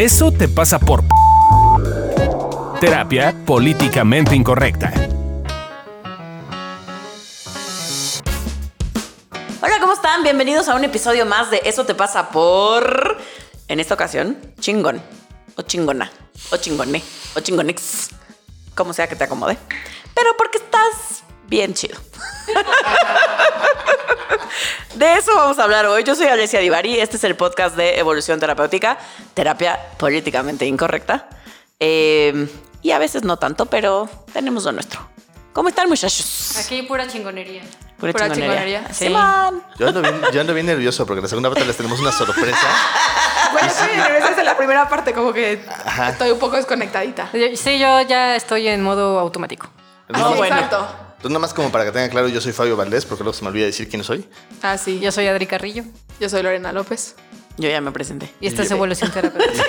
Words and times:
Eso 0.00 0.32
te 0.32 0.48
pasa 0.48 0.78
por 0.78 1.04
terapia 2.80 3.34
políticamente 3.44 4.34
incorrecta. 4.34 4.90
Hola, 9.60 9.74
¿cómo 9.78 9.92
están? 9.92 10.22
Bienvenidos 10.22 10.70
a 10.70 10.74
un 10.74 10.84
episodio 10.84 11.26
más 11.26 11.50
de 11.50 11.60
Eso 11.66 11.84
te 11.84 11.94
pasa 11.94 12.30
por... 12.30 13.18
En 13.68 13.78
esta 13.78 13.92
ocasión, 13.92 14.38
chingón. 14.58 15.02
O 15.56 15.62
chingona. 15.64 16.10
O 16.50 16.56
chingone. 16.56 17.02
O 17.36 17.40
chingonex. 17.40 18.08
Como 18.74 18.94
sea 18.94 19.06
que 19.06 19.16
te 19.16 19.24
acomode. 19.24 19.58
Pero 20.14 20.30
porque 20.38 20.56
estás 20.56 21.24
bien 21.46 21.74
chido. 21.74 21.98
De 24.94 25.14
eso 25.14 25.32
vamos 25.34 25.58
a 25.58 25.64
hablar 25.64 25.86
hoy. 25.86 26.02
Yo 26.04 26.14
soy 26.14 26.26
Alessia 26.26 26.60
Divari. 26.60 26.98
Este 26.98 27.16
es 27.16 27.24
el 27.24 27.36
podcast 27.36 27.76
de 27.76 27.98
Evolución 27.98 28.40
Terapéutica, 28.40 28.98
terapia 29.34 29.78
políticamente 29.98 30.66
incorrecta. 30.66 31.28
Eh, 31.78 32.48
y 32.82 32.90
a 32.90 32.98
veces 32.98 33.22
no 33.22 33.36
tanto, 33.36 33.66
pero 33.66 34.08
tenemos 34.32 34.64
lo 34.64 34.72
nuestro. 34.72 35.00
¿Cómo 35.52 35.68
están, 35.68 35.88
muchachos? 35.88 36.56
Aquí 36.64 36.82
pura 36.82 37.06
chingonería. 37.06 37.62
Pura, 37.98 38.12
Pura 38.12 38.30
chingonería. 38.32 38.80
chingonería, 38.80 38.94
Sí, 38.94 39.04
sí. 39.06 39.10
man. 39.10 39.62
Yo 39.78 39.88
ando, 39.88 40.00
bien, 40.02 40.20
yo 40.32 40.40
ando 40.40 40.54
bien 40.54 40.66
nervioso 40.66 41.06
porque 41.06 41.22
la 41.22 41.28
segunda 41.28 41.50
parte 41.50 41.64
les 41.66 41.76
tenemos 41.76 42.00
una 42.00 42.12
sorpresa. 42.12 42.56
Bueno, 43.52 43.68
sí, 43.68 43.86
regresas 44.00 44.38
en 44.38 44.44
la 44.44 44.56
primera 44.56 44.88
parte, 44.88 45.12
como 45.12 45.32
que 45.32 45.64
Ajá. 45.84 46.10
estoy 46.10 46.30
un 46.30 46.38
poco 46.38 46.56
desconectadita. 46.56 47.30
Sí, 47.56 47.78
yo 47.78 48.00
ya 48.02 48.36
estoy 48.36 48.68
en 48.68 48.82
modo 48.82 49.18
automático. 49.20 49.68
No, 50.08 50.30
Sí, 50.32 50.38
bueno. 50.38 50.54
Exacto. 50.56 50.88
Entonces, 51.20 51.32
nada 51.32 51.40
más 51.40 51.52
como 51.52 51.70
para 51.70 51.84
que 51.84 51.92
tengan 51.92 52.08
claro, 52.08 52.28
yo 52.28 52.40
soy 52.40 52.52
Fabio 52.52 52.78
Valdés, 52.78 53.04
porque 53.04 53.22
luego 53.22 53.36
se 53.36 53.42
me 53.44 53.48
olvida 53.50 53.66
decir 53.66 53.90
quién 53.90 54.02
soy. 54.02 54.26
Ah, 54.62 54.78
sí. 54.78 55.00
Yo, 55.00 55.12
soy 55.12 55.26
Adri 55.26 55.46
Carrillo 55.46 55.84
yo 56.18 56.28
soy 56.30 56.42
Lorena 56.42 56.72
López. 56.72 57.14
Yo 57.58 57.68
ya 57.68 57.80
me 57.82 57.92
presenté. 57.92 58.32
y 58.40 58.46
esta 58.46 58.62
es 58.62 58.70
Evolución 58.70 59.10
Terapéutica. 59.12 59.64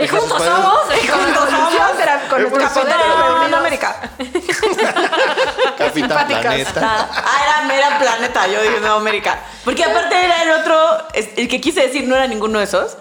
Y 0.00 0.06
juntos 0.06 0.32
Y 0.32 1.06
con 1.06 1.20
Evolución 1.20 1.96
Terapéutica, 1.98 2.28
con 2.30 2.42
nuestro 2.42 2.82
Capitán 2.82 3.00
reunidos. 3.28 3.60
América. 3.60 4.10
Capitán. 5.78 6.26
Planeta. 6.26 7.08
Ah, 7.12 7.40
era 7.44 7.66
mera 7.66 7.98
planeta, 7.98 8.46
yo 8.46 8.62
dije 8.62 8.80
no 8.80 8.94
América. 8.94 9.40
Porque 9.64 9.84
aparte 9.84 10.24
era 10.24 10.42
el 10.42 10.50
otro, 10.60 11.08
el 11.14 11.48
que 11.48 11.60
quise 11.60 11.82
decir 11.82 12.08
no 12.08 12.16
era 12.16 12.26
ninguno 12.26 12.58
de 12.58 12.64
esos. 12.64 12.96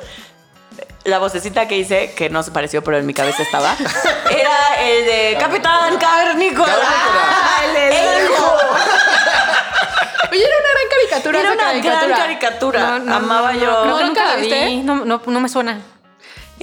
La 1.04 1.18
vocecita 1.18 1.68
que 1.68 1.78
hice, 1.78 2.14
que 2.14 2.30
no 2.30 2.44
se 2.44 2.52
pareció, 2.52 2.84
pero 2.84 2.98
en 2.98 3.06
mi 3.08 3.14
cabeza 3.14 3.42
estaba, 3.42 3.76
era 4.30 4.82
el 4.82 5.06
de 5.06 5.38
Capitán. 5.40 5.98
Ah, 6.02 7.62
el, 7.66 7.76
el 7.94 8.32
hijo. 8.32 8.54
Oye, 10.32 10.44
era 10.46 10.56
una 10.58 10.70
gran 10.70 10.90
caricatura. 10.90 11.40
Era 11.40 11.50
esa 11.50 11.56
una 11.56 11.64
caricatura. 11.66 12.06
gran 12.08 12.20
caricatura. 12.20 12.80
No, 12.80 13.00
no, 13.00 13.16
Amaba 13.16 13.54
no, 13.54 13.60
yo. 13.60 13.86
No, 13.86 13.92
¿Nunca 13.92 14.06
nunca 14.06 14.26
la 14.26 14.36
viste? 14.36 14.66
vi. 14.66 14.78
No, 14.78 14.96
no, 15.06 15.22
no 15.26 15.40
me 15.40 15.50
suena. 15.50 15.82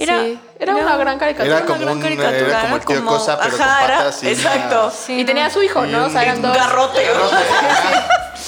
Era, 0.01 0.19
Sí, 0.23 0.39
era 0.59 0.75
una 0.75 0.95
gran 0.97 1.19
caricatura. 1.19 1.57
Era 1.57 1.65
como 1.65 1.79
gran 1.81 1.97
un- 1.97 2.01
caricatura, 2.01 2.39
era 2.47 2.61
como 2.61 2.75
el 2.77 2.85
tío 2.85 2.95
como- 2.97 3.11
Cosa, 3.11 3.37
pero 3.39 3.51
con 3.51 3.61
ajá, 3.61 3.85
era- 3.85 3.97
patas 3.97 4.23
y 4.23 4.25
una- 4.27 4.33
Exacto. 4.35 4.91
Sí, 4.91 5.13
Y 5.13 5.21
no. 5.21 5.25
tenía 5.25 5.45
a 5.45 5.49
su 5.49 5.61
hijo, 5.61 5.85
¿no? 5.85 6.05
O 6.05 6.09
sea, 6.09 6.23
eran 6.23 6.37
Un 6.37 6.41
dos. 6.43 6.55
garrote. 6.55 6.99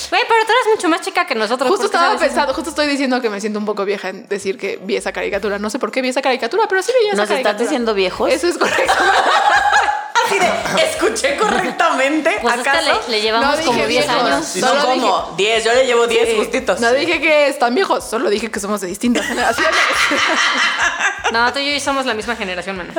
Güey, 0.10 0.22
pero 0.28 0.46
tú 0.46 0.52
eres 0.52 0.76
mucho 0.76 0.90
más 0.90 1.02
chica 1.02 1.26
que 1.26 1.36
nosotros. 1.36 1.70
Justo 1.70 1.84
¿por 1.84 1.92
qué 1.92 1.98
estaba 1.98 2.18
pensando, 2.20 2.54
justo 2.54 2.70
estoy 2.70 2.88
diciendo 2.88 3.22
que 3.22 3.30
me 3.30 3.40
siento 3.42 3.60
un 3.60 3.66
poco 3.66 3.86
vieja 3.86 4.10
en 4.10 4.28
decir 4.28 4.58
que 4.58 4.80
vi 4.82 4.96
esa 4.96 5.12
caricatura. 5.12 5.60
No 5.60 5.70
sé 5.70 5.80
por 5.80 5.92
qué 5.92 6.02
vi 6.02 6.10
esa 6.10 6.22
caricatura, 6.22 6.66
pero 6.68 6.82
sí 6.82 6.92
veía 6.98 7.14
esa 7.14 7.22
¿Nos 7.22 7.28
caricatura. 7.30 7.52
estás 7.52 7.62
diciendo 7.70 7.94
viejos? 7.94 8.30
Eso 8.32 8.48
es 8.48 8.58
correcto. 8.58 8.94
Así 10.32 10.40
de, 10.40 10.84
escuché 10.90 11.36
correctamente. 11.38 12.38
Pues 12.42 12.56
es 12.56 12.64
que 12.64 12.70
¿Acaso? 12.70 13.02
le, 13.08 13.12
le 13.18 13.22
llevamos 13.22 13.58
No 13.60 13.66
como 13.66 13.74
dije 13.78 13.88
10 13.88 14.06
viejos. 14.08 14.24
años. 14.24 14.46
Sí, 14.46 14.62
no, 14.62 14.68
Solo 14.68 14.86
como 14.86 15.34
10, 15.38 15.64
yo 15.66 15.74
le 15.74 15.86
llevo 15.86 16.08
10 16.08 16.30
Sí. 16.30 16.36
justitos. 16.38 16.80
No 16.80 16.92
dije 16.94 17.20
que 17.22 17.48
están 17.48 17.76
viejos, 17.76 18.04
solo 18.10 18.30
dije 18.30 18.50
que 18.52 18.60
somos 18.60 18.82
de 18.82 18.88
distintas 18.88 19.26
generaciones. 19.28 19.76
No, 21.32 21.52
tú 21.54 21.60
y 21.60 21.74
yo 21.74 21.80
somos 21.80 22.06
la 22.06 22.14
misma 22.14 22.36
generación, 22.36 22.76
mano. 22.78 22.92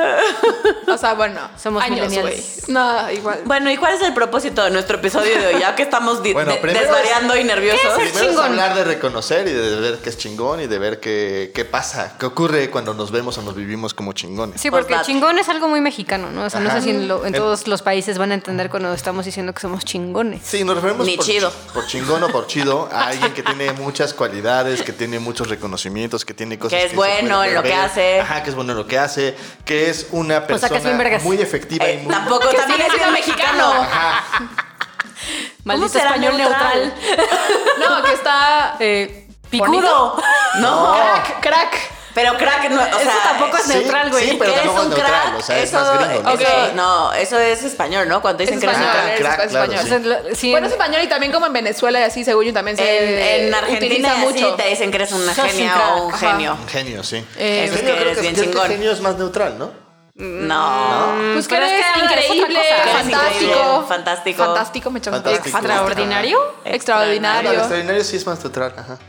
o 0.87 0.97
sea, 0.97 1.13
bueno, 1.13 1.39
Somos 1.61 1.83
años, 1.83 2.09
millennials. 2.09 2.67
No, 2.67 3.11
igual. 3.11 3.41
Bueno, 3.45 3.69
¿y 3.69 3.77
cuál 3.77 3.93
es 3.93 4.01
el 4.01 4.13
propósito 4.13 4.63
de 4.63 4.71
nuestro 4.71 4.97
episodio 4.97 5.37
de 5.39 5.47
hoy? 5.47 5.59
Ya 5.59 5.75
que 5.75 5.83
estamos 5.83 6.23
di- 6.23 6.33
Bueno, 6.33 6.53
de- 6.53 6.57
primero 6.57 6.81
desvariando 6.83 7.37
y 7.37 7.43
nerviosos. 7.43 7.81
¿Qué 7.95 8.03
es 8.05 8.09
Primero 8.11 8.19
es 8.23 8.29
chingón. 8.31 8.45
hablar 8.45 8.75
de 8.75 8.83
reconocer 8.85 9.47
y 9.47 9.51
de 9.51 9.79
ver 9.79 9.99
qué 9.99 10.09
es 10.09 10.17
chingón 10.17 10.61
y 10.61 10.67
de 10.67 10.79
ver 10.79 10.99
qué, 10.99 11.51
qué 11.53 11.63
pasa, 11.63 12.15
qué 12.19 12.25
ocurre 12.25 12.71
cuando 12.71 12.95
nos 12.95 13.11
vemos 13.11 13.37
o 13.37 13.43
nos 13.43 13.53
vivimos 13.55 13.93
como 13.93 14.13
chingones. 14.13 14.59
Sí, 14.59 14.71
porque 14.71 14.85
Postdata. 14.87 15.05
chingón 15.05 15.37
es 15.37 15.47
algo 15.49 15.67
muy 15.67 15.81
mexicano, 15.81 16.31
¿no? 16.31 16.45
O 16.45 16.49
sea, 16.49 16.59
no 16.59 16.71
sé 16.71 16.81
si 16.81 16.93
lo- 17.05 17.22
en 17.25 17.33
todos 17.33 17.67
los 17.67 17.81
países 17.81 18.17
van 18.17 18.31
a 18.31 18.33
entender 18.35 18.69
cuando 18.69 18.93
estamos 18.93 19.25
diciendo 19.25 19.53
que 19.53 19.61
somos 19.61 19.83
chingones. 19.85 20.41
Sí, 20.45 20.63
nos 20.63 20.75
referimos 20.75 21.05
Ni 21.05 21.15
por, 21.17 21.25
chido. 21.25 21.51
por 21.73 21.85
chingón 21.87 22.23
o 22.23 22.29
por 22.29 22.47
chido 22.47 22.89
a 22.91 23.07
alguien 23.07 23.33
que 23.33 23.43
tiene 23.43 23.71
muchas 23.73 24.13
cualidades, 24.13 24.81
que 24.83 24.93
tiene 24.93 25.19
muchos 25.19 25.47
reconocimientos, 25.49 26.25
que 26.25 26.33
tiene 26.33 26.57
cosas 26.59 26.79
Que 26.79 26.85
es 26.85 26.95
bueno 26.95 27.43
en 27.43 27.53
lo 27.53 27.63
que 27.63 27.73
hace. 27.73 28.19
Ajá, 28.21 28.43
que 28.43 28.49
es 28.49 28.55
bueno 28.55 28.71
en 28.71 28.77
lo 28.77 28.87
que 28.87 28.99
hace, 28.99 29.35
que 29.65 29.89
es 29.89 30.07
una 30.11 30.35
sea, 30.35 30.47
que 30.47 30.53
es 30.55 30.61
persona 30.83 31.19
muy 31.23 31.37
efectiva 31.37 31.85
Eh, 31.85 31.93
y 31.95 31.97
muy 32.05 32.13
tampoco, 32.13 32.49
Que 32.49 32.57
también 32.57 32.81
es 32.81 32.93
bien 32.93 33.11
mexicano. 33.11 33.73
mexicano. 33.73 33.87
Ajá. 33.91 34.23
Maldito 35.63 35.89
será 35.89 36.05
español 36.09 36.37
neutral. 36.37 36.93
No, 37.79 38.03
que 38.03 38.13
está. 38.13 38.75
Eh, 38.79 39.27
Picudo. 39.49 40.21
No. 40.59 40.93
Crack, 40.93 41.39
crack. 41.41 42.02
Pero 42.13 42.37
crack 42.37 42.69
no, 42.69 42.79
o 42.81 42.85
Eso 42.85 42.99
sea, 42.99 43.23
tampoco 43.23 43.57
es 43.57 43.63
sí, 43.63 43.73
neutral, 43.73 44.09
güey. 44.11 44.29
sí, 44.29 44.35
pero 44.37 44.53
¿qué 44.53 44.59
tampoco 44.59 44.81
es 44.83 44.87
neutral, 44.89 45.35
o 45.35 45.41
sea, 45.41 45.59
es 45.59 45.73
más 45.73 45.97
gringo, 45.99 46.21
¿no? 46.23 46.29
eso- 46.29 46.43
Ok. 46.43 46.73
no, 46.75 47.13
eso 47.13 47.39
es 47.39 47.63
español, 47.63 48.07
¿no? 48.07 48.21
Cuando 48.21 48.39
dicen 48.39 48.55
Es 48.55 48.59
que 48.61 48.65
eres 48.67 48.77
español, 48.79 49.05
neutral. 49.07 49.13
es 49.13 49.19
crack, 49.37 49.49
claro, 49.49 49.71
español. 49.73 49.85
O 49.85 49.87
sea, 49.87 49.99
lo- 50.29 50.35
sí, 50.35 50.51
Bueno, 50.51 50.67
es 50.67 50.73
español 50.73 51.01
y 51.03 51.07
también 51.07 51.31
como 51.31 51.45
en 51.47 51.53
Venezuela 51.53 51.99
y 51.99 52.03
así, 52.03 52.23
según 52.23 52.45
yo 52.45 52.53
también 52.53 52.77
se 52.77 53.37
En, 53.39 53.47
en 53.47 53.53
Argentina 53.55 54.15
mucho. 54.17 54.31
mucho. 54.45 54.53
te 54.55 54.69
dicen 54.69 54.91
que 54.91 54.97
eres 54.97 55.11
una 55.11 55.33
Sos 55.33 55.43
un 55.45 55.49
genia 55.49 55.73
crack. 55.73 55.97
o 55.97 56.03
un 56.05 56.13
Ajá. 56.13 56.31
genio. 56.31 56.53
Un 56.61 56.67
genio, 56.67 57.03
sí. 57.03 57.25
Eh, 57.37 57.63
Eso 57.65 57.75
es 57.75 57.81
que 57.81 57.85
creo 57.91 57.97
eres 58.01 58.21
bien 58.21 58.35
chingón. 58.35 58.67
genio 58.67 58.91
es 58.91 59.01
más 59.01 59.15
neutral, 59.17 59.57
¿no? 59.57 59.71
No. 60.15 61.15
Pues 61.33 61.47
que 61.47 61.55
Pero 61.55 61.65
es 61.65 61.71
eres 61.73 61.85
que 61.95 61.99
ahora 61.99 62.13
es 62.21 62.25
increíble. 62.29 62.59
Eres 62.59 62.91
fantástico. 62.93 63.85
fantástico. 63.87 64.43
Fantástico, 64.45 64.91
me. 64.91 64.99
¿Extraordinario? 64.99 66.37
No, 66.63 66.71
Extraordinario. 66.71 67.51
extraordinario 67.51 68.03
sí 68.03 68.17
es 68.17 68.27
más 68.27 68.39
neutral, 68.39 68.73
ajá. 68.77 68.99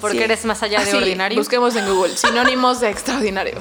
Porque 0.00 0.18
Sí. 0.18 0.24
eres 0.24 0.44
más 0.44 0.62
allá 0.62 0.84
de 0.84 0.94
ordinario. 0.96 1.38
Busquemos 1.38 1.74
en 1.76 1.86
Google 1.92 2.16
sinónimos 2.16 2.80
de 2.80 2.90
extraordinario. 2.90 3.60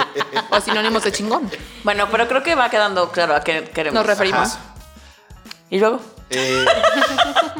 o 0.50 0.60
sinónimos 0.60 1.02
de 1.04 1.12
chingón. 1.12 1.50
Bueno, 1.84 2.08
pero 2.10 2.26
creo 2.28 2.42
que 2.42 2.54
va 2.54 2.68
quedando 2.70 3.10
claro 3.10 3.34
a 3.34 3.40
qué 3.42 3.64
queremos. 3.72 3.94
Nos 3.94 4.06
referimos. 4.06 4.48
Ajá. 4.54 4.60
Y 5.70 5.78
luego. 5.80 6.00
Eh, 6.28 6.64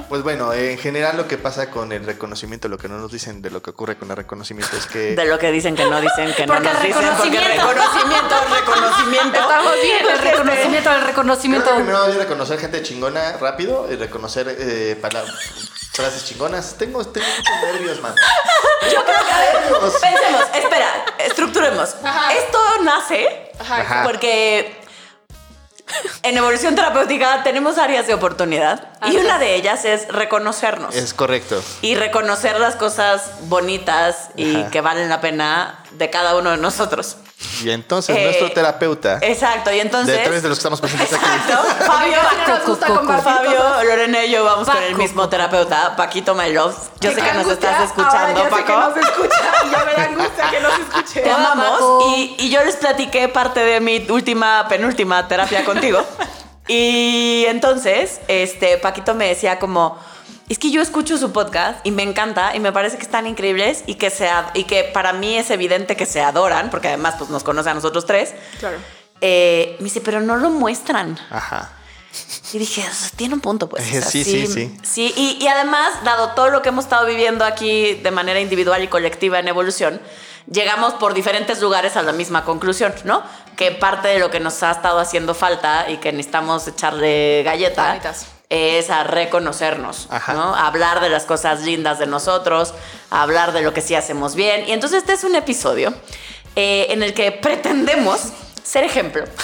pues 0.09 0.22
bueno, 0.25 0.53
en 0.53 0.76
general 0.78 1.16
lo 1.16 1.28
que 1.28 1.38
pasa 1.38 1.70
con 1.70 1.92
el 1.92 2.04
reconocimiento, 2.04 2.66
lo 2.69 2.78
que 2.78 2.88
no 2.88 2.98
nos 2.98 3.12
dicen 3.12 3.41
de 3.41 3.50
lo 3.50 3.62
que 3.62 3.70
ocurre 3.70 3.97
con 3.97 4.10
el 4.10 4.16
reconocimiento 4.16 4.76
es 4.76 4.86
que... 4.86 5.15
De 5.15 5.25
lo 5.25 5.38
que 5.38 5.53
dicen 5.53 5.76
que 5.76 5.84
no 5.84 6.00
dicen, 6.00 6.32
que 6.34 6.47
no 6.48 6.54
Porque 6.54 6.69
nos 6.72 6.82
dicen. 6.82 6.94
Porque 7.16 7.38
reconocimiento. 7.38 7.69
reconocimiento, 7.69 8.34
reconocimiento. 8.56 9.38
Estamos 9.38 9.72
bien. 9.82 10.06
El 10.10 10.19
reconocimiento, 10.19 10.91
el 10.91 10.97
Creo 10.97 11.06
reconocimiento. 11.06 11.69
que 11.69 11.75
primero 11.76 12.03
hay 12.03 12.12
reconocer 12.15 12.59
gente 12.59 12.82
chingona 12.82 13.36
rápido 13.41 13.86
y 13.91 13.94
reconocer 13.94 14.56
eh, 14.59 14.98
pala- 15.00 15.25
frases 15.96 16.24
chingonas. 16.24 16.74
Tengo, 16.78 17.04
tengo 17.06 17.26
muchos 17.26 17.62
nervios, 17.72 18.00
man. 18.00 18.14
Yo 18.92 19.04
creo 19.04 19.24
que, 19.24 19.32
a 19.32 19.38
ver, 19.38 19.56
pensemos, 20.00 20.42
espera, 20.54 21.04
estructuremos. 21.18 21.94
Ajá. 22.04 22.32
Esto 22.34 22.58
nace 22.82 23.50
Ajá. 23.58 24.02
Porque 24.04 24.80
en 26.22 26.36
evolución 26.36 26.74
terapéutica 26.74 27.42
tenemos 27.42 27.78
áreas 27.78 28.06
de 28.06 28.14
oportunidad 28.14 28.88
y 29.06 29.16
una 29.16 29.38
de 29.38 29.54
ellas 29.54 29.84
es 29.84 30.08
reconocernos 30.08 30.94
Es 30.94 31.14
correcto. 31.14 31.62
y 31.80 31.94
reconocer 31.94 32.58
las 32.60 32.74
cosas 32.76 33.30
bonitas 33.42 34.28
y 34.36 34.60
Ajá. 34.62 34.70
que 34.70 34.80
valen 34.80 35.08
la 35.08 35.20
pena 35.20 35.82
de 35.92 36.10
cada 36.10 36.36
uno 36.36 36.50
de 36.50 36.56
nosotros. 36.58 37.16
Y 37.62 37.70
entonces 37.70 38.16
Eh, 38.16 38.24
nuestro 38.24 38.50
terapeuta, 38.52 39.18
Exacto, 39.22 39.72
y 39.72 39.80
entonces... 39.80 40.16
de 40.16 40.24
tres 40.24 40.42
de 40.42 40.48
los 40.48 40.58
que 40.58 40.60
estamos 40.60 40.80
presentes 40.80 41.12
aquí, 41.12 41.24
Exacto, 41.24 41.84
Fabio, 41.86 42.16
no 42.46 42.54
nos 42.56 42.66
gusta 42.66 42.86
compartir 42.88 43.24
Fabio. 43.24 43.84
Lorena 43.84 44.24
y 44.24 44.30
yo 44.30 44.44
vamos 44.44 44.68
con 44.68 44.76
el 44.82 44.92
Paco, 44.92 45.02
mismo 45.02 45.28
terapeuta, 45.28 45.96
Paquito 45.96 46.34
My 46.34 46.52
Love. 46.52 46.76
Yo 47.00 47.10
sé 47.12 47.20
que 47.22 47.32
nos 47.32 47.46
estás 47.48 47.84
escuchando, 47.84 48.16
ahora 48.18 48.50
ya 48.50 48.56
sé 48.56 48.64
que 48.64 48.72
Paco. 48.72 48.88
nos 48.88 48.96
escucha 48.96 49.42
y 49.64 49.70
ya 49.70 49.84
me 49.84 49.92
da 49.94 50.02
angustia 50.04 50.50
que 50.50 50.60
nos 50.60 50.72
escuche. 50.78 51.20
Te 51.22 51.30
amamos 51.30 51.70
Paco. 51.78 52.14
y, 52.16 52.36
y 52.38 52.50
yo 52.50 52.64
les 52.64 52.76
platiqué 52.76 53.28
parte 53.28 53.60
de 53.60 53.80
mi 53.80 54.06
última, 54.10 54.66
penúltima 54.68 55.26
terapia 55.28 55.64
contigo. 55.64 56.02
y 56.68 57.44
entonces, 57.48 58.20
este, 58.28 58.78
Paquito 58.78 59.14
me 59.14 59.28
decía 59.28 59.59
como, 59.59 59.98
es 60.48 60.59
que 60.59 60.71
yo 60.71 60.81
escucho 60.81 61.19
su 61.19 61.33
podcast 61.33 61.84
y 61.84 61.91
me 61.91 62.03
encanta 62.03 62.54
y 62.54 62.60
me 62.60 62.72
parece 62.72 62.97
que 62.97 63.03
están 63.03 63.27
increíbles 63.27 63.83
y 63.87 63.97
que, 63.97 64.10
se, 64.10 64.31
y 64.54 64.65
que 64.65 64.84
para 64.84 65.13
mí 65.13 65.37
es 65.37 65.51
evidente 65.51 65.97
que 65.97 66.07
se 66.07 66.21
adoran, 66.21 66.71
porque 66.71 66.89
además 66.89 67.16
pues, 67.19 67.31
nos 67.31 67.43
conoce 67.43 67.71
a 67.71 67.75
nosotros 67.75 68.07
tres. 68.07 68.34
Claro. 68.60 68.78
Eh, 69.21 69.77
me 69.81 69.84
dice, 69.84 70.01
pero 70.01 70.21
no 70.21 70.37
lo 70.37 70.51
muestran. 70.51 71.19
Ajá. 71.31 71.72
Y 72.53 72.59
dije, 72.59 72.83
"O 72.89 72.95
sea, 72.95 73.10
tiene 73.16 73.34
un 73.34 73.41
punto, 73.41 73.69
pues. 73.69 73.87
o 73.87 73.91
sea, 73.91 74.03
Sí, 74.03 74.25
sí, 74.25 74.47
sí. 74.47 74.78
Sí, 74.83 75.13
y, 75.16 75.39
y 75.43 75.48
además, 75.48 76.03
dado 76.04 76.31
todo 76.31 76.48
lo 76.48 76.63
que 76.63 76.71
hemos 76.71 76.84
estado 76.84 77.07
viviendo 77.07 77.45
aquí 77.45 77.95
de 77.95 78.10
manera 78.10 78.41
individual 78.41 78.83
y 78.83 78.89
colectiva 78.89 79.39
en 79.39 79.48
evolución, 79.48 80.01
llegamos 80.51 80.95
por 80.95 81.13
diferentes 81.13 81.60
lugares 81.60 81.97
a 81.97 82.03
la 82.03 82.13
misma 82.13 82.45
conclusión, 82.45 82.95
¿no? 83.04 83.22
Que 83.57 83.72
parte 83.72 84.09
de 84.09 84.19
lo 84.19 84.31
que 84.31 84.41
nos 84.41 84.63
ha 84.63 84.71
estado 84.71 84.98
haciendo 84.98 85.34
falta 85.34 85.91
y 85.91 85.98
que 85.98 86.13
necesitamos 86.13 86.66
echarle 86.69 87.43
galleta 87.45 87.89
Ganitas. 87.89 88.27
Es 88.48 88.91
a 88.91 89.03
reconocernos, 89.04 90.07
Ajá. 90.10 90.33
¿no? 90.34 90.54
A 90.54 90.66
hablar 90.69 91.01
de 91.01 91.09
las 91.09 91.25
cosas 91.25 91.63
lindas 91.63 91.98
de 91.98 92.07
nosotros, 92.07 92.75
a 93.10 93.22
hablar 93.22 93.53
de 93.53 93.63
lo 93.63 93.72
que 93.75 93.81
sí 93.81 93.95
hacemos 93.95 94.34
bien. 94.37 94.69
Y 94.69 94.72
entonces 94.72 94.98
este 94.98 95.13
es 95.15 95.25
un 95.25 95.34
episodio 95.34 95.93
eh, 96.54 96.87
en 96.91 97.03
el 97.03 97.13
que 97.15 97.33
pretendemos 97.33 98.21
ser 98.63 98.84
ejemplo. 98.84 99.25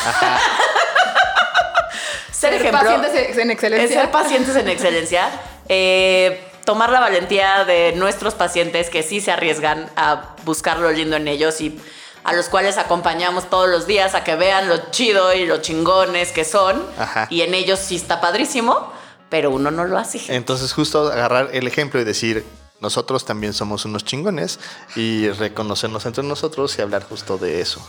ser, 2.31 2.51
Ser 2.51 2.55
ejemplo. 2.55 2.81
pacientes 2.81 3.39
en 3.39 3.51
excelencia. 3.51 4.01
Ser 4.03 4.11
pacientes 4.11 4.57
en 4.57 4.69
excelencia. 4.69 5.29
eh, 5.69 6.45
tomar 6.65 6.91
la 6.91 7.01
valentía 7.01 7.65
de 7.65 7.93
nuestros 7.97 8.35
pacientes 8.35 8.89
que 8.89 9.03
sí 9.03 9.21
se 9.21 9.33
arriesgan 9.33 9.91
a 9.97 10.37
buscar 10.45 10.79
lo 10.79 10.93
lindo 10.93 11.17
en 11.17 11.27
ellos 11.27 11.61
y 11.61 11.77
a 12.25 12.33
los 12.33 12.49
cuales 12.49 12.79
acompañamos 12.79 13.51
todos 13.51 13.69
los 13.69 13.87
días 13.87 14.15
a 14.15 14.25
que 14.25 14.37
vean 14.37 14.69
lo 14.69 14.91
chido 14.91 15.35
y 15.35 15.47
lo 15.47 15.59
chingones 15.59 16.33
que 16.33 16.45
son. 16.45 16.83
Ajá. 16.99 17.27
Y 17.31 17.43
en 17.43 17.55
ellos 17.55 17.79
sí 17.79 17.97
está 17.97 18.21
padrísimo, 18.21 18.93
pero 19.29 19.51
uno 19.51 19.71
no 19.71 19.85
lo 19.85 19.99
hace. 19.99 20.21
Entonces, 20.35 20.73
justo 20.73 21.11
agarrar 21.11 21.51
el 21.53 21.67
ejemplo 21.67 22.01
y 22.01 22.05
decir, 22.05 22.45
nosotros 22.83 23.25
también 23.25 23.53
somos 23.53 23.85
unos 23.85 24.05
chingones 24.05 24.59
y 24.97 25.29
reconocernos 25.31 26.05
entre 26.05 26.25
nosotros 26.25 26.77
y 26.77 26.83
hablar 26.83 27.05
justo 27.05 27.39
de 27.39 27.61
eso. 27.61 27.81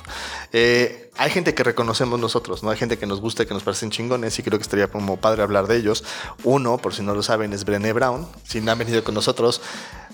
Eh, 0.53 1.09
hay 1.17 1.31
gente 1.31 1.55
que 1.55 1.63
reconocemos 1.63 2.19
nosotros, 2.19 2.61
¿no? 2.61 2.69
Hay 2.69 2.77
gente 2.77 2.99
que 2.99 3.07
nos 3.07 3.19
gusta 3.19 3.41
y 3.41 3.45
que 3.47 3.55
nos 3.55 3.63
parecen 3.63 3.89
chingones 3.89 4.37
y 4.37 4.43
creo 4.43 4.59
que 4.59 4.61
estaría 4.61 4.87
como 4.87 5.17
padre 5.17 5.41
hablar 5.41 5.65
de 5.65 5.77
ellos. 5.77 6.03
Uno, 6.43 6.77
por 6.77 6.93
si 6.93 7.01
no 7.01 7.15
lo 7.15 7.23
saben, 7.23 7.53
es 7.53 7.65
Brené 7.65 7.91
Brown. 7.91 8.27
Si 8.47 8.61
no 8.61 8.71
han 8.71 8.77
venido 8.77 9.03
con 9.03 9.15
nosotros, 9.15 9.61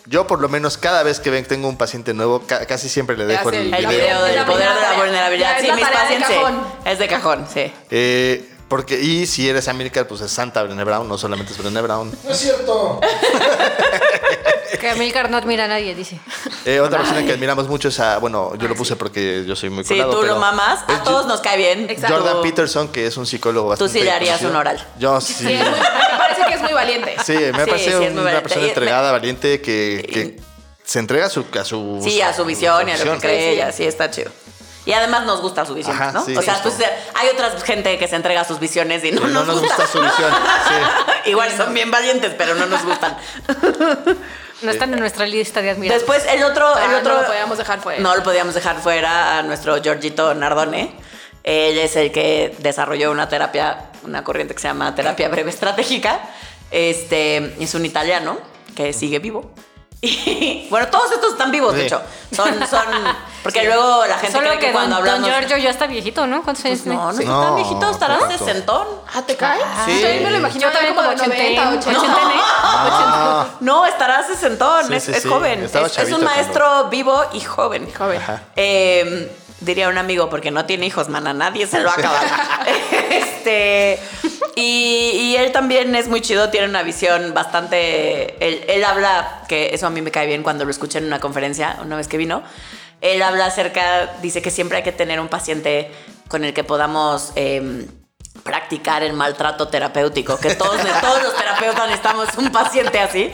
yo 0.06 0.28
por 0.28 0.40
lo 0.42 0.50
menos 0.50 0.78
cada 0.78 1.04
vez 1.04 1.20
que 1.20 1.30
ven, 1.30 1.46
tengo 1.46 1.68
un 1.68 1.78
paciente 1.78 2.14
nuevo, 2.14 2.42
ca- 2.46 2.66
casi 2.66 2.90
siempre 2.90 3.16
le 3.18 3.26
dejo 3.26 3.50
el, 3.50 3.56
el 3.56 3.74
El 3.74 3.86
video. 3.88 3.90
video 4.06 4.24
del 4.24 4.36
La 4.36 4.46
poder 4.46 4.70
de 4.74 4.82
la 4.82 4.94
vulnerabilidad. 4.94 5.60
Sí, 5.60 5.72
mis 5.72 5.86
pacientes. 5.88 6.28
sí. 6.28 6.34
cajón. 6.36 6.62
Es 6.86 7.00
de 7.00 7.08
cajón, 7.08 7.48
sí. 7.54 7.72
Eh, 7.92 8.50
porque, 8.68 9.00
y 9.00 9.26
si 9.26 9.50
eres 9.50 9.68
Amilcar, 9.68 10.08
pues 10.08 10.22
es 10.22 10.32
Santa 10.32 10.62
Brené 10.64 10.84
Brown, 10.84 11.08
no 11.08 11.18
solamente 11.18 11.54
es 11.54 11.58
Brené 11.58 11.82
Brown. 11.82 12.12
No 12.24 12.30
es 12.32 12.38
cierto. 12.38 13.00
Que 14.80 14.96
Milcar 14.96 15.30
no 15.30 15.38
admira 15.38 15.66
a 15.66 15.68
nadie, 15.68 15.94
dice. 15.96 16.20
Eh, 16.66 16.80
otra 16.80 17.00
persona 17.00 17.24
que 17.26 17.32
admiramos 17.34 17.68
mucho 17.68 17.90
es 17.90 18.00
a, 18.00 18.18
bueno, 18.20 18.54
yo 18.58 18.68
lo 18.68 18.76
puse 18.76 18.96
porque 18.96 19.44
yo 19.46 19.56
soy 19.56 19.70
muy 19.70 19.84
Sí, 19.84 19.90
colado, 19.96 20.12
tú 20.12 20.22
pero 20.22 20.34
lo 20.36 20.40
mamas. 20.40 20.80
A 20.88 21.04
todos 21.04 21.26
nos 21.28 21.42
cae 21.42 21.58
bien. 21.58 21.90
Exacto. 21.90 22.18
Jordan 22.18 22.42
Peterson, 22.42 22.88
que 22.90 23.08
es 23.08 23.18
un 23.18 23.26
psicólogo 23.26 23.70
bastante 23.70 23.94
sí 23.94 24.04
le 24.04 24.12
harías 24.12 24.38
conocido. 24.40 24.52
un 24.52 24.56
oral. 24.58 24.88
Yo 24.98 25.22
sí. 25.22 25.34
Sí, 25.34 25.54
es 25.54 25.70
muy- 25.70 25.80
me 25.80 26.18
parece 26.18 26.42
que 26.48 26.54
es 26.56 26.62
muy 26.62 26.74
valiente. 26.74 27.16
Sí, 27.26 27.34
me 27.34 27.46
Sí, 27.48 27.52
parece 27.54 27.78
sí, 27.86 27.90
es 27.90 27.98
muy 28.00 28.08
una 28.08 28.22
valiente. 28.24 28.42
persona 28.42 28.66
Y- 28.66 28.70
entregada, 28.70 29.12
valiente, 29.12 29.62
que, 29.62 30.08
que 30.12 30.40
se 30.84 31.00
entrega 31.00 31.28
a 31.28 31.30
su, 31.30 31.46
a 31.60 31.64
su 31.66 32.00
Sí, 32.04 32.22
a 32.22 32.34
su 32.34 32.46
visión 32.46 32.88
y 32.88 32.92
a 32.92 32.98
lo 32.98 33.04
que 33.04 33.04
visión. 33.04 33.20
cree 33.20 33.52
ella. 33.52 33.72
Sí, 33.72 33.86
está 33.86 34.10
chido. 34.10 34.32
Y 34.86 34.94
además 34.94 35.24
nos 35.26 35.42
gusta 35.42 35.66
su 35.68 35.76
visión, 35.76 35.96
Ajá, 35.96 36.12
¿no? 36.14 36.26
sí, 36.26 36.36
o 36.36 36.42
sea, 36.42 36.56
justo. 36.56 36.72
pues, 36.76 36.90
hay 37.14 37.28
otra 37.30 37.52
gente 37.64 38.00
que 38.00 38.08
se 38.08 38.16
entrega 38.16 38.42
a 38.42 38.46
sus 38.46 38.60
visiones 38.60 39.04
y 39.04 39.12
no, 39.12 39.22
Sí, 39.28 39.34
nos, 39.34 39.46
gusta. 39.62 39.86
su 39.86 40.00
visión. 40.02 40.32
Sí. 40.34 41.30
Igual 41.30 41.52
son 41.56 41.74
bien 41.76 41.92
valientes, 41.92 42.34
pero 42.36 42.56
no 42.56 42.66
nos 42.66 42.84
gustan. 42.84 43.16
No 44.62 44.72
están 44.72 44.94
en 44.94 45.00
nuestra 45.00 45.26
lista 45.26 45.62
de 45.62 45.70
admirados. 45.70 46.02
Después 46.02 46.26
el 46.34 46.44
otro, 46.44 46.68
el 46.78 46.84
Ah, 46.84 46.98
otro 47.00 47.14
no 47.16 47.22
lo 47.22 47.28
podíamos 47.28 47.58
dejar 47.58 47.80
fuera. 47.80 48.02
No 48.02 48.16
lo 48.16 48.24
podíamos 48.24 48.54
dejar 48.54 48.82
fuera 48.82 49.38
a 49.40 49.44
nuestro 49.44 49.82
Giorgito 49.82 50.34
Nardone. 50.34 50.92
Él 51.44 51.78
es 51.78 51.96
el 51.96 52.12
que 52.12 52.56
desarrolló 52.60 53.12
una 53.12 53.30
terapia, 53.30 53.92
una 54.04 54.24
corriente 54.24 54.54
que 54.54 54.60
se 54.62 54.68
llama 54.68 54.94
terapia 54.96 55.30
breve 55.30 55.50
estratégica. 55.50 56.20
Este 56.72 57.56
es 57.64 57.74
un 57.74 57.86
italiano 57.86 58.38
que 58.76 58.94
sigue 58.94 59.20
vivo. 59.20 59.52
Y 60.02 60.68
bueno, 60.70 60.88
todos 60.88 61.12
estos 61.12 61.32
están 61.34 61.52
vivos, 61.52 61.74
de 61.74 61.82
Sí. 61.82 61.86
hecho. 61.88 62.02
Son, 62.34 62.54
son, 62.68 62.86
porque 63.44 63.64
luego 63.66 64.06
la 64.06 64.16
gente 64.20 64.32
Solo 64.32 64.48
cree 64.50 64.60
que, 64.60 64.66
que, 64.68 64.72
cuando 64.72 64.98
don, 64.98 65.06
don 65.06 65.16
hablamos. 65.16 65.38
Giorgio 65.40 65.58
ya 65.58 65.72
está 65.72 65.88
viejito, 65.88 66.28
¿no? 66.28 66.44
¿Cuántos 66.44 66.64
años 66.66 66.82
Pues 66.84 66.96
no, 66.96 67.04
no 67.06 67.10
está 67.12 67.24
tan 67.24 67.32
No, 67.32 67.56
viejito, 67.56 67.90
estará 67.90 68.20
tampoco. 68.20 68.38
sesentón. 68.46 68.88
¿Ah, 69.14 69.22
te 69.24 69.36
cae? 69.36 69.60
Sí. 69.86 70.02
Yo 70.02 70.24
me 70.24 70.32
lo 70.32 70.38
imagino 70.38 70.62
Yo 70.68 70.72
también 70.72 70.94
como 70.96 71.08
como 71.10 71.22
de 71.22 71.28
90, 71.28 71.70
80, 71.70 71.90
80. 72.00 72.18
Ah, 72.64 73.48
No, 73.62 73.86
estará 73.88 74.24
sesentón, 74.26 74.88
Sí, 74.88 74.94
es, 74.94 75.04
sí, 75.04 75.12
es 75.12 75.24
sí. 75.24 75.28
joven. 75.30 75.64
Es, 75.66 75.74
un 75.76 75.90
cuando- 75.90 76.20
maestro 76.20 76.86
vivo 76.90 77.22
y 77.34 77.42
joven. 77.42 77.92
Joven. 77.98 78.22
Eh, 78.56 79.36
diría 79.62 79.90
un 79.90 79.98
amigo, 79.98 80.30
porque 80.30 80.52
no 80.52 80.66
tiene 80.66 80.86
hijos, 80.86 81.10
mana, 81.10 81.34
nadie 81.34 81.66
se 81.68 81.80
lo 81.80 81.90
acaba. 81.90 82.20
este, 83.10 84.00
y, 84.60 85.12
y 85.22 85.36
él 85.38 85.52
también 85.52 85.96
es 85.96 86.08
muy 86.08 86.22
chido, 86.22 86.50
tiene 86.50 86.68
una 86.68 86.84
visión 86.84 87.34
bastante. 87.34 88.36
Él, 88.46 88.64
él 88.68 88.84
habla, 88.84 89.42
que 89.48 89.74
eso 89.74 89.88
a 89.88 89.90
mí 89.90 90.02
me 90.02 90.12
cae 90.12 90.28
bien 90.28 90.44
cuando 90.44 90.66
lo 90.66 90.72
escuché 90.72 90.98
en 91.00 91.06
una 91.06 91.20
conferencia, 91.20 91.78
una 91.84 91.96
vez 91.96 92.08
que 92.08 92.18
vino. 92.18 92.44
Él 93.02 93.22
habla 93.22 93.46
acerca, 93.46 94.16
dice 94.22 94.42
que 94.42 94.52
siempre 94.52 94.78
hay 94.78 94.84
que 94.84 94.92
tener 94.92 95.20
un 95.20 95.30
paciente 95.30 95.92
con 96.28 96.44
el 96.44 96.54
que 96.54 96.64
podamos. 96.64 97.32
em, 97.36 97.88
practicar 98.44 99.04
el 99.04 99.12
maltrato 99.14 99.68
terapéutico, 99.68 100.40
que 100.40 100.56
todos, 100.56 100.78
todos 101.02 101.22
los 101.24 101.36
terapeutas 101.36 101.84
necesitamos 101.88 102.30
un 102.38 102.50
paciente 102.52 102.98
así. 103.00 103.30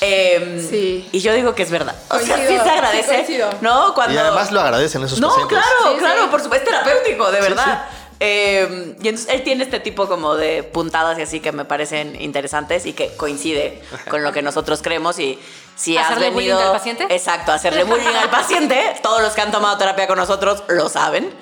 Em, 0.00 0.60
Sí. 0.68 1.08
Y 1.12 1.20
yo 1.20 1.32
digo 1.32 1.54
que 1.54 1.62
es 1.62 1.70
verdad. 1.70 1.94
O 2.10 2.18
sea, 2.18 2.36
sí 2.36 2.42
se 2.42 2.48
sí, 2.64 2.68
agradece, 2.68 3.14
coincido. 3.14 3.50
¿no? 3.60 3.94
Cuando, 3.94 4.14
Y 4.14 4.18
además 4.18 4.50
lo 4.50 4.60
agradecen 4.60 5.04
esos 5.04 5.20
no, 5.20 5.28
pacientes. 5.28 5.58
claro, 5.58 5.92
Sí, 5.92 5.98
claro, 6.00 6.22
sí. 6.24 6.28
por 6.30 6.40
supuesto, 6.42 6.70
es 6.70 6.76
terapéutico, 6.76 7.30
de 7.30 7.36
Sí, 7.38 7.42
verdad. 7.48 7.84
Eh, 8.20 8.96
y 9.00 9.08
entonces 9.08 9.32
él 9.32 9.44
tiene 9.44 9.62
este 9.62 9.78
tipo 9.78 10.08
como 10.08 10.34
de 10.34 10.64
puntadas 10.64 11.18
y 11.18 11.22
así 11.22 11.38
que 11.40 11.52
me 11.52 11.64
parecen 11.64 12.20
interesantes 12.20 12.84
y 12.86 12.92
que 12.92 13.14
coincide 13.16 13.80
con 14.10 14.24
lo 14.24 14.32
que 14.32 14.42
nosotros 14.42 14.82
creemos 14.82 15.18
y 15.20 15.38
si 15.76 15.96
has 15.96 16.06
¿Hacerle 16.06 16.30
venido 16.30 16.56
bullying 16.56 16.66
al 16.66 16.72
paciente? 16.72 17.06
exacto 17.10 17.52
hacerle 17.52 17.84
bullying 17.84 18.16
al 18.20 18.28
paciente 18.30 18.96
todos 19.04 19.22
los 19.22 19.34
que 19.34 19.42
han 19.42 19.52
tomado 19.52 19.78
terapia 19.78 20.08
con 20.08 20.18
nosotros 20.18 20.64
lo 20.66 20.88
saben 20.88 21.32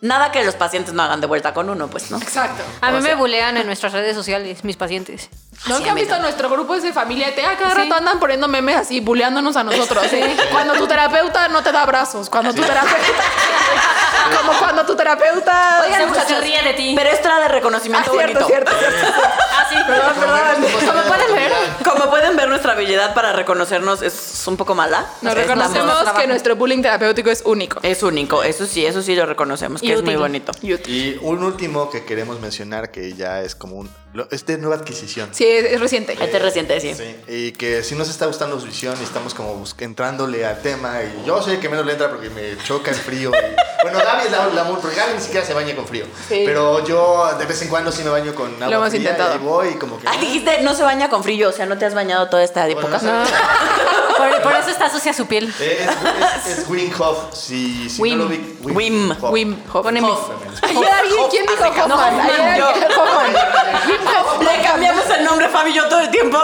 nada 0.00 0.32
que 0.32 0.42
los 0.44 0.54
pacientes 0.54 0.92
no 0.94 1.02
hagan 1.02 1.20
de 1.20 1.26
vuelta 1.26 1.52
con 1.52 1.68
uno 1.68 1.88
pues 1.88 2.10
no 2.10 2.16
Exacto. 2.18 2.62
A 2.80 2.90
mí 2.90 2.98
O 2.98 3.00
me 3.02 3.14
bulean 3.14 3.56
en 3.58 3.66
nuestras 3.66 3.92
redes 3.92 4.14
sociales, 4.14 4.62
mis 4.62 4.76
pacientes. 4.76 5.30
¿No 5.66 5.78
que 5.80 5.88
a 5.88 5.92
han 5.92 5.96
visto 5.96 6.18
nuestro 6.18 6.50
grupo 6.50 6.74
ese 6.74 6.88
de 6.88 6.92
familia 6.92 7.30
de 7.30 7.42
a 7.42 7.56
cada 7.56 7.70
Sí. 7.74 7.80
rato 7.82 7.94
andan 7.94 8.20
poniendo 8.20 8.46
memes 8.46 8.76
así, 8.76 9.00
buleándonos 9.00 9.56
a 9.56 9.64
nosotros. 9.64 10.04
Cuando 10.52 10.74
tu 10.74 10.86
terapeuta 10.86 11.48
no 11.48 11.62
te 11.62 11.72
da 11.72 11.82
abrazos, 11.82 12.28
cuando 12.28 12.52
tu 12.52 12.60
terapeuta... 12.60 13.22
como 14.46 14.58
cuando 14.58 14.86
tu 14.86 14.94
terapeuta... 14.96 15.80
Oigan, 15.84 16.00
Se- 16.00 16.06
muchachos, 16.06 16.28
se 16.28 16.40
ríe 16.40 16.62
de 16.62 16.74
ti. 16.74 16.92
pero 16.96 17.10
extra 17.10 17.38
de 17.38 17.44
Ah, 17.44 17.48
reconocimiento 17.48 18.10
cierto, 18.12 18.40
bonito 18.40 18.46
cierto, 18.46 18.72
cierto. 18.78 19.20
Ah, 19.56 19.66
sí. 19.70 19.76
Perdón, 19.86 20.14
perdón. 20.18 20.86
Como 20.86 21.02
pueden 21.08 21.34
ver, 21.34 21.52
como 21.84 22.10
pueden 22.10 22.36
ver 22.36 22.48
nuestra 22.48 22.72
habilidad 22.72 23.14
para 23.14 23.32
reconocernos 23.32 24.02
es 24.02 24.42
un 24.46 24.56
poco 24.56 24.74
mala 24.74 25.06
Nos 25.22 25.34
reconocemos 25.34 25.94
trabajo. 26.02 26.18
que 26.18 26.26
nuestro 26.26 26.56
bullying 26.56 26.82
terapéutico 26.82 27.30
es 27.30 27.42
único. 27.44 27.78
es 27.82 28.02
único 28.02 28.42
eso 28.42 28.66
sí 28.66 28.84
eso 28.84 29.02
sí 29.02 29.14
lo 29.14 29.26
reconocemos 29.26 29.80
que 29.80 29.86
Y 29.88 29.92
es 29.92 30.02
muy 30.02 30.16
bonito 30.16 30.52
Y 30.62 31.16
un 31.22 31.42
último 31.44 31.90
que 31.90 32.04
queremos 32.04 32.40
mencionar 32.40 32.90
que 32.90 33.12
ya 33.14 33.40
es 33.42 33.54
como 33.54 33.76
un... 33.76 33.90
lo- 34.14 34.26
Es 34.30 34.46
de 34.46 34.56
nueva 34.58 34.76
adquisición. 34.76 35.28
Sí, 35.32 35.44
es, 35.44 35.72
es 35.72 35.80
reciente. 35.80 36.12
este 36.14 36.36
es 36.36 36.42
reciente 36.42 36.80
sí. 36.80 36.94
Sí, 36.94 37.16
y 37.28 37.52
que 37.52 37.82
si 37.82 37.94
nos 37.94 38.08
está 38.08 38.26
gustando 38.26 38.58
su 38.58 38.66
visión 38.66 38.96
y 39.00 39.04
estamos 39.04 39.34
como 39.34 39.62
entrándole 39.78 40.46
al 40.46 40.62
tema 40.62 41.00
y 41.02 41.26
yo 41.26 41.42
soy 41.42 41.54
el 41.54 41.60
que 41.60 41.68
menos 41.68 41.84
le 41.84 41.92
entra 41.92 42.08
porque 42.10 42.30
me 42.30 42.56
choca 42.64 42.90
el 42.90 42.96
frío. 42.96 43.30
y- 43.30 43.32
bueno, 43.82 43.98
Gaby 43.98 44.26
es 44.26 44.30
la, 44.32 44.46
la 44.48 44.64
muy- 44.64 44.80
porque 44.80 44.96
Gaby 44.96 45.14
ni 45.14 45.20
siquiera 45.20 45.44
se 45.44 45.52
baña 45.52 45.74
con 45.76 45.86
frío. 45.86 46.06
Sí. 46.28 46.42
Pero 46.46 46.84
yo 46.86 47.34
de 47.38 47.44
vez 47.44 47.60
en 47.62 47.68
cuando 47.68 47.92
sí 47.92 48.02
me 48.02 48.10
baño 48.10 48.34
con 48.34 48.50
agua 48.62 48.74
hemos 48.76 48.88
fría 48.90 49.00
intentado. 49.10 49.34
y 49.34 49.38
voy 49.38 49.68
y 49.68 49.74
como 49.74 49.98
que... 50.00 50.08
Ay, 50.08 50.18
dijiste, 50.20 50.62
no 50.62 50.74
se 50.74 50.82
baña 50.84 51.10
con 51.10 51.22
frío, 51.22 51.48
o 51.48 51.52
sea, 51.52 51.66
no 51.66 51.76
te 51.76 51.84
has 51.84 51.94
bañado 51.94 52.28
toda 52.28 52.42
esta 52.44 52.64
Bueno, 52.66 52.80
época. 52.80 53.00
no 53.02 53.24
sé. 53.26 53.32
por, 54.16 54.42
por 54.42 54.52
eso 54.54 54.70
está 54.70 54.88
sucia 54.90 55.12
su 55.12 55.26
piel. 55.26 55.52
Eh, 55.60 55.86
Es, 56.46 56.46
es, 56.52 56.58
es 56.60 56.68
Wim 56.68 56.90
Hof, 56.98 57.34
si, 57.34 57.90
si 57.90 58.00
Wim. 58.00 58.18
no 58.18 58.24
lo 58.24 58.30
vi. 58.30 58.56
Wim. 58.62 59.10
Hof. 59.10 59.30
Wim 59.32 59.56
Hof. 59.72 59.84
Poneme- 59.84 60.08
Hof. 60.10 60.30
¿quién 61.30 61.46
dijo 61.46 61.64
Hof, 61.64 61.76
Hoffman? 61.76 61.88
no, 61.88 61.94
Hoffman, 61.96 62.56
yo. 62.58 62.68
Hoffman. 62.68 63.34
Le 64.40 64.62
cambiamos 64.62 65.04
el 65.10 65.24
nombre, 65.24 65.48
Fabi, 65.48 65.72
yo 65.72 65.88
todo 65.88 66.00
el 66.00 66.10
tiempo. 66.10 66.38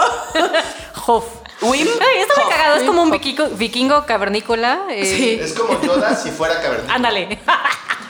Hof. 1.05 1.25
Wim. 1.61 1.87
Ay, 1.87 2.17
está 2.21 2.33
muy 2.35 2.43
Hof. 2.45 2.49
cagado, 2.49 2.75
es 2.77 2.83
como 2.83 3.03
un 3.03 3.11
vikingo, 3.11 3.47
vikingo 3.49 4.05
cavernícola. 4.05 4.81
eh, 4.89 5.05
Sí. 5.05 5.39
Es 5.41 5.53
como 5.53 5.79
Yoda 5.81 6.15
si 6.15 6.31
fuera 6.31 6.59
cavernícola. 6.61 6.95
Ándale. 6.95 7.39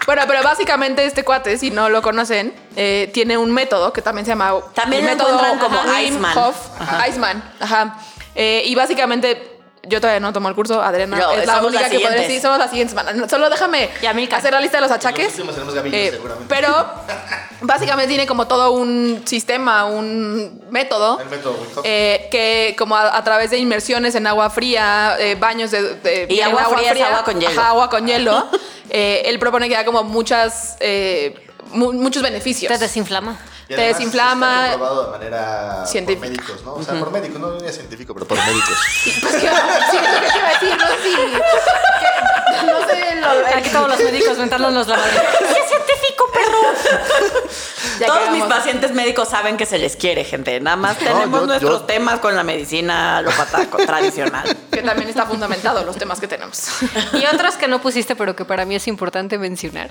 Bueno, 0.07 0.23
pero 0.27 0.41
básicamente 0.41 1.05
este 1.05 1.23
cuate, 1.23 1.59
si 1.59 1.69
no 1.69 1.87
lo 1.87 2.01
conocen, 2.01 2.55
eh, 2.75 3.11
tiene 3.13 3.37
un 3.37 3.51
método 3.51 3.93
que 3.93 4.01
también 4.01 4.25
se 4.25 4.31
llama 4.31 4.55
También 4.73 5.07
el 5.07 5.15
lo 5.15 5.23
encuentran 5.29 5.59
como 5.59 5.79
Iceman. 5.99 6.37
Hof, 6.37 6.55
Iceman, 7.07 7.53
ajá. 7.59 7.97
Eh, 8.33 8.63
y 8.65 8.73
básicamente 8.73 9.50
yo 9.83 9.99
todavía 9.99 10.19
no 10.19 10.31
tomo 10.31 10.47
el 10.47 10.55
curso, 10.55 10.81
Adriana 10.81 11.17
No, 11.17 11.31
es 11.31 11.47
la 11.47 11.61
única 11.63 11.83
que 11.85 11.89
puede 11.89 11.97
siguientes. 11.99 12.21
decir, 12.27 12.41
somos 12.41 12.59
las 12.59 12.69
siguientes. 12.69 12.95
man- 12.95 13.29
Solo 13.29 13.49
déjame 13.49 13.89
hacer 14.31 14.53
la 14.53 14.61
lista 14.61 14.77
de 14.77 14.81
los 14.81 14.89
Los 14.91 14.97
achaques. 14.97 15.37
Gavillo, 15.37 15.97
Eh, 15.97 16.11
seguramente. 16.11 16.45
pero 16.53 16.87
básicamente 17.61 18.07
tiene 18.09 18.27
como 18.27 18.47
todo 18.47 18.71
un 18.71 19.23
sistema, 19.25 19.85
un 19.85 20.61
método. 20.69 21.19
El 21.19 21.29
método 21.29 21.57
eh, 21.83 22.27
que 22.31 22.75
como 22.77 22.95
a, 22.95 23.15
a 23.17 23.23
través 23.23 23.49
de 23.51 23.57
inmersiones 23.57 24.13
en 24.15 24.27
agua 24.27 24.49
fría, 24.49 25.15
eh, 25.19 25.35
baños 25.35 25.71
de, 25.71 25.95
de- 25.95 26.27
Y 26.29 26.41
agua 26.41 26.65
fría 26.65 26.91
es 26.91 27.01
agua 27.01 27.23
con 27.23 27.39
hielo. 27.39 27.59
ajá, 27.59 27.69
agua 27.69 27.89
con 27.89 28.05
hielo, 28.07 28.47
eh, 28.89 29.23
él 29.25 29.39
propone 29.39 29.67
que 29.67 29.75
da 29.75 29.85
como 29.85 30.03
muchas 30.03 30.77
eh, 30.79 31.33
mu- 31.71 31.93
muchos 31.93 32.21
beneficios. 32.21 32.71
Te 32.71 32.77
desinflama. 32.77 33.39
Te 33.75 33.81
desinflama. 33.83 34.65
Está 34.65 34.71
comprobado 34.77 35.05
de 35.05 35.11
manera 35.11 35.85
Científica. 35.85 36.21
por 36.27 36.29
médicos, 36.31 36.63
¿no? 36.63 36.73
O 36.75 36.83
sea, 36.83 36.99
por 36.99 37.11
médicos, 37.11 37.39
no 37.39 37.51
diría 37.53 37.71
científico, 37.71 38.13
pero 38.13 38.25
por 38.25 38.37
médicos. 38.37 38.77
Pues 39.21 39.35
que, 39.35 39.39
sí, 39.41 39.97
es 39.97 40.13
lo 40.13 40.21
que 40.21 40.27
te 40.31 40.37
iba 40.37 40.47
a 40.47 40.53
decir, 40.53 40.77
no 40.77 40.85
no 42.61 42.87
sé, 42.87 43.15
lo- 43.15 43.57
Aquí 43.57 43.69
todos 43.69 43.87
los 43.89 43.99
médicos 43.99 44.37
mentándonos 44.37 44.87
la 44.87 44.97
madre. 44.97 45.11
¡Qué 45.39 45.45
científico, 45.67 46.25
perro! 46.31 46.61
Ya 47.99 48.07
Todos 48.07 48.31
mis 48.31 48.43
pacientes 48.45 48.91
médicos 48.93 49.29
saben 49.29 49.57
que 49.57 49.65
se 49.65 49.77
les 49.77 49.95
quiere, 49.95 50.23
gente. 50.23 50.59
Nada 50.59 50.75
más 50.75 50.97
tenemos 50.97 51.39
yo- 51.41 51.45
nuestros 51.47 51.79
yo- 51.81 51.85
temas 51.85 52.19
con 52.19 52.35
la 52.35 52.43
medicina 52.43 53.17
alópata 53.17 53.65
co- 53.67 53.77
tradicional. 53.77 54.43
Que 54.71 54.81
también 54.81 55.09
está 55.09 55.25
fundamentado 55.25 55.83
los 55.83 55.95
temas 55.97 56.19
que 56.19 56.27
tenemos. 56.27 56.67
Y 57.13 57.25
otros 57.25 57.55
que 57.55 57.67
no 57.67 57.79
pusiste, 57.81 58.15
pero 58.15 58.35
que 58.35 58.43
para 58.45 58.65
mí 58.65 58.75
es 58.75 58.87
importante 58.87 59.37
mencionar. 59.37 59.89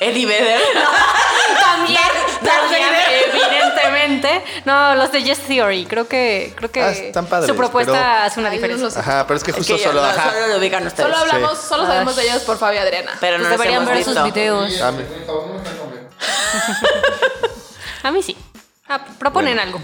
Eddie 0.00 0.26
Vedder. 0.26 0.60
También, 1.60 2.00
Vader. 2.42 3.19
Evidentemente. 3.32 4.42
No, 4.64 4.94
los 4.94 5.10
de 5.12 5.22
Yes 5.22 5.38
Theory. 5.40 5.86
Creo 5.86 6.06
que, 6.08 6.52
creo 6.56 6.70
que 6.70 6.82
Ah, 6.82 6.90
están 6.90 7.26
padres, 7.26 7.48
su 7.48 7.56
propuesta 7.56 7.92
pero- 7.92 8.04
hace 8.26 8.40
una 8.40 8.48
Ay, 8.50 8.56
diferencia. 8.56 8.88
no 8.88 9.00
Ajá, 9.00 9.26
pero 9.26 9.36
es 9.38 9.44
que 9.44 9.50
Es 9.50 9.56
justo 9.56 9.76
que 9.76 9.82
solo, 9.82 10.00
no, 10.02 10.06
ajá. 10.08 10.30
solo 10.32 10.46
lo 10.48 10.58
ubican 10.58 10.86
ustedes. 10.86 11.08
Solo 11.10 11.16
hablamos, 11.22 11.58
solo 11.58 11.86
sabemos 11.86 12.16
Ay. 12.18 12.24
de 12.24 12.30
ellos 12.30 12.42
por 12.44 12.58
Fabi 12.58 12.76
y 12.76 12.80
Adriana. 12.80 13.12
Pero 13.20 13.38
no 13.38 13.44
Pues 13.44 13.50
nos 13.52 13.58
deberían 13.60 13.86
ver 13.86 13.96
sus 14.04 14.14
visto. 14.14 14.24
videos. 14.24 14.80
Ah, 14.82 14.92
mi- 14.92 15.04
A 18.02 18.10
mí 18.10 18.22
sí. 18.22 18.36
Ah, 18.88 19.00
proponen 19.18 19.58
algo. 19.58 19.80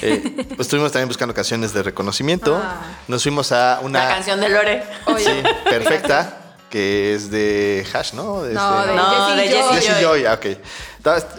eh, 0.00 0.44
pues 0.48 0.60
estuvimos 0.60 0.90
también 0.92 1.08
buscando 1.08 1.34
canciones 1.34 1.72
de 1.72 1.82
reconocimiento. 1.82 2.60
Nos 3.08 3.22
fuimos 3.22 3.52
a 3.52 3.80
una. 3.82 4.04
La 4.04 4.08
canción 4.14 4.40
de 4.40 4.48
Lore. 4.48 4.82
Oye. 5.06 5.24
Sí, 5.24 5.42
perfecta, 5.68 6.56
que 6.70 7.14
es 7.14 7.30
de 7.30 7.86
Hash, 7.92 8.12
¿no? 8.14 8.44
Es 8.44 8.52
No, 8.54 8.86
de 8.86 8.94
No, 8.94 9.26
Jessie 9.28 9.36
de 9.36 9.50
Joy. 9.50 9.74
Jessie 9.74 9.88
Jesse 9.90 10.00
Joy. 10.02 10.22
Joy, 10.22 10.26
ah, 10.26 10.34
ok. 10.34 10.46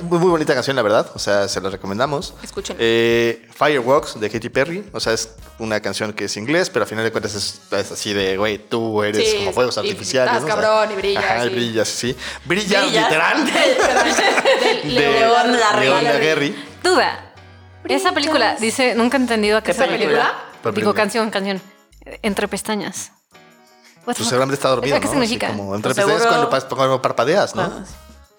Muy, 0.01 0.19
muy 0.19 0.29
bonita 0.29 0.53
canción, 0.53 0.75
la 0.75 0.81
verdad. 0.81 1.09
O 1.15 1.19
sea, 1.19 1.47
se 1.47 1.61
la 1.61 1.69
recomendamos. 1.69 2.33
Escúchenla. 2.43 2.81
Eh, 2.83 3.47
Fireworks 3.55 4.19
de 4.19 4.29
Katy 4.29 4.49
Perry. 4.49 4.83
O 4.91 4.99
sea, 4.99 5.13
es 5.13 5.29
una 5.59 5.79
canción 5.79 6.11
que 6.13 6.25
es 6.25 6.35
inglés, 6.37 6.69
pero 6.69 6.83
al 6.83 6.89
final 6.89 7.03
de 7.05 7.11
cuentas 7.11 7.33
es, 7.35 7.61
es 7.71 7.91
así 7.91 8.11
de, 8.13 8.35
güey, 8.37 8.57
tú 8.57 9.01
eres 9.03 9.29
Sí, 9.31 9.37
como 9.37 9.53
fuegos 9.53 9.77
artificiales. 9.77 10.33
estás 10.33 10.47
¿no? 10.47 10.53
O 10.53 10.61
sea, 10.61 10.69
cabrón 10.69 10.91
y 10.93 10.95
brillas, 10.97 11.23
Ajá, 11.23 11.45
y 11.45 11.49
sí. 11.49 11.55
brillas, 11.55 11.87
sí. 11.87 12.17
Brillas, 12.45 12.81
Brillas. 12.83 13.03
literal. 13.05 13.45
De 14.83 14.89
León 14.89 15.51
Larregui. 15.59 15.85
León 15.87 16.03
Larregui. 16.03 16.55
Duda. 16.83 17.33
Esa 17.85 18.11
película 18.13 18.55
dice, 18.59 18.95
nunca 18.95 19.17
he 19.17 19.21
entendido 19.21 19.57
a 19.57 19.61
qué 19.63 19.71
¿Esa 19.71 19.83
se 19.85 19.89
película? 19.91 20.33
¿Cuál 20.61 20.73
Digo 20.73 20.91
película? 20.91 20.93
canción, 20.95 21.29
canción. 21.29 21.61
Entre 22.21 22.47
pestañas. 22.47 23.11
Pues 24.05 24.17
seguramente 24.17 24.55
está 24.55 24.67
dormido, 24.67 24.99
¿Qué 24.99 25.05
¿no? 25.05 25.11
significa? 25.11 25.47
Así 25.47 25.55
como 25.57 25.75
entre 25.75 25.93
Pues 25.93 26.05
pestañas 26.05 26.23
seguro- 26.29 26.49
cuando, 26.49 26.75
cuando 26.75 27.01
parpadeas, 27.01 27.55
¿no? 27.55 27.85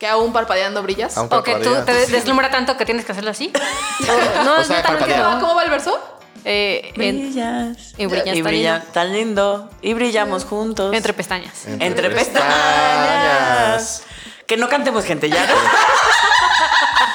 Que 0.05 0.11
aún 0.11 0.35
parpadeando 0.35 0.83
brillas. 0.83 1.17
Aún 1.17 1.29
O 1.33 1.43
que 1.43 1.55
tú 1.55 1.75
te 1.87 1.93
deslumbra 2.09 2.51
tanto 2.51 2.77
que 2.77 2.85
tienes 2.85 3.07
que 3.07 3.13
hacerlo 3.13 3.31
así. 3.31 3.51
No, 4.45 4.57
O 4.57 4.63
sea, 4.63 4.77
neta, 4.83 4.93
no. 5.17 5.41
¿Cómo, 5.41 5.55
va 5.55 5.65
el 5.65 5.71
verso? 5.71 5.99
Eh, 6.45 6.93
en- 6.97 7.31
Brillas. 7.31 7.95
Y 7.97 8.05
brillas 8.05 8.37
Y 8.37 8.43
brilla 8.43 8.75
lindo. 8.77 8.93
tan 8.93 9.13
lindo. 9.15 9.71
Y 9.81 9.95
brillamos 9.95 10.45
juntos. 10.45 10.93
entre 10.95 11.15
pestañas. 11.15 11.65
Entre 11.67 12.11
pestañas. 12.11 14.03
Que 14.47 14.59
no 14.59 14.69
cantemos, 14.69 15.07
gente, 15.07 15.31
ya. 15.31 15.43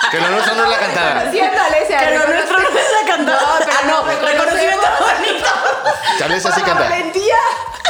Que 0.10 0.19
lo 0.19 0.29
nuestro 0.29 0.55
no 0.55 0.63
es 0.63 0.69
la 0.72 0.77
cantada. 0.79 1.31
Siéntale, 1.31 1.86
se 1.86 1.96
Que 1.96 2.17
lo 2.17 2.25
nuestro 2.27 2.58
no 2.58 2.67
es 2.69 2.74
la 2.74 3.08
cantada. 3.15 3.59
Tal 6.20 6.30
vez 6.30 6.46
así 6.46 6.62
canta. 6.62 6.84
valentía 6.90 7.36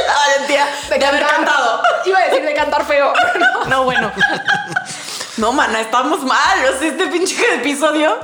La 0.08 0.14
valentía 0.14 0.68
de, 0.98 1.06
haber 1.06 1.26
cantado. 1.28 1.82
Iba 2.06 2.20
a 2.20 2.24
decir 2.24 2.44
de 2.46 2.54
cantar 2.54 2.86
feo. 2.86 3.14
No. 3.40 3.66
No, 3.66 3.84
bueno. 3.84 4.12
No, 5.38 5.52
mana, 5.54 5.80
estamos 5.82 6.22
mal. 6.24 6.66
O 6.74 6.80
sea, 6.80 6.88
este 6.90 7.08
pinche 7.08 7.56
episodio 7.56 8.18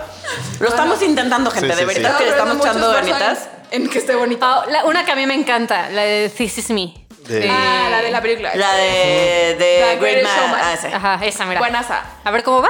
lo 0.60 0.68
estamos 0.68 1.02
intentando, 1.02 1.50
gente. 1.52 1.74
Sí, 1.76 1.80
de 1.86 1.88
sí, 1.90 1.96
sí. 1.96 2.02
verdad 2.04 2.18
que 2.18 2.24
le 2.26 2.30
estamos 2.32 2.58
echando 2.58 2.92
ganitas. 2.92 3.48
En, 3.72 3.84
en 3.84 3.90
que 3.90 4.00
esté 4.00 4.16
bonito. 4.16 4.46
Ah, 4.46 4.66
la- 4.70 4.86
una 4.86 5.06
que 5.06 5.12
a 5.12 5.16
mí 5.16 5.26
me 5.26 5.34
encanta, 5.34 5.90
la 5.90 6.02
de 6.04 6.30
This 6.30 6.58
Is 6.60 6.70
Me. 6.70 6.94
De- 7.28 7.50
Ah, 7.50 7.88
la 7.90 8.02
de 8.02 8.12
la 8.12 8.22
película. 8.22 8.52
La 8.56 8.74
de, 8.74 9.56
de 9.58 9.80
La 9.80 9.86
Great 9.96 10.00
Greatest 10.02 10.26
Man. 10.38 10.38
Showman. 10.38 10.94
Ah. 10.94 10.96
Ajá, 11.16 11.26
esa, 11.26 11.46
mira. 11.46 11.60
Buenaza. 11.60 12.02
A 12.24 12.32
ver 12.32 12.44
cómo 12.44 12.62
va. 12.62 12.70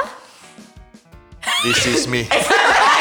This 1.62 1.86
is 1.86 2.06
me. 2.06 2.26
Ay, 2.30 2.38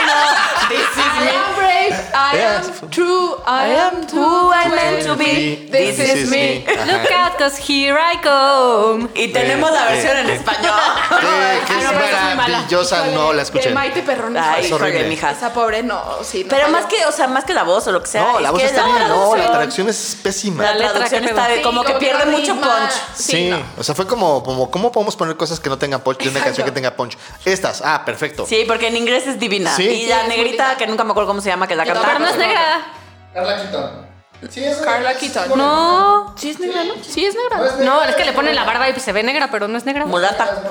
no. 0.08 0.70
This 0.70 0.80
is 0.92 0.98
I 0.98 1.26
me. 1.26 1.30
am 1.32 1.56
brave, 1.56 1.96
I 2.36 2.56
am 2.56 2.90
true, 2.90 3.36
I, 3.46 3.72
am 3.76 4.08
who 4.14 4.52
I 4.52 4.70
meant 4.70 5.06
to 5.06 5.16
be. 5.16 5.68
This 5.72 6.00
is 6.00 6.30
me. 6.30 6.66
Look 6.86 7.12
out, 7.12 7.38
cause 7.38 7.58
here 7.58 7.98
I 7.98 8.18
come. 8.22 9.10
Y 9.16 9.30
tenemos 9.30 9.72
la 9.72 9.86
Eh, 9.90 9.94
versión 9.96 10.18
en 10.18 10.30
eh. 10.30 10.36
español. 10.36 10.74
Que, 11.66 11.74
que 11.74 11.80
es 11.80 12.36
maravillosa, 12.36 13.06
no 13.08 13.34
la 13.34 13.42
escuché. 13.42 13.70
De 13.70 13.76
Maite 13.76 14.02
Perroni. 14.04 14.38
Ay, 14.40 14.66
Es 14.66 14.72
horrible. 14.72 15.06
mija. 15.08 15.32
Esa 15.32 15.54
pobre 15.54 15.84
no, 15.84 16.02
sí. 16.24 16.46
Pero 16.48 16.70
más 16.70 16.86
que, 16.86 17.06
o 17.06 17.12
sea, 17.12 17.28
más 17.28 17.44
que 17.46 17.54
la 17.54 17.64
voz 17.64 17.88
o 17.88 17.92
lo 17.92 18.02
que 18.02 18.08
sea. 18.08 18.22
No, 18.24 18.40
la 18.40 18.52
voz 18.52 18.62
está 18.62 18.86
bien, 18.86 19.08
no, 19.08 19.36
la 19.36 19.52
traducción- 19.52 19.90
es 19.90 20.18
pésima. 20.22 20.64
La 20.64 20.74
letra, 20.74 20.92
traducción 20.94 21.24
está 21.26 21.48
como 21.64 21.82
Sí, 21.84 21.88
que 21.88 21.94
pierde 22.00 22.26
mucho 22.28 22.56
punch. 22.56 22.92
Sí, 23.16 23.32
Sí, 23.36 23.64
o 23.78 23.84
sea, 23.84 23.96
fue 23.96 24.08
como, 24.08 24.44
como, 24.44 24.70
¿cómo 24.72 24.92
podemos 24.92 25.16
poner 25.16 25.36
cosas 25.38 25.60
que 25.60 25.70
no 25.70 25.78
tengan 25.78 26.02
punch 26.02 26.20
de 26.20 26.30
una 26.30 26.42
canción 26.44 26.66
que 26.66 26.72
tenga 26.72 26.92
punch? 26.96 27.18
Estas, 27.44 27.82
ah, 27.84 28.04
perfecto. 28.06 28.46
Sí, 28.48 28.64
porque 28.68 28.88
en 28.88 28.98
inglés 28.98 29.28
es 29.28 29.40
divina. 29.40 29.76
Sí. 29.76 29.84
Y 29.88 30.02
Sí, 30.06 30.08
la 30.08 30.24
negrita, 30.28 30.76
que 30.78 30.88
nunca 30.88 31.04
me 31.04 31.12
acuerdo 31.12 31.28
cómo 31.30 31.42
se 31.42 31.50
llama, 31.50 31.68
que 31.68 31.76
la 31.76 31.84
Yo 31.86 31.94
canta. 31.94 32.08
Pero 32.10 32.25
no 32.26 32.32
es 32.32 32.38
negra. 32.38 32.86
Carla 33.34 33.62
Quintón. 33.62 34.06
Sí, 34.50 34.64
es 34.64 34.78
Carla 34.78 35.14
Keaton. 35.16 35.58
No. 35.58 36.36
Sí, 36.38 36.50
es 36.52 36.60
negra, 36.60 36.84
¿no? 36.84 36.94
Sí, 37.04 37.26
es 37.26 37.36
negra. 37.36 37.78
No, 37.84 38.04
es 38.04 38.16
que 38.16 38.26
le 38.26 38.34
ponen 38.34 38.54
la 38.56 38.64
barba 38.64 38.90
y 38.90 39.00
se 39.00 39.12
ve 39.12 39.24
negra, 39.24 39.50
pero 39.50 39.68
no 39.68 39.78
es 39.78 39.86
negra. 39.86 40.06
Mulata. 40.06 40.62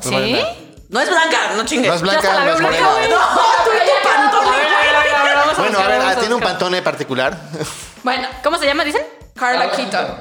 ¿Sí? 0.00 0.40
No 0.88 1.00
es 1.00 1.08
blanca, 1.08 1.38
no 1.56 1.64
chingues. 1.64 1.88
No 1.88 1.94
es 1.94 2.02
blanca, 2.02 2.44
no 2.44 2.50
es 2.52 2.58
blanca, 2.58 2.80
morena. 2.82 3.08
No, 3.16 3.64
tú 3.64 3.70
y 3.74 3.78
tu 3.86 4.08
pantone, 4.08 4.56
Bueno, 5.56 5.78
a 5.78 5.88
ver, 6.08 6.18
tiene 6.18 6.34
un 6.34 6.40
pantone 6.40 6.82
particular. 6.82 7.36
Bueno, 8.02 8.26
¿Cómo 8.42 8.58
se 8.58 8.66
llama, 8.66 8.84
dicen? 8.84 9.02
Carla 9.36 9.70
Keaton. 9.70 9.88
Keaton. 9.90 10.16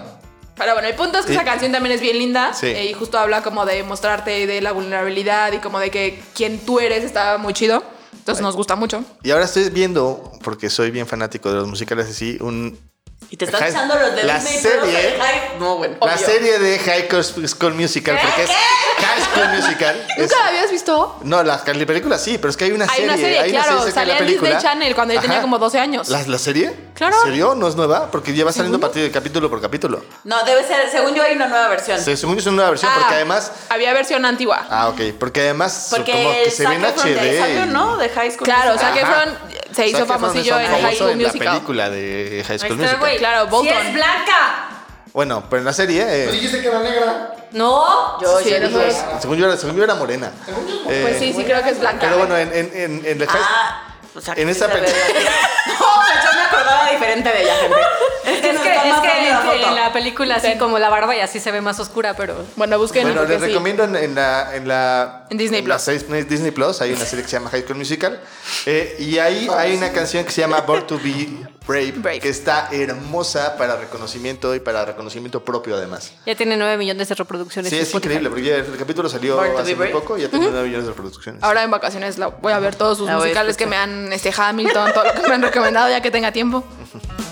Pero 0.55 0.73
bueno, 0.73 0.87
el 0.87 0.93
punto 0.93 1.17
es 1.17 1.25
que 1.25 1.31
Sí. 1.31 1.35
esa 1.35 1.43
canción 1.43 1.71
también 1.71 1.95
es 1.95 1.99
bien 2.01 2.19
linda 2.19 2.53
Sí. 2.53 2.67
eh, 2.67 2.85
y 2.85 2.93
justo 2.93 3.17
habla 3.17 3.41
como 3.41 3.65
de 3.65 3.81
mostrarte 3.81 4.45
de 4.45 4.61
la 4.61 4.71
vulnerabilidad 4.71 5.51
y 5.51 5.57
como 5.57 5.79
de 5.79 5.89
que 5.89 6.23
quien 6.35 6.63
tú 6.63 6.79
eres 6.79 7.03
está 7.03 7.39
muy 7.39 7.53
chido. 7.55 7.83
Entonces 8.21 8.43
nos 8.43 8.55
gusta 8.55 8.75
mucho. 8.75 9.03
Y 9.23 9.31
ahora 9.31 9.45
estoy 9.45 9.69
viendo, 9.71 10.31
porque 10.43 10.69
soy 10.69 10.91
bien 10.91 11.07
fanático 11.07 11.49
de 11.49 11.55
los 11.55 11.67
musicales 11.67 12.07
así, 12.07 12.37
un... 12.39 12.77
Y 13.29 13.37
te 13.37 13.45
estás 13.45 13.61
echando 13.69 13.95
los 13.97 14.13
de 14.13 14.23
La 14.23 14.39
Disney, 14.39 14.59
serie- 14.59 14.91
de 14.91 15.17
High- 15.21 15.57
No, 15.59 15.77
bueno. 15.77 15.95
La 16.01 16.15
Obvio. 16.15 16.25
serie 16.25 16.59
de 16.59 16.79
High 16.79 17.07
School 17.47 17.73
Musical, 17.75 18.19
porque 18.21 18.43
es 18.43 18.49
High 18.49 19.21
School 19.23 19.55
Musical. 19.55 20.05
es- 20.17 20.17
¿Nunca 20.23 20.35
la 20.43 20.47
habías 20.47 20.69
visto? 20.71 21.17
no, 21.23 21.41
la, 21.41 21.63
la 21.65 21.85
película 21.85 22.17
sí, 22.17 22.37
pero 22.37 22.49
es 22.51 22.57
que 22.57 22.65
hay 22.65 22.71
una 22.73 22.85
Hay 22.85 22.89
serie. 22.89 23.05
una 23.05 23.15
serie, 23.17 23.39
hay 23.39 23.51
una 23.51 23.63
claro. 23.63 23.77
serie 23.79 23.83
que 23.83 23.89
es 23.89 23.95
salía 23.95 24.17
en 24.17 24.27
Disney. 24.27 24.57
Channel 24.61 24.95
cuando 24.95 25.13
yo 25.13 25.21
tenía 25.21 25.41
como 25.41 25.57
12 25.59 25.79
años. 25.79 26.09
¿La, 26.09 26.23
la 26.27 26.37
serie? 26.37 26.75
Claro. 26.93 27.15
¿En 27.15 27.21
serio? 27.23 27.55
¿No 27.55 27.69
es 27.69 27.75
nueva? 27.77 28.11
Porque 28.11 28.33
lleva 28.33 28.51
saliendo 28.51 28.77
a 28.77 28.81
partir 28.81 29.01
de 29.03 29.11
capítulo 29.11 29.49
por 29.49 29.61
capítulo. 29.61 30.03
No, 30.25 30.43
debe 30.43 30.67
ser, 30.67 30.89
según 30.91 31.15
yo 31.15 31.23
hay 31.23 31.33
una 31.35 31.47
nueva 31.47 31.69
versión. 31.69 32.01
Sí, 32.01 32.17
según 32.17 32.35
yo 32.35 32.41
es 32.41 32.47
una 32.47 32.55
nueva 32.57 32.69
versión, 32.71 32.91
Ah, 32.93 32.97
porque 32.99 33.15
además... 33.15 33.51
Había 33.69 33.93
versión 33.93 34.25
antigua. 34.25 34.67
Ah, 34.69 34.89
ok. 34.89 35.01
Porque 35.17 35.39
además 35.41 35.87
Porque 35.89 36.11
como 36.11 36.33
que 36.33 36.51
se 36.51 36.67
ve 36.67 36.75
en 36.75 36.81
de- 36.81 36.87
HD. 36.89 37.39
salió, 37.39 37.63
y- 37.63 37.67
¿no? 37.69 37.95
De 37.97 38.09
High 38.09 38.31
School. 38.31 38.43
Claro, 38.45 38.73
Musical. 38.73 38.93
Zac 38.93 39.03
Ajá. 39.03 39.21
Efron 39.23 39.37
se 39.73 39.87
hizo 39.87 40.05
famosillo 40.05 40.59
es 40.59 40.65
en 40.65 40.71
High 40.73 40.81
famoso 40.81 40.97
School 40.97 41.11
en 41.11 41.21
la 41.21 41.27
Musical. 41.29 41.47
película 41.53 41.89
de 41.89 42.43
High 42.45 42.59
School 42.59 42.77
Musical. 42.77 42.99
Güey. 43.11 43.17
Claro, 43.19 43.47
Bolton. 43.47 43.77
es 43.87 43.93
blanca. 43.93 44.67
Bueno, 45.13 45.43
pero 45.49 45.59
en 45.59 45.65
la 45.65 45.73
serie, 45.73 46.05
eh, 46.07 46.27
Tú 46.27 46.31
dijiste 46.33 46.61
que 46.61 46.67
era 46.67 46.79
negra. 46.79 47.33
No. 47.51 48.19
Yo, 48.21 48.39
Sí, 48.39 48.49
sabes. 48.49 49.03
según, 49.19 49.37
yo 49.37 49.45
era, 49.45 49.57
según 49.57 49.75
yo 49.75 49.83
era 49.83 49.95
morena. 49.95 50.31
Eh, 50.87 50.99
Pues 51.03 51.19
sí, 51.19 51.33
sí 51.33 51.43
creo 51.43 51.61
que 51.63 51.71
es 51.71 51.79
blanca. 51.79 51.99
Pero 52.01 52.17
bueno, 52.19 52.37
en, 52.37 52.49
en, 52.53 52.71
en, 52.73 53.05
en 53.05 53.19
la 53.19 53.25
Ah, 53.29 53.87
o 54.15 54.21
sea, 54.21 54.33
En 54.37 54.45
que 54.45 54.51
esa 54.51 54.67
bien. 54.67 54.85
No, 54.85 55.85
pues 56.07 56.23
yo 56.23 56.33
me 56.33 56.41
acordaba 56.43 56.89
diferente 56.91 57.29
de 57.29 57.41
ella, 57.43 57.55
gente. 57.55 57.77
Es 58.71 58.99
que, 58.99 59.07
Es 59.07 59.29
la 59.31 59.39
en, 59.41 59.45
foto. 59.45 59.67
en 59.69 59.75
la 59.75 59.93
película 59.93 60.35
así 60.35 60.57
como 60.57 60.79
la 60.79 60.89
barba 60.89 61.15
y 61.15 61.19
así 61.19 61.39
se 61.39 61.51
ve 61.51 61.61
más 61.61 61.79
oscura, 61.79 62.13
pero... 62.15 62.35
Bueno, 62.55 62.77
busquen. 62.79 63.03
Bueno, 63.03 63.23
les 63.25 63.39
sí. 63.41 63.47
recomiendo 63.47 63.83
en, 63.83 63.95
en 63.95 64.15
la, 64.15 64.55
en 64.55 64.67
la 64.67 65.25
En 65.29 65.37
Disney 65.37 65.61
Plus. 65.61 65.85
Disney 66.27 66.51
Plus 66.51 66.81
hay 66.81 66.93
una 66.93 67.05
serie 67.05 67.23
que 67.23 67.29
se 67.29 67.37
llama 67.37 67.49
High 67.49 67.63
School 67.63 67.77
Musical 67.77 68.19
eh, 68.65 68.95
y 68.99 69.17
ahí 69.19 69.47
hay 69.57 69.75
una 69.75 69.91
canción 69.91 70.23
que 70.25 70.31
se 70.31 70.41
llama 70.41 70.61
Born 70.61 70.87
to 70.87 70.97
Be 70.99 71.27
Brave, 71.67 71.91
Brave. 71.97 72.19
que 72.19 72.29
está 72.29 72.69
hermosa 72.71 73.55
para 73.57 73.77
reconocimiento 73.77 74.53
y 74.55 74.59
para 74.59 74.83
reconocimiento 74.83 75.45
propio 75.45 75.75
además. 75.75 76.11
Ya 76.25 76.35
tiene 76.35 76.57
9 76.57 76.77
millones 76.77 77.07
de 77.07 77.15
reproducciones. 77.15 77.69
Sí, 77.69 77.77
es 77.77 77.83
Spotify. 77.83 78.15
increíble 78.15 78.29
porque 78.29 78.43
ya 78.43 78.55
el 78.55 78.77
capítulo 78.77 79.07
salió 79.09 79.39
hace 79.39 79.75
muy 79.75 79.87
poco 79.89 80.17
y 80.17 80.21
ya 80.23 80.29
tiene 80.29 80.47
9 80.49 80.63
millones 80.67 80.85
de 80.87 80.91
reproducciones. 80.91 81.43
Ahora 81.43 81.63
en 81.63 81.71
vacaciones 81.71 82.17
la 82.17 82.27
voy 82.27 82.51
a 82.53 82.59
ver 82.59 82.75
todos 82.75 82.97
sus 82.97 83.07
La 83.07 83.17
musicales 83.17 83.57
que 83.57 83.67
me 83.67 83.75
han, 83.77 84.11
este 84.11 84.33
Hamilton, 84.35 84.91
todo 84.93 85.03
lo 85.05 85.13
que 85.13 85.21
me 85.27 85.35
han 85.35 85.41
recomendado 85.43 85.89
ya 85.89 86.01
que 86.01 86.09
tenga 86.11 86.31
tiempo. 86.31 86.63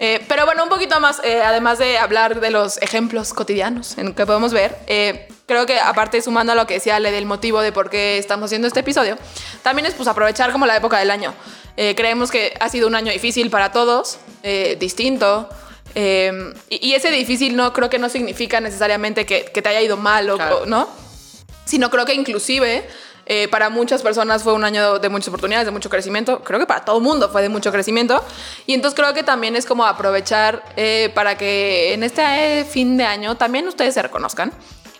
Eh, 0.00 0.24
pero 0.28 0.44
bueno, 0.46 0.62
un 0.62 0.68
poquito 0.68 1.00
más, 1.00 1.20
eh, 1.24 1.42
además 1.42 1.78
de 1.78 1.98
hablar 1.98 2.40
de 2.40 2.50
los 2.50 2.80
ejemplos 2.82 3.34
cotidianos 3.34 3.98
en 3.98 4.14
que 4.14 4.24
podemos 4.26 4.52
ver, 4.52 4.76
eh, 4.86 5.26
creo 5.46 5.66
que 5.66 5.80
aparte 5.80 6.22
sumando 6.22 6.52
a 6.52 6.54
lo 6.54 6.66
que 6.68 6.74
decía 6.74 6.96
Ale 6.96 7.10
del 7.10 7.26
motivo 7.26 7.60
de 7.60 7.72
por 7.72 7.90
qué 7.90 8.16
estamos 8.18 8.46
haciendo 8.46 8.68
este 8.68 8.80
episodio, 8.80 9.18
también 9.62 9.86
es 9.86 9.94
pues 9.94 10.08
aprovechar 10.08 10.52
como 10.52 10.66
la 10.66 10.76
época 10.76 10.98
del 10.98 11.10
año. 11.10 11.34
Eh, 11.76 11.94
creemos 11.96 12.30
que 12.30 12.54
ha 12.60 12.68
sido 12.68 12.86
un 12.86 12.94
año 12.94 13.10
difícil 13.12 13.50
para 13.50 13.72
todos, 13.72 14.18
eh, 14.44 14.76
distinto. 14.78 15.48
eh, 15.96 16.52
y, 16.68 16.88
y 16.90 16.94
ese 16.94 17.10
difícil 17.10 17.56
no 17.56 17.72
creo 17.72 17.90
que 17.90 17.98
no 17.98 18.08
significa 18.08 18.60
necesariamente 18.60 19.26
que, 19.26 19.46
que 19.46 19.62
te 19.62 19.68
haya 19.70 19.80
ido 19.80 19.96
mal 19.96 20.30
o, 20.30 20.36
Claro. 20.36 20.58
o- 20.62 20.66
no, 20.66 20.88
sino 21.64 21.90
creo 21.90 22.04
que 22.04 22.14
inclusive 22.14 22.86
eh, 23.30 23.46
para 23.48 23.68
muchas 23.68 24.02
personas 24.02 24.42
fue 24.42 24.54
un 24.54 24.64
año 24.64 24.98
de 24.98 25.08
muchas 25.10 25.28
oportunidades, 25.28 25.66
de 25.66 25.70
mucho 25.70 25.90
crecimiento. 25.90 26.42
Creo 26.42 26.58
que 26.58 26.66
para 26.66 26.84
todo 26.84 26.96
el 26.96 27.02
mundo 27.02 27.28
fue 27.28 27.42
de 27.42 27.50
mucho 27.50 27.70
crecimiento. 27.70 28.24
Y 28.66 28.72
entonces 28.72 28.98
creo 28.98 29.12
que 29.12 29.22
también 29.22 29.54
es 29.54 29.66
como 29.66 29.84
aprovechar 29.84 30.64
eh, 30.76 31.12
para 31.14 31.36
que 31.36 31.92
en 31.92 32.02
este 32.02 32.22
eh, 32.60 32.64
fin 32.64 32.96
de 32.96 33.04
año 33.04 33.36
también 33.36 33.68
ustedes 33.68 33.92
se 33.92 34.02
reconozcan. 34.02 34.50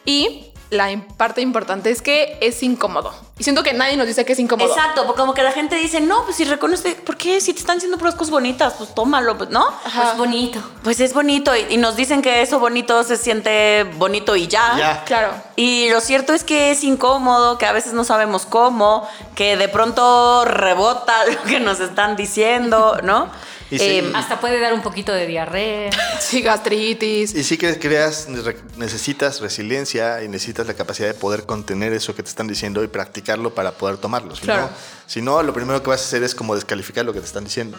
Y 0.04 0.52
la 0.70 0.88
parte 1.16 1.40
importante 1.40 1.90
es 1.90 2.02
que 2.02 2.36
es 2.40 2.62
incómodo. 2.62 3.14
Y 3.38 3.44
siento 3.44 3.62
que 3.62 3.72
nadie 3.72 3.96
nos 3.96 4.06
dice 4.06 4.24
que 4.24 4.32
es 4.32 4.38
incómodo. 4.38 4.68
Exacto, 4.68 5.06
porque 5.06 5.20
como 5.20 5.32
que 5.32 5.42
la 5.42 5.52
gente 5.52 5.76
dice, 5.76 6.00
no, 6.00 6.24
pues 6.24 6.36
si 6.36 6.44
reconoce, 6.44 6.94
¿por 6.94 7.16
qué? 7.16 7.40
Si 7.40 7.52
te 7.52 7.60
están 7.60 7.76
diciendo 7.76 7.96
puras 7.96 8.14
cosas 8.14 8.32
bonitas, 8.32 8.74
pues 8.74 8.94
tómalo, 8.94 9.38
pues, 9.38 9.50
¿no? 9.50 9.64
Pues 9.82 10.16
bonito. 10.16 10.60
Pues 10.82 11.00
es 11.00 11.14
bonito 11.14 11.54
y, 11.56 11.74
y 11.74 11.76
nos 11.76 11.96
dicen 11.96 12.20
que 12.20 12.42
eso 12.42 12.58
bonito 12.58 13.04
se 13.04 13.16
siente 13.16 13.84
bonito 13.96 14.36
y 14.36 14.48
ya. 14.48 14.76
Ya. 14.76 15.04
Claro. 15.04 15.30
Y 15.56 15.88
lo 15.90 16.00
cierto 16.00 16.32
es 16.32 16.44
que 16.44 16.72
es 16.72 16.84
incómodo, 16.84 17.58
que 17.58 17.66
a 17.66 17.72
veces 17.72 17.92
no 17.92 18.04
sabemos 18.04 18.44
cómo, 18.44 19.08
que 19.34 19.56
de 19.56 19.68
pronto 19.68 20.44
rebota 20.44 21.24
lo 21.32 21.42
que 21.44 21.60
nos 21.60 21.80
están 21.80 22.16
diciendo, 22.16 22.98
¿no? 23.02 23.30
Y 23.70 23.78
sí. 23.78 23.98
Em, 23.98 24.14
Hasta 24.16 24.40
puede 24.40 24.58
dar 24.60 24.72
un 24.72 24.80
poquito 24.82 25.12
de 25.12 25.26
diarrea. 25.26 25.90
Sí, 26.20 26.40
gastritis. 26.42 27.34
Y 27.34 27.44
sí 27.44 27.56
que 27.58 27.78
creas, 27.78 28.26
re- 28.44 28.56
necesitas 28.76 29.40
resiliencia 29.40 30.22
y 30.22 30.28
necesitas 30.28 30.66
la 30.66 30.74
capacidad 30.74 31.08
de 31.08 31.14
poder 31.14 31.44
contener 31.46 31.92
eso 31.92 32.14
que 32.14 32.22
te 32.22 32.28
están 32.28 32.48
diciendo 32.48 32.82
y 32.82 32.88
practicarlo 32.88 33.54
para 33.54 33.72
poder 33.72 33.96
tomarlo. 33.98 34.34
Si, 34.36 34.42
Claro. 34.42 34.62
no, 34.62 34.70
si 35.06 35.22
no, 35.22 35.42
lo 35.42 35.52
primero 35.52 35.82
que 35.82 35.90
vas 35.90 36.00
a 36.00 36.04
hacer 36.04 36.22
es 36.22 36.34
como 36.34 36.54
descalificar 36.54 37.04
lo 37.04 37.12
que 37.12 37.20
te 37.20 37.26
están 37.26 37.44
diciendo. 37.44 37.78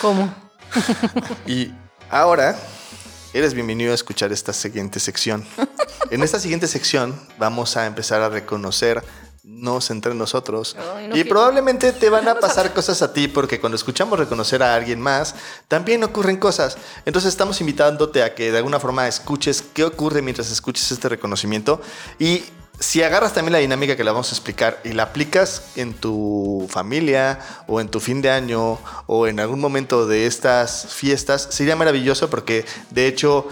¿Cómo? 0.00 0.34
Y 1.46 1.70
ahora 2.10 2.58
eres 3.34 3.54
bienvenido 3.54 3.92
a 3.92 3.94
escuchar 3.94 4.32
esta 4.32 4.52
siguiente 4.52 5.00
sección. 5.00 5.46
En 6.10 6.22
esta 6.22 6.38
siguiente 6.38 6.66
sección 6.66 7.18
vamos 7.38 7.76
a 7.78 7.86
empezar 7.86 8.20
a 8.20 8.28
reconocer 8.28 9.02
nos 9.44 9.90
entre 9.90 10.14
nosotros 10.14 10.76
Ay, 10.78 11.08
no 11.08 11.10
y 11.10 11.22
quiero. 11.22 11.30
probablemente 11.30 11.92
te 11.92 12.08
van 12.10 12.28
a 12.28 12.36
pasar 12.36 12.72
cosas 12.72 13.02
a 13.02 13.12
ti 13.12 13.26
porque 13.26 13.58
cuando 13.58 13.76
escuchamos 13.76 14.18
reconocer 14.18 14.62
a 14.62 14.74
alguien 14.74 15.00
más 15.00 15.34
también 15.66 16.04
ocurren 16.04 16.36
cosas 16.36 16.76
entonces 17.06 17.30
estamos 17.30 17.60
invitándote 17.60 18.22
a 18.22 18.34
que 18.34 18.52
de 18.52 18.58
alguna 18.58 18.78
forma 18.78 19.08
escuches 19.08 19.62
qué 19.62 19.82
ocurre 19.84 20.22
mientras 20.22 20.50
escuches 20.50 20.92
este 20.92 21.08
reconocimiento 21.08 21.80
y 22.20 22.44
si 22.78 23.02
agarras 23.02 23.32
también 23.32 23.52
la 23.52 23.58
dinámica 23.58 23.96
que 23.96 24.04
la 24.04 24.12
vamos 24.12 24.30
a 24.30 24.34
explicar 24.34 24.80
y 24.84 24.92
la 24.92 25.04
aplicas 25.04 25.62
en 25.76 25.94
tu 25.94 26.66
familia 26.68 27.38
o 27.68 27.80
en 27.80 27.88
tu 27.88 28.00
fin 28.00 28.22
de 28.22 28.30
año 28.30 28.78
o 29.06 29.26
en 29.28 29.38
algún 29.38 29.60
momento 29.60 30.06
de 30.06 30.26
estas 30.26 30.86
fiestas, 30.92 31.46
sería 31.50 31.76
maravilloso 31.76 32.28
porque 32.28 32.64
de 32.90 33.06
hecho 33.06 33.46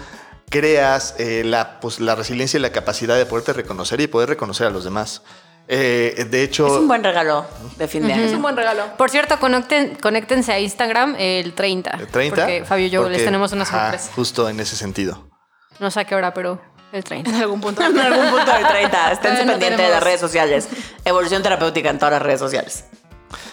creas 0.48 1.14
eh, 1.18 1.44
la, 1.44 1.78
pues, 1.78 2.00
la 2.00 2.16
resiliencia 2.16 2.58
y 2.58 2.60
la 2.60 2.72
capacidad 2.72 3.16
de 3.16 3.26
poderte 3.26 3.52
reconocer 3.52 4.00
y 4.00 4.08
poder 4.08 4.30
reconocer 4.30 4.66
a 4.66 4.70
los 4.70 4.82
demás. 4.82 5.22
Eh, 5.72 6.26
de 6.28 6.42
hecho, 6.42 6.66
es 6.66 6.72
un 6.72 6.88
buen 6.88 7.04
regalo 7.04 7.46
de 7.76 7.86
fin 7.86 8.04
de 8.04 8.12
año. 8.12 8.22
Es 8.24 8.32
un 8.32 8.42
buen 8.42 8.56
regalo. 8.56 8.82
Por 8.96 9.08
cierto, 9.08 9.38
conecten, 9.38 9.94
conéctense 9.94 10.52
a 10.52 10.58
Instagram 10.58 11.14
el 11.16 11.52
30. 11.54 11.90
el 11.92 12.08
30. 12.08 12.34
Porque 12.34 12.64
Fabio 12.64 12.86
y 12.86 12.90
yo 12.90 13.02
porque- 13.02 13.16
les 13.18 13.24
tenemos 13.24 13.52
una 13.52 13.62
ajá, 13.62 13.82
sorpresa. 13.92 14.10
justo 14.16 14.48
en 14.48 14.58
ese 14.58 14.74
sentido. 14.74 15.28
No 15.78 15.92
sé 15.92 16.00
a 16.00 16.04
qué 16.04 16.16
hora, 16.16 16.34
pero 16.34 16.60
el 16.92 17.04
30. 17.04 17.30
En 17.30 17.36
algún 17.36 17.60
punto. 17.60 17.82
En 17.86 17.96
algún 17.96 18.30
punto 18.30 18.52
del 18.52 18.66
30, 18.66 19.12
esténse 19.12 19.44
no 19.44 19.52
pendientes 19.52 19.86
de 19.86 19.90
las 19.90 20.02
redes 20.02 20.18
sociales. 20.18 20.68
Evolución 21.04 21.40
terapéutica 21.40 21.88
en 21.90 21.98
todas 22.00 22.14
las 22.14 22.22
redes 22.22 22.40
sociales. 22.40 22.84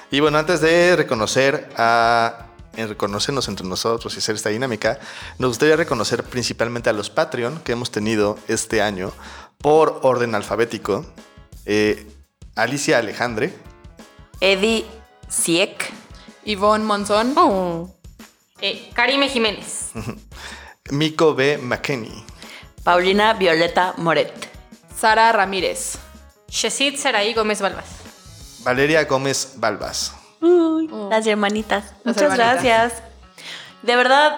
Y 0.09 0.19
bueno, 0.19 0.39
antes 0.39 0.59
de 0.59 0.95
reconocer 0.95 1.69
a 1.77 2.45
en 2.75 2.89
reconocernos 2.89 3.47
entre 3.47 3.67
nosotros 3.67 4.15
y 4.15 4.17
hacer 4.19 4.35
esta 4.35 4.49
dinámica, 4.49 4.99
nos 5.37 5.49
gustaría 5.49 5.75
reconocer 5.75 6.23
principalmente 6.23 6.89
a 6.89 6.93
los 6.93 7.09
Patreon 7.11 7.59
que 7.59 7.73
hemos 7.73 7.91
tenido 7.91 8.37
este 8.47 8.81
año 8.81 9.11
por 9.59 9.99
orden 10.03 10.33
alfabético. 10.33 11.05
Eh, 11.69 12.07
Alicia 12.55 12.97
Alejandre, 12.97 13.51
Eddie 14.39 14.85
Siek, 15.27 15.91
Ivonne 16.45 16.85
Monzón. 16.85 17.33
Oh. 17.37 17.93
Eh, 18.61 18.89
Karime 18.93 19.27
Jiménez. 19.27 19.91
Miko 20.91 21.35
B. 21.35 21.57
McKenney, 21.57 22.23
Paulina 22.85 23.33
Violeta 23.33 23.93
Moret, 23.97 24.31
Sara 24.97 25.31
Ramírez. 25.33 25.97
Shesid 26.49 26.95
Saraí 26.97 27.33
Gómez 27.33 27.59
Balbas. 27.61 27.85
Valeria 28.63 29.03
Gómez 29.03 29.55
Balbas, 29.57 30.13
Uy, 30.39 30.89
las 31.09 31.27
hermanitas. 31.27 31.83
Las 32.05 32.15
Muchas 32.15 32.21
hermanitas. 32.31 32.63
gracias. 32.63 33.03
De 33.83 33.95
verdad, 33.97 34.37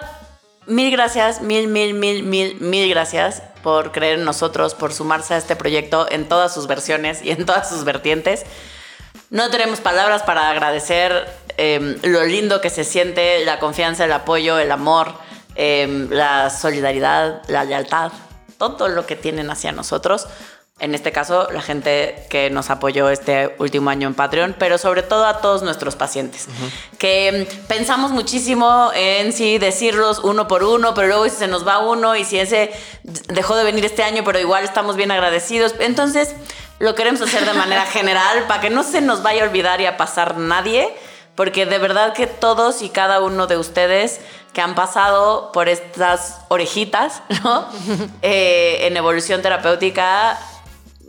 mil 0.66 0.90
gracias, 0.90 1.40
mil, 1.40 1.68
mil, 1.68 1.94
mil, 1.94 2.24
mil, 2.24 2.60
mil 2.60 2.90
gracias 2.90 3.42
por 3.62 3.92
creer 3.92 4.18
en 4.18 4.24
nosotros, 4.24 4.74
por 4.74 4.92
sumarse 4.92 5.34
a 5.34 5.36
este 5.36 5.56
proyecto 5.56 6.06
en 6.10 6.28
todas 6.28 6.52
sus 6.52 6.66
versiones 6.66 7.22
y 7.22 7.30
en 7.30 7.46
todas 7.46 7.68
sus 7.68 7.84
vertientes. 7.84 8.44
No 9.30 9.50
tenemos 9.50 9.80
palabras 9.80 10.22
para 10.22 10.50
agradecer 10.50 11.28
eh, 11.56 11.98
lo 12.02 12.24
lindo 12.24 12.60
que 12.60 12.70
se 12.70 12.84
siente, 12.84 13.44
la 13.44 13.60
confianza, 13.60 14.04
el 14.04 14.12
apoyo, 14.12 14.58
el 14.58 14.72
amor, 14.72 15.14
eh, 15.54 16.06
la 16.10 16.50
solidaridad, 16.50 17.42
la 17.48 17.64
lealtad, 17.64 18.12
todo 18.58 18.88
lo 18.88 19.06
que 19.06 19.16
tienen 19.16 19.50
hacia 19.50 19.72
nosotros. 19.72 20.26
En 20.80 20.94
este 20.94 21.12
caso, 21.12 21.48
la 21.52 21.60
gente 21.60 22.26
que 22.30 22.48
nos 22.48 22.70
apoyó 22.70 23.10
este 23.10 23.54
último 23.58 23.90
año 23.90 24.08
en 24.08 24.14
Patreon, 24.14 24.56
pero 24.58 24.78
sobre 24.78 25.02
todo 25.02 25.26
a 25.26 25.42
todos 25.42 25.62
nuestros 25.62 25.94
pacientes, 25.94 26.48
que 26.98 27.46
mm, 27.46 27.66
pensamos 27.66 28.12
muchísimo 28.12 28.90
en 28.94 29.34
si 29.34 29.58
decirlos 29.58 30.20
uno 30.20 30.48
por 30.48 30.64
uno, 30.64 30.94
pero 30.94 31.08
luego 31.08 31.24
si 31.24 31.36
se 31.36 31.48
nos 31.48 31.68
va 31.68 31.80
uno 31.80 32.16
y 32.16 32.24
si 32.24 32.38
ese 32.38 32.72
dejó 33.28 33.56
de 33.56 33.64
venir 33.64 33.84
este 33.84 34.02
año, 34.02 34.22
pero 34.24 34.38
igual 34.38 34.64
estamos 34.64 34.96
bien 34.96 35.10
agradecidos. 35.10 35.74
Entonces, 35.80 36.34
lo 36.78 36.94
queremos 36.94 37.20
hacer 37.20 37.44
de 37.44 37.52
manera 37.52 37.84
general 37.92 38.46
para 38.48 38.62
que 38.62 38.70
no 38.70 38.82
se 38.82 39.02
nos 39.02 39.22
vaya 39.22 39.42
a 39.42 39.48
olvidar 39.48 39.82
y 39.82 39.86
a 39.86 39.98
pasar 39.98 40.38
nadie, 40.38 40.88
porque 41.34 41.66
de 41.66 41.78
verdad 41.78 42.14
que 42.14 42.26
todos 42.26 42.80
y 42.80 42.88
cada 42.88 43.20
uno 43.20 43.46
de 43.46 43.58
ustedes 43.58 44.20
que 44.54 44.60
han 44.62 44.74
pasado 44.74 45.52
por 45.52 45.68
estas 45.68 46.38
orejitas, 46.48 47.22
¿no? 47.44 47.66
Eh, 48.22 48.86
en 48.86 48.96
evolución 48.96 49.42
terapéutica, 49.42 50.38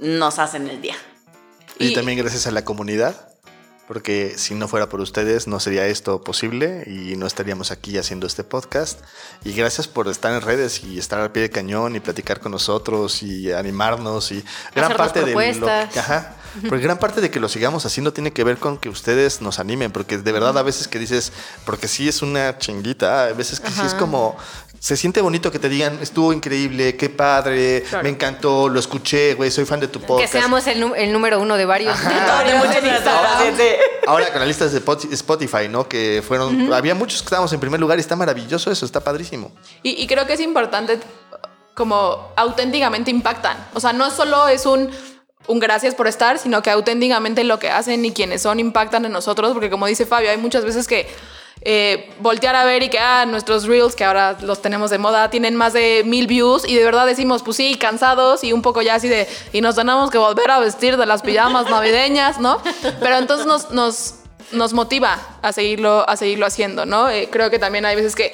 nos 0.02 0.40
hacen 0.40 0.68
el 0.68 0.82
día. 0.82 0.96
y, 1.80 1.88
Y- 1.88 1.94
también 1.94 2.18
gracias 2.18 2.46
a 2.48 2.52
la 2.52 2.66
comunidad, 2.66 3.30
porque 3.88 4.36
si 4.38 4.54
no 4.56 4.68
fuera 4.68 4.88
por 4.88 5.02
ustedes 5.02 5.48
no 5.48 5.60
sería 5.60 5.86
esto 5.88 6.24
posible 6.24 6.84
y 6.88 7.16
no 7.18 7.26
estaríamos 7.28 7.72
aquí 7.72 7.98
haciendo 7.98 8.26
este 8.28 8.44
podcast. 8.44 9.00
Y 9.44 9.54
gracias 9.54 9.88
por 9.88 10.08
estar 10.08 10.32
en 10.34 10.42
redes 10.42 10.84
y 10.84 10.98
estar 10.98 11.20
al 11.20 11.32
pie 11.32 11.44
de 11.44 11.50
cañón 11.50 11.96
y 11.96 12.00
platicar 12.00 12.40
con 12.40 12.52
nosotros 12.54 13.22
y 13.24 13.52
animarnos 13.52 14.32
y 14.32 14.44
gran 14.76 14.96
parte 14.96 15.20
de 15.20 15.26
lo 15.28 15.32
propuestas. 15.34 15.98
Ajá. 15.98 16.36
Porque 16.68 16.84
gran 16.84 17.00
parte 17.00 17.22
de 17.22 17.32
que 17.32 17.40
lo 17.40 17.48
sigamos 17.48 17.86
haciendo 17.86 18.12
tiene 18.12 18.34
que 18.34 18.44
ver 18.44 18.58
con 18.58 18.78
que 18.78 18.90
ustedes 18.90 19.40
nos 19.42 19.58
animen, 19.60 19.92
porque 19.94 20.18
de 20.18 20.32
verdad 20.34 20.58
a 20.58 20.64
veces 20.64 20.90
que 20.90 21.00
dices, 21.00 21.32
porque 21.66 21.88
sí 21.88 22.10
es 22.10 22.22
una 22.22 22.58
chinguita, 22.58 23.24
a 23.28 23.34
veces 23.34 23.62
que 23.62 23.70
sí 23.72 23.80
es 23.80 23.94
Ajá. 23.94 23.98
como, 23.98 24.38
se 24.84 24.98
siente 24.98 25.22
bonito 25.22 25.52
que 25.52 25.60
te 25.60 25.70
digan, 25.70 26.00
estuvo 26.02 26.34
increíble, 26.34 26.98
qué 26.98 27.08
padre, 27.08 27.84
me 28.02 28.10
encantó, 28.10 28.67
lo 28.67 28.80
escuché, 28.80 29.36
güey, 29.36 29.52
soy 29.52 29.63
fan 29.65 29.80
de 29.80 29.88
tu 29.88 30.00
Que 30.00 30.08
podcast. 30.08 30.34
seamos 30.34 30.65
el, 30.65 30.82
el 30.96 31.13
número 31.13 31.39
uno 31.39 31.56
de 31.56 31.65
varios. 31.65 31.96
De 32.04 33.56
sí. 33.56 33.63
Ahora 34.08 34.30
con 34.32 34.39
las 34.39 34.48
listas 34.48 34.72
de 34.74 34.82
Pot- 34.82 35.06
Spotify, 35.13 35.67
¿no? 35.70 35.88
Que 35.88 36.24
fueron, 36.28 36.74
había 36.74 36.96
muchos 36.96 37.22
que 37.22 37.26
estábamos 37.26 37.54
en 37.54 37.60
primer 37.60 37.80
lugar 37.80 38.00
y 38.00 38.02
está 38.02 38.15
maravilloso 38.15 38.72
eso, 38.72 38.86
está 38.86 39.00
padrísimo. 39.02 39.52
Y, 39.84 40.02
y 40.02 40.08
creo 40.08 40.26
que 40.26 40.34
es 40.34 40.39
importante 40.39 41.00
como 41.76 42.32
auténticamente 42.36 43.12
impactan. 43.12 43.58
O 43.76 43.80
sea, 43.80 43.94
no 43.94 44.10
solo 44.10 44.48
es 44.48 44.65
un, 44.65 44.89
un 45.48 45.60
gracias 45.60 45.94
por 45.94 46.08
estar, 46.08 46.39
sino 46.39 46.63
que 46.63 46.72
auténticamente 46.72 47.44
lo 47.44 47.60
que 47.60 47.70
hacen 47.70 48.04
y 48.04 48.12
quienes 48.13 48.41
son 48.41 48.60
impactan 48.60 49.06
en 49.06 49.12
nosotros, 49.12 49.54
porque 49.54 49.70
como 49.70 49.86
dice 49.86 50.06
Fabio, 50.08 50.32
hay 50.32 50.38
muchas 50.38 50.65
veces 50.65 50.88
que 50.88 51.08
eh, 51.62 52.10
voltear 52.19 52.56
a 52.56 52.65
ver 52.65 52.84
y 52.84 52.89
que 52.89 53.00
ah, 53.00 53.26
nuestros 53.26 53.65
reels, 53.65 53.95
que 53.95 54.04
ahora 54.04 54.38
los 54.41 54.62
tenemos 54.62 54.89
de 54.89 54.97
moda, 54.97 55.30
tienen 55.30 55.56
más 55.56 55.74
de 55.74 56.04
mil 56.06 56.28
views 56.28 56.67
y 56.67 56.76
de 56.76 56.84
verdad 56.84 57.06
decimos, 57.06 57.43
pues 57.43 57.58
sí, 57.58 57.76
cansados 57.76 58.43
y 58.43 58.54
un 58.54 58.62
poco 58.62 58.82
ya 58.82 58.95
así 58.95 59.08
de, 59.08 59.28
y 59.54 59.62
nos 59.62 59.76
tenemos 59.76 60.10
que 60.10 60.17
volver 60.17 60.50
a 60.50 60.60
vestir 60.60 60.97
de 60.97 61.06
las 61.06 61.21
pijamas 61.21 61.69
navideñas, 61.69 62.39
¿no? 62.39 62.60
Pero 63.00 63.17
entonces 63.17 63.45
nos... 63.45 63.71
nos 63.71 64.15
nos 64.52 64.74
motiva 64.74 65.17
a 65.41 65.54
seguirlo, 65.54 66.04
a 66.10 66.17
seguirlo 66.17 66.45
haciendo, 66.45 66.86
¿no? 66.86 67.08
Eh, 67.10 67.30
creo 67.32 67.50
que 67.50 67.58
también 67.58 67.86
hay 67.86 67.95
veces 67.95 68.17
que 68.17 68.34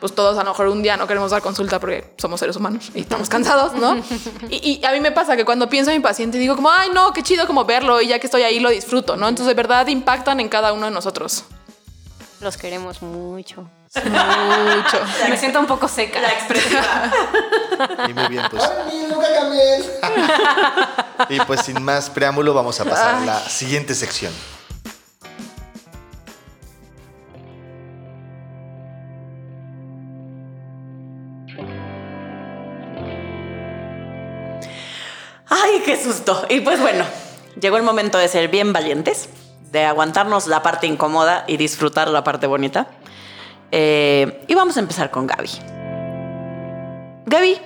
pues 0.00 0.14
todos 0.14 0.38
a 0.38 0.42
lo 0.42 0.52
mejor 0.52 0.68
un 0.68 0.82
día 0.82 0.96
no 0.96 1.06
queremos 1.06 1.32
dar 1.32 1.42
consulta 1.42 1.78
porque 1.78 2.14
somos 2.16 2.40
seres 2.40 2.56
humanos 2.56 2.90
y 2.94 3.00
estamos 3.00 3.28
cansados, 3.28 3.74
¿no? 3.74 3.94
Y, 4.48 4.80
y 4.82 4.84
a 4.86 4.92
mí 4.92 5.00
me 5.00 5.12
pasa 5.12 5.36
que 5.36 5.44
cuando 5.44 5.68
pienso 5.68 5.90
en 5.90 5.98
mi 5.98 6.02
paciente 6.02 6.38
digo 6.38 6.56
como, 6.56 6.70
ay, 6.70 6.88
no, 6.94 7.12
qué 7.12 7.22
chido 7.22 7.46
como 7.46 7.66
verlo 7.66 8.00
y 8.00 8.06
ya 8.06 8.18
que 8.18 8.26
estoy 8.26 8.40
ahí 8.40 8.58
lo 8.58 8.70
disfruto, 8.70 9.18
¿no? 9.18 9.28
Entonces 9.28 9.48
de 9.48 9.54
verdad 9.54 9.86
impactan 9.88 10.40
en 10.40 10.48
cada 10.48 10.72
uno 10.72 10.86
de 10.86 10.92
nosotros. 10.92 11.44
Los 12.44 12.58
queremos 12.58 13.00
mucho. 13.00 13.62
Mucho. 13.94 15.00
Me 15.30 15.38
siento 15.38 15.60
un 15.60 15.66
poco 15.66 15.88
seca. 15.88 16.20
La 16.20 16.28
expresiva. 16.28 17.10
Y 18.06 18.12
muy 18.12 18.28
bien, 18.28 18.44
pues. 18.50 18.62
Ay, 18.62 19.06
nunca 19.10 19.26
cambié. 19.34 19.82
Y 21.36 21.40
pues 21.46 21.62
sin 21.62 21.82
más 21.82 22.10
preámbulo, 22.10 22.52
vamos 22.52 22.78
a 22.80 22.84
pasar 22.84 23.14
a 23.14 23.20
la 23.20 23.40
siguiente 23.40 23.94
sección. 23.94 24.30
Ay, 35.48 35.82
qué 35.82 35.96
susto. 36.02 36.44
Y 36.50 36.60
pues 36.60 36.78
bueno, 36.78 37.06
llegó 37.58 37.78
el 37.78 37.84
momento 37.84 38.18
de 38.18 38.28
ser 38.28 38.48
bien 38.48 38.74
valientes, 38.74 39.30
de 39.74 39.84
aguantarnos 39.84 40.46
la 40.46 40.62
parte 40.62 40.86
incómoda 40.86 41.44
y 41.48 41.56
disfrutar 41.56 42.08
la 42.08 42.22
parte 42.22 42.46
bonita. 42.46 42.86
Eh, 43.72 44.44
y 44.46 44.54
vamos 44.54 44.76
a 44.76 44.80
empezar 44.80 45.10
con 45.10 45.26
Gaby. 45.26 45.50
Gaby, 47.26 47.58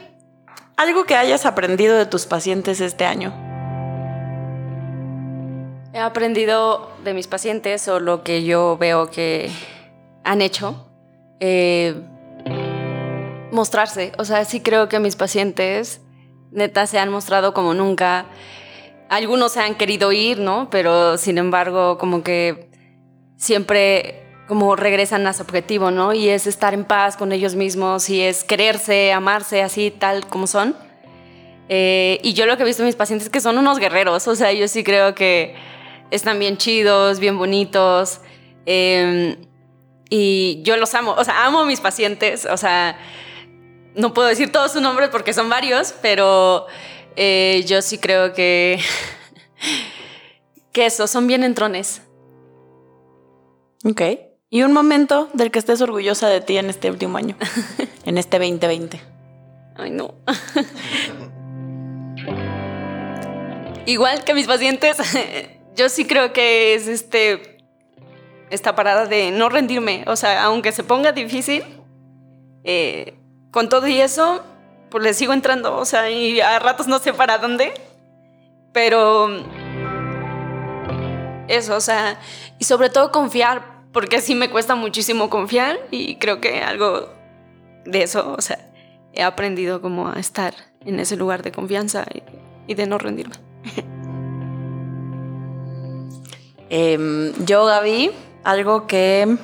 algo 0.79 1.05
que 1.05 1.15
hayas 1.15 1.45
aprendido 1.45 1.99
de 1.99 2.07
tus 2.07 2.25
pacientes 2.25 2.81
este 2.81 3.05
año. 3.05 3.35
He 5.93 5.99
aprendido 5.99 6.91
de 7.05 7.13
mis 7.13 7.27
pacientes 7.27 7.87
o 7.89 8.01
lo 8.01 8.23
que 8.23 8.43
yo 8.43 8.79
veo 8.79 9.11
que 9.11 9.51
han 10.25 10.41
hecho. 10.41 10.87
eh, 11.41 11.95
mostrarse. 13.53 14.13
O 14.19 14.25
sea, 14.25 14.45
sí 14.45 14.61
creo 14.61 14.89
que 14.89 14.99
mis 14.99 15.15
pacientes, 15.15 16.01
neta, 16.53 16.87
se 16.87 16.99
han 16.99 17.11
mostrado 17.11 17.53
como 17.53 17.75
nunca. 17.75 18.25
Algunos 19.09 19.53
se 19.53 19.61
han 19.61 19.75
querido 19.75 20.13
ir, 20.13 20.39
¿no? 20.39 20.69
Pero 20.71 21.17
sin 21.17 21.39
embargo, 21.39 21.99
como 21.99 22.23
que 22.23 22.69
siempre 23.37 24.25
como 24.47 24.77
regresan 24.77 25.27
a 25.27 25.35
su 25.35 25.43
objetivo, 25.43 25.91
¿no? 25.91 26.15
Y 26.15 26.29
es 26.29 26.47
estar 26.47 26.73
en 26.75 26.85
paz 26.85 27.17
con 27.17 27.33
ellos 27.33 27.55
mismos 27.55 28.09
y 28.09 28.23
es 28.23 28.45
quererse, 28.45 29.13
amarse 29.13 29.63
así, 29.63 29.91
tal 29.91 30.27
como 30.27 30.47
son. 30.47 30.75
Eh, 31.69 32.19
y 32.23 32.33
yo 32.33 32.47
lo 32.47 32.57
que 32.57 32.63
he 32.63 32.67
visto 32.67 32.83
en 32.83 32.87
mis 32.87 32.97
pacientes 32.97 33.27
es 33.27 33.31
que 33.31 33.41
son 33.41 33.59
unos 33.59 33.79
guerreros, 33.79 34.27
o 34.27 34.35
sea, 34.35 34.53
yo 34.53 34.67
sí 34.69 34.83
creo 34.83 35.15
que 35.15 35.55
están 36.11 36.39
bien 36.39 36.57
chidos, 36.57 37.21
bien 37.21 37.37
bonitos. 37.37 38.21
eh, 38.65 39.37
y 40.11 40.63
yo 40.63 40.77
los 40.77 40.95
amo, 40.95 41.15
o 41.19 41.25
sea, 41.25 41.45
amo 41.45 41.61
a 41.61 41.67
mis 41.67 41.81
pacientes, 41.81 42.47
o 42.47 42.57
sea, 42.57 42.99
no 43.95 44.15
puedo 44.15 44.29
decir 44.29 44.51
todos 44.51 44.73
sus 44.73 44.81
nombres 44.81 45.11
porque 45.11 45.33
son 45.35 45.51
varios, 45.51 45.95
pero 46.01 46.67
eh, 47.21 47.65
yo 47.67 47.83
sí 47.83 47.99
creo 47.99 48.33
que, 48.33 48.79
que 50.73 50.87
eso, 50.87 51.09
son 51.09 51.27
bien 51.27 51.43
entrones. 51.43 52.03
Ok. 53.85 54.03
¿Y 54.51 54.63
un 54.63 54.73
momento 54.73 55.29
del 55.35 55.51
que 55.51 55.59
estés 55.59 55.81
orgullosa 55.81 56.29
de 56.29 56.41
ti 56.41 56.57
en 56.57 56.71
este 56.71 56.91
último 56.91 57.19
año? 57.19 57.37
en 58.05 58.19
este 58.19 58.39
2020. 58.39 59.01
Ay, 59.77 59.91
no. 59.91 60.15
Igual 63.85 64.23
que 64.23 64.35
mis 64.35 64.47
pacientes, 64.47 64.99
yo 65.75 65.89
sí 65.89 66.07
creo 66.07 66.33
que 66.33 66.75
es 66.75 66.87
este 66.87 67.59
esta 68.51 68.77
parada 68.77 69.07
de 69.07 69.33
no 69.33 69.49
rendirme. 69.49 70.05
O 70.07 70.15
sea, 70.15 70.45
aunque 70.45 70.71
se 70.71 70.85
ponga 70.85 71.11
difícil, 71.11 71.65
eh, 72.63 73.19
con 73.51 73.69
todo 73.69 73.89
y 73.89 74.01
eso, 74.01 74.45
pues 74.91 75.05
le 75.05 75.15
sigo 75.15 75.33
entrando. 75.33 75.77
O 75.77 75.85
sea, 75.85 76.11
y 76.11 76.41
a 76.41 76.59
ratos 76.59 76.87
no 76.87 76.99
sé 76.99 77.13
para 77.13 77.39
dónde. 77.39 77.73
Pero 78.73 79.29
eso, 81.49 81.77
o 81.77 81.81
sea, 81.81 82.21
y 82.59 82.65
sobre 82.65 82.91
todo 82.91 83.11
confiar, 83.11 83.83
porque 83.93 84.21
sí 84.21 84.35
me 84.35 84.51
cuesta 84.51 84.75
muchísimo 84.75 85.31
confiar 85.31 85.79
y 85.91 86.17
creo 86.17 86.41
que 86.41 86.61
algo 86.63 87.09
de 87.85 88.03
eso, 88.03 88.35
o 88.37 88.41
sea, 88.41 88.59
he 89.15 89.23
aprendido 89.23 89.81
como 89.81 90.09
a 90.09 90.21
estar 90.21 90.55
en 90.85 91.01
ese 91.01 91.17
lugar 91.17 91.43
de 91.43 91.53
confianza 91.53 92.05
y, 92.67 92.75
de 92.75 92.87
no 92.87 92.99
rendirme. 92.99 93.35
Em, 96.71 97.33
yo, 97.47 97.65
Gaby, 97.65 98.11
algo 98.45 98.87
que 98.87 99.39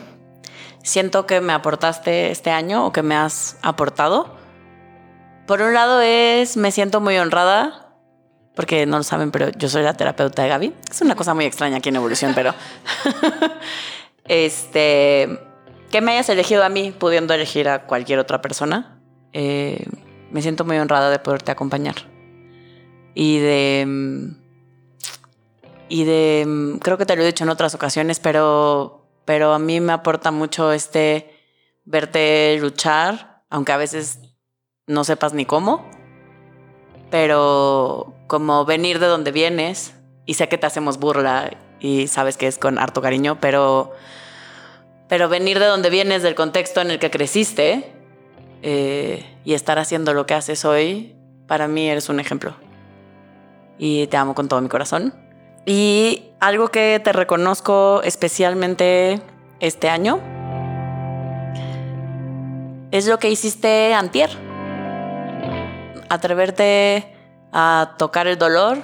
siento 0.82 1.24
que 1.24 1.40
me 1.40 1.54
aportaste 1.54 2.30
este 2.30 2.50
año 2.50 2.84
o 2.84 2.92
que 2.92 3.02
me 3.02 3.16
has 3.16 3.56
aportado. 3.62 4.36
Por 5.46 5.60
un 5.60 5.74
lado 5.74 6.00
es, 6.00 6.56
me 6.56 6.72
siento 6.72 7.00
muy 7.02 7.18
honrada, 7.18 7.94
porque 8.54 8.86
no 8.86 8.96
lo 8.96 9.02
saben, 9.02 9.30
pero 9.30 9.50
yo 9.50 9.68
soy 9.68 9.82
la 9.82 9.94
terapeuta 9.94 10.42
de 10.42 10.48
Gaby. 10.48 10.74
Es 10.90 11.02
una 11.02 11.16
cosa 11.16 11.34
muy 11.34 11.44
extraña 11.44 11.78
aquí 11.78 11.90
en 11.90 11.96
Evolución, 11.96 12.32
pero... 12.34 12.54
este... 14.24 15.38
Que 15.90 16.00
me 16.00 16.12
hayas 16.12 16.28
elegido 16.28 16.64
a 16.64 16.68
mí, 16.70 16.92
pudiendo 16.92 17.34
elegir 17.34 17.68
a 17.68 17.86
cualquier 17.86 18.18
otra 18.18 18.40
persona. 18.40 19.00
eh, 19.32 19.84
me 20.30 20.42
siento 20.42 20.64
muy 20.64 20.78
honrada 20.78 21.10
de 21.10 21.18
poderte 21.18 21.52
acompañar. 21.52 21.94
Y 23.14 23.38
de... 23.38 24.32
y 25.88 26.04
de, 26.04 26.78
creo 26.80 26.96
que 26.96 27.06
te 27.06 27.16
lo 27.16 27.22
he 27.22 27.26
dicho 27.26 27.44
en 27.44 27.50
otras 27.50 27.74
ocasiones, 27.74 28.18
pero, 28.18 29.06
pero 29.26 29.52
a 29.52 29.58
mí 29.58 29.80
me 29.80 29.92
aporta 29.92 30.30
mucho 30.30 30.72
este 30.72 31.30
verte 31.84 32.56
luchar, 32.60 33.44
aunque 33.50 33.72
a 33.72 33.76
veces 33.76 34.18
no 34.86 35.04
sepas 35.04 35.32
ni 35.32 35.44
cómo, 35.44 35.84
pero 37.10 38.14
como 38.26 38.64
venir 38.64 38.98
de 38.98 39.06
donde 39.06 39.32
vienes, 39.32 39.94
y 40.26 40.34
sé 40.34 40.48
que 40.48 40.58
te 40.58 40.66
hacemos 40.66 40.98
burla 40.98 41.50
y 41.80 42.06
sabes 42.08 42.36
que 42.36 42.46
es 42.46 42.58
con 42.58 42.78
harto 42.78 43.02
cariño, 43.02 43.38
pero, 43.40 43.92
pero 45.08 45.28
venir 45.28 45.58
de 45.58 45.66
donde 45.66 45.90
vienes, 45.90 46.22
del 46.22 46.34
contexto 46.34 46.80
en 46.80 46.90
el 46.90 46.98
que 46.98 47.10
creciste, 47.10 47.92
eh, 48.62 49.24
y 49.44 49.52
estar 49.52 49.78
haciendo 49.78 50.14
lo 50.14 50.24
que 50.26 50.34
haces 50.34 50.64
hoy, 50.64 51.14
para 51.46 51.68
mí 51.68 51.88
eres 51.88 52.08
un 52.08 52.20
ejemplo. 52.20 52.54
Y 53.78 54.06
te 54.06 54.16
amo 54.16 54.34
con 54.34 54.48
todo 54.48 54.60
mi 54.60 54.68
corazón. 54.68 55.14
Y 55.66 56.30
algo 56.40 56.68
que 56.68 57.00
te 57.02 57.12
reconozco 57.12 58.02
especialmente 58.02 59.20
este 59.60 59.88
año 59.88 60.20
es 62.90 63.06
lo 63.06 63.18
que 63.18 63.28
hiciste 63.28 63.92
antier. 63.92 64.30
Atreverte 66.14 67.12
a 67.52 67.96
tocar 67.98 68.28
el 68.28 68.38
dolor. 68.38 68.78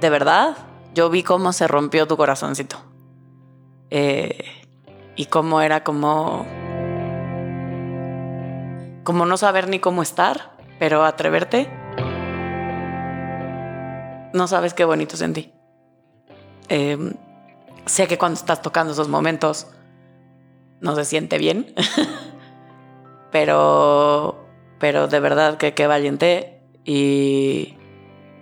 De 0.00 0.08
verdad, 0.08 0.56
yo 0.94 1.10
vi 1.10 1.22
cómo 1.22 1.52
se 1.52 1.68
rompió 1.68 2.08
tu 2.08 2.16
corazoncito. 2.16 2.76
Eh, 3.90 4.44
y 5.14 5.26
cómo 5.26 5.60
era 5.60 5.84
como... 5.84 6.46
Como 9.04 9.26
no 9.26 9.36
saber 9.36 9.68
ni 9.68 9.78
cómo 9.78 10.00
estar, 10.00 10.52
pero 10.78 11.04
atreverte 11.04 11.68
no 14.32 14.46
sabes 14.46 14.72
qué 14.72 14.86
bonito 14.86 15.18
sentí. 15.18 15.52
Eh, 16.70 16.96
sé 17.84 18.06
que 18.08 18.16
cuando 18.16 18.38
estás 18.38 18.62
tocando 18.62 18.94
esos 18.94 19.08
momentos 19.08 19.66
no 20.80 20.94
se 20.96 21.04
siente 21.04 21.36
bien, 21.36 21.74
pero, 23.30 24.41
pero 24.82 25.06
de 25.06 25.20
verdad 25.20 25.58
que 25.58 25.74
qué 25.74 25.86
valiente 25.86 26.60
y, 26.84 27.76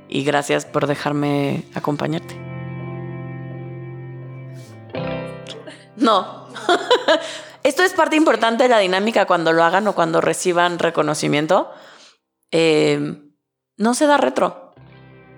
y 0.08 0.24
gracias 0.24 0.64
por 0.64 0.86
dejarme 0.86 1.64
acompañarte. 1.74 2.34
No. 5.96 6.48
Esto 7.62 7.82
es 7.82 7.92
parte 7.92 8.16
importante 8.16 8.62
de 8.62 8.70
la 8.70 8.78
dinámica 8.78 9.26
cuando 9.26 9.52
lo 9.52 9.62
hagan 9.62 9.86
o 9.86 9.94
cuando 9.94 10.22
reciban 10.22 10.78
reconocimiento. 10.78 11.70
Eh, 12.50 13.18
no 13.76 13.92
se 13.92 14.06
da 14.06 14.16
retro 14.16 14.72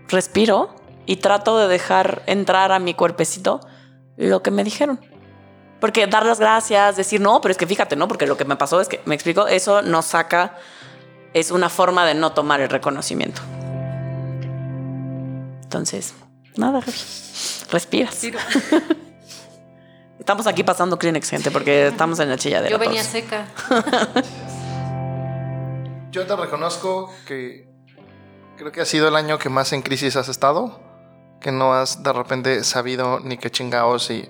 respiro 0.07 0.73
y 1.05 1.17
trato 1.17 1.59
de 1.59 1.67
dejar 1.67 2.23
entrar 2.27 2.71
a 2.71 2.79
mi 2.79 2.95
cuerpecito 2.95 3.59
lo 4.17 4.45
que 4.45 4.53
me 4.53 4.63
dijeron. 4.63 5.01
Porque 5.81 6.07
dar 6.07 6.25
las 6.25 6.39
gracias, 6.39 6.95
decir, 6.95 7.21
no, 7.21 7.41
pero 7.41 7.51
es 7.51 7.59
que 7.59 7.67
fíjate, 7.67 7.97
¿no? 7.97 8.07
Porque 8.07 8.29
lo 8.29 8.37
que 8.37 8.45
me 8.45 8.55
pasó 8.55 8.81
es 8.81 8.87
que, 8.87 9.01
me 9.05 9.17
explico, 9.17 9.49
eso 9.49 9.83
no 9.83 10.01
saca, 10.03 10.57
es 11.35 11.51
una 11.51 11.69
forma 11.69 12.07
de 12.07 12.15
no 12.15 12.33
tomar 12.33 12.61
el 12.61 12.69
reconocimiento. 12.69 13.43
Entonces, 15.63 16.15
nada, 16.57 16.81
respiras. 17.71 18.23
Estamos 20.19 20.47
aquí 20.47 20.63
pasando 20.63 20.99
Kleenex, 20.99 21.31
gente, 21.31 21.51
porque 21.51 21.89
estamos 21.89 22.21
en 22.21 22.29
la 22.29 22.37
chilladera. 22.39 22.71
Yo 22.71 22.79
venía 22.79 23.01
todos. 23.01 23.13
seca. 23.13 23.49
Yo 26.13 26.27
te 26.27 26.37
reconozco 26.37 27.13
que 27.27 27.67
creo 28.57 28.71
que 28.71 28.83
ha 28.83 28.85
sido 28.85 29.09
el 29.09 29.17
año 29.17 29.39
que 29.39 29.49
más 29.49 29.73
en 29.73 29.83
crisis 29.83 30.15
has 30.15 30.29
estado, 30.29 30.81
que 31.41 31.51
no 31.51 31.75
has 31.75 32.05
de 32.05 32.13
repente 32.13 32.63
sabido 32.63 33.19
ni 33.19 33.37
qué 33.37 33.51
chingados 33.51 34.11
y 34.11 34.29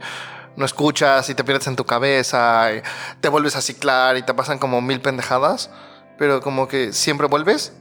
no 0.57 0.65
escuchas 0.65 1.29
y 1.29 1.35
te 1.35 1.45
pierdes 1.45 1.67
en 1.67 1.77
tu 1.77 1.85
cabeza 1.85 2.73
y 2.73 2.83
te 3.21 3.29
vuelves 3.29 3.57
a 3.57 3.61
ciclar 3.61 4.17
y 4.17 4.23
te 4.23 4.33
pasan 4.33 4.59
como 4.59 4.81
mil 4.81 5.01
pendejadas, 5.01 5.71
pero 6.23 6.41
como 6.41 6.69
que 6.69 6.93
siempre 6.93 7.27
vuelves, 7.27 7.73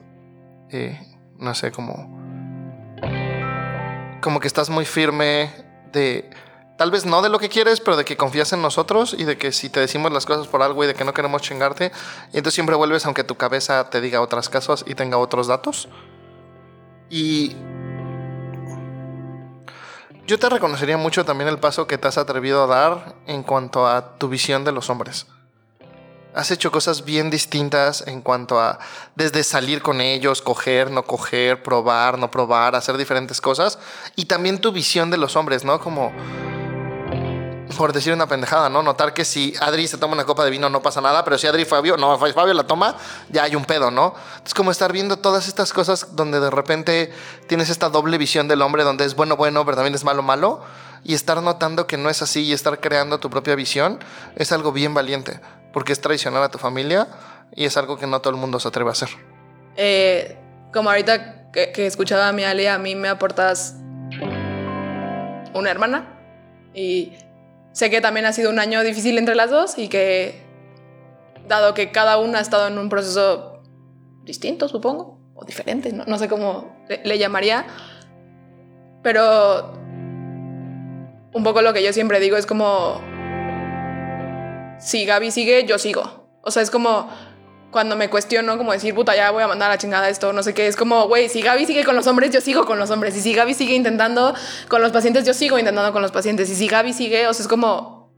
eh, 0.71 0.99
no 1.37 1.53
sé, 1.53 1.71
como 1.71 2.19
como 4.19 4.39
que 4.39 4.47
estás 4.47 4.71
muy 4.71 4.83
firme 4.83 5.53
de 5.93 6.27
tal 6.75 6.89
vez 6.89 7.05
no 7.05 7.21
de 7.21 7.29
lo 7.29 7.37
que 7.37 7.49
quieres, 7.49 7.79
pero 7.81 7.97
de 7.97 8.03
que 8.03 8.17
confías 8.17 8.51
en 8.53 8.63
nosotros 8.63 9.15
y 9.15 9.25
de 9.25 9.37
que 9.37 9.51
si 9.51 9.69
te 9.69 9.79
decimos 9.79 10.11
las 10.11 10.25
cosas 10.25 10.47
por 10.47 10.63
algo 10.63 10.83
y 10.83 10.87
de 10.87 10.95
que 10.95 11.05
no 11.05 11.13
queremos 11.13 11.43
chingarte, 11.43 11.91
y 12.33 12.37
entonces 12.37 12.55
siempre 12.55 12.75
vuelves 12.75 13.05
aunque 13.05 13.23
tu 13.23 13.37
cabeza 13.37 13.91
te 13.91 14.01
diga 14.01 14.21
otras 14.21 14.49
cosas 14.49 14.83
y 14.87 14.95
tenga 14.95 15.19
otros 15.19 15.45
datos. 15.45 15.87
Y 17.11 17.55
yo 20.25 20.39
te 20.39 20.49
reconocería 20.49 20.97
mucho 20.97 21.25
también 21.25 21.47
el 21.47 21.59
paso 21.59 21.85
que 21.85 21.99
te 21.99 22.07
has 22.07 22.17
atrevido 22.17 22.63
a 22.63 22.65
dar 22.65 23.17
en 23.27 23.43
cuanto 23.43 23.85
a 23.85 24.17
tu 24.17 24.29
visión 24.29 24.63
de 24.63 24.71
los 24.71 24.89
hombres. 24.89 25.27
Has 26.33 26.49
hecho 26.49 26.71
cosas 26.71 27.03
bien 27.03 27.29
distintas 27.29 28.07
en 28.07 28.21
cuanto 28.21 28.59
a 28.59 28.79
desde 29.15 29.43
salir 29.43 29.81
con 29.81 29.99
ellos, 29.99 30.41
coger, 30.41 30.89
no 30.89 31.03
coger, 31.03 31.61
probar, 31.61 32.17
no 32.17 32.31
probar, 32.31 32.75
hacer 32.75 32.97
diferentes 32.97 33.41
cosas. 33.41 33.79
Y 34.15 34.25
también 34.25 34.59
tu 34.59 34.71
visión 34.71 35.09
de 35.09 35.17
los 35.17 35.35
hombres, 35.35 35.65
¿no? 35.65 35.79
Como 35.81 36.13
por 37.77 37.93
decir 37.93 38.13
una 38.13 38.27
pendejada, 38.27 38.69
¿no? 38.69 38.83
Notar 38.83 39.13
que 39.13 39.25
si 39.25 39.53
Adri 39.59 39.87
se 39.87 39.97
toma 39.97 40.13
una 40.13 40.25
copa 40.25 40.45
de 40.45 40.51
vino 40.51 40.69
no 40.69 40.81
pasa 40.81 41.01
nada, 41.01 41.23
pero 41.23 41.37
si 41.37 41.47
Adri 41.47 41.65
Fabio, 41.65 41.97
no, 41.97 42.17
Fabio 42.17 42.53
la 42.53 42.67
toma, 42.67 42.95
ya 43.29 43.43
hay 43.43 43.55
un 43.55 43.65
pedo, 43.65 43.91
¿no? 43.91 44.13
Es 44.45 44.53
como 44.53 44.71
estar 44.71 44.93
viendo 44.93 45.17
todas 45.17 45.47
estas 45.47 45.73
cosas 45.73 46.15
donde 46.15 46.39
de 46.39 46.49
repente 46.49 47.11
tienes 47.47 47.69
esta 47.69 47.89
doble 47.89 48.17
visión 48.17 48.47
del 48.47 48.61
hombre 48.61 48.83
donde 48.83 49.05
es 49.05 49.15
bueno, 49.15 49.35
bueno, 49.35 49.65
pero 49.65 49.75
también 49.75 49.95
es 49.95 50.03
malo, 50.03 50.21
malo, 50.21 50.61
y 51.03 51.13
estar 51.13 51.41
notando 51.41 51.87
que 51.87 51.97
no 51.97 52.09
es 52.09 52.21
así 52.21 52.43
y 52.43 52.53
estar 52.53 52.79
creando 52.79 53.19
tu 53.19 53.29
propia 53.29 53.55
visión 53.55 53.99
es 54.35 54.51
algo 54.51 54.71
bien 54.71 54.93
valiente, 54.93 55.39
porque 55.73 55.93
es 55.93 56.01
traicionar 56.01 56.43
a 56.43 56.49
tu 56.49 56.57
familia 56.57 57.07
y 57.55 57.65
es 57.65 57.77
algo 57.77 57.97
que 57.97 58.07
no 58.07 58.21
todo 58.21 58.33
el 58.33 58.39
mundo 58.39 58.59
se 58.59 58.67
atreve 58.67 58.89
a 58.89 58.93
hacer. 58.93 59.09
Eh, 59.75 60.37
como 60.73 60.89
ahorita 60.89 61.51
que, 61.51 61.71
que 61.71 61.85
escuchaba 61.85 62.27
a 62.27 62.31
mi 62.31 62.43
Ale, 62.43 62.69
a 62.69 62.77
mí 62.77 62.95
me 62.95 63.07
aportas 63.07 63.75
una 65.53 65.69
hermana 65.69 66.17
y 66.73 67.13
sé 67.73 67.89
que 67.89 68.01
también 68.01 68.25
ha 68.25 68.33
sido 68.33 68.49
un 68.49 68.59
año 68.59 68.83
difícil 68.83 69.17
entre 69.17 69.35
las 69.35 69.49
dos 69.49 69.77
y 69.77 69.87
que 69.87 70.41
dado 71.47 71.73
que 71.73 71.91
cada 71.91 72.17
una 72.17 72.39
ha 72.39 72.41
estado 72.41 72.67
en 72.67 72.77
un 72.77 72.89
proceso 72.89 73.61
distinto, 74.23 74.67
supongo, 74.67 75.19
o 75.35 75.45
diferente, 75.45 75.91
no, 75.91 76.05
no 76.05 76.17
sé 76.17 76.27
cómo 76.27 76.83
le, 76.87 77.01
le 77.03 77.17
llamaría, 77.17 77.65
pero 79.03 79.73
un 81.33 81.43
poco 81.43 81.61
lo 81.61 81.73
que 81.73 81.83
yo 81.83 81.93
siempre 81.93 82.19
digo 82.19 82.37
es 82.37 82.45
como, 82.45 83.01
si 84.81 85.05
Gaby 85.05 85.31
sigue, 85.31 85.65
yo 85.65 85.77
sigo. 85.77 86.27
O 86.43 86.51
sea, 86.51 86.63
es 86.63 86.71
como 86.71 87.09
cuando 87.71 87.95
me 87.95 88.09
cuestiono, 88.09 88.57
como 88.57 88.73
decir, 88.73 88.93
puta, 88.93 89.15
ya 89.15 89.31
voy 89.31 89.43
a 89.43 89.47
mandar 89.47 89.71
a 89.71 89.75
la 89.75 89.77
chingada 89.77 90.09
esto, 90.09 90.33
no 90.33 90.43
sé 90.43 90.53
qué. 90.53 90.67
Es 90.67 90.75
como, 90.75 91.07
güey, 91.07 91.29
si 91.29 91.41
Gaby 91.41 91.65
sigue 91.65 91.85
con 91.85 91.95
los 91.95 92.05
hombres, 92.07 92.31
yo 92.31 92.41
sigo 92.41 92.65
con 92.65 92.77
los 92.77 92.91
hombres. 92.91 93.15
Y 93.15 93.21
si 93.21 93.33
Gaby 93.33 93.53
sigue 93.53 93.75
intentando 93.75 94.35
con 94.67 94.81
los 94.81 94.91
pacientes, 94.91 95.25
yo 95.25 95.33
sigo 95.33 95.57
intentando 95.57 95.93
con 95.93 96.01
los 96.01 96.11
pacientes. 96.11 96.49
Y 96.49 96.55
si 96.55 96.67
Gaby 96.67 96.93
sigue, 96.93 97.27
o 97.27 97.33
sea, 97.33 97.43
es 97.43 97.47
como, 97.47 98.13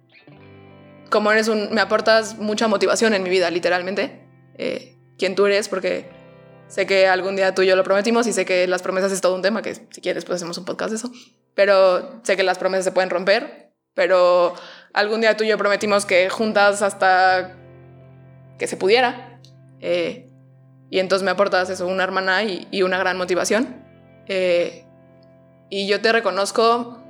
como 1.10 1.32
eres 1.32 1.48
un, 1.48 1.72
me 1.72 1.82
aportas 1.82 2.38
mucha 2.38 2.68
motivación 2.68 3.14
en 3.14 3.24
mi 3.24 3.30
vida, 3.30 3.52
literalmente. 3.52 4.28
Eh, 4.58 4.98
quien 5.18 5.36
tú 5.36 5.46
eres, 5.46 5.70
porque 5.70 6.10
sé 6.68 6.88
que 6.88 7.08
algún 7.08 7.36
día 7.36 7.54
tú 7.54 7.62
y 7.62 7.68
yo 7.68 7.76
lo 7.76 7.84
prometimos 7.84 8.26
y 8.26 8.34
sé 8.34 8.46
que 8.46 8.66
las 8.68 8.82
promesas 8.82 9.12
es 9.12 9.22
todo 9.22 9.36
un 9.36 9.42
tema, 9.42 9.62
que 9.62 9.76
si 9.76 10.02
quieres, 10.02 10.26
pues 10.26 10.38
hacemos 10.38 10.58
un 10.58 10.66
podcast 10.66 10.90
de 10.90 10.98
eso. 10.98 11.12
Pero 11.54 12.22
sé 12.24 12.36
que 12.36 12.44
las 12.44 12.58
promesas 12.58 12.86
se 12.86 12.92
pueden 12.92 13.12
romper, 13.12 13.74
pero 13.94 14.56
algún 14.94 15.22
día 15.22 15.36
tú 15.36 15.44
y 15.44 15.48
yo 15.48 15.58
prometimos 15.58 16.06
que 16.06 16.30
juntas 16.30 16.82
hasta 16.82 17.56
que 18.58 18.68
se 18.68 18.78
pudiera. 18.78 19.40
Eh, 19.82 20.30
y 20.90 21.00
entonces 21.00 21.26
me 21.26 21.32
aportas 21.32 21.70
eso, 21.70 21.88
una 21.88 22.04
hermana 22.04 22.44
y, 22.44 22.84
una 22.84 23.00
gran 23.00 23.18
motivación. 23.18 23.84
Eh, 24.28 24.86
y 25.70 25.88
yo 25.88 26.00
te 26.02 26.12
reconozco, 26.12 27.04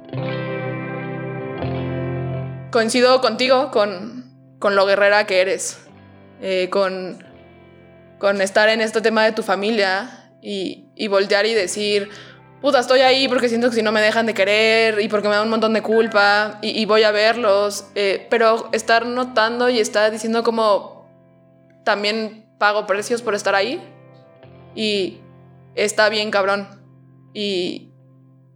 coincido 2.71 3.19
contigo, 3.19 3.71
con, 3.71 4.57
con 4.59 4.75
lo 4.75 4.85
guerrera 4.85 5.27
que 5.27 5.41
eres, 5.41 5.85
eh, 6.41 6.69
con, 6.69 7.25
con 8.19 8.41
estar 8.41 8.69
en 8.69 8.79
este 8.79 9.01
tema 9.01 9.25
de 9.25 9.33
tu 9.33 9.43
familia 9.43 10.31
y, 10.41 10.85
y 10.95 11.09
voltear 11.09 11.45
y 11.45 11.53
decir, 11.53 12.09
puta, 12.63 12.79
estoy 12.79 13.01
ahí 13.01 13.27
porque 13.27 13.49
siento 13.49 13.69
que 13.69 13.75
si 13.75 13.81
no 13.81 13.91
me 13.91 13.99
dejan 13.99 14.25
de 14.25 14.33
querer 14.33 15.01
y 15.01 15.09
porque 15.09 15.27
me 15.27 15.35
da 15.35 15.41
un 15.41 15.49
montón 15.49 15.73
de 15.73 15.81
culpa 15.81 16.59
y, 16.61 16.69
y 16.81 16.85
voy 16.85 17.03
a 17.03 17.11
verlos, 17.11 17.87
eh, 17.93 18.25
pero 18.29 18.69
estar 18.71 19.05
notando 19.05 19.69
y 19.69 19.79
estar 19.79 20.09
diciendo 20.09 20.43
como 20.43 21.05
también 21.83 22.45
pago 22.57 22.87
precios 22.87 23.21
por 23.21 23.35
estar 23.35 23.53
ahí 23.53 23.83
y 24.75 25.19
está 25.75 26.07
bien 26.07 26.31
cabrón. 26.31 26.81
Y, 27.33 27.91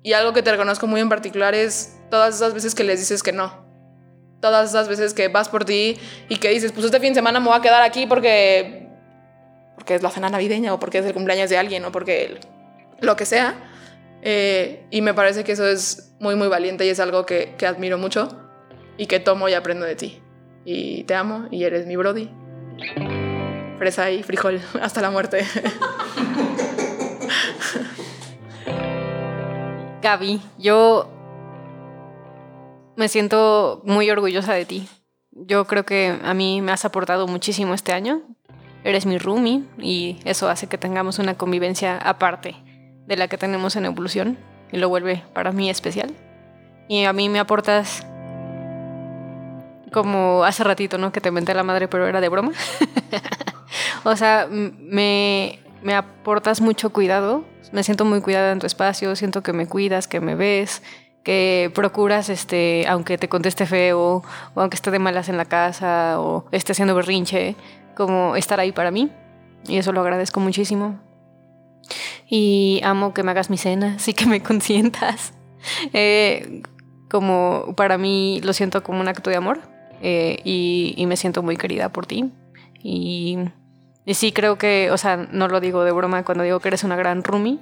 y 0.04 0.14
algo 0.14 0.32
que 0.32 0.42
te 0.42 0.52
reconozco 0.52 0.88
muy 0.88 1.02
en 1.02 1.10
particular 1.10 1.54
es 1.54 2.00
todas 2.10 2.34
esas 2.34 2.54
veces 2.54 2.76
que 2.76 2.86
les 2.86 3.02
dices 3.02 3.22
que 3.22 3.34
no. 3.34 3.68
Todas 4.40 4.70
esas 4.70 4.88
veces 4.88 5.14
que 5.14 5.28
vas 5.28 5.50
por 5.50 5.66
ti 5.66 5.98
y 6.30 6.38
que 6.38 6.48
dices, 6.48 6.72
pues 6.72 6.86
este 6.86 7.02
fin 7.02 7.10
de 7.10 7.16
semana 7.16 7.42
me 7.42 7.48
voy 7.48 7.58
a 7.58 7.62
quedar 7.62 7.82
aquí 7.82 8.06
porque, 8.06 8.88
porque 9.76 9.96
es 9.96 10.02
la 10.02 10.12
cena 10.12 10.30
navideña 10.30 10.74
o 10.74 10.80
porque 10.80 11.00
es 11.00 11.06
el 11.06 11.14
cumpleaños 11.14 11.50
de 11.50 11.58
alguien 11.58 11.84
o 11.84 11.92
porque 11.92 12.40
lo 13.02 13.18
que 13.18 13.26
sea. 13.26 13.67
Eh, 14.30 14.86
y 14.92 15.02
me 15.02 15.14
parece 15.14 15.46
que 15.46 15.54
eso 15.54 15.66
es 15.66 16.14
muy, 16.20 16.36
muy 16.36 16.50
valiente 16.50 16.86
y 16.86 16.90
es 16.90 17.00
algo 17.00 17.26
que, 17.26 17.56
que 17.58 17.66
admiro 17.66 17.98
mucho 17.98 18.28
y 18.98 19.06
que 19.06 19.22
tomo 19.22 19.48
y 19.48 19.54
aprendo 19.54 19.86
de 19.86 19.96
ti. 19.96 20.22
Y 20.66 21.06
te 21.06 21.16
amo 21.16 21.48
y 21.50 21.64
eres 21.64 21.88
mi 21.88 21.96
Brody. 21.96 22.30
Fresa 23.78 24.12
y 24.12 24.24
frijol 24.24 24.60
hasta 24.82 25.00
la 25.00 25.12
muerte. 25.12 25.46
Gaby, 30.02 30.42
yo 30.58 31.10
me 32.98 33.08
siento 33.08 33.82
muy 33.86 34.12
orgullosa 34.12 34.54
de 34.56 34.66
ti. 34.66 34.90
Yo 35.32 35.64
creo 35.68 35.86
que 35.86 36.20
a 36.22 36.34
mí 36.34 36.62
me 36.62 36.74
has 36.74 36.84
aportado 36.84 37.28
muchísimo 37.28 37.74
este 37.74 37.94
año. 37.94 38.24
Eres 38.84 39.06
mi 39.06 39.20
roomie 39.20 39.64
y 39.78 40.20
eso 40.26 40.50
hace 40.50 40.68
que 40.68 40.78
tengamos 40.78 41.18
una 41.18 41.38
convivencia 41.38 41.98
aparte 41.98 42.67
de 43.08 43.18
la 43.18 43.28
que 43.28 43.38
tenemos 43.38 43.76
en 43.76 43.86
evolución 43.86 44.38
y 44.72 44.78
lo 44.78 44.90
vuelve 44.90 45.24
para 45.34 45.52
mí 45.52 45.70
especial. 45.70 46.14
Y 46.88 47.06
a 47.06 47.14
mí 47.14 47.30
me 47.30 47.40
aportas 47.40 48.06
como 49.92 50.44
hace 50.44 50.64
ratito, 50.64 50.98
¿no? 50.98 51.12
Que 51.12 51.22
te 51.22 51.32
menté 51.32 51.54
la 51.54 51.64
madre, 51.64 51.88
pero 51.88 52.08
era 52.08 52.22
de 52.22 52.30
broma. 52.30 52.52
o 54.04 54.16
sea, 54.16 54.48
me, 54.50 55.60
me 55.82 55.96
aportas 55.96 56.62
mucho 56.62 56.92
cuidado. 56.92 57.46
Me 57.72 57.84
siento 57.84 58.06
muy 58.06 58.22
cuidada 58.22 58.52
en 58.52 58.60
tu 58.60 58.68
espacio, 58.68 59.16
siento 59.16 59.44
que 59.44 59.52
me 59.52 59.68
cuidas, 59.68 60.08
que 60.08 60.22
me 60.22 60.36
ves, 60.36 60.82
que 61.24 61.70
procuras, 61.76 62.30
este, 62.30 62.86
aunque 62.88 63.18
te 63.18 63.28
conteste 63.28 63.66
feo, 63.66 64.24
o 64.54 64.62
aunque 64.62 64.76
esté 64.76 64.92
de 64.92 65.00
malas 65.00 65.28
en 65.28 65.36
la 65.36 65.44
casa, 65.44 66.22
o 66.22 66.46
esté 66.52 66.72
haciendo 66.72 66.96
berrinche, 66.96 67.56
como 67.96 68.38
estar 68.38 68.60
ahí 68.62 68.72
para 68.72 68.92
mí. 68.92 69.12
Y 69.68 69.78
eso 69.78 69.92
lo 69.92 70.00
agradezco 70.00 70.40
muchísimo. 70.40 70.98
Y 72.30 72.82
amo 72.84 73.14
que 73.14 73.24
me 73.24 73.32
hagas 73.32 73.50
mi 73.50 73.58
cena, 73.58 74.00
sí 74.00 74.14
que 74.14 74.26
me 74.26 74.42
consientas. 74.42 75.34
Eh, 75.94 76.62
como 77.10 77.74
para 77.76 77.98
mí 77.98 78.42
lo 78.44 78.54
siento 78.54 78.84
como 78.84 79.00
un 79.00 79.08
acto 79.08 79.30
de 79.30 79.38
amor 79.38 79.60
eh, 80.02 80.40
y, 80.44 80.94
y, 80.98 81.06
me 81.06 81.18
siento 81.18 81.42
muy 81.42 81.58
querida 81.58 81.90
por 81.90 82.06
ti. 82.06 82.32
Y, 82.84 83.38
y, 84.06 84.14
sí 84.14 84.32
creo 84.32 84.58
que, 84.58 84.92
o 84.92 84.98
sea, 84.98 85.18
no 85.32 85.48
lo 85.48 85.60
digo 85.60 85.84
de 85.84 85.92
broma 85.92 86.24
cuando 86.24 86.44
digo 86.44 86.60
que 86.60 86.68
eres 86.68 86.84
una 86.84 86.96
gran 86.96 87.24
roomie. 87.24 87.60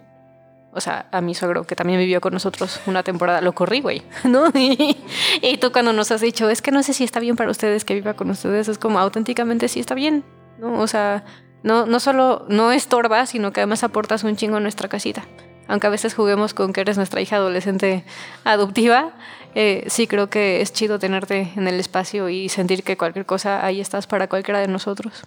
O 0.74 0.82
sea, 0.82 1.08
a 1.14 1.22
mi 1.22 1.34
suegro, 1.34 1.64
que 1.64 1.76
también 1.76 2.00
vivió 2.00 2.20
con 2.20 2.34
nosotros 2.34 2.82
una 2.86 3.02
temporada, 3.02 3.40
lo 3.40 3.56
corrí, 3.56 3.80
güey, 3.80 4.02
¿no? 4.26 4.50
Y, 4.54 4.98
y, 5.42 5.58
tú 5.58 5.72
cuando 5.72 5.94
nos 5.94 6.12
has 6.12 6.20
dicho, 6.20 6.50
es 6.50 6.62
que 6.62 6.72
no 6.72 6.84
sé 6.84 6.94
si 6.94 7.06
está 7.06 7.22
bien 7.22 7.38
para 7.38 7.50
ustedes 7.50 7.86
que 7.86 7.94
viva 7.94 8.16
con 8.16 8.30
ustedes, 8.30 8.68
es 8.68 8.78
como 8.78 9.00
auténticamente 9.00 9.70
sí 9.70 9.80
está 9.80 9.96
bien, 9.96 10.26
¿no? 10.60 10.82
O 10.82 10.88
sea, 10.88 11.24
no, 11.66 11.88
no 11.88 12.00
solo 12.00 12.46
no 12.48 12.72
estorba, 12.72 13.26
sino 13.26 13.52
que 13.52 13.62
además 13.62 13.84
aportas 13.84 14.24
un 14.24 14.36
chingo 14.36 14.58
a 14.58 14.60
nuestra 14.60 14.88
casita. 14.88 15.26
Aunque 15.68 15.88
a 15.88 15.90
veces 15.90 16.14
juguemos 16.14 16.54
con 16.54 16.74
que 16.74 16.82
eres 16.82 16.96
nuestra 16.96 17.22
hija 17.22 17.38
adolescente 17.38 18.06
adoptiva, 18.44 19.16
eh, 19.56 19.84
sí 19.88 20.06
creo 20.06 20.30
que 20.30 20.62
es 20.62 20.74
chido 20.74 21.00
tenerte 21.00 21.52
en 21.56 21.68
el 21.68 21.80
espacio 21.80 22.30
y 22.30 22.50
sentir 22.50 22.84
que 22.84 22.98
cualquier 22.98 23.26
cosa 23.26 23.66
ahí 23.66 23.82
estás 23.82 24.06
para 24.06 24.30
cualquiera 24.30 24.60
de 24.60 24.68
nosotros. 24.68 25.24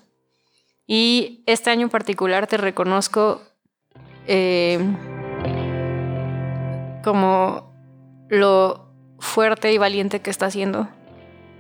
Y 0.87 1.42
este 1.46 1.70
año 1.70 1.83
en 1.83 1.90
particular 1.90 2.46
te 2.46 2.57
reconozco 2.57 3.42
eh, 4.29 4.79
como 7.03 7.74
lo 8.29 8.92
fuerte 9.18 9.72
y 9.72 9.79
valiente 9.79 10.20
que 10.20 10.31
está 10.31 10.46
haciendo. 10.46 10.88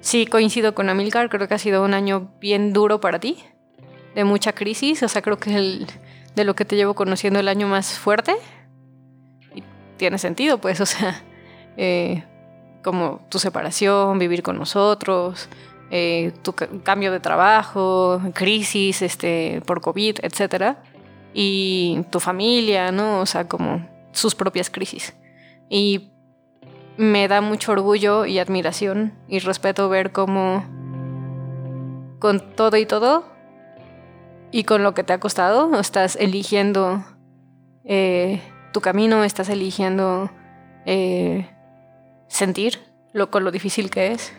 Sí, 0.00 0.24
coincido 0.26 0.76
con 0.76 0.88
Amilcar, 0.88 1.30
creo 1.30 1.48
que 1.48 1.54
ha 1.54 1.58
sido 1.58 1.84
un 1.84 1.94
año 1.94 2.30
bien 2.40 2.72
duro 2.72 3.00
para 3.00 3.18
ti, 3.18 3.44
de 4.14 4.24
mucha 4.24 4.52
crisis, 4.52 5.02
o 5.02 5.08
sea, 5.08 5.22
creo 5.22 5.38
que 5.38 5.54
el, 5.54 5.86
de 6.34 6.44
lo 6.44 6.54
que 6.54 6.64
te 6.64 6.76
llevo 6.76 6.94
conociendo 6.94 7.40
el 7.40 7.48
año 7.48 7.66
más 7.66 7.98
fuerte. 7.98 8.36
Y 9.54 9.62
tiene 9.96 10.18
sentido, 10.18 10.58
pues, 10.58 10.80
o 10.80 10.86
sea, 10.86 11.22
eh, 11.76 12.24
como 12.82 13.20
tu 13.28 13.38
separación, 13.38 14.18
vivir 14.18 14.42
con 14.42 14.56
nosotros, 14.56 15.48
eh, 15.90 16.32
tu 16.42 16.54
cambio 16.54 17.12
de 17.12 17.20
trabajo, 17.20 18.20
crisis 18.34 19.02
este, 19.02 19.62
por 19.66 19.80
COVID, 19.80 20.18
etc. 20.22 20.76
Y 21.34 22.04
tu 22.10 22.20
familia, 22.20 22.92
¿no? 22.92 23.20
O 23.20 23.26
sea, 23.26 23.48
como 23.48 23.86
sus 24.12 24.34
propias 24.34 24.70
crisis. 24.70 25.14
Y 25.68 26.12
me 26.96 27.28
da 27.28 27.40
mucho 27.40 27.72
orgullo 27.72 28.26
y 28.26 28.38
admiración 28.38 29.14
y 29.28 29.38
respeto 29.38 29.88
ver 29.88 30.10
cómo 30.10 30.64
con 32.18 32.54
todo 32.56 32.76
y 32.76 32.86
todo 32.86 33.37
y 34.50 34.64
con 34.64 34.82
lo 34.82 34.94
que 34.94 35.04
te 35.04 35.12
ha 35.12 35.20
costado 35.20 35.78
estás 35.78 36.16
eligiendo 36.16 37.04
eh, 37.84 38.42
tu 38.72 38.80
camino, 38.80 39.24
estás 39.24 39.48
eligiendo 39.48 40.30
eh, 40.86 41.50
sentir 42.28 42.80
lo, 43.12 43.30
con 43.30 43.44
lo 43.44 43.50
difícil 43.50 43.90
que 43.90 44.12
es. 44.12 44.32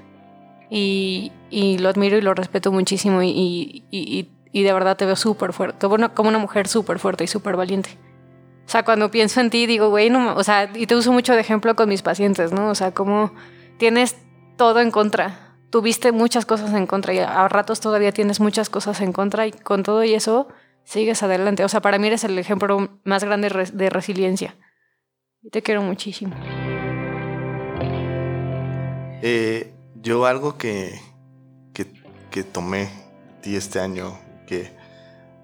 Y, 0.72 1.32
y, 1.50 1.80
lo 1.80 1.90
admiro 1.90 2.16
y 2.16 2.22
lo 2.22 2.36
respeto 2.36 2.72
muchísimo 2.72 3.24
y, 3.24 3.84
y, 3.90 4.30
y 4.52 4.64
de 4.64 4.74
verdad 4.74 4.98
te 4.98 5.06
veo 5.06 5.16
súper 5.16 5.52
fuerte, 5.52 5.88
como 6.14 6.30
una 6.30 6.38
mujer 6.38 6.68
súper 6.68 7.00
fuerte 7.00 7.24
y 7.24 7.28
súper 7.28 7.56
valiente. 7.56 7.98
O 8.70 8.72
sea, 8.72 8.84
cuando 8.84 9.10
pienso 9.10 9.42
en 9.42 9.50
ti, 9.50 9.66
digo, 9.66 9.90
güey, 9.90 10.12
no, 10.12 10.36
o 10.36 10.44
sea, 10.44 10.70
y 10.76 10.86
te 10.86 10.96
uso 10.96 11.12
mucho 11.12 11.34
de 11.34 11.42
ejemplo 11.42 11.76
con 11.76 11.90
mis 11.90 12.04
pacientes, 12.04 12.52
¿no? 12.52 12.70
O 12.70 12.76
sea, 12.76 12.94
como 12.94 13.34
tienes 13.80 14.16
todo 14.58 14.80
en 14.80 14.92
contra. 14.92 15.49
Tuviste 15.70 16.12
muchas 16.12 16.46
cosas 16.46 16.74
en 16.74 16.88
contra 16.88 17.14
y 17.14 17.20
a 17.20 17.48
ratos 17.48 17.80
todavía 17.80 18.12
tienes 18.12 18.40
muchas 18.40 18.70
cosas 18.70 19.02
en 19.02 19.14
contra 19.14 19.46
y 19.46 19.52
con 19.52 19.84
todo 19.84 20.04
y 20.04 20.14
eso 20.14 20.48
sigues 20.84 21.22
adelante. 21.22 21.64
O 21.64 21.70
sea, 21.70 21.82
para 21.82 22.00
mí 22.00 22.08
eres 22.08 22.24
el 22.24 22.38
ejemplo 22.40 23.00
más 23.04 23.24
grande 23.24 23.50
de 23.50 23.90
resiliencia. 23.90 24.56
Te 25.52 25.62
quiero 25.62 25.82
muchísimo. 25.84 26.36
Eh, 29.22 29.74
yo 29.96 30.26
algo 30.26 30.58
que, 30.58 31.00
que, 31.74 31.92
que 32.32 32.44
tomé 32.44 32.90
ti 33.42 33.56
este 33.56 33.80
año, 33.80 34.18
que 34.48 34.72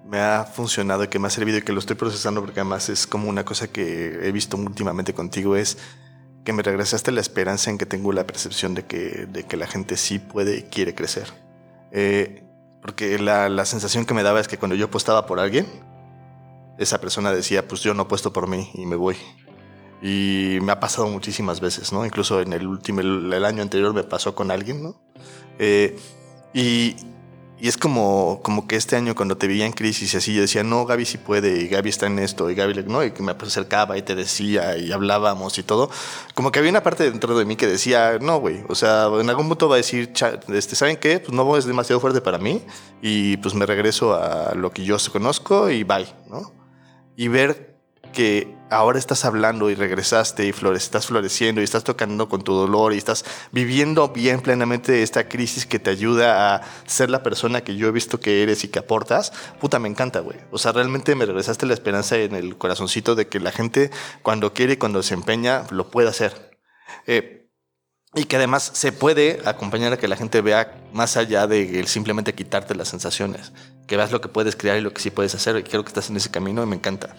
me 0.06 0.18
ha 0.18 0.44
funcionado 0.44 1.04
y 1.04 1.08
que 1.08 1.18
me 1.18 1.26
ha 1.26 1.30
servido 1.30 1.58
y 1.58 1.62
que 1.62 1.72
lo 1.72 1.80
estoy 1.80 1.96
procesando 1.96 2.40
porque 2.40 2.60
además 2.60 2.88
es 2.88 3.06
como 3.06 3.28
una 3.28 3.44
cosa 3.44 3.68
que 3.68 4.26
he 4.26 4.32
visto 4.32 4.56
últimamente 4.56 5.14
contigo 5.14 5.56
es 5.56 5.78
que 6.46 6.54
me 6.54 6.62
regresaste 6.62 7.12
la 7.12 7.20
esperanza 7.20 7.68
en 7.70 7.76
que 7.76 7.84
tengo 7.84 8.12
la 8.12 8.26
percepción 8.26 8.74
de 8.74 8.84
que, 8.86 9.26
de 9.26 9.42
que 9.42 9.58
la 9.58 9.66
gente 9.66 9.98
sí 9.98 10.18
puede 10.18 10.58
y 10.58 10.62
quiere 10.62 10.94
crecer. 10.94 11.26
Eh, 11.90 12.44
porque 12.80 13.18
la, 13.18 13.48
la 13.48 13.64
sensación 13.66 14.06
que 14.06 14.14
me 14.14 14.22
daba 14.22 14.40
es 14.40 14.46
que 14.46 14.56
cuando 14.56 14.76
yo 14.76 14.86
apostaba 14.86 15.26
por 15.26 15.40
alguien, 15.40 15.66
esa 16.78 17.00
persona 17.00 17.32
decía, 17.32 17.66
pues 17.66 17.82
yo 17.82 17.94
no 17.94 18.04
apuesto 18.04 18.32
por 18.32 18.46
mí 18.46 18.70
y 18.74 18.86
me 18.86 18.94
voy. 18.94 19.16
Y 20.00 20.58
me 20.62 20.70
ha 20.70 20.78
pasado 20.78 21.08
muchísimas 21.08 21.60
veces, 21.60 21.92
¿no? 21.92 22.06
Incluso 22.06 22.40
en 22.40 22.52
el 22.52 22.66
último, 22.66 23.00
el, 23.00 23.44
año 23.44 23.62
anterior 23.62 23.92
me 23.92 24.04
pasó 24.04 24.36
con 24.36 24.52
alguien, 24.52 24.84
¿no? 24.84 25.00
Eh, 25.58 25.98
y, 26.54 26.94
y 27.58 27.68
es 27.68 27.76
como, 27.76 28.40
como 28.42 28.66
que 28.66 28.76
este 28.76 28.96
año 28.96 29.14
cuando 29.14 29.36
te 29.36 29.46
veía 29.48 29.64
en 29.64 29.72
crisis 29.72 30.12
y 30.12 30.16
así, 30.16 30.34
yo 30.34 30.42
decía, 30.42 30.62
no, 30.62 30.84
Gaby 30.84 31.04
sí 31.04 31.18
puede, 31.18 31.62
y 31.62 31.68
Gaby 31.68 31.88
está 31.88 32.06
en 32.06 32.18
esto, 32.18 32.50
y 32.50 32.54
Gaby, 32.54 32.84
no, 32.86 33.02
y 33.04 33.12
que 33.12 33.22
me 33.22 33.32
acercaba 33.32 33.96
y 33.96 34.02
te 34.02 34.14
decía, 34.14 34.76
y 34.76 34.92
hablábamos 34.92 35.58
y 35.58 35.62
todo. 35.62 35.88
Como 36.34 36.50
que 36.52 36.58
había 36.58 36.70
una 36.70 36.82
parte 36.82 37.10
dentro 37.10 37.38
de 37.38 37.44
mí 37.44 37.56
que 37.56 37.66
decía, 37.66 38.18
no, 38.20 38.38
güey, 38.40 38.62
o 38.68 38.74
sea, 38.74 39.08
en 39.20 39.30
algún 39.30 39.48
punto 39.48 39.68
va 39.68 39.76
a 39.76 39.78
decir, 39.78 40.12
"Cha- 40.12 40.40
este, 40.48 40.76
¿saben 40.76 40.96
qué? 40.96 41.20
Pues 41.20 41.32
no 41.32 41.56
es 41.56 41.64
demasiado 41.64 42.00
fuerte 42.00 42.20
para 42.20 42.38
mí, 42.38 42.62
y 43.00 43.36
pues 43.38 43.54
me 43.54 43.66
regreso 43.66 44.14
a 44.14 44.54
lo 44.54 44.70
que 44.70 44.84
yo 44.84 44.96
conozco 45.12 45.70
y 45.70 45.84
bye, 45.84 46.06
¿no? 46.28 46.52
Y 47.16 47.28
ver 47.28 47.76
que 48.12 48.55
ahora 48.70 48.98
estás 48.98 49.24
hablando 49.24 49.70
y 49.70 49.74
regresaste 49.74 50.46
y 50.46 50.52
flores, 50.52 50.84
estás 50.84 51.06
floreciendo 51.06 51.60
y 51.60 51.64
estás 51.64 51.84
tocando 51.84 52.28
con 52.28 52.42
tu 52.42 52.54
dolor 52.54 52.92
y 52.92 52.98
estás 52.98 53.24
viviendo 53.52 54.08
bien 54.08 54.40
plenamente 54.40 55.02
esta 55.02 55.28
crisis 55.28 55.66
que 55.66 55.78
te 55.78 55.90
ayuda 55.90 56.54
a 56.54 56.62
ser 56.86 57.10
la 57.10 57.22
persona 57.22 57.62
que 57.62 57.76
yo 57.76 57.88
he 57.88 57.92
visto 57.92 58.20
que 58.20 58.42
eres 58.42 58.64
y 58.64 58.68
que 58.68 58.78
aportas, 58.78 59.32
puta, 59.60 59.78
me 59.78 59.88
encanta, 59.88 60.20
güey. 60.20 60.38
O 60.50 60.58
sea, 60.58 60.72
realmente 60.72 61.14
me 61.14 61.26
regresaste 61.26 61.66
la 61.66 61.74
esperanza 61.74 62.16
en 62.16 62.34
el 62.34 62.56
corazoncito 62.56 63.14
de 63.14 63.28
que 63.28 63.40
la 63.40 63.52
gente 63.52 63.90
cuando 64.22 64.52
quiere 64.52 64.74
y 64.74 64.76
cuando 64.76 65.02
se 65.02 65.14
empeña 65.14 65.64
lo 65.70 65.90
puede 65.90 66.08
hacer. 66.08 66.58
Eh, 67.06 67.50
y 68.14 68.24
que 68.24 68.36
además 68.36 68.70
se 68.72 68.92
puede 68.92 69.40
acompañar 69.44 69.92
a 69.92 69.98
que 69.98 70.08
la 70.08 70.16
gente 70.16 70.40
vea 70.40 70.74
más 70.92 71.18
allá 71.18 71.46
de 71.46 71.86
simplemente 71.86 72.34
quitarte 72.34 72.74
las 72.74 72.88
sensaciones, 72.88 73.52
que 73.86 73.98
veas 73.98 74.10
lo 74.10 74.22
que 74.22 74.28
puedes 74.28 74.56
crear 74.56 74.78
y 74.78 74.80
lo 74.80 74.94
que 74.94 75.02
sí 75.02 75.10
puedes 75.10 75.34
hacer. 75.34 75.56
Y 75.58 75.64
creo 75.64 75.84
que 75.84 75.88
estás 75.88 76.08
en 76.08 76.16
ese 76.16 76.30
camino 76.30 76.62
y 76.62 76.66
me 76.66 76.76
encanta. 76.76 77.14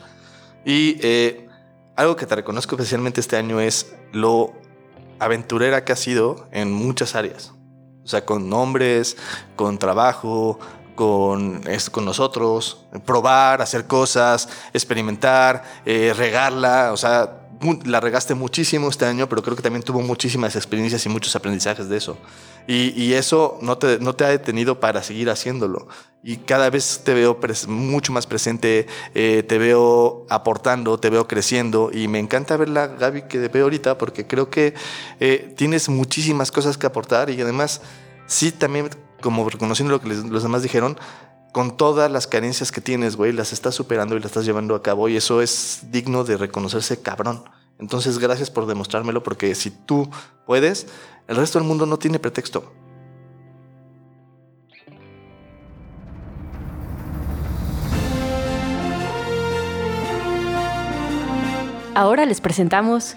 Y 0.67 0.99
eh, 1.01 1.47
algo 1.95 2.17
que 2.17 2.25
te 2.25 2.36
reconozco 2.36 2.75
especialmente 2.75 3.21
este 3.21 3.38
año 3.38 3.62
es 3.62 3.95
lo 4.12 4.51
aventurera 5.17 5.86
que 5.86 5.93
has 5.93 5.99
sido 6.01 6.45
en 6.51 6.73
muchas 6.73 7.15
áreas. 7.15 7.53
O 8.03 8.08
sea, 8.08 8.25
con 8.25 8.49
nombres, 8.49 9.15
con 9.56 9.80
trabajo, 9.80 10.60
con, 10.95 11.63
con 11.91 12.03
nosotros, 12.03 12.86
probar, 13.06 13.62
hacer 13.62 13.88
cosas, 13.88 14.49
experimentar, 14.73 15.63
eh, 15.86 16.13
regarla. 16.13 16.91
O 16.91 16.97
sea, 16.97 17.37
la 17.86 18.00
regaste 18.00 18.36
muchísimo 18.36 18.89
este 18.89 19.06
año, 19.06 19.28
pero 19.28 19.41
creo 19.41 19.56
que 19.56 19.62
también 19.62 19.84
tuvo 19.84 20.02
muchísimas 20.02 20.56
experiencias 20.56 21.06
y 21.06 21.10
muchos 21.10 21.36
aprendizajes 21.36 21.89
de 21.89 21.98
eso. 21.98 22.17
Y, 22.67 22.93
y 23.02 23.13
eso 23.13 23.58
no 23.62 23.78
te, 23.78 24.00
no 24.00 24.13
te 24.13 24.26
ha 24.26 24.30
detenido 24.30 24.80
para 24.80 25.02
seguir 25.04 25.30
haciéndolo. 25.30 25.88
Y 26.24 26.38
cada 26.38 26.70
vez 26.70 27.02
te 27.04 27.13
veo 27.13 27.39
mucho 27.67 28.12
más 28.12 28.28
presente, 28.28 28.88
eh, 29.15 29.43
te 29.48 29.58
veo 29.58 30.26
aportando, 30.30 31.00
te 31.00 31.10
veo 31.10 31.28
creciendo. 31.28 31.89
Y 31.93 32.08
me 32.08 32.20
encanta 32.20 32.58
ver 32.58 32.70
la 32.70 32.88
Gaby 32.88 33.24
que 33.24 33.39
te 33.39 33.48
veo 33.48 33.63
ahorita 33.63 33.98
porque 33.98 34.28
creo 34.28 34.50
que 34.50 34.74
eh, 35.20 35.54
tienes 35.56 35.88
muchísimas 35.89 36.52
cosas 36.52 36.78
que 36.78 36.86
aportar 36.86 37.30
y 37.30 37.39
además, 37.39 37.82
sí, 38.26 38.52
también, 38.52 38.89
como 39.22 39.50
reconociendo 39.50 39.93
lo 39.93 40.02
que 40.02 40.10
los 40.10 40.43
demás 40.43 40.63
dijeron, 40.63 40.98
con 41.58 41.76
todas 41.76 42.12
las 42.12 42.28
carencias 42.28 42.72
que 42.72 42.82
tienes, 42.82 43.15
güey, 43.15 43.32
las 43.32 43.52
estás 43.52 43.74
superando 43.74 44.15
y 44.15 44.20
las 44.20 44.28
estás 44.28 44.46
llevando 44.46 44.76
a 44.76 44.84
cabo 44.84 45.10
y 45.10 45.17
eso 45.17 45.41
es 45.41 45.80
digno 45.89 46.24
de 46.24 46.38
reconocerse 46.38 47.02
cabrón. 47.02 47.46
Entonces, 47.80 48.20
gracias 48.20 48.52
por 48.52 48.67
demostrármelo 48.67 49.24
porque 49.24 49.56
si 49.56 49.72
tú 49.72 50.08
puedes, 50.46 50.86
el 51.28 51.36
resto 51.36 51.58
del 51.58 51.67
mundo 51.67 51.88
no 51.88 51.98
tiene 51.98 52.20
pretexto. 52.20 52.72
Ahora 61.96 62.28
les 62.28 62.39
presentamos 62.39 63.15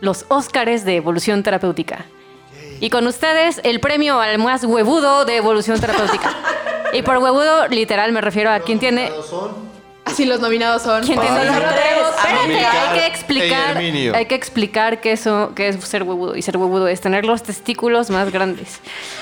los 0.00 0.24
Óscares 0.30 0.86
de 0.86 0.96
Evolución 0.96 1.42
Terapéutica. 1.42 2.06
Y 2.80 2.88
con 2.88 3.06
ustedes 3.06 3.60
el 3.64 3.80
premio 3.80 4.18
al 4.18 4.38
más 4.38 4.64
huevudo 4.64 5.26
de 5.26 5.36
Evolución 5.36 5.78
Terapéutica. 5.78 6.34
Y 6.92 7.02
por 7.02 7.18
huevudo, 7.18 7.68
literal, 7.68 8.12
me 8.12 8.20
refiero 8.20 8.50
a 8.50 8.60
quien 8.60 8.78
tiene... 8.78 9.10
Así 10.04 10.24
los 10.24 10.40
nominados 10.40 10.82
son. 10.82 11.04
¿Quién 11.04 11.18
tiene 11.20 11.38
Ay, 11.38 11.46
los 11.46 11.56
tres? 11.56 11.92
hay 12.24 12.98
que 12.98 13.06
explicar, 13.06 13.76
hay 13.76 14.26
que 14.26 14.34
explicar 14.34 15.00
qué, 15.00 15.12
eso, 15.12 15.52
qué 15.54 15.68
es 15.68 15.76
ser 15.84 16.02
huevudo. 16.02 16.36
Y 16.36 16.42
ser 16.42 16.56
huevudo 16.56 16.88
es 16.88 17.00
tener 17.00 17.24
los 17.24 17.42
testículos 17.42 18.10
más 18.10 18.32
grandes. 18.32 18.80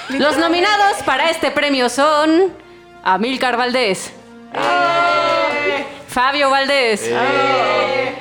Los 0.08 0.38
nominados 0.38 1.02
para 1.04 1.30
este 1.30 1.50
premio 1.50 1.90
son 1.90 2.52
Amilcar 3.04 3.58
Valdés, 3.58 4.12
Fabio 6.10 6.50
Valdés, 6.50 7.02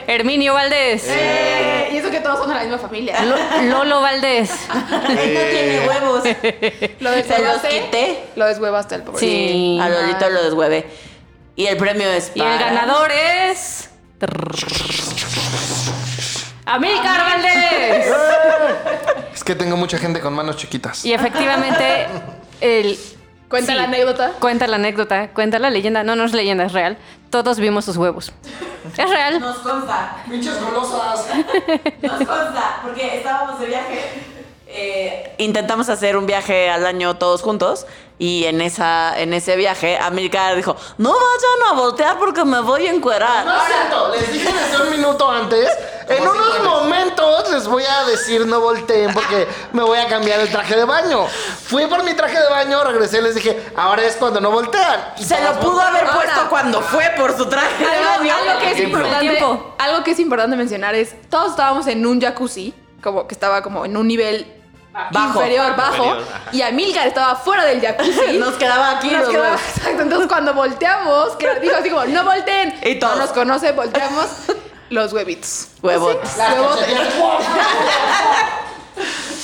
Herminio 0.08 0.54
Valdés, 0.54 1.04
Eh, 1.08 1.89
y 1.91 1.97
eso 1.97 2.12
que 2.12 2.19
todos 2.19 2.38
son 2.39 2.49
de 2.49 2.54
la 2.56 2.62
misma 2.62 2.78
familia. 2.78 3.19
Lo- 3.23 3.62
Lolo 3.63 4.02
Valdés. 4.02 4.52
no 4.69 5.08
tiene 5.08 5.88
huevos. 5.88 6.23
Lo 6.99 7.10
Se 7.13 7.17
los 7.19 7.28
deshuevaste. 7.28 7.69
quité. 7.69 8.23
Lo 8.36 8.45
deshuevaste 8.45 8.95
el 8.95 9.02
pobre. 9.04 9.19
Sí. 9.19 9.80
A 9.82 9.89
Lolito 9.89 10.30
lo 10.30 10.43
deshueve. 10.43 10.86
Y 11.56 11.65
el 11.65 11.78
premio 11.78 12.08
es 12.10 12.32
Y 12.36 12.41
el 12.41 12.60
ganador 12.60 13.12
es. 13.12 13.89
Amilcar 16.65 17.21
Valdés. 17.21 18.06
Es 19.34 19.43
que 19.43 19.56
tengo 19.56 19.75
mucha 19.78 19.97
gente 19.97 20.19
con 20.19 20.34
manos 20.34 20.58
chiquitas. 20.58 21.04
Y 21.06 21.13
efectivamente, 21.13 22.06
el. 22.62 22.99
Cuenta 23.49 23.71
sí, 23.71 23.77
la 23.77 23.85
anécdota. 23.85 24.31
Cuenta 24.39 24.67
la 24.67 24.75
anécdota, 24.75 25.29
cuenta 25.29 25.57
la 25.57 25.69
leyenda. 25.71 26.03
No, 26.03 26.15
no 26.15 26.23
es 26.23 26.33
leyenda, 26.33 26.65
es 26.65 26.71
real. 26.71 26.97
Todos 27.31 27.59
vimos 27.59 27.85
sus 27.85 27.97
huevos. 27.97 28.31
Es 28.97 29.09
real. 29.09 29.39
Nos 29.39 29.57
consta. 29.57 30.15
¡Pinches 30.27 30.59
golosas! 30.62 31.27
Nos 32.01 32.17
consta. 32.17 32.79
Porque 32.81 33.17
estábamos 33.17 33.59
de 33.59 33.67
viaje. 33.67 34.28
Eh, 34.71 35.34
intentamos 35.39 35.89
hacer 35.89 36.15
un 36.15 36.25
viaje 36.25 36.69
al 36.69 36.86
año 36.86 37.17
todos 37.17 37.41
juntos. 37.41 37.86
Y 38.21 38.43
en, 38.45 38.60
esa, 38.60 39.17
en 39.17 39.34
ese 39.34 39.55
viaje, 39.55 39.97
Amilcar 39.97 40.53
dijo: 40.58 40.75
No 40.97 41.12
vayan 41.13 41.71
a 41.71 41.73
voltear 41.79 42.19
porque 42.19 42.43
me 42.43 42.60
voy 42.60 42.86
a 42.86 42.91
encuerar. 42.91 43.45
No 43.45 43.55
es 43.55 43.63
cierto, 43.65 44.12
les 44.13 44.34
dije 44.34 44.51
desde 44.51 44.84
un 44.84 44.89
minuto 44.91 45.32
antes. 45.32 45.69
En 46.10 46.27
unos 46.27 46.60
momentos 46.63 47.49
les 47.49 47.65
voy 47.67 47.84
a 47.86 48.03
decir 48.05 48.45
no 48.45 48.60
volteen 48.60 49.13
porque 49.13 49.47
me 49.73 49.84
voy 49.84 49.99
a 49.99 50.08
cambiar 50.08 50.41
el 50.41 50.49
traje 50.49 50.75
de 50.75 50.84
baño. 50.84 51.27
Fui 51.27 51.86
por 51.88 52.03
mi 52.03 52.13
traje 52.13 52.38
de 52.38 52.49
baño, 52.49 52.84
regresé 52.84 53.19
y 53.19 53.21
les 53.21 53.36
dije, 53.36 53.71
ahora 53.77 54.03
es 54.03 54.17
cuando 54.17 54.41
no 54.41 54.51
voltean. 54.51 55.13
Y 55.17 55.23
Se 55.23 55.41
lo 55.41 55.58
pudo 55.62 55.79
haber 55.79 56.03
Ahora. 56.03 56.15
puesto 56.15 56.49
cuando 56.49 56.82
fue 56.82 57.05
por 57.15 57.38
su 57.38 57.45
traje 57.45 57.86
de 57.86 57.89
Algo, 57.89 58.19
baño. 58.19 58.34
algo 58.36 58.60
que 58.60 58.71
es 58.71 58.79
importante, 58.82 59.39
algo 59.77 60.03
que 60.03 60.12
es 60.12 60.19
importante 60.19 60.58
mencionar 60.58 60.93
es 60.93 61.15
todos 61.29 61.51
estábamos 61.51 61.88
en 61.88 62.05
un 62.05 62.19
jacuzzi, 62.19 62.73
como 63.01 63.27
que 63.27 63.34
estaba 63.34 63.62
como 63.62 63.86
en 63.86 63.95
un 63.95 64.08
nivel 64.08 64.55
Bajo. 65.12 65.39
inferior, 65.39 65.75
bajo, 65.75 66.04
Inferior, 66.04 66.23
y 66.52 66.62
Amilcar 66.62 67.08
estaba 67.08 67.36
fuera 67.36 67.63
del 67.65 67.80
jacuzzi. 67.82 68.38
Nos 68.39 68.56
quedaba 68.56 68.97
aquí 68.97 69.10
Nos 69.12 69.21
los 69.21 69.30
quedaba- 69.30 69.47
huevos. 69.49 69.62
exacto, 69.78 70.02
entonces 70.02 70.28
cuando 70.28 70.54
volteamos, 70.54 71.36
que 71.38 71.60
dijo 71.60 71.75
así 71.78 71.89
como, 71.89 72.06
no 72.06 72.23
volteen. 72.23 72.73
Y 72.84 72.95
todos. 72.95 73.15
No 73.15 73.21
nos 73.23 73.32
conoce, 73.32 73.71
volteamos 73.73 74.25
los 74.89 75.13
huevitos. 75.13 75.67
¡pum! 75.82 75.91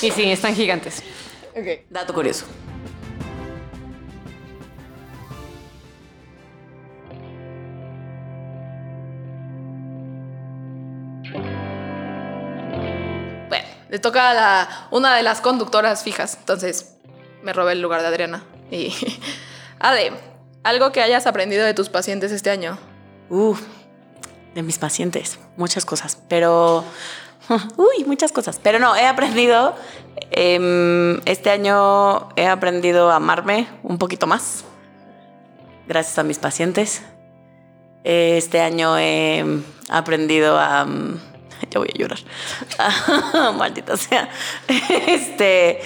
Y 0.02 0.10
sí, 0.12 0.30
están 0.32 0.54
gigantes. 0.54 1.02
Ok. 1.56 1.86
Dato 1.90 2.12
curioso. 2.12 2.44
Le 13.96 14.00
toca 14.00 14.88
una 14.90 15.16
de 15.16 15.22
las 15.22 15.40
conductoras 15.40 16.02
fijas, 16.02 16.36
entonces 16.38 16.96
me 17.42 17.54
robé 17.54 17.72
el 17.72 17.80
lugar 17.80 18.02
de 18.02 18.08
Adriana. 18.08 18.44
Y 18.70 18.94
Ade, 19.78 20.12
algo 20.64 20.92
que 20.92 21.00
hayas 21.00 21.26
aprendido 21.26 21.64
de 21.64 21.72
tus 21.72 21.88
pacientes 21.88 22.30
este 22.30 22.50
año. 22.50 22.76
Uf, 23.30 23.62
de 24.54 24.62
mis 24.62 24.76
pacientes, 24.76 25.38
muchas 25.56 25.86
cosas. 25.86 26.18
Pero 26.28 26.84
Uy, 27.76 28.04
muchas 28.04 28.32
cosas. 28.32 28.60
Pero 28.62 28.78
no, 28.78 28.94
he 28.96 29.06
aprendido, 29.06 29.74
em, 30.30 31.20
este 31.24 31.48
año 31.48 32.28
he 32.36 32.46
aprendido 32.46 33.10
a 33.10 33.16
amarme 33.16 33.66
un 33.82 33.96
poquito 33.96 34.26
más, 34.26 34.64
gracias 35.88 36.18
a 36.18 36.22
mis 36.22 36.38
pacientes. 36.38 37.00
Este 38.04 38.60
año 38.60 38.98
he 38.98 39.42
aprendido 39.88 40.58
a... 40.58 40.86
voy 41.78 41.88
a 41.94 41.98
llorar. 41.98 42.18
Maldita 43.56 43.96
sea. 43.96 44.28
Este... 45.06 45.80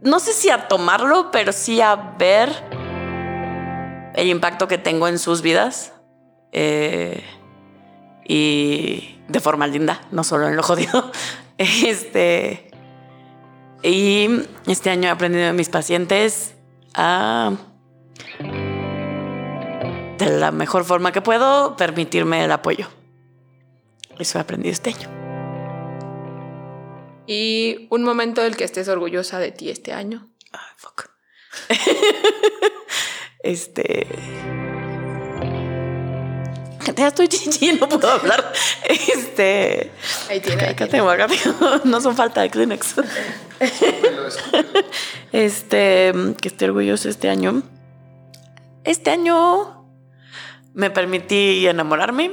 no 0.00 0.20
sé 0.20 0.32
si 0.32 0.50
a 0.50 0.68
tomarlo, 0.68 1.30
pero 1.30 1.52
sí 1.52 1.80
a 1.80 1.96
ver 2.18 2.50
el 4.14 4.28
impacto 4.28 4.68
que 4.68 4.78
tengo 4.78 5.08
en 5.08 5.18
sus 5.18 5.42
vidas. 5.42 5.92
eh, 6.52 7.22
y 8.24 9.12
de 9.28 9.40
forma 9.40 9.66
linda, 9.66 10.00
no 10.10 10.24
solo 10.24 10.48
en 10.48 10.56
lo 10.56 10.62
jodido. 10.62 11.10
Este. 11.58 12.70
Y 13.84 14.28
este 14.66 14.90
año 14.90 15.08
he 15.08 15.10
aprendido 15.10 15.46
de 15.46 15.52
mis 15.52 15.68
pacientes 15.68 16.54
a. 16.94 17.52
De 20.24 20.38
la 20.38 20.52
mejor 20.52 20.84
forma 20.84 21.10
que 21.12 21.20
puedo, 21.20 21.76
permitirme 21.76 22.44
el 22.44 22.52
apoyo. 22.52 22.86
Eso 24.18 24.38
he 24.38 24.40
aprendido 24.40 24.72
este 24.72 24.90
año. 24.90 25.08
Y 27.26 27.88
un 27.90 28.04
momento 28.04 28.42
del 28.42 28.56
que 28.56 28.64
estés 28.64 28.88
orgullosa 28.88 29.38
de 29.38 29.50
ti 29.52 29.70
este 29.70 29.92
año. 29.92 30.28
Ay, 30.52 30.60
fuck. 30.76 31.10
este. 33.42 34.06
Ya 36.96 37.08
estoy 37.08 37.28
chichi, 37.28 37.72
no 37.72 37.88
puedo 37.88 38.08
hablar. 38.10 38.52
Este. 38.84 39.90
Ahí 40.28 40.40
tiene. 40.40 40.62
ahí 40.62 40.70
Acá 40.70 40.86
tiene. 40.86 40.90
tengo, 40.90 41.10
acá 41.10 41.26
tengo. 41.26 41.80
No 41.84 42.00
son 42.00 42.14
falta 42.16 42.42
de 42.42 42.50
Kleenex. 42.50 42.94
Este, 45.32 46.12
que 46.40 46.48
estoy 46.48 46.68
orgulloso 46.68 47.08
este 47.08 47.28
año. 47.28 47.62
Este 48.84 49.10
año 49.10 49.81
me 50.74 50.90
permití 50.90 51.66
enamorarme. 51.66 52.32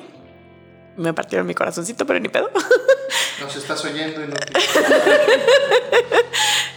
Me 0.98 1.14
partieron 1.14 1.48
mi 1.48 1.54
corazoncito, 1.54 2.06
pero 2.06 2.20
ni 2.20 2.30
pedo. 2.30 2.50
Nos 3.42 3.56
estás 3.56 3.84
oyendo 3.86 4.24
y 4.24 4.28
no 4.28 4.36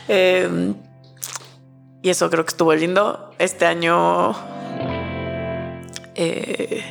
Eh, 0.08 0.48
y 2.02 2.10
eso 2.10 2.30
creo 2.30 2.44
que 2.44 2.50
estuvo 2.50 2.74
lindo. 2.74 3.30
Este 3.38 3.66
año 3.66 4.34
eh, 6.14 6.84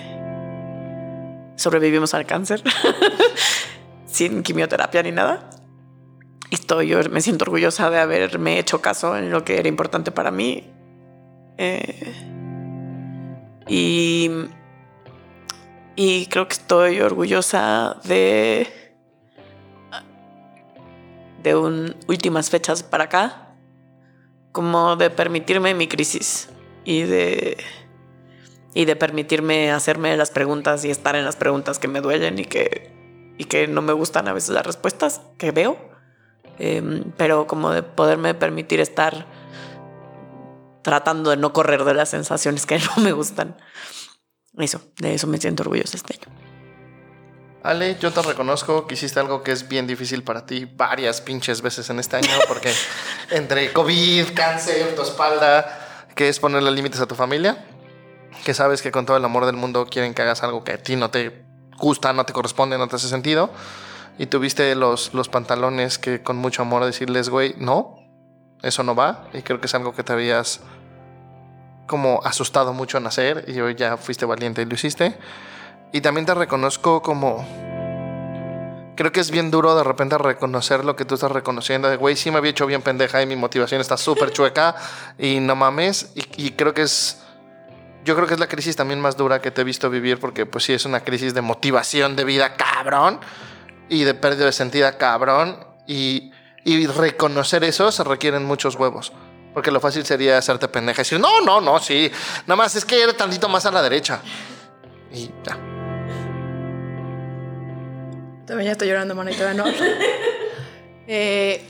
sobrevivimos 1.56 2.14
al 2.14 2.26
cáncer 2.26 2.64
sin 4.06 4.44
quimioterapia 4.44 5.04
ni 5.04 5.12
nada. 5.12 5.50
Estoy, 6.50 6.88
yo 6.88 7.00
me 7.10 7.22
siento 7.22 7.46
orgullosa 7.46 7.90
de 7.90 8.00
haberme 8.00 8.60
hecho 8.60 8.82
caso 8.82 9.16
en 9.16 9.32
lo 9.32 9.46
que 9.46 9.58
era 9.58 9.70
importante 9.70 10.12
para 10.12 10.32
mí. 10.32 10.70
Eh, 11.58 12.14
y, 13.68 14.30
y 15.96 16.28
creo 16.28 16.48
que 16.48 16.54
estoy 16.54 17.02
orgullosa 17.02 17.98
de 18.04 18.68
de 21.44 21.56
un, 21.56 21.96
últimas 22.08 22.52
fechas 22.52 22.84
para 22.84 23.06
acá, 23.06 23.56
como 24.52 24.96
de 24.96 25.10
permitirme 25.10 25.74
mi 25.74 25.88
crisis 25.88 26.50
y 26.86 27.02
de 27.02 27.58
y 28.74 28.86
de 28.86 28.96
permitirme 28.96 29.72
hacerme 29.72 30.16
las 30.16 30.32
preguntas 30.32 30.86
y 30.86 30.92
estar 30.92 31.16
en 31.16 31.26
las 31.26 31.36
preguntas 31.36 31.80
que 31.80 31.88
me 31.88 32.00
duelen 32.02 32.40
y 32.40 32.46
que 32.46 32.92
y 33.38 33.46
que 33.46 33.68
no 33.68 33.82
me 33.82 33.94
gustan 33.94 34.28
a 34.28 34.34
veces 34.34 34.52
las 34.52 34.66
respuestas 34.66 35.22
que 35.38 35.52
veo, 35.52 35.92
Em, 36.64 37.12
pero 37.18 37.48
como 37.48 37.72
de 37.72 37.82
poderme 37.82 38.36
permitir 38.36 38.80
estar 38.82 39.26
tratando 40.84 41.32
de 41.32 41.38
no 41.38 41.54
correr 41.54 41.84
de 41.86 41.96
las 41.96 42.10
sensaciones 42.10 42.68
que 42.68 42.78
no 42.96 43.04
me 43.04 43.14
gustan. 43.14 43.58
Eso, 44.62 44.82
de 44.98 45.16
eso 45.16 45.28
me 45.28 45.38
siento 45.38 45.64
orgullosa 45.64 45.98
este 45.98 46.16
año. 46.16 46.38
Ale, 47.64 47.96
yo 48.00 48.12
te 48.12 48.22
reconozco 48.24 48.88
que 48.88 48.96
hiciste 48.96 49.20
algo 49.20 49.44
que 49.44 49.52
es 49.52 49.68
bien 49.68 49.86
difícil 49.86 50.24
para 50.24 50.48
ti 50.48 50.66
varias 50.66 51.22
pinches 51.22 51.62
veces 51.62 51.90
en 51.92 52.00
este 52.00 52.18
año, 52.18 52.30
porque 52.48 52.74
entre 53.30 53.72
COVID, 53.72 54.34
cáncer, 54.34 54.96
tu 54.96 55.04
espalda, 55.04 56.08
que 56.16 56.28
es 56.28 56.40
ponerle 56.40 56.72
límites 56.72 57.00
a 57.02 57.08
tu 57.08 57.14
familia, 57.14 57.64
que 58.44 58.56
sabes 58.56 58.82
que 58.82 58.92
con 58.92 59.06
todo 59.06 59.18
el 59.18 59.26
amor 59.26 59.46
del 59.46 59.56
mundo 59.56 59.86
quieren 59.86 60.16
que 60.16 60.24
hagas 60.24 60.42
algo 60.42 60.64
que 60.64 60.74
a 60.74 60.78
ti 60.82 60.96
no 60.96 61.12
te 61.12 61.46
gusta, 61.78 62.14
no 62.14 62.26
te 62.26 62.34
corresponde, 62.34 62.80
no 62.80 62.88
te 62.88 62.96
hace 62.96 63.08
sentido, 63.08 63.52
y 64.18 64.26
tuviste 64.26 64.74
los, 64.74 65.14
los 65.14 65.30
pantalones 65.30 66.00
que 66.00 66.24
con 66.24 66.38
mucho 66.38 66.64
amor 66.64 66.84
decirles, 66.84 67.30
güey, 67.30 67.54
no, 67.58 67.96
eso 68.64 68.82
no 68.82 68.96
va, 68.96 69.28
y 69.34 69.44
creo 69.44 69.60
que 69.62 69.68
es 69.68 69.76
algo 69.76 69.94
que 69.94 70.04
te 70.04 70.14
habías 70.14 70.62
como 71.88 72.22
asustado 72.24 72.74
mucho 72.74 72.98
en 72.98 73.08
hacer, 73.08 73.46
y 73.48 73.60
hoy 73.60 73.76
ya 73.76 73.98
fuiste 73.98 74.26
valiente 74.26 74.62
y 74.62 74.66
lo 74.66 74.76
hiciste. 74.76 75.18
Y 75.92 76.02
también 76.02 76.26
te 76.26 76.34
reconozco 76.34 77.02
como... 77.02 77.46
Creo 78.96 79.12
que 79.12 79.20
es 79.20 79.32
bien 79.32 79.52
duro 79.52 79.76
de 79.76 79.84
repente 79.84 80.18
reconocer 80.18 80.86
lo 80.86 80.96
que 80.96 81.06
tú 81.06 81.16
estás 81.16 81.32
reconociendo. 81.32 81.90
De, 81.90 81.96
güey, 81.96 82.16
sí 82.16 82.30
me 82.30 82.38
había 82.38 82.52
hecho 82.52 82.66
bien 82.66 82.82
pendeja 82.82 83.22
y 83.22 83.26
mi 83.26 83.36
motivación 83.36 83.82
está 83.82 83.98
súper 83.98 84.32
chueca 84.32 84.76
y 85.18 85.40
no 85.40 85.56
mames. 85.56 86.12
Y, 86.16 86.46
y 86.46 86.52
creo 86.52 86.74
que 86.74 86.84
es... 86.84 87.22
Yo 88.04 88.16
creo 88.16 88.28
que 88.28 88.36
es 88.36 88.40
la 88.40 88.48
crisis 88.48 88.76
también 88.76 89.00
más 89.00 89.18
dura 89.18 89.42
que 89.42 89.52
te 89.52 89.62
he 89.62 89.64
visto 89.64 89.90
vivir 89.90 90.20
porque 90.20 90.46
pues 90.46 90.66
sí 90.66 90.74
es 90.74 90.86
una 90.86 91.02
crisis 91.02 91.34
de 91.34 91.42
motivación 91.42 92.16
de 92.16 92.24
vida 92.26 92.56
cabrón 92.56 93.20
y 93.90 94.04
de 94.04 94.14
pérdida 94.14 94.46
de 94.46 94.52
sentido 94.52 94.90
cabrón. 94.98 95.58
Y, 95.88 96.32
y 96.64 96.86
reconocer 96.88 97.64
eso 97.64 97.92
se 97.92 98.04
requieren 98.04 98.46
muchos 98.46 98.76
huevos. 98.76 99.14
Porque 99.54 99.72
lo 99.72 99.80
fácil 99.80 100.06
sería 100.06 100.38
hacerte 100.38 100.68
pendeja 100.68 101.02
y 101.02 101.04
decir, 101.04 101.20
no, 101.20 101.42
no, 101.42 101.60
no, 101.60 101.80
sí. 101.80 102.10
Nada 102.48 102.56
más 102.56 102.76
es 102.76 102.86
que 102.86 103.02
era 103.02 103.14
tantito 103.14 103.50
más 103.50 103.66
a 103.66 103.72
la 103.72 103.82
derecha. 103.82 104.22
Y 105.12 105.30
ya. 105.44 105.58
También 108.46 108.66
ya 108.66 108.72
estoy 108.72 108.88
llorando, 108.88 109.16
de 109.16 109.46
honor. 109.46 109.74
Eh, 111.14 111.62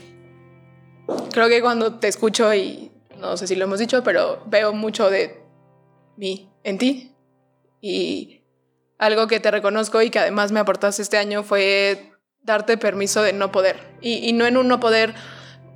creo 1.32 1.48
que 1.48 1.60
cuando 1.60 1.98
te 1.98 2.06
escucho 2.06 2.54
y 2.54 2.92
no 3.18 3.36
sé 3.36 3.48
si 3.48 3.56
lo 3.56 3.64
hemos 3.64 3.80
dicho, 3.80 4.04
pero 4.04 4.42
veo 4.46 4.72
mucho 4.72 5.10
de 5.10 5.42
mí 6.16 6.52
en 6.62 6.78
ti. 6.78 7.16
Y 7.80 8.42
algo 8.98 9.26
que 9.26 9.40
te 9.40 9.50
reconozco 9.50 10.00
y 10.00 10.10
que 10.10 10.20
además 10.20 10.52
me 10.52 10.60
aportaste 10.60 11.02
este 11.02 11.16
año 11.16 11.42
fue 11.42 12.12
darte 12.42 12.76
permiso 12.76 13.22
de 13.22 13.32
no 13.32 13.50
poder. 13.50 13.80
Y, 14.00 14.28
y 14.28 14.32
no 14.32 14.46
en 14.46 14.56
un 14.56 14.68
no 14.68 14.78
poder 14.78 15.14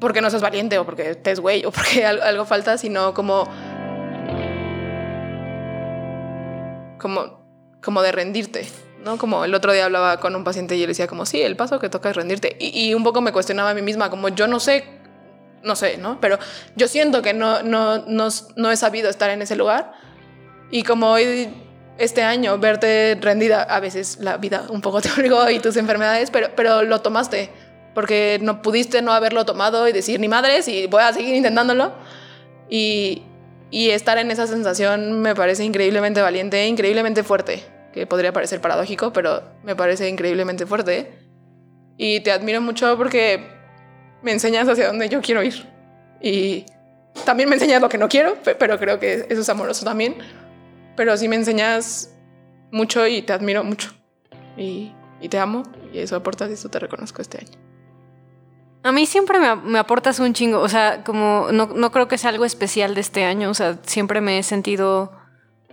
porque 0.00 0.20
no 0.20 0.30
seas 0.30 0.42
valiente 0.42 0.78
o 0.78 0.84
porque 0.84 1.14
te 1.14 1.30
es 1.32 1.40
güey 1.40 1.64
o 1.64 1.70
porque 1.70 2.04
al- 2.06 2.22
algo 2.22 2.44
falta, 2.44 2.78
sino 2.78 3.14
como... 3.14 3.48
Como, 6.98 7.44
como 7.82 8.02
de 8.02 8.12
rendirte. 8.12 8.66
¿no? 9.04 9.18
Como 9.18 9.44
el 9.44 9.54
otro 9.54 9.72
día 9.72 9.84
hablaba 9.84 10.18
con 10.18 10.34
un 10.34 10.42
paciente 10.42 10.74
y 10.76 10.80
yo 10.80 10.86
le 10.86 10.88
decía 10.88 11.06
como, 11.06 11.26
sí, 11.26 11.40
el 11.40 11.54
paso 11.56 11.78
que 11.78 11.88
toca 11.88 12.10
es 12.10 12.16
rendirte. 12.16 12.56
Y, 12.58 12.88
y 12.88 12.94
un 12.94 13.04
poco 13.04 13.20
me 13.20 13.32
cuestionaba 13.32 13.70
a 13.70 13.74
mí 13.74 13.82
misma, 13.82 14.10
como 14.10 14.28
yo 14.28 14.48
no 14.48 14.58
sé, 14.58 14.84
no 15.62 15.76
sé, 15.76 15.96
¿no? 15.96 16.20
Pero 16.20 16.38
yo 16.74 16.88
siento 16.88 17.22
que 17.22 17.32
no, 17.32 17.62
no, 17.62 17.98
no, 18.06 18.28
no 18.56 18.70
he 18.72 18.76
sabido 18.76 19.08
estar 19.08 19.30
en 19.30 19.42
ese 19.42 19.54
lugar. 19.54 19.92
Y 20.72 20.82
como 20.82 21.10
hoy, 21.12 21.48
este 21.98 22.24
año, 22.24 22.58
verte 22.58 23.16
rendida, 23.20 23.62
a 23.62 23.78
veces 23.78 24.18
la 24.20 24.38
vida 24.38 24.64
un 24.70 24.80
poco 24.80 25.00
te 25.02 25.10
obligó 25.12 25.48
y 25.50 25.60
tus 25.60 25.76
enfermedades, 25.76 26.32
pero, 26.32 26.48
pero 26.56 26.82
lo 26.82 27.00
tomaste. 27.00 27.50
Porque 27.96 28.38
no 28.42 28.60
pudiste 28.60 29.00
no 29.00 29.10
haberlo 29.12 29.46
tomado 29.46 29.88
y 29.88 29.92
decir, 29.92 30.20
ni 30.20 30.28
madres, 30.28 30.68
y 30.68 30.86
voy 30.86 31.02
a 31.02 31.12
seguir 31.14 31.34
intentándolo. 31.34 31.92
Y, 32.68 33.22
y 33.70 33.88
estar 33.90 34.18
en 34.18 34.30
esa 34.30 34.46
sensación 34.46 35.22
me 35.22 35.34
parece 35.34 35.64
increíblemente 35.64 36.20
valiente, 36.20 36.66
increíblemente 36.68 37.22
fuerte 37.24 37.64
que 37.94 38.06
podría 38.06 38.30
parecer 38.34 38.60
paradójico, 38.60 39.14
pero 39.14 39.42
me 39.64 39.74
parece 39.74 40.10
increíblemente 40.10 40.66
fuerte. 40.66 41.10
Y 41.96 42.20
te 42.20 42.32
admiro 42.32 42.60
mucho 42.60 42.98
porque 42.98 43.48
me 44.22 44.32
enseñas 44.32 44.68
hacia 44.68 44.88
dónde 44.88 45.08
yo 45.08 45.22
quiero 45.22 45.42
ir. 45.42 45.66
Y 46.20 46.66
también 47.24 47.48
me 47.48 47.54
enseñas 47.54 47.80
lo 47.80 47.88
que 47.88 47.96
no 47.96 48.10
quiero, 48.10 48.34
pe- 48.42 48.54
pero 48.56 48.78
creo 48.78 49.00
que 49.00 49.26
eso 49.30 49.40
es 49.40 49.48
amoroso 49.48 49.86
también. 49.86 50.16
Pero 50.96 51.16
sí 51.16 51.28
me 51.28 51.36
enseñas 51.36 52.10
mucho 52.70 53.06
y 53.06 53.22
te 53.22 53.32
admiro 53.32 53.64
mucho. 53.64 53.94
Y, 54.58 54.92
y 55.22 55.30
te 55.30 55.38
amo 55.38 55.62
y 55.94 56.00
eso 56.00 56.16
aportas 56.16 56.50
y 56.50 56.52
eso 56.52 56.68
te 56.68 56.78
reconozco 56.78 57.22
este 57.22 57.38
año. 57.38 57.65
A 58.86 58.92
mí 58.92 59.04
siempre 59.04 59.40
me, 59.40 59.78
aportas 59.80 60.20
un 60.20 60.32
chingo, 60.32 60.60
o 60.60 60.68
sea, 60.68 61.02
como 61.02 61.48
no, 61.50 61.66
no 61.66 61.90
creo 61.90 62.06
que 62.06 62.18
sea 62.18 62.30
algo 62.30 62.44
especial 62.44 62.94
de 62.94 63.00
este 63.00 63.24
año, 63.24 63.50
o 63.50 63.54
sea, 63.54 63.78
siempre 63.82 64.20
me 64.20 64.38
he 64.38 64.42
sentido 64.44 65.10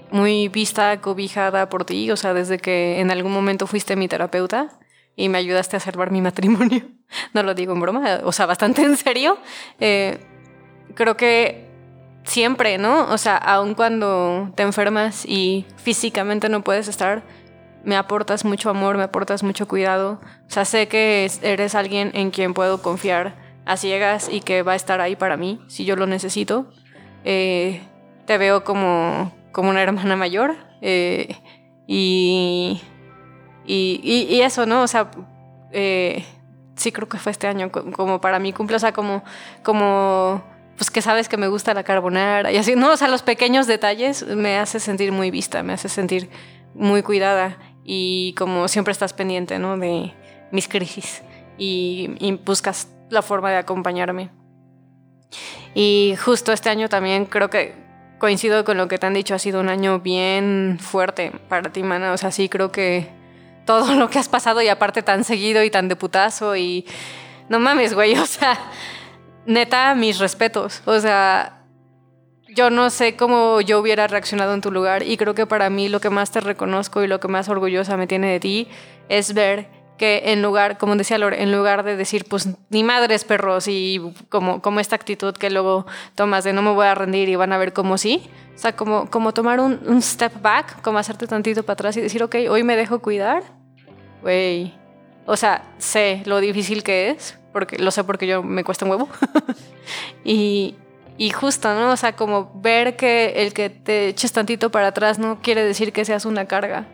muy 0.09 0.47
vista, 0.47 0.99
cobijada 0.99 1.69
por 1.69 1.85
ti, 1.85 2.09
o 2.09 2.17
sea, 2.17 2.33
desde 2.33 2.57
que 2.57 2.99
en 2.99 3.11
algún 3.11 3.31
momento 3.31 3.67
fuiste 3.67 3.95
mi 3.95 4.07
terapeuta 4.07 4.79
y 5.15 5.29
me 5.29 5.37
ayudaste 5.37 5.77
a 5.77 5.79
salvar 5.79 6.09
mi 6.09 6.21
matrimonio, 6.21 6.87
no 7.35 7.43
lo 7.43 7.53
digo 7.53 7.73
en 7.73 7.81
broma, 7.81 8.21
o 8.23 8.31
sea, 8.31 8.47
bastante 8.47 8.81
en 8.81 8.97
serio, 8.97 9.37
eh, 9.79 10.17
creo 10.95 11.15
que 11.15 11.69
siempre, 12.23 12.79
¿no? 12.79 13.11
O 13.11 13.19
sea, 13.19 13.37
aun 13.37 13.75
cuando 13.75 14.51
te 14.55 14.63
enfermas 14.63 15.23
y 15.23 15.67
físicamente 15.77 16.49
no 16.49 16.63
puedes 16.63 16.87
estar, 16.87 17.21
me 17.83 17.95
aportas 17.97 18.45
mucho 18.45 18.69
amor, 18.69 18.97
me 18.97 19.03
aportas 19.03 19.43
mucho 19.43 19.67
cuidado. 19.67 20.19
O 20.47 20.49
sea, 20.51 20.65
sé 20.65 20.87
que 20.87 21.25
es- 21.25 21.41
eres 21.43 21.75
alguien 21.75 22.11
en 22.13 22.31
quien 22.31 22.53
puedo 22.53 22.81
confiar 22.81 23.35
a 23.65 23.77
ciegas 23.77 24.29
y 24.31 24.41
que 24.41 24.61
va 24.63 24.73
a 24.73 24.75
estar 24.75 25.01
ahí 25.01 25.15
para 25.15 25.37
mí 25.37 25.59
si 25.67 25.85
yo 25.85 25.95
lo 25.95 26.05
necesito. 26.07 26.71
Eh, 27.25 27.81
te 28.25 28.37
veo 28.37 28.63
como, 28.63 29.33
como 29.51 29.69
una 29.69 29.81
hermana 29.83 30.15
mayor 30.15 30.55
eh, 30.81 31.35
y, 31.87 32.81
y, 33.65 34.25
y- 34.29 34.41
eso, 34.41 34.65
¿no? 34.65 34.81
O 34.83 34.87
sea, 34.87 35.11
eh, 35.71 36.23
sí 36.75 36.91
creo 36.91 37.07
que 37.07 37.17
fue 37.17 37.31
este 37.31 37.47
año, 37.47 37.71
co- 37.71 37.91
como 37.91 38.19
para 38.21 38.39
mí 38.39 38.53
cumple, 38.53 38.75
o 38.77 38.79
sea, 38.79 38.91
como, 38.93 39.23
como, 39.63 40.43
pues 40.77 40.89
que 40.91 41.01
sabes 41.01 41.29
que 41.29 41.37
me 41.37 41.47
gusta 41.47 41.73
la 41.73 41.83
carbonara 41.83 42.51
y 42.51 42.57
así, 42.57 42.75
no, 42.75 42.91
o 42.91 42.97
sea, 42.97 43.07
los 43.07 43.21
pequeños 43.23 43.67
detalles 43.67 44.25
me 44.27 44.57
hace 44.57 44.79
sentir 44.79 45.11
muy 45.11 45.31
vista, 45.31 45.63
me 45.63 45.73
hace 45.73 45.87
sentir 45.89 46.29
muy 46.73 47.03
cuidada 47.03 47.57
y 47.83 48.33
como 48.37 48.67
siempre 48.67 48.91
estás 48.91 49.13
pendiente, 49.13 49.59
¿no? 49.59 49.77
De 49.77 50.13
mis 50.51 50.67
crisis 50.67 51.23
y, 51.57 52.15
y 52.19 52.33
buscas 52.33 52.87
la 53.09 53.21
forma 53.21 53.51
de 53.51 53.57
acompañarme. 53.57 54.29
Y 55.73 56.15
justo 56.23 56.51
este 56.51 56.69
año 56.69 56.89
también 56.89 57.25
creo 57.25 57.49
que 57.49 57.73
coincido 58.19 58.63
con 58.63 58.77
lo 58.77 58.87
que 58.87 58.97
te 58.97 59.05
han 59.05 59.13
dicho, 59.13 59.35
ha 59.35 59.39
sido 59.39 59.59
un 59.59 59.69
año 59.69 59.99
bien 59.99 60.77
fuerte 60.79 61.33
para 61.49 61.71
ti, 61.71 61.83
Mana. 61.83 62.13
O 62.13 62.17
sea, 62.17 62.31
sí 62.31 62.47
creo 62.47 62.71
que 62.71 63.09
todo 63.65 63.95
lo 63.99 64.09
que 64.09 64.19
has 64.19 64.29
pasado 64.29 64.61
y 64.61 64.69
aparte 64.69 65.03
tan 65.03 65.23
seguido 65.23 65.63
y 65.63 65.69
tan 65.69 65.87
de 65.87 65.95
putazo 65.95 66.55
y 66.55 66.85
no 67.49 67.59
mames, 67.59 67.93
güey, 67.93 68.15
o 68.17 68.25
sea, 68.25 68.57
neta, 69.45 69.93
mis 69.95 70.19
respetos. 70.19 70.81
O 70.85 70.99
sea, 70.99 71.62
yo 72.55 72.69
no 72.69 72.89
sé 72.89 73.15
cómo 73.15 73.61
yo 73.61 73.79
hubiera 73.79 74.07
reaccionado 74.07 74.53
en 74.53 74.61
tu 74.61 74.71
lugar 74.71 75.03
y 75.03 75.17
creo 75.17 75.35
que 75.35 75.45
para 75.45 75.69
mí 75.69 75.89
lo 75.89 75.99
que 75.99 76.09
más 76.09 76.31
te 76.31 76.39
reconozco 76.39 77.03
y 77.03 77.07
lo 77.07 77.19
que 77.19 77.27
más 77.27 77.49
orgullosa 77.49 77.97
me 77.97 78.07
tiene 78.07 78.31
de 78.31 78.39
ti 78.39 78.67
es 79.09 79.33
ver 79.33 79.67
que 79.97 80.23
en 80.25 80.41
lugar, 80.41 80.77
como 80.77 80.95
decía 80.95 81.17
Lore, 81.17 81.43
en 81.43 81.51
lugar 81.51 81.83
de 81.83 81.95
decir, 81.95 82.25
pues 82.27 82.49
ni 82.69 82.83
madres 82.83 83.23
perros 83.23 83.67
y 83.67 84.01
como, 84.29 84.61
como 84.61 84.79
esta 84.79 84.95
actitud 84.95 85.33
que 85.35 85.49
luego 85.49 85.85
tomas 86.15 86.43
de 86.43 86.53
no 86.53 86.61
me 86.61 86.71
voy 86.71 86.87
a 86.87 86.95
rendir 86.95 87.29
y 87.29 87.35
van 87.35 87.53
a 87.53 87.57
ver 87.57 87.73
cómo 87.73 87.97
sí, 87.97 88.29
o 88.55 88.57
sea, 88.57 88.75
como, 88.75 89.09
como 89.09 89.33
tomar 89.33 89.59
un, 89.59 89.79
un 89.85 90.01
step 90.01 90.41
back, 90.41 90.81
como 90.81 90.97
hacerte 90.97 91.27
tantito 91.27 91.63
para 91.63 91.73
atrás 91.73 91.97
y 91.97 92.01
decir, 92.01 92.23
ok, 92.23 92.35
hoy 92.49 92.63
me 92.63 92.75
dejo 92.75 92.99
cuidar, 92.99 93.43
güey, 94.21 94.73
o 95.25 95.37
sea, 95.37 95.63
sé 95.77 96.23
lo 96.25 96.39
difícil 96.39 96.83
que 96.83 97.11
es, 97.11 97.37
porque 97.51 97.77
lo 97.77 97.91
sé 97.91 98.03
porque 98.03 98.27
yo 98.27 98.43
me 98.43 98.63
cuesta 98.63 98.85
un 98.85 98.91
huevo. 98.91 99.09
y, 100.25 100.75
y 101.17 101.29
justo, 101.29 101.73
¿no? 101.73 101.91
O 101.91 101.97
sea, 101.97 102.15
como 102.15 102.51
ver 102.55 102.95
que 102.95 103.43
el 103.43 103.53
que 103.53 103.69
te 103.69 104.07
eches 104.07 104.31
tantito 104.31 104.71
para 104.71 104.87
atrás 104.87 105.19
no 105.19 105.39
quiere 105.41 105.63
decir 105.63 105.93
que 105.93 106.05
seas 106.05 106.25
una 106.25 106.45
carga. 106.45 106.87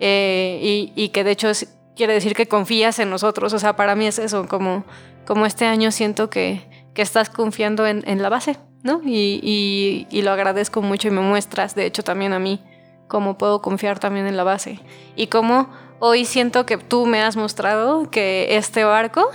Eh, 0.00 0.90
y, 0.96 1.08
que 1.10 1.22
de 1.22 1.30
hecho 1.30 1.52
quiere 1.94 2.12
decir 2.14 2.34
que 2.34 2.48
confías 2.48 2.98
en 2.98 3.10
nosotros. 3.10 3.52
O 3.52 3.58
sea, 3.58 3.76
para 3.76 3.94
mí 3.94 4.06
es 4.06 4.18
eso, 4.18 4.48
como, 4.48 4.84
como 5.26 5.46
este 5.46 5.66
año 5.66 5.90
siento 5.92 6.28
que, 6.30 6.62
que 6.94 7.02
estás 7.02 7.30
confiando 7.30 7.86
en, 7.86 8.02
en 8.06 8.20
la 8.22 8.28
base, 8.28 8.56
¿no? 8.82 9.00
Y, 9.04 9.38
y- 9.42 10.06
y 10.10 10.22
lo 10.22 10.32
agradezco 10.32 10.82
mucho 10.82 11.08
y 11.08 11.12
me 11.12 11.20
muestras, 11.20 11.74
de 11.74 11.86
hecho, 11.86 12.02
también 12.02 12.32
a 12.32 12.38
mí, 12.40 12.60
cómo 13.06 13.38
puedo 13.38 13.62
confiar 13.62 13.98
también 14.00 14.26
en 14.26 14.36
la 14.36 14.42
base. 14.44 14.80
Y 15.14 15.28
cómo 15.28 15.68
hoy 16.00 16.24
siento 16.24 16.66
que 16.66 16.78
tú 16.78 17.06
me 17.06 17.20
has 17.22 17.36
mostrado 17.36 18.10
que 18.10 18.56
este 18.56 18.82
barco, 18.82 19.30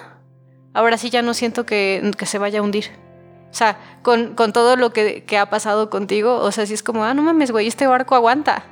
ahora 0.74 0.98
sí 0.98 1.10
ya 1.10 1.22
no 1.22 1.34
siento 1.34 1.66
que, 1.66 2.12
que 2.18 2.26
se 2.26 2.40
vaya 2.40 2.60
a 2.60 2.62
hundir. 2.64 2.86
O 3.58 3.60
sea, 3.60 3.80
con, 4.04 4.36
con 4.36 4.54
todo 4.54 4.76
lo 4.76 4.92
que, 4.94 5.24
que 5.24 5.36
ha 5.40 5.50
pasado 5.50 5.90
contigo, 5.90 6.36
o 6.42 6.52
sea, 6.52 6.68
sí 6.68 6.76
es 6.76 6.84
como, 6.84 7.04
ah, 7.04 7.16
no 7.16 7.24
mames, 7.24 7.50
güey, 7.50 7.66
este 7.66 7.88
barco 7.88 8.14
aguanta. 8.14 8.64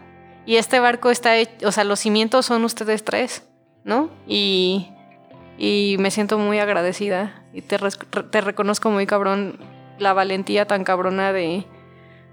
Y 0.45 0.57
este 0.57 0.79
barco 0.79 1.09
está, 1.09 1.38
hecho- 1.38 1.67
o 1.67 1.71
sea, 1.71 1.83
los 1.86 1.99
cimientos 1.99 2.45
son 2.45 2.63
ustedes 2.63 3.03
tres, 3.03 3.41
¿no? 3.83 4.11
Y, 4.27 4.91
y 5.57 5.95
me 5.97 6.11
siento 6.11 6.38
muy 6.38 6.59
agradecida 6.59 7.41
y 7.51 7.63
te, 7.63 7.79
te 8.29 8.41
reconozco 8.41 8.91
muy 8.91 9.07
cabrón 9.07 9.57
la 9.97 10.13
valentía 10.13 10.67
tan 10.67 10.83
cabrona 10.83 11.33
de 11.33 11.65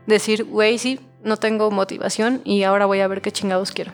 decir, 0.06 0.44
güey, 0.44 0.76
sí, 0.76 1.00
no 1.24 1.38
tengo 1.38 1.70
motivación 1.70 2.42
y 2.44 2.64
ahora 2.64 2.84
voy 2.84 3.00
a 3.00 3.08
ver 3.08 3.22
qué 3.22 3.32
chingados 3.32 3.72
quiero. 3.72 3.92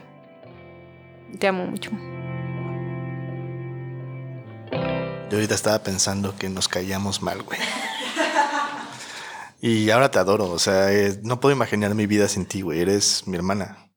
Te 1.38 1.46
amo 1.46 1.64
mucho. 1.64 1.92
Yo 5.30 5.36
ahorita 5.36 5.54
estaba 5.54 5.78
pensando 5.80 6.34
que 6.36 6.48
nos 6.48 6.66
caíamos 6.66 7.22
mal, 7.22 7.42
güey. 7.42 7.60
Y 9.60 9.90
ahora 9.90 10.10
te 10.10 10.20
adoro, 10.20 10.50
o 10.50 10.58
sea, 10.58 10.92
eh, 10.92 11.18
no 11.24 11.40
puedo 11.40 11.54
imaginar 11.54 11.94
mi 11.94 12.06
vida 12.06 12.28
sin 12.28 12.46
ti, 12.46 12.60
güey. 12.60 12.80
Eres 12.80 13.26
mi 13.26 13.36
hermana. 13.36 13.90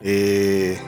Eh, 0.00 0.78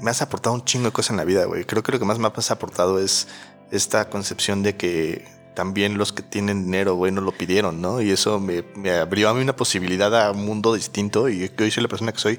me 0.00 0.10
has 0.10 0.22
aportado 0.22 0.54
un 0.54 0.64
chingo 0.64 0.86
de 0.86 0.92
cosas 0.92 1.10
en 1.10 1.16
la 1.16 1.24
vida, 1.24 1.46
güey. 1.46 1.64
Creo 1.64 1.82
que 1.82 1.90
lo 1.92 1.98
que 1.98 2.04
más 2.04 2.18
me 2.18 2.28
has 2.28 2.50
aportado 2.52 3.00
es 3.00 3.26
esta 3.72 4.08
concepción 4.08 4.62
de 4.62 4.76
que 4.76 5.26
también 5.56 5.98
los 5.98 6.12
que 6.12 6.22
tienen 6.22 6.64
dinero, 6.64 6.94
güey, 6.94 7.10
no 7.10 7.22
lo 7.22 7.32
pidieron, 7.32 7.80
¿no? 7.80 8.00
Y 8.00 8.10
eso 8.10 8.38
me, 8.38 8.62
me 8.76 8.92
abrió 8.92 9.28
a 9.28 9.34
mí 9.34 9.42
una 9.42 9.56
posibilidad 9.56 10.14
a 10.14 10.30
un 10.30 10.44
mundo 10.44 10.74
distinto 10.74 11.28
y 11.28 11.48
que 11.48 11.64
hoy 11.64 11.70
soy 11.72 11.82
la 11.82 11.88
persona 11.88 12.12
que 12.12 12.20
soy 12.20 12.38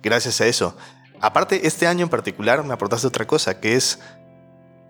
gracias 0.00 0.40
a 0.40 0.46
eso. 0.46 0.76
Aparte, 1.20 1.66
este 1.66 1.88
año 1.88 2.04
en 2.04 2.08
particular 2.08 2.64
me 2.64 2.72
aportaste 2.72 3.06
otra 3.06 3.26
cosa, 3.26 3.60
que 3.60 3.74
es 3.74 3.98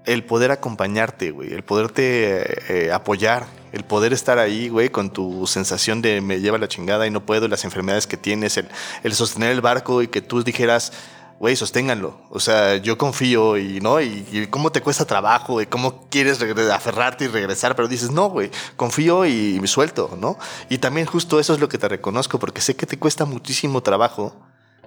el 0.05 0.25
poder 0.25 0.51
acompañarte, 0.51 1.31
güey, 1.31 1.53
el 1.53 1.63
poderte 1.63 2.87
eh, 2.87 2.93
apoyar, 2.93 3.47
el 3.73 3.85
poder 3.85 4.13
estar 4.13 4.39
ahí, 4.39 4.69
güey, 4.69 4.91
con 4.91 5.11
tu 5.11 5.47
sensación 5.47 6.03
de 6.03 6.21
me 6.21 6.41
lleva 6.41 6.59
la 6.59 6.69
chingada 6.69 7.07
y 7.07 7.11
no 7.11 7.25
puedo, 7.25 7.49
las 7.49 7.65
enfermedades 7.65 8.07
que 8.07 8.17
tienes, 8.17 8.57
el, 8.57 8.69
el 9.03 9.15
sostener 9.15 9.51
el 9.51 9.61
barco 9.61 10.03
y 10.03 10.09
que 10.09 10.21
tú 10.21 10.43
dijeras, 10.43 10.93
güey, 11.39 11.57
sosténganlo. 11.57 12.21
O 12.31 12.41
sea, 12.41 12.77
yo 12.77 12.99
confío 12.99 13.57
y, 13.59 13.81
¿no? 13.81 14.01
Y, 14.01 14.27
y 14.31 14.47
cómo 14.49 14.71
te 14.71 14.81
cuesta 14.81 15.05
trabajo 15.05 15.61
y 15.61 15.67
cómo 15.67 16.09
quieres 16.09 16.41
aferrarte 16.41 17.25
y 17.25 17.29
regresar, 17.29 17.75
pero 17.75 17.89
dices, 17.89 18.11
no, 18.11 18.29
güey, 18.29 18.51
confío 18.77 19.25
y 19.25 19.59
me 19.61 19.67
suelto, 19.67 20.17
¿no? 20.21 20.39
Y 20.69 20.79
también 20.79 21.07
justo 21.07 21.41
eso 21.41 21.55
es 21.55 21.61
lo 21.61 21.69
que 21.69 21.79
te 21.79 21.89
reconozco, 21.89 22.39
porque 22.39 22.61
sé 22.61 22.77
que 22.77 22.87
te 22.87 22.99
cuesta 22.99 23.25
muchísimo 23.25 23.83
trabajo 23.83 24.35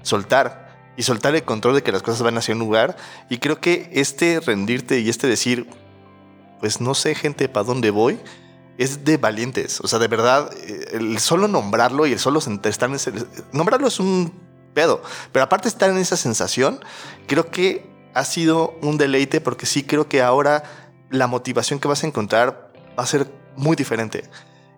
soltar 0.02 0.65
y 0.98 1.04
soltar 1.04 1.36
el 1.36 1.44
control 1.44 1.76
de 1.76 1.84
que 1.84 1.92
las 1.92 2.02
cosas 2.02 2.22
van 2.22 2.38
hacia 2.38 2.54
un 2.54 2.60
lugar. 2.60 2.96
Y 3.30 3.38
creo 3.38 3.60
que 3.60 3.90
este 3.94 4.40
rendirte 4.40 5.00
y 5.00 5.10
este 5.10 5.28
decir, 5.28 5.68
pues 6.60 6.82
no 6.82 6.94
sé, 6.94 7.16
gente, 7.16 7.50
para 7.50 7.66
dónde 7.66 7.90
voy, 7.90 8.20
es 8.78 9.06
de 9.06 9.18
valientes. 9.18 9.80
O 9.82 9.88
sea, 9.88 10.00
de 10.00 10.08
verdad, 10.08 10.52
eh, 10.68 10.90
el 10.94 11.20
solo 11.20 11.48
nombrarlo 11.48 12.06
y 12.06 12.14
el 12.14 12.20
solo 12.20 12.40
estar 12.40 12.90
en 12.90 12.96
ese. 12.96 13.14
Nombrarlo 13.52 13.88
es 13.88 14.00
un 14.00 14.34
pedo. 14.74 15.02
Pero 15.32 15.44
aparte, 15.44 15.68
estar 15.68 15.90
en 15.90 15.98
esa 15.98 16.18
sensación, 16.18 16.80
creo 17.28 17.50
que 17.50 17.90
ha 18.14 18.24
sido 18.26 18.78
un 18.82 18.98
deleite 18.98 19.42
porque 19.42 19.66
sí 19.66 19.84
creo 19.84 20.08
que 20.08 20.22
ahora 20.22 20.64
la 21.10 21.28
motivación 21.28 21.80
que 21.80 21.88
vas 21.88 22.04
a 22.04 22.08
encontrar 22.08 22.72
va 22.98 23.04
a 23.04 23.08
ser 23.08 23.32
muy 23.56 23.76
diferente. 23.76 24.30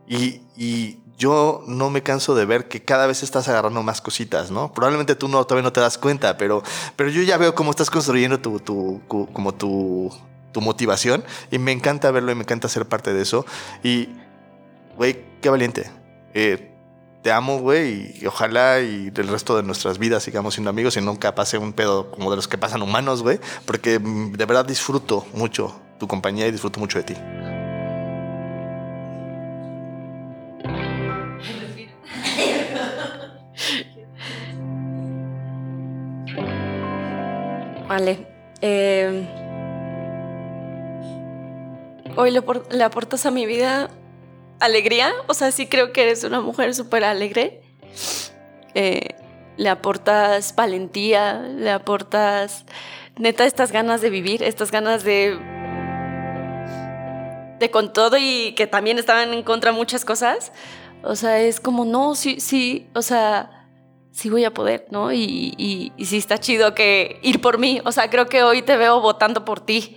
Y, 0.08 0.42
y 0.56 1.00
yo 1.18 1.64
no 1.68 1.90
me 1.90 2.04
canso 2.04 2.36
de 2.36 2.46
ver 2.46 2.68
que 2.68 2.84
cada 2.84 3.08
vez 3.08 3.24
estás 3.24 3.48
agarrando 3.48 3.82
más 3.82 4.02
cositas, 4.02 4.52
¿no? 4.52 4.72
Probablemente 4.72 5.16
tú 5.16 5.28
no, 5.28 5.44
todavía 5.46 5.64
no 5.64 5.74
te 5.74 5.80
das 5.80 5.98
cuenta, 5.98 6.38
pero, 6.38 6.62
pero 6.96 7.10
yo 7.10 7.24
ya 7.24 7.38
veo 7.38 7.56
cómo 7.56 7.72
estás 7.72 7.90
construyendo 7.90 8.40
tu, 8.40 8.60
tu, 8.60 9.02
como 9.08 9.54
tu, 9.54 10.12
tu 10.52 10.62
motivación 10.62 11.24
y 11.50 11.58
me 11.58 11.72
encanta 11.72 12.12
verlo 12.12 12.32
y 12.32 12.36
me 12.36 12.44
encanta 12.44 12.70
ser 12.70 12.86
parte 12.86 13.14
de 13.14 13.24
eso. 13.24 13.46
Y, 13.84 14.10
güey, 14.96 15.26
qué 15.42 15.50
valiente. 15.50 15.90
Eh, 16.36 16.72
te 17.24 17.32
amo, 17.32 17.60
güey, 17.60 18.16
y 18.22 18.26
ojalá 18.28 18.80
y 18.80 19.12
el 19.14 19.28
resto 19.28 19.58
de 19.58 19.64
nuestras 19.64 19.98
vidas 19.98 20.22
sigamos 20.24 20.54
siendo 20.54 20.70
amigos 20.70 20.98
y 20.98 21.02
nunca 21.02 21.34
pase 21.34 21.58
un 21.58 21.74
pedo 21.74 22.12
como 22.12 22.30
de 22.30 22.36
los 22.36 22.48
que 22.48 22.60
pasan 22.60 22.84
humanos, 22.84 23.24
güey, 23.24 23.40
porque 23.66 24.00
mm, 24.00 24.34
de 24.34 24.46
verdad 24.46 24.66
disfruto 24.66 25.26
mucho 25.34 25.80
tu 26.00 26.08
compañía 26.08 26.48
y 26.48 26.52
disfruto 26.52 26.80
mucho 26.80 27.00
de 27.00 27.04
ti. 27.04 27.16
Vale. 37.98 38.28
eh, 38.62 39.28
hoy 42.16 42.30
le, 42.30 42.44
apor- 42.44 42.70
le 42.70 42.84
aportas 42.84 43.26
a 43.26 43.32
mi 43.32 43.48
vida 43.48 43.90
alegría. 44.60 45.12
O 45.26 45.34
sea, 45.34 45.52
sí 45.52 45.66
creo 45.66 45.94
que 45.94 46.04
eres 46.04 46.24
una 46.24 46.40
mujer 46.40 46.76
súper 46.76 47.04
alegre. 47.04 47.64
Eh, 48.76 49.16
le 49.58 49.70
aportas 49.70 50.54
valentía, 50.56 51.40
le 51.40 51.72
aportas 51.72 52.66
neta 53.18 53.46
estas 53.48 53.72
ganas 53.72 54.00
de 54.02 54.12
vivir, 54.12 54.44
estas 54.44 54.70
ganas 54.70 55.04
de 55.04 55.40
de 57.60 57.72
con 57.72 57.94
todo 57.94 58.18
y 58.20 58.54
que 58.54 58.68
también 58.68 59.00
estaban 59.00 59.34
en 59.34 59.42
contra 59.42 59.72
muchas 59.72 60.06
cosas. 60.06 60.52
O 61.02 61.16
sea, 61.16 61.40
es 61.40 61.60
como, 61.60 61.84
no, 61.84 62.14
sí, 62.14 62.40
sí, 62.40 62.92
o 62.94 63.02
sea, 63.02 63.57
sí 64.18 64.32
voy 64.32 64.46
a 64.46 64.54
poder, 64.54 64.88
¿no? 64.90 65.14
Y, 65.14 65.54
y, 65.96 66.06
sí 66.06 66.18
está 66.18 66.40
chido 66.40 66.74
que 66.74 67.20
ir 67.22 67.40
por 67.40 67.60
mí. 67.60 67.82
O 67.86 67.92
sea, 67.92 68.10
creo 68.10 68.26
que 68.26 68.42
hoy 68.42 68.64
te 68.64 68.76
veo 68.76 69.00
votando 69.00 69.46
por 69.46 69.60
ti, 69.60 69.96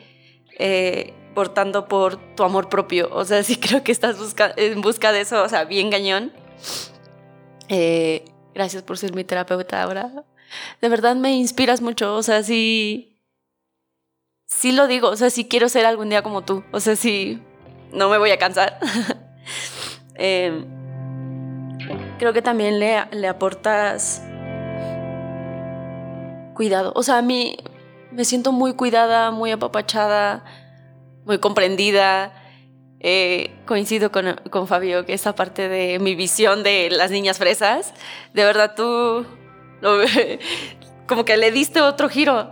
eh, 0.59 1.15
votando 1.35 1.89
por 1.89 2.19
tu 2.35 2.43
amor 2.43 2.69
propio. 2.69 3.09
O 3.13 3.25
sea, 3.25 3.43
sí 3.49 3.57
creo 3.57 3.83
que 3.83 3.93
estás 3.93 4.19
busca 4.19 4.53
en 4.57 4.83
busca 4.83 5.13
de 5.13 5.23
eso, 5.23 5.43
o 5.43 5.49
sea, 5.49 5.65
bien 5.65 5.89
gañón. 5.89 6.33
Eh, 7.69 8.27
gracias 8.55 8.83
por 8.83 8.99
ser 8.99 9.15
mi 9.15 9.25
terapeuta 9.25 9.83
ahora. 9.83 10.13
de 10.83 10.89
verdad 10.91 11.17
me 11.17 11.33
inspiras 11.33 11.81
mucho. 11.81 12.15
O 12.15 12.23
sea, 12.23 12.43
sí. 12.43 13.19
Sí 14.45 14.73
lo 14.73 14.87
digo. 14.87 15.09
O 15.09 15.17
sea, 15.17 15.31
sí 15.31 15.49
quiero 15.49 15.71
ser 15.71 15.87
algún 15.87 16.11
día 16.11 16.23
como 16.23 16.43
tú. 16.45 16.63
O 16.73 16.81
sea, 16.81 16.95
sí. 16.95 17.43
No 17.91 18.11
me 18.11 18.19
voy 18.19 18.31
a 18.31 18.39
cansar. 18.39 18.79
Eh, 20.23 20.67
creo 22.21 22.35
que 22.35 22.43
también 22.43 22.79
le, 22.79 23.03
le 23.13 23.29
aportas 23.29 24.23
cuidado. 26.55 26.93
O 26.95 27.03
sea, 27.03 27.17
a 27.17 27.23
mí 27.23 27.57
me 28.13 28.27
siento 28.27 28.53
muy 28.53 28.75
cuidada, 28.75 29.31
muy 29.31 29.51
apapachada, 29.51 30.45
muy 31.25 31.39
comprendida. 31.39 32.35
Eh, 33.01 33.57
coincido 33.65 34.13
con, 34.13 34.35
con 34.51 34.67
Fabio 34.67 35.07
que 35.07 35.15
esa 35.15 35.35
parte 35.35 35.71
de 35.71 35.99
mi 35.99 36.15
visión 36.15 36.63
de 36.63 36.91
las 36.91 37.11
niñas 37.11 37.39
fresas, 37.39 37.95
de 38.35 38.45
verdad 38.45 38.75
tú 38.77 39.25
como 41.07 41.25
que 41.25 41.39
le 41.39 41.51
diste 41.51 41.81
otro 41.81 42.11
giro. 42.11 42.51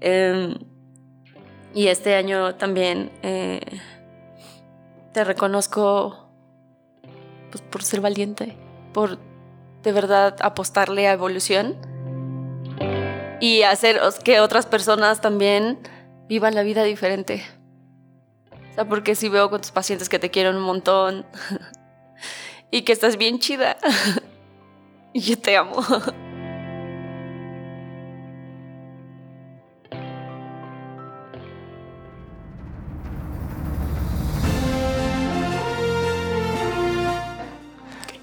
Eh, 0.00 0.54
y 1.74 1.88
este 1.88 2.14
año 2.14 2.54
también 2.54 3.12
eh, 3.22 3.60
te 5.12 5.22
reconozco 5.24 6.30
pues, 7.50 7.62
por 7.62 7.82
ser 7.82 8.00
valiente, 8.00 8.56
por 8.92 9.18
de 9.82 9.92
verdad 9.92 10.36
apostarle 10.40 11.08
a 11.08 11.12
evolución 11.12 11.76
y 13.40 13.62
hacer 13.62 14.00
que 14.22 14.40
otras 14.40 14.66
personas 14.66 15.20
también 15.20 15.78
vivan 16.28 16.54
la 16.54 16.62
vida 16.62 16.84
diferente. 16.84 17.42
O 18.70 18.74
sea, 18.74 18.88
porque 18.88 19.14
si 19.14 19.28
veo 19.28 19.50
con 19.50 19.60
tus 19.60 19.70
pacientes 19.70 20.08
que 20.08 20.18
te 20.18 20.30
quieren 20.30 20.56
un 20.56 20.62
montón 20.62 21.26
y 22.70 22.82
que 22.82 22.92
estás 22.92 23.16
bien 23.16 23.38
chida. 23.38 23.76
y 25.12 25.20
yo 25.20 25.38
te 25.38 25.56
amo. 25.56 25.76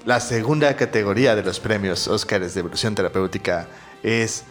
La 0.08 0.20
segunda 0.20 0.74
categoría 0.74 1.36
de 1.36 1.42
los 1.42 1.60
premios 1.60 2.08
Óscares 2.08 2.54
de 2.54 2.60
evolución 2.60 2.94
terapéutica 2.94 3.66
es 4.02 4.42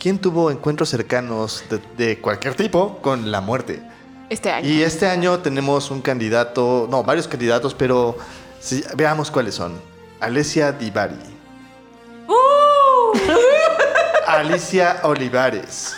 ¿quién 0.00 0.18
tuvo 0.18 0.50
encuentros 0.50 0.88
cercanos 0.88 1.64
de, 1.68 1.82
de 1.98 2.18
cualquier 2.18 2.54
tipo 2.54 2.96
con 3.02 3.30
la 3.30 3.42
muerte? 3.42 3.82
Este 4.30 4.50
año. 4.50 4.66
Y 4.66 4.82
este 4.82 5.06
año 5.06 5.40
tenemos 5.40 5.90
un 5.90 6.00
candidato, 6.00 6.88
no, 6.90 7.04
varios 7.04 7.28
candidatos, 7.28 7.74
pero 7.74 8.16
sí, 8.58 8.82
veamos 8.96 9.30
cuáles 9.30 9.54
son. 9.54 9.78
Alessia 10.18 10.72
Divari. 10.72 11.16
Alicia 14.26 15.00
Olivares. 15.02 15.94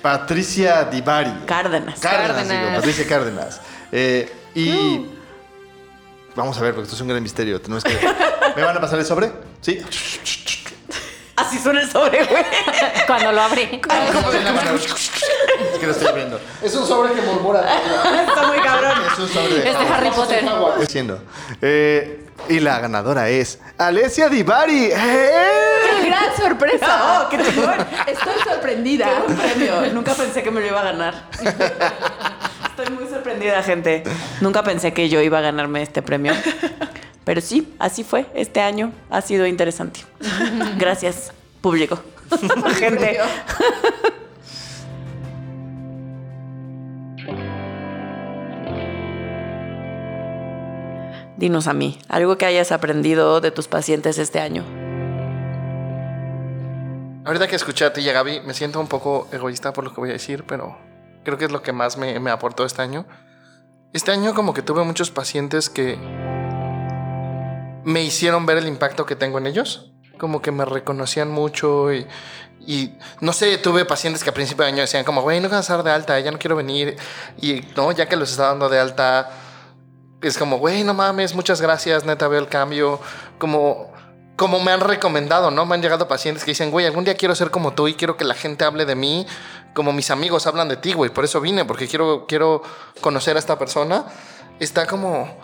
Patricia 0.00 0.84
Divari. 0.84 1.34
Cárdenas. 1.44 2.00
Cárdenas, 2.00 2.36
Cárdenas. 2.36 2.48
digo, 2.48 2.76
Patricia 2.76 3.06
Cárdenas. 3.06 3.60
Eh, 3.92 4.32
y 4.54 5.06
vamos 6.34 6.58
a 6.58 6.62
ver, 6.62 6.74
porque 6.74 6.84
esto 6.84 6.96
es 6.96 7.00
un 7.00 7.08
gran 7.08 7.22
misterio. 7.22 7.60
Tenemos 7.60 7.84
que. 7.84 7.92
¿Me 8.56 8.62
van 8.62 8.76
a 8.76 8.80
pasar 8.80 8.98
el 8.98 9.06
sobre? 9.06 9.32
Sí. 9.60 9.80
Así 11.36 11.58
suena 11.58 11.80
el 11.80 11.90
sobre, 11.90 12.24
güey. 12.24 12.44
Cuando 13.06 13.32
lo 13.32 13.42
abre. 13.42 13.80
Es 13.82 15.78
que 15.78 15.86
lo 15.86 15.92
estoy 15.92 16.14
viendo. 16.14 16.40
Es 16.62 16.74
un 16.74 16.86
sobre 16.86 17.14
que 17.14 17.22
murmura. 17.22 17.60
Está 18.26 18.46
muy 18.46 18.58
cabrón. 18.60 18.92
Es 19.12 19.18
un 19.18 19.28
sobre 19.28 19.54
de. 19.54 19.70
Es 19.70 19.78
de 19.78 19.86
Harry 19.86 20.10
Potter. 20.10 20.44
Diciendo. 20.78 21.22
Eh, 21.60 22.26
y 22.48 22.60
la 22.60 22.80
ganadora 22.80 23.28
es 23.28 23.58
Alessia 23.78 24.28
Divari. 24.28 24.90
¡Eh! 24.92 25.30
¡Qué 26.00 26.06
gran 26.08 26.36
sorpresa! 26.36 27.24
Oh, 27.24 27.28
qué. 27.28 27.36
Estoy 27.36 28.34
sorprendida. 28.44 29.24
Un 29.26 29.36
premio. 29.36 29.92
Nunca 29.92 30.14
pensé 30.14 30.42
que 30.42 30.50
me 30.50 30.60
lo 30.60 30.66
iba 30.66 30.80
a 30.80 30.84
ganar. 30.84 31.28
Estoy 32.82 32.96
muy 32.96 33.08
sorprendida, 33.08 33.62
gente. 33.62 34.02
Nunca 34.40 34.64
pensé 34.64 34.92
que 34.92 35.08
yo 35.08 35.20
iba 35.20 35.38
a 35.38 35.40
ganarme 35.40 35.82
este 35.82 36.02
premio. 36.02 36.32
Pero 37.24 37.40
sí, 37.40 37.72
así 37.78 38.02
fue. 38.02 38.26
Este 38.34 38.60
año 38.60 38.92
ha 39.08 39.20
sido 39.20 39.46
interesante. 39.46 40.00
Gracias, 40.78 41.32
público. 41.60 42.02
gente. 42.80 43.18
Dinos 51.36 51.68
a 51.68 51.72
mí, 51.72 52.00
algo 52.08 52.36
que 52.36 52.46
hayas 52.46 52.72
aprendido 52.72 53.40
de 53.40 53.52
tus 53.52 53.68
pacientes 53.68 54.18
este 54.18 54.40
año. 54.40 54.64
Ahorita 57.24 57.46
que 57.46 57.54
escuché 57.54 57.84
a 57.84 57.92
ti 57.92 58.00
y 58.00 58.08
a 58.08 58.12
Gaby, 58.12 58.40
me 58.40 58.54
siento 58.54 58.80
un 58.80 58.88
poco 58.88 59.28
egoísta 59.30 59.72
por 59.72 59.84
lo 59.84 59.94
que 59.94 60.00
voy 60.00 60.10
a 60.10 60.14
decir, 60.14 60.42
pero 60.44 60.76
creo 61.24 61.38
que 61.38 61.46
es 61.46 61.52
lo 61.52 61.62
que 61.62 61.72
más 61.72 61.96
me, 61.96 62.18
me 62.20 62.30
aportó 62.30 62.64
este 62.64 62.82
año. 62.82 63.06
Este 63.92 64.10
año 64.10 64.34
como 64.34 64.54
que 64.54 64.62
tuve 64.62 64.84
muchos 64.84 65.10
pacientes 65.10 65.68
que 65.68 65.98
me 67.84 68.02
hicieron 68.02 68.46
ver 68.46 68.58
el 68.58 68.66
impacto 68.66 69.06
que 69.06 69.16
tengo 69.16 69.38
en 69.38 69.46
ellos. 69.46 69.92
Como 70.18 70.40
que 70.40 70.52
me 70.52 70.64
reconocían 70.64 71.30
mucho 71.30 71.92
y, 71.92 72.06
y 72.66 72.96
no 73.20 73.32
sé, 73.32 73.58
tuve 73.58 73.84
pacientes 73.84 74.22
que 74.22 74.30
a 74.30 74.34
principio 74.34 74.64
de 74.64 74.70
año 74.70 74.80
decían 74.82 75.04
como, 75.04 75.22
güey, 75.22 75.40
no 75.40 75.48
a 75.48 75.62
dar 75.62 75.82
de 75.82 75.90
alta, 75.90 76.18
ya 76.20 76.30
no 76.30 76.38
quiero 76.38 76.56
venir. 76.56 76.96
Y 77.40 77.64
no, 77.76 77.92
ya 77.92 78.08
que 78.08 78.16
los 78.16 78.30
está 78.30 78.48
dando 78.48 78.68
de 78.68 78.78
alta, 78.78 79.30
es 80.20 80.38
como, 80.38 80.58
güey, 80.58 80.84
no 80.84 80.94
mames, 80.94 81.34
muchas 81.34 81.60
gracias, 81.60 82.04
neta, 82.04 82.28
veo 82.28 82.40
el 82.40 82.48
cambio. 82.48 83.00
Como, 83.38 83.92
como 84.36 84.60
me 84.60 84.72
han 84.72 84.80
recomendado, 84.80 85.50
¿no? 85.50 85.66
Me 85.66 85.74
han 85.74 85.82
llegado 85.82 86.08
pacientes 86.08 86.44
que 86.44 86.52
dicen, 86.52 86.70
güey, 86.70 86.86
algún 86.86 87.04
día 87.04 87.14
quiero 87.14 87.34
ser 87.34 87.50
como 87.50 87.74
tú 87.74 87.88
y 87.88 87.94
quiero 87.94 88.16
que 88.16 88.24
la 88.24 88.34
gente 88.34 88.64
hable 88.64 88.84
de 88.84 88.94
mí 88.94 89.26
como 89.74 89.92
mis 89.92 90.10
amigos 90.10 90.46
hablan 90.46 90.68
de 90.68 90.76
ti, 90.76 90.92
güey. 90.92 91.10
Por 91.10 91.24
eso 91.24 91.40
vine, 91.40 91.64
porque 91.64 91.88
quiero, 91.88 92.26
quiero 92.26 92.62
conocer 93.00 93.36
a 93.36 93.38
esta 93.38 93.58
persona. 93.58 94.04
Está 94.60 94.86
como... 94.86 95.36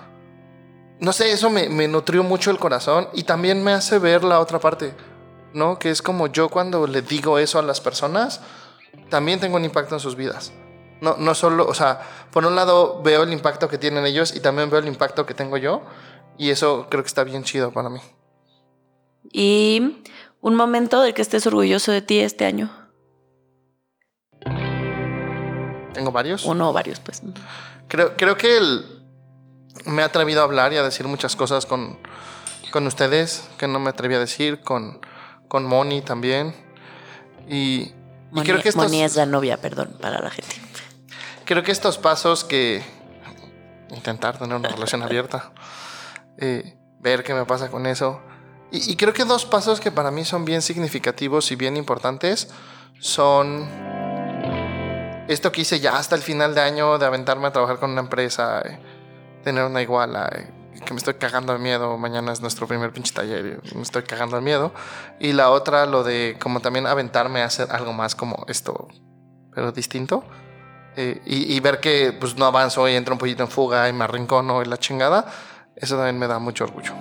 No 1.01 1.12
sé, 1.12 1.30
eso 1.30 1.49
me, 1.49 1.68
me 1.68 1.86
nutrió 1.86 2.24
mucho 2.24 2.51
el 2.51 2.59
corazón 2.59 3.09
y 3.12 3.22
también 3.22 3.62
me 3.62 3.72
hace 3.72 3.99
ver 3.99 4.24
la 4.24 4.41
otra 4.41 4.59
parte, 4.59 4.95
¿no? 5.55 5.78
Que 5.78 5.91
es 5.91 6.03
como 6.03 6.26
yo 6.26 6.49
cuando 6.49 6.86
le 6.89 7.03
digo 7.03 7.39
eso 7.39 7.59
a 7.61 7.62
las 7.62 7.80
personas, 7.80 8.41
también 9.09 9.39
tengo 9.39 9.57
un 9.57 9.64
impacto 9.64 9.95
en 9.95 10.01
sus 10.01 10.16
vidas. 10.16 10.53
No, 11.01 11.16
no 11.16 11.36
solo, 11.36 11.68
o 11.68 11.74
sea, 11.74 12.01
por 12.32 12.45
un 12.45 12.57
lado 12.57 13.01
veo 13.03 13.22
el 13.22 13.32
impacto 13.32 13.68
que 13.68 13.78
tienen 13.78 14.05
ellos 14.07 14.34
y 14.34 14.41
también 14.41 14.70
veo 14.70 14.80
el 14.80 14.89
impacto 14.89 15.24
que 15.24 15.34
tengo 15.34 15.57
yo 15.57 15.82
y 16.36 16.51
eso 16.51 16.89
creo 16.91 17.05
que 17.05 17.09
está 17.09 17.22
bien 17.22 17.45
chido 17.45 17.70
para 17.70 17.89
mí. 17.89 18.01
Y 19.33 20.03
un 20.41 20.55
momento 20.55 21.01
del 21.03 21.14
que 21.14 21.23
estés 21.23 21.47
orgulloso 21.47 21.93
de 21.93 22.03
ti 22.03 22.19
este 22.21 22.45
año. 22.47 22.71
Tengo 25.95 26.12
varios. 26.12 26.45
Uno 26.45 26.71
o 26.71 26.73
varios, 26.73 27.01
pues. 27.01 27.23
Creo, 27.89 28.16
creo 28.16 28.37
que 28.37 28.57
el- 28.57 28.85
me 29.87 30.03
he 30.03 30.05
atrevido 30.05 30.41
a 30.41 30.45
hablar 30.45 30.73
y 30.73 30.77
a 30.77 30.83
decir 30.83 31.07
muchas 31.07 31.35
cosas 31.37 31.66
con, 31.66 31.99
con 32.71 32.87
ustedes 32.87 33.49
que 33.59 33.66
no 33.66 33.79
me 33.81 33.91
atreví 33.91 34.14
a 34.14 34.19
decir, 34.19 34.61
con, 34.61 35.01
con 35.49 35.64
Moni 35.64 36.03
también. 36.03 36.55
Y, 37.49 37.93
y 38.35 38.43
creo, 38.43 38.61
que 38.61 38.69
estos, 38.69 38.85
Moni 38.85 39.03
es 39.03 39.16
la 39.16 39.27
novia, 39.27 39.57
perdón, 39.57 39.97
para 40.01 40.21
la 40.21 40.31
gente. 40.31 40.55
creo 41.45 41.62
que 41.62 41.73
estos 41.73 41.99
pasos 41.99 42.45
que 42.45 42.83
intentar 43.91 44.39
tener 44.39 44.55
una 44.57 44.69
relación 44.69 45.03
abierta, 45.03 45.53
eh, 46.37 46.77
ver 47.01 47.25
qué 47.25 47.35
me 47.35 47.45
pasa 47.47 47.71
con 47.71 47.87
eso. 47.87 48.21
Y, 48.71 48.93
y 48.93 48.97
creo 48.97 49.12
que 49.12 49.25
dos 49.25 49.45
pasos 49.45 49.81
que 49.81 49.91
para 49.91 50.11
mí 50.11 50.25
son 50.25 50.45
bien 50.45 50.62
significativos 50.62 51.51
y 51.53 51.57
bien 51.57 51.77
importantes 51.77 52.49
son 53.01 53.69
esto 55.29 55.53
que 55.53 55.61
hice 55.61 55.79
ya 55.79 55.97
hasta 55.97 56.16
el 56.16 56.23
final 56.23 56.55
de 56.55 56.62
año 56.62 56.99
de 56.99 57.07
aventarme 57.07 57.47
a 57.47 57.53
trabajar 57.53 57.79
con 57.79 57.91
una 57.91 58.01
empresa, 58.01 58.62
eh, 58.62 58.79
tener 59.45 59.64
una 59.64 59.83
iguala, 59.83 60.31
eh, 60.35 60.51
que 60.85 60.95
me 60.95 60.99
estoy 60.99 61.14
cagando 61.14 61.53
de 61.53 61.59
miedo. 61.59 61.99
Mañana 61.99 62.33
es 62.33 62.41
nuestro 62.41 62.66
primer 62.66 62.93
pinche 62.93 63.12
taller 63.12 63.61
me 63.75 63.83
estoy 63.83 64.03
cagando 64.05 64.37
de 64.37 64.43
miedo. 64.43 64.73
Y 65.21 65.33
la 65.35 65.51
otra, 65.51 65.87
lo 65.87 66.03
de 66.03 66.37
como 66.41 66.61
también 66.61 66.87
aventarme 66.87 67.43
a 67.43 67.45
hacer 67.45 67.69
algo 67.71 67.93
más 67.93 68.14
como 68.14 68.45
esto, 68.49 68.89
pero 69.55 69.71
distinto. 69.71 70.25
Eh, 70.97 71.21
y, 71.27 71.55
y 71.55 71.61
ver 71.61 71.79
que 71.79 72.12
pues 72.19 72.37
no 72.37 72.47
avanzo 72.47 72.89
y 72.89 72.95
entro 72.95 73.14
un 73.14 73.19
poquito 73.19 73.43
en 73.43 73.51
fuga 73.51 73.89
y 73.89 73.93
me 73.93 74.05
arrincono 74.05 74.62
y 74.62 74.64
la 74.64 74.79
chingada, 74.79 75.27
eso 75.77 75.97
también 75.97 76.19
me 76.19 76.27
da 76.27 76.39
mucho 76.39 76.64
orgullo. 76.64 76.95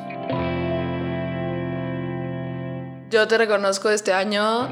Yo 3.09 3.25
te 3.25 3.37
reconozco 3.37 3.89
este 3.89 4.11
año 4.11 4.67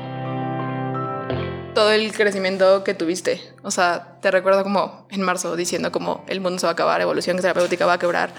todo 1.74 1.92
el 1.92 2.12
crecimiento 2.12 2.84
que 2.84 2.94
tuviste. 2.94 3.42
O 3.64 3.72
sea, 3.72 4.18
te 4.22 4.30
recuerdo 4.30 4.64
como 4.64 5.08
en 5.10 5.22
marzo 5.22 5.56
diciendo 5.56 5.90
como 5.92 6.26
el 6.28 6.42
mundo 6.42 6.60
se 6.60 6.66
va 6.66 6.72
a 6.72 6.74
acabar, 6.74 7.00
evolución 7.00 7.38
terapéutica 7.38 7.86
va 7.86 7.94
a 7.94 8.00
quebrar, 8.00 8.34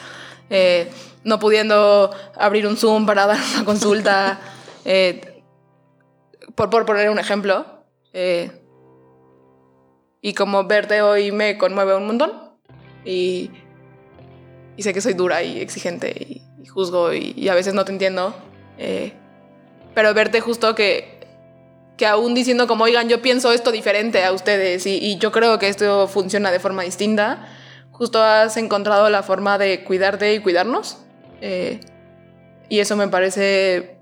eh, 0.51 0.91
no 1.25 1.39
pudiendo 1.39 2.11
abrir 2.35 2.67
un 2.67 2.77
Zoom 2.77 3.07
para 3.07 3.27
dar 3.27 3.39
una 3.55 3.65
consulta, 3.65 4.39
eh, 4.85 5.43
por, 6.55 6.69
por 6.69 6.85
poner 6.85 7.09
un 7.09 7.19
ejemplo. 7.19 7.65
eh, 8.13 8.51
y 10.21 10.35
como 10.35 10.65
verte 10.65 11.03
hoy 11.03 11.31
me 11.31 11.57
conmueve 11.57 11.95
un 11.95 12.07
montón. 12.07 12.33
Y, 13.05 13.51
y 14.77 14.83
sé 14.83 14.93
que 14.93 15.01
soy 15.01 15.15
dura 15.15 15.43
y 15.43 15.61
exigente 15.61 16.11
y, 16.11 16.43
y 16.61 16.67
juzgo 16.67 17.13
y, 17.15 17.33
y 17.37 17.49
a 17.49 17.55
veces 17.55 17.75
no 17.75 17.85
te 17.85 17.93
entiendo. 17.93 18.35
Pero 19.97 20.13
verte 20.13 20.43
justo 20.43 20.75
que, 20.75 21.27
que 21.97 22.07
aún 22.07 22.35
diciendo 22.35 22.67
como, 22.67 22.85
oigan, 22.85 23.09
yo 23.09 23.23
pienso 23.23 23.51
esto 23.51 23.73
diferente 23.73 24.23
a 24.23 24.33
ustedes 24.33 24.85
y, 24.85 24.99
y 24.99 25.17
yo 25.17 25.33
creo 25.33 25.59
que 25.59 25.69
esto 25.69 26.07
funciona 26.07 26.51
de 26.51 26.61
forma 26.61 26.83
distinta, 26.83 27.49
justo 27.93 28.23
has 28.23 28.59
encontrado 28.59 29.09
la 29.09 29.23
forma 29.23 29.57
de 29.57 29.85
cuidarte 29.85 30.35
y 30.35 30.41
cuidarnos. 30.41 30.99
Eh, 31.41 31.81
y 32.69 32.81
eso 32.81 32.95
me 32.95 33.09
parece 33.09 33.97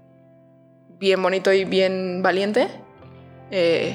bien 0.98 1.22
bonito 1.22 1.52
y 1.52 1.64
bien 1.64 2.24
valiente. 2.24 2.66
Eh, 3.52 3.94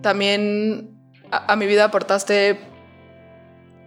también 0.00 0.96
a, 1.30 1.52
a 1.52 1.56
mi 1.56 1.66
vida 1.66 1.84
aportaste 1.84 2.58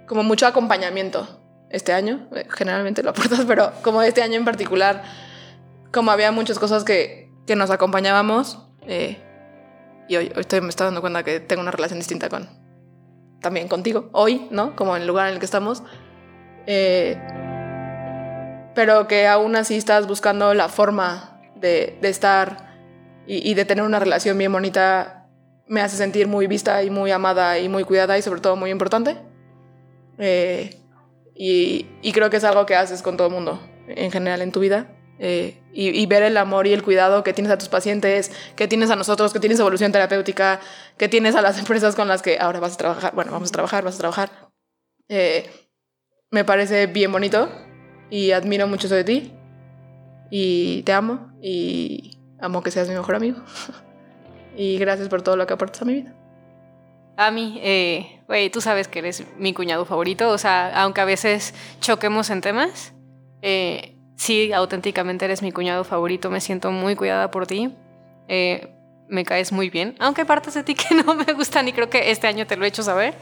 como 0.06 0.22
mucho 0.22 0.46
acompañamiento 0.46 1.42
este 1.72 1.94
año. 1.94 2.28
Eh, 2.36 2.46
Generalmente 2.48 3.02
lo 3.02 3.10
aportas, 3.10 3.46
pero 3.48 3.72
como 3.82 4.04
este 4.04 4.22
año 4.22 4.36
en 4.36 4.46
particular, 4.46 5.25
como 5.92 6.12
había 6.12 6.32
muchas 6.32 6.60
cosas 6.60 6.84
que, 6.84 7.32
que 7.46 7.56
nos 7.56 7.70
acompañábamos. 7.70 8.60
eh, 8.88 9.22
y 10.08 10.18
hoy, 10.18 10.32
hoy 10.36 10.42
estoy, 10.42 10.62
me 10.62 10.70
estoy 10.70 10.86
dando 10.86 11.02
cuenta 11.02 11.24
que 11.24 11.40
tengo 11.40 11.62
una 11.62 11.72
relación 11.72 12.00
distinta 12.00 12.30
con 12.30 12.48
también 13.42 13.68
contigo, 13.68 14.10
hoy, 14.12 14.48
¿no? 14.52 14.76
Como 14.76 14.96
en 14.96 15.04
el 15.04 15.08
lugar 15.08 15.28
en 15.28 15.34
el 15.34 15.40
que 15.40 15.46
estamos. 15.46 15.84
Eh, 16.68 17.16
pero 18.74 19.08
que 19.08 19.28
aún 19.28 19.56
así 19.56 19.76
estás 19.76 20.08
buscando 20.08 20.54
la 20.54 20.68
forma 20.68 21.40
de, 21.56 21.98
de 22.02 22.10
estar 22.10 22.66
y, 23.28 23.54
de 23.56 23.66
tener 23.66 23.84
una 23.84 24.00
relación 24.00 24.38
bien 24.38 24.52
bonita, 24.52 25.28
me 25.68 25.82
hace 25.82 25.98
sentir 25.98 26.28
muy 26.28 26.46
vista 26.46 26.84
y 26.84 26.92
muy 26.92 27.10
amada 27.12 27.58
y 27.58 27.70
muy 27.70 27.84
cuidada 27.84 28.18
y 28.18 28.22
sobre 28.22 28.42
todo 28.42 28.56
muy 28.56 28.70
importante. 28.70 29.18
Eh, 30.20 30.80
y, 31.34 31.88
y 32.02 32.12
creo 32.12 32.30
que 32.30 32.38
es 32.38 32.44
algo 32.44 32.66
que 32.66 32.76
haces 32.76 33.02
con 33.02 33.18
todo 33.18 33.28
el 33.28 33.34
mundo 33.34 33.60
en 33.88 34.12
general 34.12 34.42
en 34.42 34.52
tu 34.52 34.60
vida. 34.60 34.88
Eh, 35.18 35.58
y, 35.72 35.90
y 35.90 36.06
ver 36.08 36.24
el 36.24 36.36
amor 36.36 36.68
y 36.68 36.74
el 36.74 36.84
cuidado 36.84 37.24
que 37.24 37.32
tienes 37.34 37.52
a 37.52 37.58
tus 37.58 37.70
pacientes, 37.70 38.32
que 38.56 38.68
tienes 38.68 38.90
a 38.92 38.96
nosotros, 38.96 39.32
que 39.32 39.40
tienes 39.40 39.60
evolución 39.60 39.92
terapéutica, 39.92 40.60
que 40.98 41.08
tienes 41.08 41.36
a 41.36 41.42
las 41.42 41.58
empresas 41.60 41.96
con 41.96 42.08
las 42.08 42.22
que 42.22 42.38
ahora 42.40 42.60
vas 42.60 42.74
a 42.74 42.78
trabajar, 42.78 43.16
bueno, 43.16 43.32
vamos 43.32 43.50
a 43.50 43.52
trabajar, 43.52 43.84
vas 43.84 43.96
a 43.96 44.00
trabajar. 44.00 44.32
Eh, 45.08 45.50
me 46.32 46.44
parece 46.44 46.88
bien 46.88 47.12
bonito 47.12 47.50
y 48.10 48.32
admiro 48.32 48.68
mucho 48.68 48.88
eso 48.88 48.96
de 48.96 49.04
ti. 49.04 49.34
Y 50.30 50.84
te 50.84 50.92
amo 50.92 51.32
y 51.42 52.18
amo 52.40 52.62
que 52.64 52.72
seas 52.72 52.90
mi 52.90 52.96
mejor 52.96 53.16
amigo. 53.16 53.38
y 54.58 54.78
gracias 54.78 55.08
por 55.08 55.22
todo 55.22 55.38
lo 55.38 55.48
que 55.48 55.54
aportas 55.54 55.82
a 55.82 55.86
mi 55.86 55.94
vida. 55.94 56.14
A 57.18 57.32
mí, 57.32 57.60
eh, 57.64 58.22
tú 58.52 58.60
sabes 58.60 58.90
que 58.90 59.00
eres 59.00 59.24
mi 59.38 59.54
cuñado 59.54 59.86
favorito, 59.86 60.30
o 60.30 60.38
sea, 60.38 60.82
aunque 60.82 61.00
a 61.00 61.06
veces 61.06 61.54
choquemos 61.80 62.30
en 62.30 62.42
temas, 62.42 62.94
eh, 63.42 63.95
sí, 64.16 64.54
auténticamente 64.54 65.26
eres 65.26 65.42
mi 65.42 65.52
cuñado 65.52 65.84
favorito, 65.84 66.30
me 66.30 66.42
siento 66.42 66.72
muy 66.72 66.96
cuidada 66.96 67.32
por 67.32 67.48
ti, 67.48 67.74
eh, 68.28 68.70
me 69.08 69.24
caes 69.24 69.52
muy 69.52 69.70
bien, 69.70 69.96
aunque 70.00 70.22
hay 70.22 70.28
partes 70.28 70.54
de 70.54 70.64
ti 70.64 70.76
que 70.76 70.96
no 71.06 71.16
me 71.16 71.34
gustan 71.34 71.68
y 71.68 71.74
creo 71.74 71.90
que 71.90 72.12
este 72.12 72.28
año 72.28 72.48
te 72.48 72.58
lo 72.58 72.66
he 72.66 72.68
hecho 72.68 72.84
saber. 72.84 73.16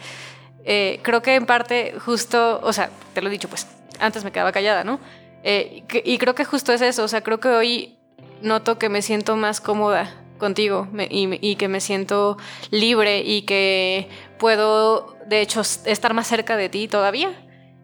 Eh, 0.66 1.00
creo 1.02 1.22
que 1.22 1.36
en 1.36 1.46
parte 1.46 1.94
justo, 2.00 2.62
o 2.64 2.72
sea, 2.72 2.90
te 3.14 3.22
lo 3.22 3.28
he 3.28 3.32
dicho, 3.32 3.50
pues 3.50 3.68
antes 4.00 4.24
me 4.24 4.32
quedaba 4.32 4.52
callada, 4.52 4.84
¿no? 4.84 5.00
Eh, 5.44 5.84
y 6.06 6.18
creo 6.18 6.36
que 6.36 6.46
justo 6.46 6.72
es 6.72 6.82
eso, 6.82 7.04
o 7.04 7.08
sea, 7.10 7.22
creo 7.22 7.40
que 7.40 7.50
hoy 7.50 7.98
noto 8.42 8.78
que 8.78 8.88
me 8.90 9.02
siento 9.02 9.36
más 9.36 9.60
cómoda 9.60 10.24
contigo 10.38 10.88
y, 11.10 11.56
que 11.56 11.68
me 11.68 11.80
siento 11.80 12.38
libre 12.70 13.22
y 13.22 13.44
que 13.44 14.10
puedo, 14.38 15.16
de 15.26 15.42
hecho, 15.42 15.62
estar 15.62 16.14
más 16.14 16.28
cerca 16.28 16.58
de 16.58 16.70
ti 16.70 16.88
todavía. 16.88 17.32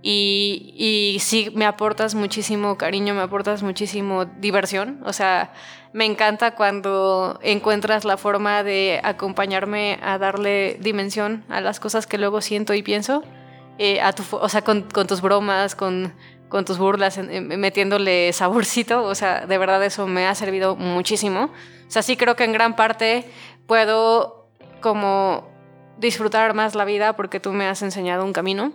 Y, 0.01 1.17
sí, 1.19 1.51
me 1.55 1.65
aportas 1.65 2.15
muchísimo 2.15 2.77
cariño, 2.77 3.13
me 3.13 3.21
aportas 3.21 3.63
muchísimo 3.63 4.25
diversión. 4.25 5.01
O 5.05 5.13
sea, 5.13 5.51
me 5.91 6.05
encanta 6.05 6.55
cuando 6.55 7.39
encuentras 7.41 8.05
la 8.05 8.17
forma 8.17 8.63
de 8.63 9.01
acompañarme 9.03 9.99
a 10.01 10.17
darle 10.17 10.77
dimensión 10.79 11.43
a 11.49 11.61
las 11.61 11.79
cosas 11.79 12.07
que 12.07 12.17
luego 12.17 12.41
siento 12.41 12.73
y 12.73 12.83
pienso. 12.83 13.23
eh, 13.77 14.01
a 14.01 14.11
tu, 14.13 14.23
o 14.35 14.49
sea, 14.49 14.61
con, 14.61 14.89
tus 14.89 15.21
bromas, 15.21 15.73
con, 15.75 16.13
con 16.49 16.65
tus 16.65 16.77
burlas, 16.77 17.17
metiéndole 17.17 18.31
saborcito. 18.33 19.03
O 19.03 19.15
sea, 19.15 19.45
de 19.45 19.57
verdad 19.57 19.83
eso 19.83 20.07
me 20.07 20.27
ha 20.27 20.35
servido 20.35 20.75
muchísimo. 20.75 21.51
O 21.87 21.91
sea, 21.91 22.03
sí 22.03 22.17
creo 22.17 22.35
que 22.35 22.43
en 22.43 22.53
gran 22.53 22.75
parte 22.75 23.25
puedo 23.67 24.49
como 24.81 25.49
disfrutar 25.97 26.53
más 26.53 26.75
la 26.75 26.85
vida 26.85 27.15
porque 27.15 27.39
tú 27.39 27.51
me 27.51 27.67
has 27.67 27.81
enseñado 27.81 28.23
un 28.23 28.33
camino. 28.33 28.73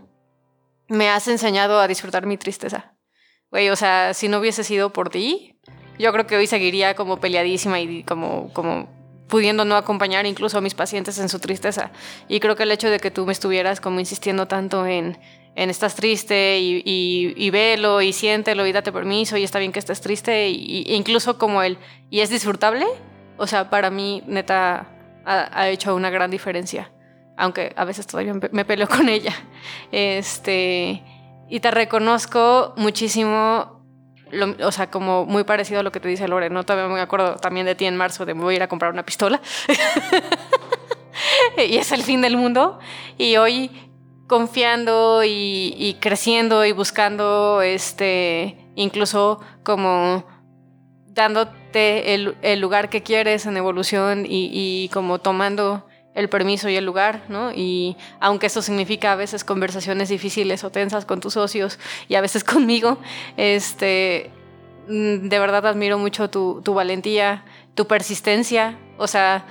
Me 0.89 1.09
has 1.09 1.29
enseñado 1.29 1.81
a 1.81 1.89
disfrutar 1.89 2.27
mi 2.27 2.37
tristeza. 2.37 2.95
Güey, 3.51 3.71
o 3.71 3.77
sea, 3.77 4.15
si 4.15 4.29
no 4.29 4.39
hubiese 4.39 4.65
sido 4.65 4.93
por 4.93 5.11
ti, 5.11 5.59
yo 5.99 6.13
creo 6.13 6.27
que 6.27 6.37
hoy 6.37 6.47
seguiría 6.47 6.95
como 6.95 7.21
peleadísima 7.21 7.81
y 7.81 8.03
como, 8.03 8.53
como 8.53 8.89
pudiendo 9.29 9.65
no 9.65 9.77
acompañar 9.77 10.27
incluso 10.27 10.59
a 10.59 10.61
mis 10.61 10.75
pacientes 10.75 11.19
en 11.19 11.29
su 11.29 11.39
tristeza. 11.39 11.93
Y 12.29 12.41
creo 12.41 12.57
que 12.57 12.65
el 12.65 12.73
hecho 12.73 12.91
de 12.91 13.01
que 13.01 13.11
tú 13.11 13.27
me 13.27 13.33
estuvieras 13.33 13.81
como 13.81 14.01
insistiendo 14.01 14.47
tanto 14.47 14.87
en, 14.87 15.19
en 15.55 15.71
estás 15.71 15.95
triste 15.95 16.59
y, 16.59 16.83
y, 16.85 17.35
y 17.37 17.51
velo 17.51 18.03
y 18.03 18.13
siéntelo 18.13 18.67
y 18.67 18.73
date 18.73 18.93
permiso 18.93 19.37
y 19.37 19.45
está 19.45 19.59
bien 19.59 19.73
que 19.73 19.79
estés 19.79 20.01
triste 20.01 20.49
y, 20.51 20.85
incluso 20.95 21.39
como 21.39 21.63
el 21.63 21.79
y 22.11 22.21
es 22.21 22.31
disfrutable, 22.31 22.87
o 23.37 23.47
sea, 23.47 23.71
para 23.71 23.91
mí 23.91 24.23
neta 24.27 24.91
ha 25.27 25.69
hecho 25.71 25.95
una 25.95 26.11
gran 26.11 26.31
diferencia. 26.31 26.94
Aunque 27.37 27.73
a 27.77 27.85
veces 27.85 28.07
todavía 28.07 28.35
me- 28.35 28.65
peleo 28.65 28.89
con 28.89 29.09
ella. 29.09 29.35
Este, 29.91 31.03
y 31.49 31.61
te 31.61 31.71
reconozco 31.71 32.75
muchísimo 32.77 33.73
o 34.65 34.73
sea, 34.73 34.91
como 34.91 35.27
muy 35.27 35.45
parecido 35.45 35.81
a 35.81 35.83
lo 35.83 35.93
que 35.93 36.01
te 36.01 36.09
dice 36.09 36.27
Lore, 36.27 36.51
¿no? 36.51 36.65
Todavía 36.65 36.93
me 36.93 37.01
acuerdo 37.01 37.37
también 37.37 37.67
de 37.67 37.77
ti 37.77 37.85
en 37.85 37.97
marzo 37.97 38.27
de 38.27 38.35
me 38.35 38.43
voy 38.43 38.55
a 38.55 38.57
ir 38.57 38.63
a 38.65 38.69
comprar 38.69 38.93
una 38.93 39.05
pistola. 39.05 39.41
y 41.69 41.77
es 41.77 41.93
el 41.93 42.03
fin 42.03 42.21
del 42.21 42.37
mundo. 42.37 42.81
Y 43.17 43.37
hoy 43.37 43.71
confiando 44.27 45.23
y, 45.25 45.97
creciendo 46.01 46.65
y 46.65 46.73
buscando, 46.73 47.63
este, 47.63 48.57
incluso 48.75 49.41
como 49.63 50.27
dándote 51.07 52.15
el, 52.15 52.61
lugar 52.61 52.89
que 52.89 53.05
quieres 53.05 53.47
en 53.47 53.57
evolución 53.57 54.25
y 54.27 54.91
como 54.93 55.21
tomando 55.21 55.87
el 56.15 56.29
permiso 56.29 56.69
y 56.69 56.77
el 56.77 56.85
lugar, 56.85 57.23
¿no? 57.29 57.53
Y 57.53 57.97
aunque 58.21 58.47
eso 58.47 58.63
significa 58.63 59.13
a 59.13 59.17
veces 59.17 59.45
conversaciones 59.45 60.09
difíciles 60.09 60.63
o 60.65 60.71
tensas 60.71 61.05
con 61.05 61.21
tus 61.21 61.35
socios 61.35 61.79
y 62.09 62.15
a 62.15 62.21
veces 62.21 62.45
conmigo, 62.45 62.99
este, 63.37 64.31
mm, 64.89 65.29
de 65.29 65.39
verdad 65.39 65.67
admiro 65.67 65.99
mucho 65.99 66.31
tu, 66.31 66.63
valentía, 66.75 67.45
tu 67.75 67.87
persistencia, 67.87 68.79
o 68.97 69.09
sea, 69.09 69.45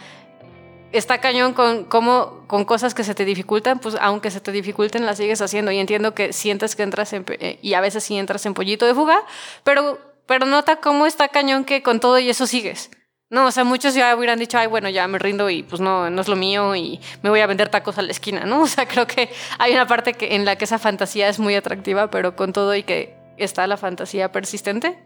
está 0.94 1.20
cañón 1.20 1.54
con, 1.54 1.84
cómo, 1.86 2.46
con 2.48 2.64
cosas 2.66 2.94
que 2.94 3.04
se 3.04 3.16
te 3.16 3.26
dificultan, 3.26 3.80
pues 3.80 3.98
aunque 4.00 4.32
se 4.32 4.40
te 4.40 4.52
dificulten, 4.52 5.06
las 5.06 5.18
sigues 5.18 5.42
haciendo. 5.42 5.72
Y 5.72 5.80
entiendo 5.80 6.14
que 6.14 6.32
sientes 6.32 6.76
que 6.76 6.84
entras 6.84 7.12
en, 7.14 7.26
eh, 7.40 7.60
y 7.62 7.74
a 7.74 7.82
veces 7.82 8.04
sí 8.04 8.18
entras 8.18 8.46
en 8.46 8.54
pollito 8.54 8.86
de 8.86 8.94
fuga, 8.94 9.20
pero, 9.64 10.00
pero 10.28 10.46
nota 10.46 10.78
cómo 10.78 11.06
está 11.06 11.28
cañón 11.28 11.66
que 11.66 11.82
con 11.84 12.00
todo 12.00 12.20
y 12.20 12.30
eso 12.30 12.48
sigues. 12.48 12.90
No, 13.34 13.48
o 13.48 13.52
sea, 13.52 13.64
muchos 13.64 13.96
ya 13.96 14.16
hubieran 14.16 14.38
dicho, 14.38 14.60
ay, 14.60 14.68
bueno, 14.68 14.90
ya 14.90 15.08
me 15.08 15.18
rindo 15.18 15.50
y 15.50 15.64
pues 15.64 15.82
no, 15.82 16.08
no 16.12 16.22
es 16.22 16.28
lo 16.28 16.36
mío 16.36 16.76
y 16.76 17.00
me 17.24 17.32
voy 17.32 17.40
a 17.40 17.48
vender 17.48 17.68
tacos 17.68 17.98
a 17.98 18.04
la 18.04 18.12
esquina, 18.12 18.46
¿no? 18.46 18.62
O 18.64 18.68
sea, 18.68 18.86
creo 18.88 19.08
que 19.08 19.28
hay 19.58 19.74
una 19.74 19.88
parte 19.88 20.14
que, 20.14 20.36
en 20.36 20.46
la 20.46 20.56
que 20.56 20.66
esa 20.66 20.78
fantasía 20.78 21.28
es 21.30 21.40
muy 21.40 21.56
atractiva, 21.56 22.12
pero 22.12 22.36
con 22.36 22.54
todo 22.54 22.76
y 22.76 22.84
que 22.84 23.16
está 23.38 23.66
la 23.66 23.78
fantasía 23.78 24.32
persistente, 24.32 25.00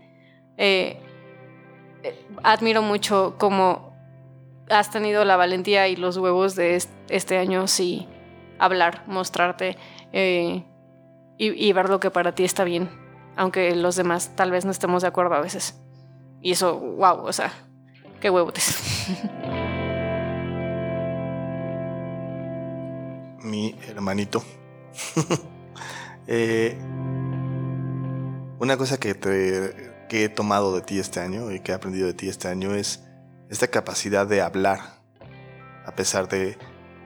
eh, 0.58 0.98
eh, 2.04 2.26
admiro 2.44 2.82
mucho 2.82 3.36
cómo 3.38 3.96
has 4.70 4.92
tenido 4.92 5.24
la 5.24 5.38
valentía 5.38 5.88
y 5.88 5.96
los 5.96 6.18
huevos 6.18 6.56
de 6.56 6.76
est- 6.76 6.92
este 7.10 7.38
año, 7.38 7.68
sí, 7.68 8.10
hablar, 8.60 9.04
mostrarte 9.08 9.78
eh, 10.12 10.66
y, 11.38 11.68
y 11.70 11.72
ver 11.72 11.88
lo 11.88 12.02
que 12.02 12.12
para 12.12 12.34
ti 12.36 12.44
está 12.44 12.66
bien, 12.66 12.90
aunque 13.38 13.74
los 13.74 13.96
demás 13.96 14.36
tal 14.36 14.52
vez 14.52 14.66
no 14.66 14.72
estemos 14.72 15.02
de 15.04 15.08
acuerdo 15.08 15.36
a 15.36 15.40
veces. 15.40 15.80
Y 16.42 16.52
eso, 16.52 16.78
wow, 16.78 17.26
o 17.26 17.32
sea, 17.34 17.52
qué 18.22 18.30
huevotes. 18.30 18.76
mi 23.44 23.76
hermanito. 23.88 24.44
Eh, 26.30 26.78
una 28.60 28.76
cosa 28.76 28.98
que, 29.00 29.16
te- 29.16 29.94
he 30.10 30.28
tomado 30.28 30.76
de 30.76 30.82
ti 30.82 31.00
este 31.00 31.22
año 31.22 31.54
y 31.54 31.62
que 31.62 31.72
he 31.72 31.76
aprendido 31.76 32.06
de 32.06 32.14
ti 32.14 32.28
este 32.28 32.50
año 32.50 32.76
es 32.76 33.02
esta 33.50 33.70
capacidad 33.70 34.28
de 34.28 34.42
hablar 34.42 35.00
a 35.86 35.96
pesar 35.96 36.28
de 36.28 36.58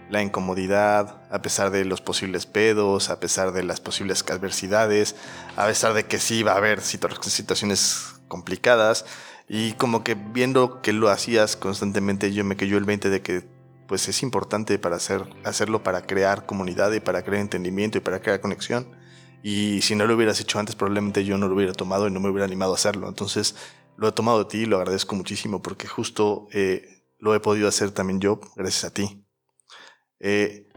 la 0.09 0.23
incomodidad, 0.23 1.21
a 1.29 1.39
pesar 1.43 1.69
de 1.69 1.85
los 1.85 2.01
posibles 2.01 2.47
pedos, 2.47 3.11
a 3.11 3.19
pesar 3.19 3.51
de 3.51 3.61
las 3.61 3.79
posibles 3.79 4.25
adversidades, 4.27 5.15
a 5.55 5.67
pesar 5.67 5.93
de 5.93 6.07
que 6.07 6.17
sí 6.17 6.41
va 6.41 6.53
a 6.53 6.57
haber 6.57 6.79
situ- 6.81 7.21
situaciones 7.21 8.15
complicadas 8.27 9.05
y 9.53 9.73
como 9.73 10.01
que 10.01 10.15
viendo 10.15 10.81
que 10.81 10.93
lo 10.93 11.09
hacías 11.09 11.57
constantemente 11.57 12.31
yo 12.31 12.45
me 12.45 12.55
cayó 12.55 12.77
el 12.77 12.85
20 12.85 13.09
de 13.09 13.21
que 13.21 13.43
pues 13.85 14.07
es 14.07 14.23
importante 14.23 14.79
para 14.79 14.95
hacer, 14.95 15.27
hacerlo 15.43 15.83
para 15.83 16.03
crear 16.03 16.45
comunidad 16.45 16.93
y 16.93 17.01
para 17.01 17.21
crear 17.21 17.41
entendimiento 17.41 17.97
y 17.97 18.01
para 18.01 18.21
crear 18.21 18.39
conexión. 18.39 18.87
Y 19.43 19.81
si 19.81 19.95
no 19.95 20.07
lo 20.07 20.15
hubieras 20.15 20.39
hecho 20.39 20.57
antes, 20.57 20.77
probablemente 20.77 21.25
yo 21.25 21.37
no 21.37 21.49
lo 21.49 21.55
hubiera 21.55 21.73
tomado 21.73 22.07
y 22.07 22.11
no 22.11 22.21
me 22.21 22.29
hubiera 22.29 22.45
animado 22.45 22.71
a 22.71 22.75
hacerlo. 22.75 23.09
Entonces, 23.09 23.57
lo 23.97 24.07
he 24.07 24.13
tomado 24.13 24.39
de 24.39 24.45
ti 24.45 24.59
y 24.59 24.65
lo 24.65 24.77
agradezco 24.77 25.17
muchísimo 25.17 25.61
porque 25.61 25.85
justo 25.85 26.47
eh, 26.53 27.03
lo 27.19 27.35
he 27.35 27.41
podido 27.41 27.67
hacer 27.67 27.91
también 27.91 28.21
yo 28.21 28.39
gracias 28.55 28.85
a 28.85 28.93
ti. 28.93 29.25
Eh, 30.21 30.69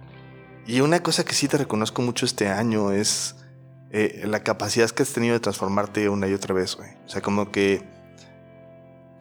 y 0.66 0.81
una 0.81 1.01
cosa 1.01 1.25
que 1.25 1.35
sí 1.35 1.47
te 1.47 1.59
reconozco 1.59 2.03
mucho 2.03 2.27
este 2.27 2.49
año 2.49 2.91
es 2.91 3.37
eh, 3.93 4.25
la 4.27 4.43
capacidad 4.43 4.91
que 4.91 5.05
has 5.05 5.12
tenido 5.12 5.35
de 5.35 5.41
transformarte 5.41 6.09
una 6.09 6.27
y 6.27 6.35
otra 6.35 6.53
vez, 6.53 6.75
güey. 6.75 6.91
O 7.07 7.09
sea, 7.09 7.22
como 7.22 7.53
que, 7.53 7.93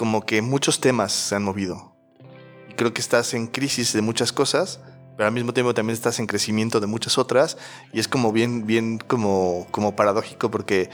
como 0.03 0.25
que 0.25 0.41
muchos 0.41 0.81
temas 0.81 1.13
se 1.13 1.33
han 1.33 1.45
movido. 1.45 1.95
Y 2.67 2.73
creo 2.73 2.93
que 2.93 2.99
estás 2.99 3.33
en 3.33 3.47
crisis 3.47 3.93
de 3.93 4.01
muchas 4.01 4.33
cosas, 4.33 4.81
pero 5.15 5.27
al 5.27 5.33
mismo 5.33 5.53
tiempo 5.53 5.73
también 5.73 5.93
estás 5.93 6.19
en 6.19 6.27
crecimiento 6.27 6.81
de 6.81 6.87
muchas 6.87 7.17
otras. 7.17 7.55
Y 7.93 8.01
es 8.01 8.09
como 8.09 8.33
bien, 8.33 8.67
bien 8.67 8.97
como, 8.97 9.65
como 9.71 9.95
paradójico 9.95 10.51
porque 10.51 10.89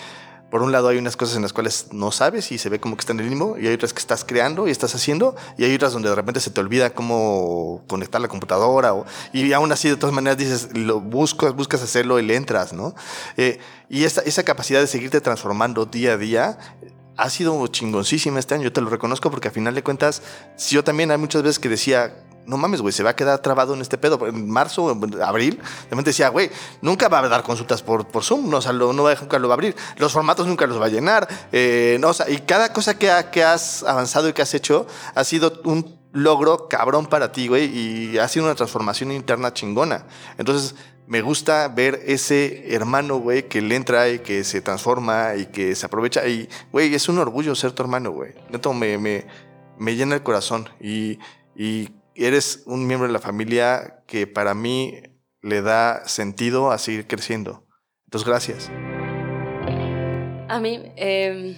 por 0.51 0.61
un 0.61 0.71
lado 0.71 0.89
hay 0.89 0.99
unas 0.99 1.17
cosas 1.17 1.37
en 1.37 1.41
las 1.41 1.53
cuales 1.53 1.87
no 1.91 2.11
sabes 2.11 2.51
y 2.51 2.59
se 2.59 2.69
ve 2.69 2.79
como 2.79 2.97
que 2.97 2.99
está 2.99 3.13
en 3.13 3.19
el 3.19 3.29
limbo 3.29 3.57
y 3.57 3.65
hay 3.65 3.73
otras 3.73 3.93
que 3.93 3.99
estás 3.99 4.23
creando 4.23 4.67
y 4.67 4.71
estás 4.71 4.93
haciendo 4.93 5.35
y 5.57 5.63
hay 5.63 5.73
otras 5.73 5.93
donde 5.93 6.09
de 6.09 6.15
repente 6.15 6.39
se 6.39 6.51
te 6.51 6.61
olvida 6.61 6.91
cómo 6.91 7.81
conectar 7.87 8.21
la 8.21 8.27
computadora 8.27 8.93
o, 8.93 9.07
y 9.33 9.53
aún 9.53 9.71
así 9.71 9.89
de 9.89 9.95
todas 9.95 10.13
maneras 10.13 10.37
dices, 10.37 10.69
lo 10.77 10.99
buscas, 10.99 11.55
buscas 11.55 11.81
hacerlo 11.81 12.19
y 12.19 12.23
le 12.27 12.35
entras, 12.35 12.73
¿no? 12.73 12.93
Eh, 13.37 13.57
y 13.89 14.03
esa, 14.03 14.21
esa 14.21 14.43
capacidad 14.43 14.79
de 14.79 14.85
seguirte 14.85 15.19
transformando 15.19 15.87
día 15.87 16.13
a 16.13 16.17
día 16.17 16.59
ha 17.17 17.29
sido 17.29 17.67
chingoncísima 17.67 18.39
este 18.39 18.55
año, 18.55 18.63
yo 18.63 18.73
te 18.73 18.81
lo 18.81 18.89
reconozco 18.89 19.29
porque 19.29 19.49
a 19.49 19.51
final 19.51 19.75
de 19.75 19.83
cuentas, 19.83 20.21
si 20.55 20.75
yo 20.75 20.83
también 20.83 21.11
hay 21.11 21.17
muchas 21.17 21.43
veces 21.43 21.59
que 21.59 21.69
decía, 21.69 22.13
no 22.49 22.57
mames, 22.57 22.81
güey, 22.81 22.91
se 22.91 23.03
va 23.03 23.11
a 23.11 23.15
quedar 23.15 23.39
trabado 23.39 23.75
en 23.75 23.81
este 23.81 23.97
pedo. 23.97 24.25
En 24.27 24.49
marzo, 24.49 24.91
en 24.91 25.21
abril, 25.21 25.59
repente 25.83 26.09
decía, 26.09 26.29
güey, 26.29 26.49
nunca 26.81 27.07
va 27.07 27.19
a 27.19 27.29
dar 27.29 27.43
consultas 27.43 27.83
por, 27.83 28.07
por 28.07 28.23
Zoom, 28.23 28.49
no, 28.49 28.57
o 28.57 28.61
sea, 28.61 28.73
lo, 28.73 28.91
no 28.91 29.03
va, 29.03 29.13
nunca 29.13 29.37
lo 29.37 29.47
va 29.47 29.53
a 29.53 29.55
abrir. 29.55 29.75
Los 29.97 30.13
formatos 30.13 30.47
nunca 30.47 30.65
los 30.65 30.81
va 30.81 30.87
a 30.87 30.89
llenar. 30.89 31.27
eh, 31.51 31.97
no, 31.99 32.11
y 32.27 32.37
cada 32.39 32.73
cosa 32.73 32.97
que 32.97 33.43
has 33.43 33.83
avanzado 33.83 34.27
y 34.27 34.33
que 34.33 34.41
has 34.41 34.53
hecho 34.53 34.87
ha 35.13 35.23
sido 35.23 35.61
un 35.63 35.98
logro 36.11 36.67
cabrón 36.67 37.05
para 37.05 37.31
ti, 37.31 37.47
güey, 37.47 37.65
y 37.65 38.17
ha 38.17 38.27
sido 38.27 38.45
una 38.45 38.55
transformación 38.55 39.11
interna 39.11 39.53
chingona. 39.53 40.05
Entonces, 40.37 40.75
me 41.07 41.21
gusta 41.21 41.67
ver 41.67 42.01
ese 42.05 42.73
hermano, 42.73 43.17
güey, 43.17 43.47
que 43.47 43.61
le 43.61 43.75
entra 43.75 44.09
y 44.09 44.19
que 44.19 44.43
se 44.43 44.61
transforma 44.61 45.35
y 45.35 45.47
que 45.47 45.75
se 45.75 45.85
aprovecha. 45.85 46.27
Y, 46.27 46.47
güey, 46.71 46.93
es 46.93 47.09
un 47.09 47.17
orgullo 47.17 47.55
ser 47.55 47.71
tu 47.71 47.83
hermano, 47.83 48.11
güey. 48.11 48.33
Neto, 48.49 48.73
me, 48.73 48.97
me, 48.97 49.25
me 49.77 49.95
llena 49.95 50.15
el 50.15 50.23
corazón. 50.23 50.69
Y, 50.79 51.19
y 51.55 51.89
eres 52.15 52.63
un 52.65 52.85
miembro 52.85 53.07
de 53.07 53.13
la 53.13 53.19
familia 53.19 54.03
que 54.05 54.27
para 54.27 54.53
mí 54.53 55.01
le 55.41 55.61
da 55.61 56.07
sentido 56.07 56.71
a 56.71 56.77
seguir 56.77 57.07
creciendo. 57.07 57.65
Entonces, 58.05 58.27
gracias. 58.27 58.71
A 60.47 60.59
mí, 60.59 60.91
eh, 60.95 61.57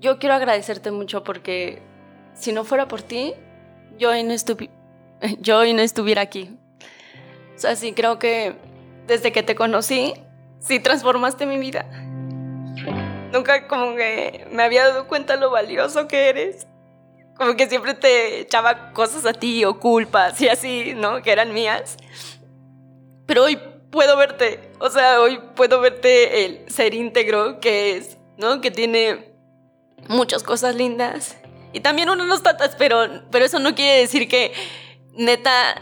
yo 0.00 0.18
quiero 0.18 0.34
agradecerte 0.34 0.90
mucho 0.90 1.24
porque 1.24 1.82
si 2.34 2.52
no 2.52 2.64
fuera 2.64 2.88
por 2.88 3.02
ti, 3.02 3.34
yo 3.98 4.10
hoy 4.10 4.22
no, 4.22 4.34
yo 5.40 5.58
hoy 5.58 5.72
no 5.72 5.82
estuviera 5.82 6.22
aquí. 6.22 6.56
O 7.54 7.58
sea, 7.58 7.76
sí 7.76 7.92
creo 7.92 8.18
que 8.18 8.54
desde 9.06 9.32
que 9.32 9.42
te 9.42 9.54
conocí, 9.54 10.14
sí 10.58 10.80
transformaste 10.80 11.46
mi 11.46 11.58
vida. 11.58 11.84
Nunca 13.32 13.66
como 13.68 13.96
que 13.96 14.46
me 14.50 14.62
había 14.62 14.88
dado 14.88 15.06
cuenta 15.06 15.36
lo 15.36 15.50
valioso 15.50 16.08
que 16.08 16.28
eres. 16.28 16.66
Como 17.36 17.56
que 17.56 17.68
siempre 17.68 17.94
te 17.94 18.40
echaba 18.40 18.92
cosas 18.92 19.24
a 19.24 19.32
ti 19.32 19.64
o 19.64 19.80
culpas 19.80 20.40
y 20.40 20.48
así, 20.48 20.92
¿no? 20.94 21.22
Que 21.22 21.32
eran 21.32 21.52
mías. 21.54 21.96
Pero 23.26 23.44
hoy 23.44 23.58
puedo 23.90 24.16
verte, 24.16 24.72
o 24.78 24.90
sea, 24.90 25.20
hoy 25.20 25.40
puedo 25.54 25.80
verte 25.80 26.44
el 26.44 26.70
ser 26.70 26.94
íntegro 26.94 27.60
que 27.60 27.96
es, 27.96 28.18
¿no? 28.38 28.60
Que 28.60 28.70
tiene 28.70 29.32
muchas 30.08 30.42
cosas 30.42 30.74
lindas 30.74 31.36
y 31.72 31.80
también 31.80 32.10
unos 32.10 32.42
tatas, 32.42 32.76
pero, 32.76 33.22
pero 33.30 33.44
eso 33.44 33.58
no 33.58 33.74
quiere 33.74 34.00
decir 34.00 34.28
que 34.28 34.52
neta 35.14 35.80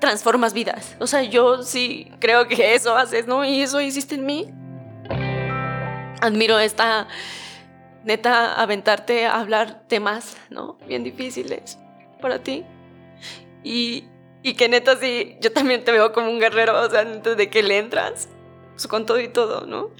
transformas 0.00 0.52
vidas. 0.52 0.96
O 0.98 1.06
sea, 1.06 1.22
yo 1.22 1.62
sí 1.62 2.10
creo 2.18 2.48
que 2.48 2.74
eso 2.74 2.96
haces, 2.96 3.26
¿no? 3.26 3.44
Y 3.44 3.60
eso 3.60 3.80
hiciste 3.80 4.14
en 4.14 4.26
mí. 4.26 4.50
Admiro 6.20 6.58
esta, 6.58 7.08
neta, 8.04 8.54
aventarte 8.54 9.26
a 9.26 9.40
hablar 9.40 9.82
temas, 9.88 10.36
¿no? 10.48 10.78
Bien 10.86 11.04
difíciles 11.04 11.78
para 12.20 12.42
ti. 12.42 12.64
Y, 13.62 14.04
y 14.42 14.54
que 14.54 14.68
neta 14.68 14.96
sí, 14.96 15.36
yo 15.40 15.52
también 15.52 15.84
te 15.84 15.92
veo 15.92 16.12
como 16.12 16.30
un 16.30 16.38
guerrero, 16.38 16.80
o 16.80 16.88
sea, 16.88 17.00
antes 17.00 17.36
de 17.36 17.50
que 17.50 17.62
le 17.62 17.78
entras, 17.78 18.28
pues, 18.72 18.86
con 18.86 19.06
todo 19.06 19.20
y 19.20 19.28
todo, 19.28 19.66
¿no? 19.66 19.90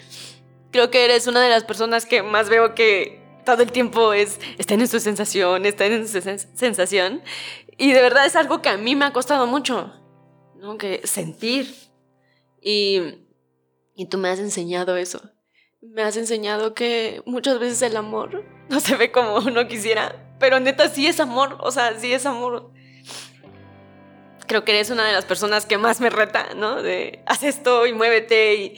Creo 0.71 0.91
que 0.91 1.05
eres 1.05 1.27
una 1.27 1.41
de 1.41 1.49
las 1.49 1.65
personas 1.65 2.07
que 2.07 2.23
más 2.23 2.49
veo 2.49 2.75
que 2.75 3.26
todo 3.47 3.63
el 3.63 3.73
tiempo 3.73 4.13
es, 4.13 4.39
están 4.59 4.81
en 4.83 4.89
su 4.89 5.01
sensación, 5.01 5.65
están 5.65 5.93
en 5.93 6.07
su 6.07 6.19
sens- 6.19 6.49
sensación. 6.55 7.23
Y 7.79 7.93
de 7.93 8.03
verdad 8.03 8.27
es 8.27 8.37
algo 8.37 8.61
que 8.61 8.69
a 8.69 8.77
mí 8.77 8.95
me 8.95 9.07
ha 9.07 9.13
costado 9.15 9.47
mucho, 9.47 9.95
¿no? 10.57 10.77
Que 10.77 11.01
sentir. 11.07 11.75
Y, 12.61 13.01
y 13.95 14.07
tú 14.07 14.19
me 14.19 14.29
has 14.29 14.39
enseñado 14.39 14.99
eso. 14.99 15.23
Me 15.81 16.03
has 16.03 16.19
enseñado 16.19 16.75
que 16.75 17.23
muchas 17.25 17.59
veces 17.59 17.81
el 17.81 17.97
amor 17.97 18.45
no 18.69 18.81
se 18.81 18.97
ve 18.97 19.11
como 19.11 19.37
uno 19.39 19.67
quisiera, 19.67 20.37
pero 20.39 20.61
neta 20.61 20.91
sí 20.91 21.07
es 21.07 21.21
amor, 21.21 21.57
o 21.61 21.71
sea, 21.71 21.99
sí 21.99 22.13
es 22.13 22.27
amor 22.27 22.73
creo 24.49 24.65
que 24.65 24.71
eres 24.73 24.91
una 24.91 25.05
de 25.05 25.13
las 25.13 25.25
personas 25.25 25.67
que 25.67 25.77
más 25.77 26.01
me 26.01 26.09
reta, 26.09 26.55
¿no? 26.55 26.81
De 26.81 27.21
haz 27.27 27.43
esto 27.43 27.85
y 27.85 27.93
muévete 27.93 28.55
y, 28.55 28.77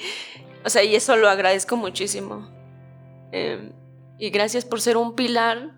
o 0.64 0.70
sea, 0.70 0.82
y 0.82 0.94
eso 0.96 1.14
lo 1.16 1.28
agradezco 1.28 1.76
muchísimo. 1.76 2.48
Eh, 3.32 3.70
y 4.18 4.30
gracias 4.30 4.64
por 4.64 4.80
ser 4.80 4.96
un 4.96 5.14
pilar 5.14 5.72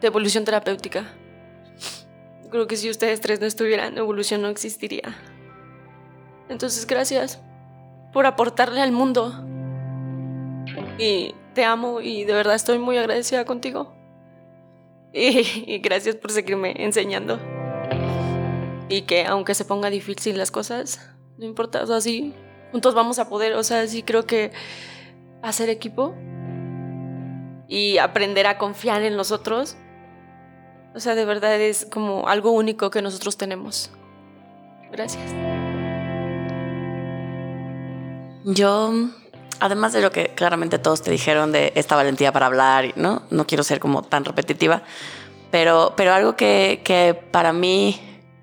de 0.00 0.06
evolución 0.06 0.44
terapéutica. 0.44 1.12
Creo 2.50 2.66
que 2.66 2.76
si 2.76 2.88
ustedes 2.88 3.20
tres 3.20 3.40
no 3.40 3.46
estuvieran, 3.46 3.98
evolución 3.98 4.40
no 4.40 4.48
existiría. 4.48 5.14
Entonces, 6.48 6.86
gracias 6.86 7.40
por 8.12 8.26
aportarle 8.26 8.80
al 8.80 8.92
mundo. 8.92 9.44
Y 10.98 11.34
te 11.54 11.64
amo 11.64 12.00
y 12.00 12.24
de 12.24 12.32
verdad 12.32 12.54
estoy 12.54 12.78
muy 12.78 12.96
agradecida 12.96 13.44
contigo. 13.44 13.94
Y, 15.16 15.78
gracias 15.78 16.16
por 16.16 16.32
seguirme 16.32 16.74
enseñando. 16.76 17.38
Y 18.88 19.02
que 19.02 19.24
aunque 19.26 19.54
se 19.54 19.64
ponga 19.64 19.88
difícil 19.88 20.36
las 20.36 20.50
cosas, 20.50 21.08
no 21.38 21.44
importa, 21.44 21.84
o 21.84 21.86
sea, 21.86 22.00
sí, 22.00 22.34
juntos 22.72 22.94
vamos 22.94 23.20
a 23.20 23.28
poder, 23.28 23.54
o 23.54 23.62
sea, 23.62 23.86
sí 23.86 24.02
creo 24.02 24.26
que 24.26 24.50
hacer 25.40 25.70
equipo 25.70 26.16
y 27.68 27.98
aprender 27.98 28.46
a 28.46 28.58
confiar 28.58 29.02
en 29.02 29.16
los 29.16 29.30
otros, 29.30 29.76
o 30.94 31.00
sea, 31.00 31.14
de 31.14 31.24
verdad 31.24 31.60
es 31.60 31.86
como 31.90 32.28
algo 32.28 32.52
único 32.52 32.90
que 32.90 33.02
nosotros 33.02 33.36
tenemos. 33.36 33.90
Gracias. 34.92 35.24
Yo, 38.44 38.92
además 39.58 39.92
de 39.92 40.02
lo 40.02 40.12
que 40.12 40.28
claramente 40.34 40.78
todos 40.78 41.02
te 41.02 41.10
dijeron 41.10 41.50
de 41.50 41.72
esta 41.74 41.96
valentía 41.96 42.30
para 42.30 42.46
hablar, 42.46 42.92
¿no? 42.96 43.22
No 43.30 43.46
quiero 43.46 43.64
ser 43.64 43.80
como 43.80 44.02
tan 44.02 44.24
repetitiva, 44.24 44.82
pero, 45.50 45.94
pero 45.96 46.12
algo 46.12 46.36
que, 46.36 46.82
que 46.84 47.14
para 47.14 47.52
mí, 47.52 48.00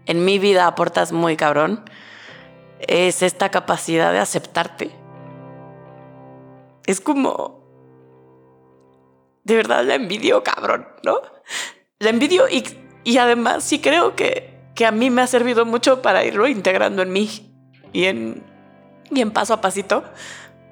en 0.07 0.26
mi 0.26 0.39
vida 0.39 0.67
aportas 0.67 1.11
muy 1.11 1.38
cabrón, 1.38 1.86
es 2.80 3.22
esta 3.22 3.49
capacidad 3.49 4.11
de 4.11 4.19
aceptarte. 4.19 4.91
Es 6.86 6.99
como... 6.99 7.61
De 9.52 9.58
verdad 9.58 9.84
la 9.84 9.95
envidio, 9.95 10.45
cabrón, 10.45 10.88
¿no? 11.04 11.20
La 11.99 12.10
envidio 12.10 12.47
y, 12.47 12.64
y 13.04 13.18
además 13.18 13.66
sí 13.66 13.80
creo 13.80 14.16
que, 14.16 14.62
que 14.76 14.86
a 14.86 14.93
mí 14.93 15.10
me 15.10 15.22
ha 15.22 15.28
servido 15.28 15.66
mucho 15.66 16.02
para 16.02 16.24
irlo 16.24 16.47
integrando 16.47 17.02
en 17.02 17.12
mí 17.12 17.54
y 17.91 18.06
en, 18.06 18.45
y 19.10 19.20
en 19.20 19.32
paso 19.32 19.54
a 19.54 19.60
pasito, 19.60 20.06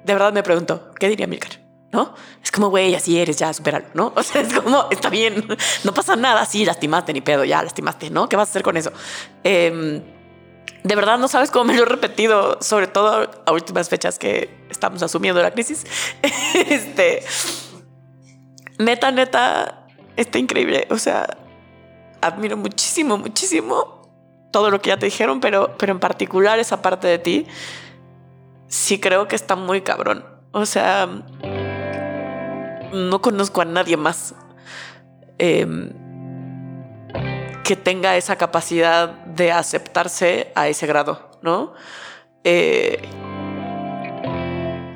de 0.02 0.14
verdad 0.14 0.32
me 0.32 0.42
pregunto, 0.42 0.92
¿qué 0.98 1.10
diría 1.10 1.26
Milcar? 1.26 1.60
¿No? 1.92 2.14
Es 2.42 2.50
como, 2.50 2.70
güey, 2.70 2.94
así 2.94 3.18
eres, 3.18 3.36
ya, 3.36 3.52
supéralo, 3.52 3.84
¿no? 3.92 4.14
O 4.16 4.22
sea, 4.22 4.40
es 4.40 4.54
como, 4.54 4.88
está 4.90 5.10
bien, 5.10 5.46
no 5.84 5.92
pasa 5.92 6.16
nada, 6.16 6.46
sí, 6.46 6.64
lastimaste, 6.64 7.12
ni 7.12 7.20
pedo, 7.20 7.44
ya, 7.44 7.62
lastimaste, 7.62 8.08
¿no? 8.08 8.30
¿Qué 8.30 8.36
vas 8.36 8.48
a 8.48 8.52
hacer 8.52 8.62
con 8.62 8.78
eso? 8.78 8.92
Em, 9.44 10.02
de 10.84 10.96
verdad 10.96 11.18
no 11.18 11.28
sabes 11.28 11.50
cómo 11.50 11.66
me 11.66 11.74
lo 11.76 11.82
he 11.82 11.84
repetido, 11.86 12.56
sobre 12.62 12.86
todo 12.86 13.30
a 13.44 13.52
últimas 13.52 13.90
fechas 13.90 14.18
que 14.18 14.64
estamos 14.70 15.02
asumiendo 15.02 15.42
la 15.42 15.50
crisis. 15.50 15.84
este, 16.54 17.22
neta, 18.80 19.10
neta, 19.12 19.86
está 20.16 20.38
increíble. 20.38 20.86
O 20.90 20.98
sea, 20.98 21.26
admiro 22.20 22.56
muchísimo, 22.56 23.18
muchísimo 23.18 24.00
todo 24.50 24.70
lo 24.70 24.80
que 24.80 24.88
ya 24.88 24.96
te 24.96 25.06
dijeron, 25.06 25.40
pero, 25.40 25.76
pero 25.78 25.92
en 25.92 26.00
particular 26.00 26.58
esa 26.58 26.82
parte 26.82 27.06
de 27.06 27.18
ti, 27.18 27.46
sí 28.66 28.98
creo 28.98 29.28
que 29.28 29.36
está 29.36 29.54
muy 29.54 29.82
cabrón. 29.82 30.24
O 30.52 30.66
sea, 30.66 31.08
no 32.92 33.20
conozco 33.20 33.60
a 33.60 33.64
nadie 33.64 33.96
más 33.96 34.34
em, 35.38 35.90
que 37.62 37.76
tenga 37.76 38.16
esa 38.16 38.36
capacidad 38.36 39.08
de 39.24 39.52
aceptarse 39.52 40.50
a 40.56 40.66
ese 40.66 40.86
grado, 40.86 41.30
¿no? 41.42 41.72
Eh, 42.42 43.00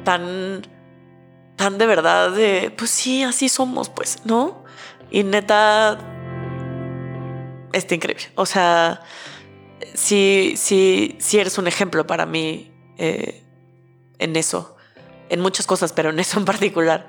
tan 0.05 0.63
tan 1.57 1.79
de 1.79 1.87
verdad 1.87 2.31
de, 2.33 2.73
pues 2.77 2.91
sí, 2.91 3.23
así 3.23 3.49
somos, 3.49 3.89
pues, 3.89 4.19
¿no? 4.25 4.65
Y 5.11 5.23
neta, 5.23 5.99
está 7.73 7.95
increíble. 7.95 8.25
O 8.35 8.47
sea, 8.47 9.03
sí, 9.95 10.55
sí, 10.57 11.17
sí 11.21 11.39
eres 11.39 11.59
un 11.59 11.67
ejemplo 11.67 12.07
para 12.07 12.27
mí 12.27 12.73
eh, 12.99 13.43
en 14.19 14.37
eso, 14.37 14.77
en 15.29 15.41
muchas 15.41 15.67
cosas, 15.67 15.93
pero 15.93 16.11
en 16.11 16.19
eso 16.19 16.39
en 16.39 16.45
particular. 16.45 17.09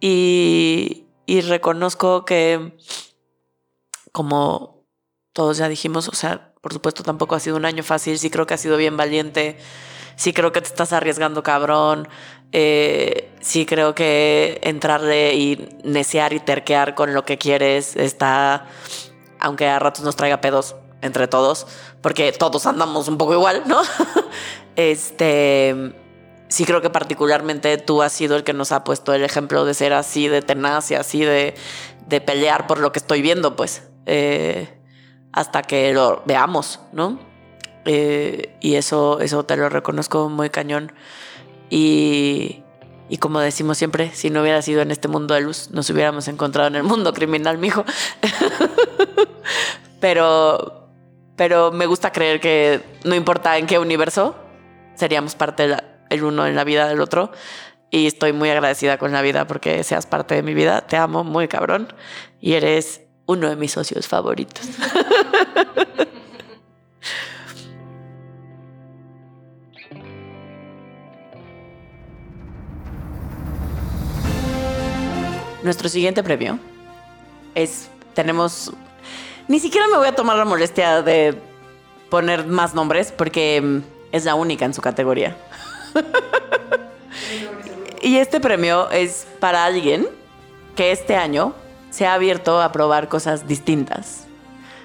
Y, 0.00 1.06
y 1.26 1.40
reconozco 1.40 2.24
que, 2.24 2.76
como 4.12 4.84
todos 5.32 5.58
ya 5.58 5.68
dijimos, 5.68 6.08
o 6.08 6.14
sea, 6.14 6.54
por 6.60 6.72
supuesto 6.72 7.02
tampoco 7.02 7.34
ha 7.34 7.40
sido 7.40 7.56
un 7.56 7.64
año 7.64 7.82
fácil, 7.82 8.18
sí 8.18 8.30
creo 8.30 8.46
que 8.46 8.54
ha 8.54 8.58
sido 8.58 8.76
bien 8.76 8.96
valiente, 8.96 9.58
sí 10.16 10.32
creo 10.32 10.52
que 10.52 10.60
te 10.60 10.68
estás 10.68 10.92
arriesgando 10.92 11.42
cabrón, 11.42 12.08
eh, 12.56 13.32
sí 13.40 13.66
creo 13.66 13.96
que 13.96 14.60
entrarle 14.62 15.34
y 15.34 15.76
necear 15.82 16.32
y 16.32 16.38
terquear 16.38 16.94
con 16.94 17.12
lo 17.12 17.24
que 17.24 17.36
quieres 17.36 17.96
está, 17.96 18.66
aunque 19.40 19.66
a 19.66 19.80
ratos 19.80 20.04
nos 20.04 20.14
traiga 20.14 20.40
pedos 20.40 20.76
entre 21.02 21.26
todos, 21.26 21.66
porque 22.00 22.30
todos 22.30 22.66
andamos 22.66 23.08
un 23.08 23.18
poco 23.18 23.34
igual, 23.34 23.64
¿no? 23.66 23.82
este, 24.76 25.94
sí 26.46 26.64
creo 26.64 26.80
que 26.80 26.90
particularmente 26.90 27.76
tú 27.76 28.02
has 28.02 28.12
sido 28.12 28.36
el 28.36 28.44
que 28.44 28.52
nos 28.52 28.70
ha 28.70 28.84
puesto 28.84 29.12
el 29.12 29.24
ejemplo 29.24 29.64
de 29.64 29.74
ser 29.74 29.92
así 29.92 30.28
de 30.28 30.40
tenaz 30.40 30.92
y 30.92 30.94
así 30.94 31.24
de, 31.24 31.56
de 32.06 32.20
pelear 32.20 32.68
por 32.68 32.78
lo 32.78 32.92
que 32.92 33.00
estoy 33.00 33.20
viendo, 33.20 33.56
pues, 33.56 33.82
eh, 34.06 34.78
hasta 35.32 35.62
que 35.62 35.92
lo 35.92 36.22
veamos, 36.24 36.78
¿no? 36.92 37.18
Eh, 37.84 38.56
y 38.60 38.76
eso, 38.76 39.18
eso 39.18 39.44
te 39.44 39.56
lo 39.56 39.68
reconozco 39.70 40.28
muy 40.28 40.50
cañón. 40.50 40.92
Y, 41.70 42.62
y 43.08 43.18
como 43.18 43.40
decimos 43.40 43.78
siempre, 43.78 44.10
si 44.14 44.30
no 44.30 44.42
hubiera 44.42 44.62
sido 44.62 44.82
en 44.82 44.90
este 44.90 45.08
mundo 45.08 45.34
de 45.34 45.40
luz, 45.40 45.70
nos 45.70 45.88
hubiéramos 45.90 46.28
encontrado 46.28 46.68
en 46.68 46.76
el 46.76 46.82
mundo 46.82 47.12
criminal, 47.12 47.58
mijo. 47.58 47.84
pero, 50.00 50.88
pero 51.36 51.72
me 51.72 51.86
gusta 51.86 52.12
creer 52.12 52.40
que 52.40 52.82
no 53.04 53.14
importa 53.14 53.58
en 53.58 53.66
qué 53.66 53.78
universo, 53.78 54.34
seríamos 54.94 55.34
parte 55.34 55.68
del 55.68 56.24
uno 56.24 56.46
en 56.46 56.56
la 56.56 56.64
vida 56.64 56.88
del 56.88 57.00
otro. 57.00 57.32
Y 57.90 58.06
estoy 58.06 58.32
muy 58.32 58.50
agradecida 58.50 58.98
con 58.98 59.12
la 59.12 59.22
vida 59.22 59.46
porque 59.46 59.84
seas 59.84 60.06
parte 60.06 60.34
de 60.34 60.42
mi 60.42 60.52
vida. 60.52 60.80
Te 60.80 60.96
amo 60.96 61.22
muy 61.22 61.46
cabrón. 61.46 61.92
Y 62.40 62.54
eres 62.54 63.02
uno 63.26 63.48
de 63.48 63.56
mis 63.56 63.72
socios 63.72 64.08
favoritos. 64.08 64.66
Nuestro 75.64 75.88
siguiente 75.88 76.22
premio 76.22 76.58
es, 77.54 77.88
tenemos, 78.12 78.70
ni 79.48 79.58
siquiera 79.58 79.88
me 79.88 79.96
voy 79.96 80.06
a 80.06 80.14
tomar 80.14 80.36
la 80.36 80.44
molestia 80.44 81.00
de 81.00 81.40
poner 82.10 82.46
más 82.46 82.74
nombres 82.74 83.10
porque 83.10 83.62
mm, 83.62 83.78
es 84.12 84.26
la 84.26 84.34
única 84.34 84.66
en 84.66 84.74
su 84.74 84.82
categoría. 84.82 85.38
y 88.02 88.18
este 88.18 88.40
premio 88.40 88.90
es 88.90 89.26
para 89.40 89.64
alguien 89.64 90.06
que 90.76 90.92
este 90.92 91.16
año 91.16 91.54
se 91.88 92.06
ha 92.06 92.12
abierto 92.12 92.60
a 92.60 92.70
probar 92.70 93.08
cosas 93.08 93.48
distintas. 93.48 94.26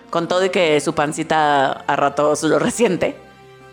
Con 0.09 0.30
todo 0.30 0.45
y 0.45 0.49
que 0.49 0.80
su 0.80 0.95
pancita 0.95 1.71
a 1.71 1.95
ratos 1.97 2.41
lo 2.43 2.57
resiente, 2.57 3.17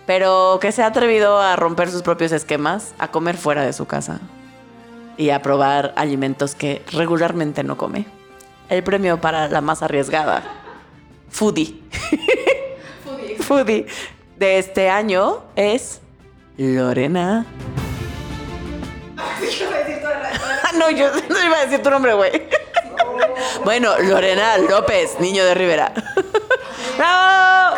pero 0.06 0.58
que 0.60 0.72
se 0.72 0.82
ha 0.82 0.86
atrevido 0.86 1.40
a 1.40 1.54
romper 1.54 1.88
sus 1.88 2.02
propios 2.02 2.32
esquemas, 2.32 2.94
a 2.98 3.12
comer 3.12 3.36
fuera 3.36 3.64
de 3.64 3.72
su 3.72 3.86
casa 3.86 4.20
y 5.16 5.30
a 5.30 5.42
probar 5.42 5.92
alimentos 5.96 6.54
que 6.54 6.82
regularmente 6.92 7.64
no 7.64 7.76
come. 7.76 8.06
El 8.68 8.82
premio 8.82 9.20
para 9.20 9.48
la 9.48 9.60
más 9.60 9.82
arriesgada, 9.82 10.42
Foodie. 11.30 11.80
Foodie. 13.04 13.36
Foodie 13.36 13.86
de 14.36 14.58
este 14.58 14.90
año 14.90 15.42
es 15.54 16.00
Lorena. 16.56 17.46
no, 20.78 20.90
yo 20.90 21.10
no 21.28 21.44
iba 21.44 21.58
a 21.58 21.64
decir 21.64 21.82
tu 21.82 21.90
nombre, 21.90 22.14
güey. 22.14 22.30
Bueno, 23.64 23.98
Lorena 23.98 24.58
López, 24.58 25.18
niño 25.20 25.44
de 25.44 25.54
Rivera. 25.54 25.92
¡Bravo! 26.96 27.76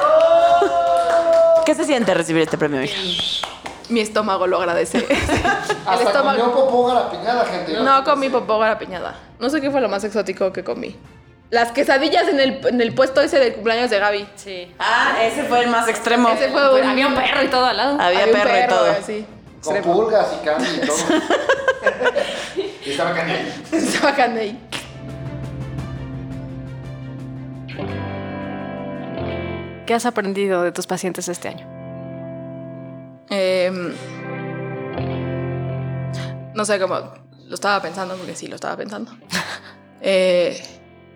¿Qué 1.64 1.74
se 1.74 1.84
siente 1.84 2.14
recibir 2.14 2.42
este 2.42 2.56
premio, 2.58 2.82
hija? 2.82 2.96
Mi 3.88 4.00
estómago 4.00 4.46
lo 4.46 4.58
agradece. 4.58 4.98
Hasta 5.86 6.04
estómago- 6.04 6.40
comió 6.40 6.54
popó 6.54 6.86
garapiñada, 6.86 7.44
gente. 7.46 7.72
No 7.80 8.04
comí 8.04 8.28
popó 8.28 8.60
piñada. 8.78 9.16
No 9.38 9.48
sé 9.48 9.60
qué 9.60 9.70
fue 9.70 9.80
lo 9.80 9.88
más 9.88 10.04
exótico 10.04 10.52
que 10.52 10.62
comí. 10.62 10.96
Las 11.50 11.72
quesadillas 11.72 12.28
en 12.28 12.40
el, 12.40 12.60
en 12.66 12.80
el 12.82 12.94
puesto 12.94 13.22
ese 13.22 13.38
del 13.38 13.54
cumpleaños 13.54 13.88
de 13.88 13.98
Gaby. 13.98 14.28
Sí. 14.36 14.74
Ah, 14.78 15.16
ese 15.22 15.44
fue 15.44 15.64
el 15.64 15.70
más 15.70 15.88
extremo. 15.88 16.28
Ese 16.28 16.50
fue 16.50 16.78
un, 16.80 16.86
Había 16.86 17.06
un 17.06 17.14
perro 17.14 17.42
y 17.42 17.48
todo 17.48 17.64
al 17.64 17.76
lado. 17.76 17.92
Había 17.98 18.24
había 18.24 18.34
un 18.34 18.40
perro, 18.42 18.64
y 18.64 18.68
todo. 18.68 18.94
Sí. 19.06 19.26
Con 19.62 19.76
Extremo. 19.76 19.96
pulgas 20.02 20.26
y 20.40 20.44
candy 20.44 20.68
y 20.76 20.86
todo. 20.86 20.96
y 22.84 22.90
estaba 22.90 23.14
candy. 23.14 23.34
Estaba 23.72 24.14
Caney. 24.14 24.58
¿Qué 29.86 29.94
has 29.94 30.04
aprendido 30.04 30.62
de 30.62 30.72
tus 30.72 30.86
pacientes 30.86 31.28
este 31.28 31.48
año? 31.48 31.66
Em, 33.30 33.94
no 36.54 36.64
sé 36.64 36.78
cómo. 36.78 36.96
Lo 37.46 37.54
estaba 37.54 37.80
pensando, 37.80 38.16
porque 38.16 38.34
sí, 38.34 38.46
lo 38.46 38.56
estaba 38.56 38.76
pensando. 38.76 39.12
Eh, 40.00 40.62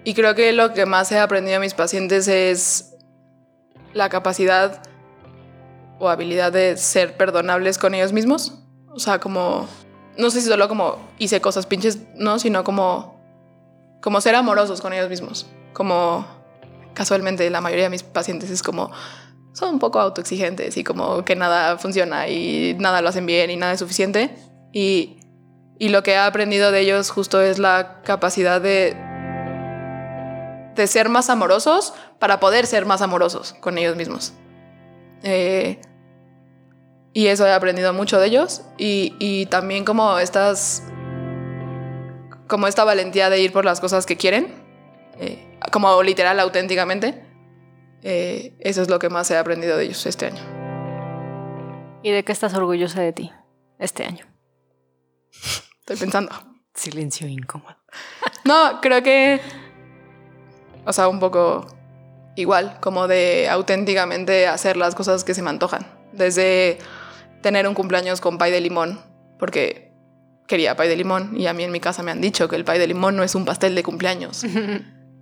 y 0.03 0.13
creo 0.13 0.35
que 0.35 0.53
lo 0.53 0.75
que 0.75 0.87
más 0.87 1.13
he 1.13 1.21
aprendido 1.21 1.55
de 1.55 1.61
mis 1.61 1.73
pacientes 1.73 2.27
es 2.27 2.97
la 3.93 4.09
capacidad 4.09 4.83
o 6.01 6.09
habilidad 6.09 6.51
de 6.51 6.77
ser 6.77 7.17
perdonables 7.17 7.79
con 7.79 7.95
ellos 7.95 8.13
mismos. 8.13 8.59
O 8.91 8.99
sea, 8.99 9.21
como. 9.21 9.69
No 10.19 10.31
sé 10.31 10.41
si 10.41 10.49
solo 10.49 10.69
como 10.69 10.99
hice 11.19 11.41
cosas 11.41 11.67
pinches, 11.67 12.01
no, 12.17 12.41
sino 12.41 12.65
como. 12.65 13.23
Como 14.01 14.21
ser 14.21 14.35
amorosos 14.35 14.81
con 14.81 14.93
ellos 14.93 15.09
mismos. 15.09 15.47
Como. 15.73 16.27
Casualmente, 16.93 17.49
la 17.49 17.61
mayoría 17.61 17.85
de 17.85 17.91
mis 17.91 18.03
pacientes 18.03 18.51
es 18.51 18.65
como 18.65 18.91
son 19.53 19.75
un 19.75 19.79
poco 19.79 20.01
autoexigentes 20.01 20.77
y 20.77 20.85
como 20.85 21.25
que 21.25 21.37
nada 21.37 21.79
funciona 21.79 22.29
y 22.29 22.75
nada 22.79 23.03
lo 23.03 23.09
hacen 23.09 23.27
bien 23.27 23.51
y 23.51 23.57
nada 23.57 23.73
es 23.73 23.79
suficiente. 23.79 24.35
Y, 24.73 25.19
y 25.79 25.89
lo 25.91 26.03
que 26.03 26.13
he 26.13 26.17
aprendido 26.17 26.73
de 26.73 26.81
ellos 26.81 27.11
justo 27.11 27.41
es 27.41 27.59
la 27.59 28.01
capacidad 28.03 28.61
de, 28.61 28.97
de 30.75 30.87
ser 30.87 31.09
más 31.09 31.29
amorosos 31.31 31.93
para 32.19 32.41
poder 32.41 32.67
ser 32.67 32.87
más 32.87 33.03
amorosos 33.03 33.55
con 33.61 33.79
ellos 33.79 33.97
mismos. 33.97 34.33
Eh, 35.23 35.81
y 37.13 37.27
eso 37.27 37.47
he 37.47 37.53
aprendido 37.53 37.93
mucho 37.93 38.19
de 38.19 38.27
ellos 38.27 38.63
y, 38.79 39.15
y 39.19 39.47
también 39.47 39.85
como 39.85 40.19
estas 40.19 40.83
como 42.49 42.67
esta 42.67 42.85
valentía 42.85 43.31
de 43.31 43.41
ir 43.41 43.51
por 43.51 43.65
las 43.65 43.81
cosas 43.81 44.05
que 44.05 44.19
quieren, 44.19 44.55
eh, 45.19 45.59
como 45.73 46.03
literal 46.03 46.39
auténticamente. 46.39 47.32
Eh, 48.03 48.55
eso 48.61 48.83
es 48.83 48.91
lo 48.91 48.99
que 48.99 49.09
más 49.09 49.31
he 49.31 49.37
aprendido 49.37 49.77
de 49.77 49.85
ellos 49.85 50.05
este 50.07 50.27
año. 50.27 50.43
¿Y 52.03 52.11
de 52.11 52.25
qué 52.25 52.33
estás 52.33 52.55
orgullosa 52.55 53.01
de 53.01 53.13
ti 53.13 53.33
este 53.79 54.05
año? 54.05 54.27
Estoy 55.81 55.97
pensando. 55.97 56.31
Silencio 56.75 57.27
incómodo. 57.27 57.77
No, 58.45 58.81
creo 58.81 59.05
que. 59.05 59.41
O 60.85 60.93
sea, 60.93 61.07
un 61.07 61.21
poco 61.21 61.65
igual, 62.35 62.79
como 62.81 63.07
de 63.07 63.49
auténticamente 63.49 64.49
hacer 64.49 64.77
las 64.77 64.97
cosas 64.97 65.23
que 65.23 65.33
se 65.33 65.43
me 65.43 65.51
antojan. 65.51 65.87
Desde 66.13 66.79
tener 67.41 67.69
un 67.69 67.75
cumpleaños 67.75 68.21
con 68.21 68.39
pay 68.39 68.51
de 68.51 68.61
limón, 68.61 69.01
porque 69.39 69.93
quería 70.49 70.75
pay 70.75 70.89
de 70.89 70.97
limón 70.97 71.39
y 71.39 71.47
a 71.47 71.53
mí 71.53 71.63
en 71.63 71.71
mi 71.71 71.81
casa 71.81 72.03
me 72.03 72.11
han 72.11 72.21
dicho 72.21 72.49
que 72.49 72.57
el 72.57 72.65
pay 72.65 72.79
de 72.79 72.87
limón 72.87 73.17
no 73.17 73.23
es 73.23 73.35
un 73.35 73.45
pastel 73.45 73.75
de 73.75 73.83
cumpleaños. 73.83 74.45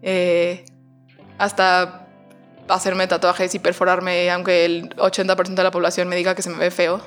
Eh, 0.02 0.64
hasta 1.36 1.99
hacerme 2.68 3.06
tatuajes 3.06 3.54
y 3.54 3.58
perforarme, 3.58 4.30
aunque 4.30 4.64
el 4.64 4.90
80% 4.96 5.54
de 5.54 5.62
la 5.62 5.70
población 5.70 6.08
me 6.08 6.16
diga 6.16 6.34
que 6.34 6.42
se 6.42 6.50
me 6.50 6.58
ve 6.58 6.70
feo. 6.70 7.00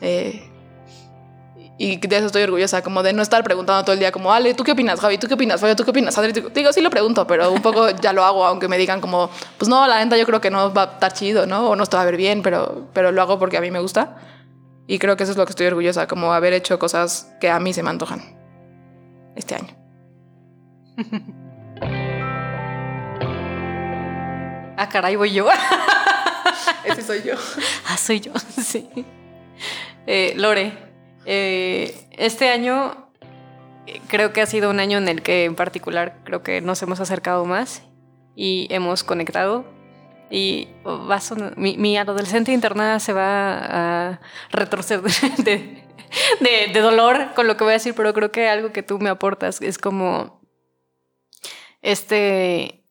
Eh, 0.00 0.50
y 1.76 1.96
de 1.96 2.16
eso 2.16 2.26
estoy 2.26 2.44
orgullosa, 2.44 2.82
como 2.82 3.02
de 3.02 3.12
no 3.12 3.22
estar 3.22 3.42
preguntando 3.42 3.82
todo 3.82 3.94
el 3.94 3.98
día, 3.98 4.12
como, 4.12 4.32
Ale, 4.32 4.54
¿tú 4.54 4.62
qué 4.62 4.72
opinas, 4.72 5.00
Javi? 5.00 5.18
¿Tú 5.18 5.26
qué 5.26 5.34
opinas, 5.34 5.60
Fabio? 5.60 5.74
¿Tú 5.74 5.84
qué 5.84 5.90
opinas, 5.90 6.16
Adri? 6.16 6.32
Digo, 6.54 6.72
sí 6.72 6.80
lo 6.80 6.90
pregunto, 6.90 7.26
pero 7.26 7.50
un 7.50 7.62
poco 7.62 7.90
ya 7.90 8.12
lo 8.12 8.24
hago, 8.24 8.46
aunque 8.46 8.68
me 8.68 8.78
digan 8.78 9.00
como, 9.00 9.28
pues 9.58 9.68
no, 9.68 9.84
la 9.88 10.02
neta 10.02 10.16
yo 10.16 10.24
creo 10.24 10.40
que 10.40 10.50
no 10.50 10.72
va 10.72 10.82
a 10.82 10.92
estar 10.92 11.12
chido, 11.12 11.46
¿no? 11.46 11.70
O 11.70 11.76
no 11.76 11.84
te 11.86 11.96
va 11.96 12.02
a 12.02 12.06
ver 12.06 12.16
bien, 12.16 12.42
pero, 12.42 12.86
pero 12.92 13.10
lo 13.10 13.20
hago 13.22 13.40
porque 13.40 13.56
a 13.56 13.60
mí 13.60 13.72
me 13.72 13.80
gusta. 13.80 14.16
Y 14.86 15.00
creo 15.00 15.16
que 15.16 15.24
eso 15.24 15.32
es 15.32 15.38
lo 15.38 15.46
que 15.46 15.50
estoy 15.50 15.66
orgullosa, 15.66 16.06
como 16.06 16.32
haber 16.32 16.52
hecho 16.52 16.78
cosas 16.78 17.34
que 17.40 17.50
a 17.50 17.58
mí 17.58 17.72
se 17.72 17.82
me 17.82 17.90
antojan 17.90 18.22
este 19.34 19.56
año. 19.56 19.74
Ah, 24.76 24.88
caray, 24.88 25.16
voy 25.16 25.32
yo. 25.32 25.46
Ese 26.84 27.02
soy 27.02 27.22
yo. 27.22 27.34
Ah, 27.88 27.96
soy 27.96 28.20
yo, 28.20 28.32
sí. 28.62 28.88
Eh, 30.06 30.32
Lore, 30.36 30.72
eh, 31.26 32.08
este 32.12 32.48
año 32.50 33.08
creo 34.08 34.32
que 34.32 34.40
ha 34.42 34.46
sido 34.46 34.70
un 34.70 34.80
año 34.80 34.98
en 34.98 35.08
el 35.08 35.22
que 35.22 35.44
en 35.44 35.54
particular 35.54 36.18
creo 36.24 36.42
que 36.42 36.60
nos 36.60 36.82
hemos 36.82 37.00
acercado 37.00 37.44
más 37.44 37.82
y 38.34 38.66
hemos 38.70 39.04
conectado. 39.04 39.64
Y 40.30 40.68
va 40.84 41.16
a 41.16 41.20
sonar- 41.20 41.56
mi, 41.56 41.76
mi 41.76 41.96
adolescente 41.96 42.50
internada 42.52 42.98
se 42.98 43.12
va 43.12 43.58
a 44.10 44.20
retorcer 44.50 45.02
de, 45.02 45.84
de- 46.40 46.70
de 46.72 46.80
dolor 46.80 47.34
con 47.34 47.46
lo 47.46 47.56
que 47.56 47.64
voy 47.64 47.72
a 47.72 47.74
decir, 47.74 47.94
pero 47.94 48.12
creo 48.14 48.32
que 48.32 48.48
algo 48.48 48.72
que 48.72 48.82
tú 48.82 48.98
me 48.98 49.10
aportas 49.10 49.60
es 49.60 49.78
como 49.78 50.40
este 51.82 52.83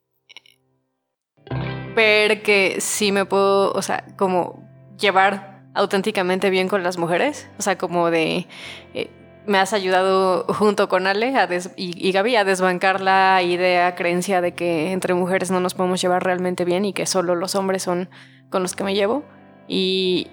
ver 1.95 2.41
que 2.41 2.77
sí 2.79 3.11
me 3.11 3.25
puedo, 3.25 3.71
o 3.71 3.81
sea, 3.81 4.03
como 4.17 4.63
llevar 4.99 5.61
auténticamente 5.73 6.49
bien 6.49 6.67
con 6.67 6.83
las 6.83 6.97
mujeres, 6.97 7.49
o 7.57 7.61
sea, 7.61 7.77
como 7.77 8.11
de 8.11 8.47
eh, 8.93 9.09
me 9.45 9.57
has 9.57 9.73
ayudado 9.73 10.45
junto 10.47 10.87
con 10.87 11.07
Ale 11.07 11.33
y, 11.75 12.07
y 12.07 12.11
Gaby 12.11 12.35
a 12.35 12.43
desbancar 12.45 13.01
la 13.01 13.41
idea, 13.41 13.95
creencia 13.95 14.41
de 14.41 14.53
que 14.53 14.91
entre 14.91 15.13
mujeres 15.13 15.51
no 15.51 15.59
nos 15.59 15.73
podemos 15.73 16.01
llevar 16.01 16.23
realmente 16.23 16.65
bien 16.65 16.85
y 16.85 16.93
que 16.93 17.05
solo 17.05 17.35
los 17.35 17.55
hombres 17.55 17.83
son 17.83 18.09
con 18.49 18.61
los 18.61 18.75
que 18.75 18.83
me 18.83 18.95
llevo. 18.95 19.23
Y, 19.67 20.27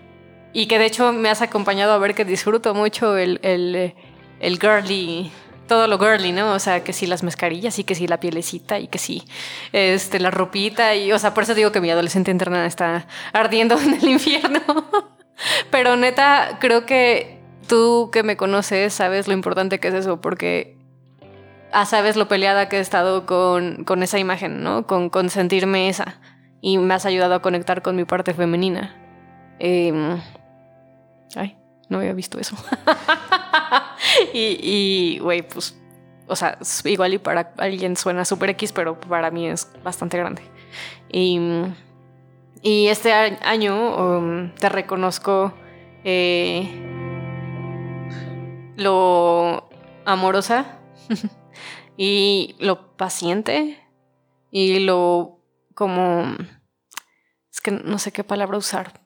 y 0.53 0.67
que 0.67 0.79
de 0.79 0.87
hecho 0.87 1.13
me 1.13 1.29
has 1.29 1.43
acompañado 1.43 1.93
a 1.93 1.99
ver 1.99 2.15
que 2.15 2.25
disfruto 2.25 2.75
mucho 2.75 3.17
el, 3.17 3.41
el, 3.43 3.95
el 4.41 4.59
girly, 4.59 5.31
todo 5.71 5.87
lo 5.87 6.01
girly, 6.01 6.33
¿no? 6.33 6.53
O 6.53 6.59
sea, 6.59 6.83
que 6.83 6.93
sí 6.93 7.07
las 7.07 7.23
mascarillas 7.23 7.79
y 7.79 7.85
que 7.85 7.95
sí 7.95 8.09
la 8.09 8.18
pielecita 8.18 8.81
y 8.81 8.89
que 8.89 8.99
sí 8.99 9.23
este, 9.73 10.18
la 10.18 10.33
ropita. 10.33 10.97
Y, 10.97 11.12
o 11.12 11.18
sea, 11.21 11.33
por 11.33 11.45
eso 11.45 11.55
digo 11.55 11.71
que 11.71 11.81
mi 11.81 11.89
adolescente 11.89 12.33
interna 12.33 12.66
está 12.66 13.07
ardiendo 13.33 13.79
en 13.81 13.95
el 13.95 14.09
infierno. 14.09 14.61
Pero 15.71 15.95
neta, 15.95 16.59
creo 16.61 16.87
que 16.87 17.39
tú 17.68 18.11
que 18.12 18.25
me 18.25 18.37
conoces 18.37 18.93
sabes 18.93 19.29
lo 19.29 19.33
importante 19.33 19.79
que 19.79 19.87
es 19.87 19.95
eso, 19.95 20.21
porque 20.21 20.77
ah, 21.71 21.87
sabes 21.87 22.16
lo 22.16 22.27
peleada 22.27 22.68
que 22.68 22.79
he 22.79 22.81
estado 22.81 23.25
con, 23.25 23.85
con 23.85 24.03
esa 24.03 24.18
imagen, 24.18 24.64
¿no? 24.64 24.89
Con, 24.89 25.09
con 25.09 25.31
sentirme 25.31 25.89
esa. 25.89 26.21
Y 26.61 26.79
me 26.79 26.95
has 26.95 27.07
ayudado 27.07 27.35
a 27.37 27.43
conectar 27.43 27.81
con 27.81 27.95
mi 27.95 28.05
parte 28.05 28.35
femenina. 28.35 28.97
Em, 29.61 30.21
ay, 31.37 31.57
no 31.89 31.99
había 31.99 32.12
visto 32.12 32.41
eso. 32.41 32.57
y, 34.33 35.19
güey, 35.21 35.43
pues, 35.43 35.77
o 36.27 36.37
sea, 36.37 36.59
igual 36.85 37.15
y 37.15 37.19
para 37.19 37.53
alguien 37.59 37.97
suena 37.97 38.25
super 38.25 38.51
X, 38.51 38.73
pero 38.73 38.99
para 38.99 39.31
mí 39.31 39.49
es 39.49 39.69
bastante 39.83 40.17
grande. 40.17 40.43
Y, 41.13 41.41
y 42.63 42.87
este 42.89 43.13
año 43.13 43.97
um, 43.97 44.55
te 44.55 44.69
reconozco 44.69 45.53
eh, 46.05 46.69
lo 48.77 49.69
amorosa 50.05 50.79
y 51.97 52.55
lo 52.59 52.97
paciente 52.97 53.79
y 54.51 54.81
lo 54.81 55.41
como 55.75 56.37
es 57.53 57.61
que 57.61 57.71
no 57.71 57.99
sé 57.99 58.13
qué 58.13 58.25
palabra 58.25 58.59
usar 58.59 59.01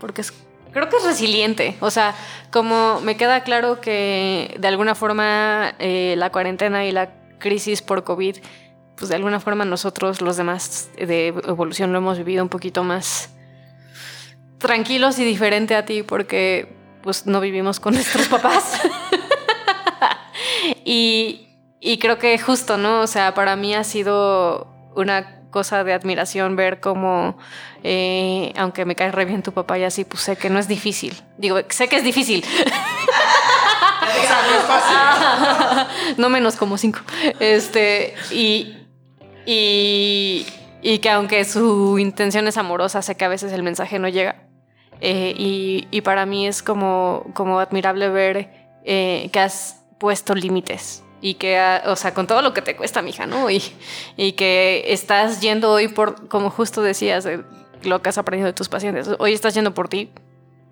porque 0.00 0.20
es 0.20 0.32
creo 0.74 0.90
que 0.90 0.96
es 0.96 1.04
resiliente 1.04 1.76
o 1.80 1.90
sea 1.90 2.14
como 2.50 3.00
me 3.00 3.16
queda 3.16 3.42
claro 3.42 3.80
que 3.80 4.54
de 4.58 4.68
alguna 4.68 4.94
forma 4.94 5.74
eh, 5.78 6.14
la 6.18 6.30
cuarentena 6.30 6.84
y 6.84 6.92
la 6.92 7.14
crisis 7.38 7.80
por 7.80 8.04
covid 8.04 8.36
pues 8.96 9.08
de 9.08 9.16
alguna 9.16 9.40
forma 9.40 9.64
nosotros 9.64 10.20
los 10.20 10.36
demás 10.36 10.90
de 10.98 11.28
evolución 11.28 11.92
lo 11.92 11.98
hemos 11.98 12.18
vivido 12.18 12.42
un 12.42 12.50
poquito 12.50 12.84
más 12.84 13.30
tranquilos 14.58 15.18
y 15.18 15.24
diferente 15.24 15.74
a 15.74 15.84
ti 15.84 16.02
porque 16.02 16.74
pues 17.04 17.26
no 17.26 17.40
vivimos 17.40 17.78
con 17.78 17.94
nuestros 17.94 18.28
papás. 18.28 18.80
y, 20.84 21.48
y 21.80 21.98
creo 21.98 22.18
que 22.18 22.38
justo, 22.38 22.78
¿no? 22.78 23.02
O 23.02 23.06
sea, 23.06 23.34
para 23.34 23.56
mí 23.56 23.74
ha 23.74 23.84
sido 23.84 24.66
una 24.96 25.42
cosa 25.54 25.84
de 25.84 25.92
admiración 25.92 26.56
ver 26.56 26.80
cómo, 26.80 27.38
eh, 27.84 28.52
aunque 28.56 28.84
me 28.84 28.96
cae 28.96 29.12
re 29.12 29.24
bien 29.24 29.44
tu 29.44 29.52
papá 29.52 29.78
y 29.78 29.84
así, 29.84 30.04
pues 30.04 30.24
sé 30.24 30.34
que 30.34 30.50
no 30.50 30.58
es 30.58 30.66
difícil. 30.66 31.14
Digo, 31.38 31.60
sé 31.68 31.86
que 31.86 31.94
es 31.94 32.02
difícil. 32.02 32.44
no 36.16 36.28
menos 36.28 36.56
como 36.56 36.76
cinco. 36.76 36.98
Este, 37.38 38.14
y, 38.32 38.78
y, 39.46 40.44
y 40.82 40.98
que 40.98 41.10
aunque 41.10 41.44
su 41.44 42.00
intención 42.00 42.48
es 42.48 42.56
amorosa, 42.56 43.00
sé 43.00 43.16
que 43.16 43.24
a 43.24 43.28
veces 43.28 43.52
el 43.52 43.62
mensaje 43.62 44.00
no 44.00 44.08
llega. 44.08 44.48
Eh, 45.00 45.34
y, 45.38 45.86
y 45.92 46.00
para 46.00 46.26
mí 46.26 46.48
es 46.48 46.64
como, 46.64 47.26
como 47.32 47.60
admirable 47.60 48.08
ver 48.08 48.50
eh, 48.84 49.30
que 49.32 49.38
has 49.38 49.84
puesto 50.00 50.34
límites. 50.34 51.03
Y 51.26 51.34
que, 51.34 51.56
ha- 51.58 51.82
o 51.86 51.96
sea, 51.96 52.12
con 52.12 52.26
todo 52.26 52.42
lo 52.42 52.52
que 52.52 52.60
te 52.60 52.76
cuesta, 52.76 53.00
mija, 53.00 53.24
¿no? 53.26 53.48
Y, 53.50 53.62
y 54.18 54.32
que 54.32 54.84
estás 54.88 55.40
yendo 55.40 55.72
hoy 55.72 55.88
por, 55.88 56.28
como 56.28 56.50
justo 56.50 56.82
decías, 56.82 57.24
de 57.24 57.42
lo 57.82 58.02
que 58.02 58.10
has 58.10 58.18
aprendido 58.18 58.46
de 58.46 58.52
tus 58.52 58.68
pacientes. 58.68 59.08
Hoy 59.18 59.32
estás 59.32 59.54
yendo 59.54 59.72
por 59.72 59.88
ti. 59.88 60.10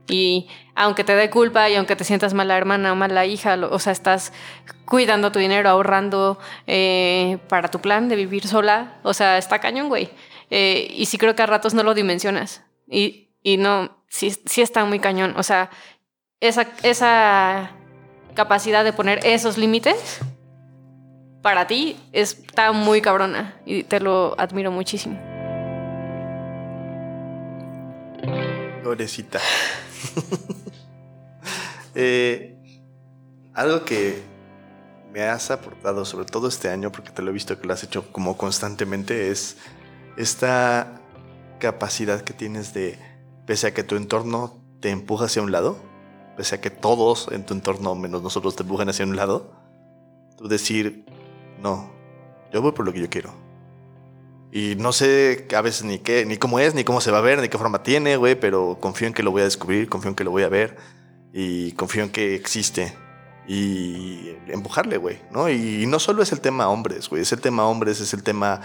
Y 0.09 0.49
aunque 0.75 1.05
te 1.05 1.15
dé 1.17 1.31
culpa 1.31 1.71
y 1.71 1.77
aunque 1.77 1.97
te 1.97 2.05
sientas 2.05 2.35
mala 2.35 2.59
hermana 2.59 2.93
o 2.93 2.97
mala 2.97 3.25
hija, 3.25 3.57
lo- 3.57 3.73
o 3.73 3.79
sea, 3.79 3.93
estás 3.95 4.35
cuidando 4.85 5.33
tu 5.33 5.39
dinero, 5.39 5.71
ahorrando 5.71 6.39
eh, 6.67 7.39
para 7.49 7.71
tu 7.71 7.81
plan 7.81 8.11
de 8.11 8.17
vivir 8.17 8.47
sola. 8.47 8.99
O 9.05 9.15
sea, 9.15 9.39
está 9.39 9.59
cañón, 9.59 9.89
güey. 9.89 10.11
Eh, 10.51 10.87
y 10.95 11.07
sí 11.07 11.17
creo 11.17 11.35
que 11.35 11.41
a 11.43 11.47
ratos 11.47 11.73
no 11.73 11.83
lo 11.83 11.95
dimensionas. 11.95 12.63
Y, 12.87 13.31
y 13.43 13.57
no, 13.57 14.05
sí, 14.09 14.37
sí 14.45 14.61
está 14.61 14.85
muy 14.85 14.99
cañón. 14.99 15.33
O 15.39 15.43
sea, 15.43 15.71
esa, 16.41 16.67
esa 16.83 17.71
capacidad 18.35 18.85
de 18.85 18.93
poner 18.93 19.21
esos 19.25 19.57
límites 19.57 20.19
para 21.43 21.67
ti 21.67 21.97
está 22.13 22.73
muy 22.73 23.03
cabrona 23.03 23.57
y 23.67 23.83
te 23.83 24.01
lo 24.01 24.39
admiro 24.39 24.71
muchísimo. 24.71 25.19
Pobrecita. 28.83 29.41
Eh, 31.95 32.57
algo 33.53 33.85
que 33.85 34.23
me 35.13 35.25
has 35.25 35.51
aportado, 35.51 36.07
sobre 36.07 36.25
todo 36.25 36.49
este 36.49 36.71
año, 36.71 36.91
porque 36.91 37.11
te 37.11 37.21
lo 37.21 37.29
he 37.29 37.35
visto 37.35 37.61
que 37.61 37.67
lo 37.67 37.75
has 37.75 37.85
hecho 37.85 38.11
como 38.13 38.39
constantemente, 38.39 39.31
es 39.31 39.59
esta 40.17 41.03
capacidad 41.59 42.23
que 42.23 42.33
tienes 42.33 42.73
de, 42.73 42.99
pese 43.47 43.67
a 43.67 43.75
que 43.75 43.85
tu 43.85 43.97
entorno 43.97 44.59
te 44.81 44.89
empuja 44.89 45.27
hacia 45.27 45.43
un 45.43 45.53
lado, 45.53 45.77
pese 46.39 46.55
a 46.55 46.61
que 46.63 46.71
todos 46.71 47.29
en 47.31 47.45
tu 47.45 47.53
entorno, 47.53 47.95
menos 47.95 48.23
nosotros, 48.23 48.57
te 48.57 48.63
empujan 48.63 48.89
hacia 48.89 49.05
un 49.05 49.15
lado, 49.15 49.53
tú 50.39 50.49
decir, 50.49 51.05
no, 51.63 51.91
yo 52.53 52.61
voy 52.61 52.73
por 52.73 52.85
lo 52.85 52.93
que 52.93 53.01
yo 53.01 53.09
quiero. 53.09 53.33
Y 54.51 54.75
no 54.77 54.93
sé 54.93 55.47
a 55.57 55.63
veces 55.63 55.85
ni 55.85 55.99
qué, 55.99 56.27
ni 56.27 56.37
cómo 56.37 56.59
es, 56.61 56.75
ni 56.75 56.85
cómo 56.85 57.01
se 57.01 57.11
va 57.11 57.19
a 57.19 57.23
ver, 57.23 57.41
ni 57.41 57.49
qué 57.49 57.57
forma 57.57 57.83
tiene, 57.83 58.17
güey, 58.17 58.39
pero 58.39 58.77
confío 58.81 59.09
en 59.09 59.15
que 59.15 59.23
lo 59.23 59.31
voy 59.31 59.41
a 59.41 59.45
descubrir, 59.45 59.89
confío 59.89 60.11
en 60.11 60.15
que 60.15 60.25
lo 60.25 60.31
voy 60.31 60.43
a 60.43 60.51
ver 60.51 60.77
y 61.33 61.73
confío 61.73 62.03
en 62.03 62.11
que 62.11 62.35
existe. 62.35 62.95
Y 63.49 64.37
empujarle, 64.47 64.99
güey, 64.99 65.21
¿no? 65.33 65.51
Y 65.51 65.87
no 65.87 65.99
solo 65.99 66.23
es 66.23 66.31
el 66.31 66.41
tema 66.41 66.69
hombres, 66.69 67.09
güey, 67.09 67.23
es 67.23 67.33
el 67.33 67.41
tema 67.41 67.67
hombres, 67.67 68.01
es 68.01 68.15
el 68.15 68.23
tema 68.23 68.61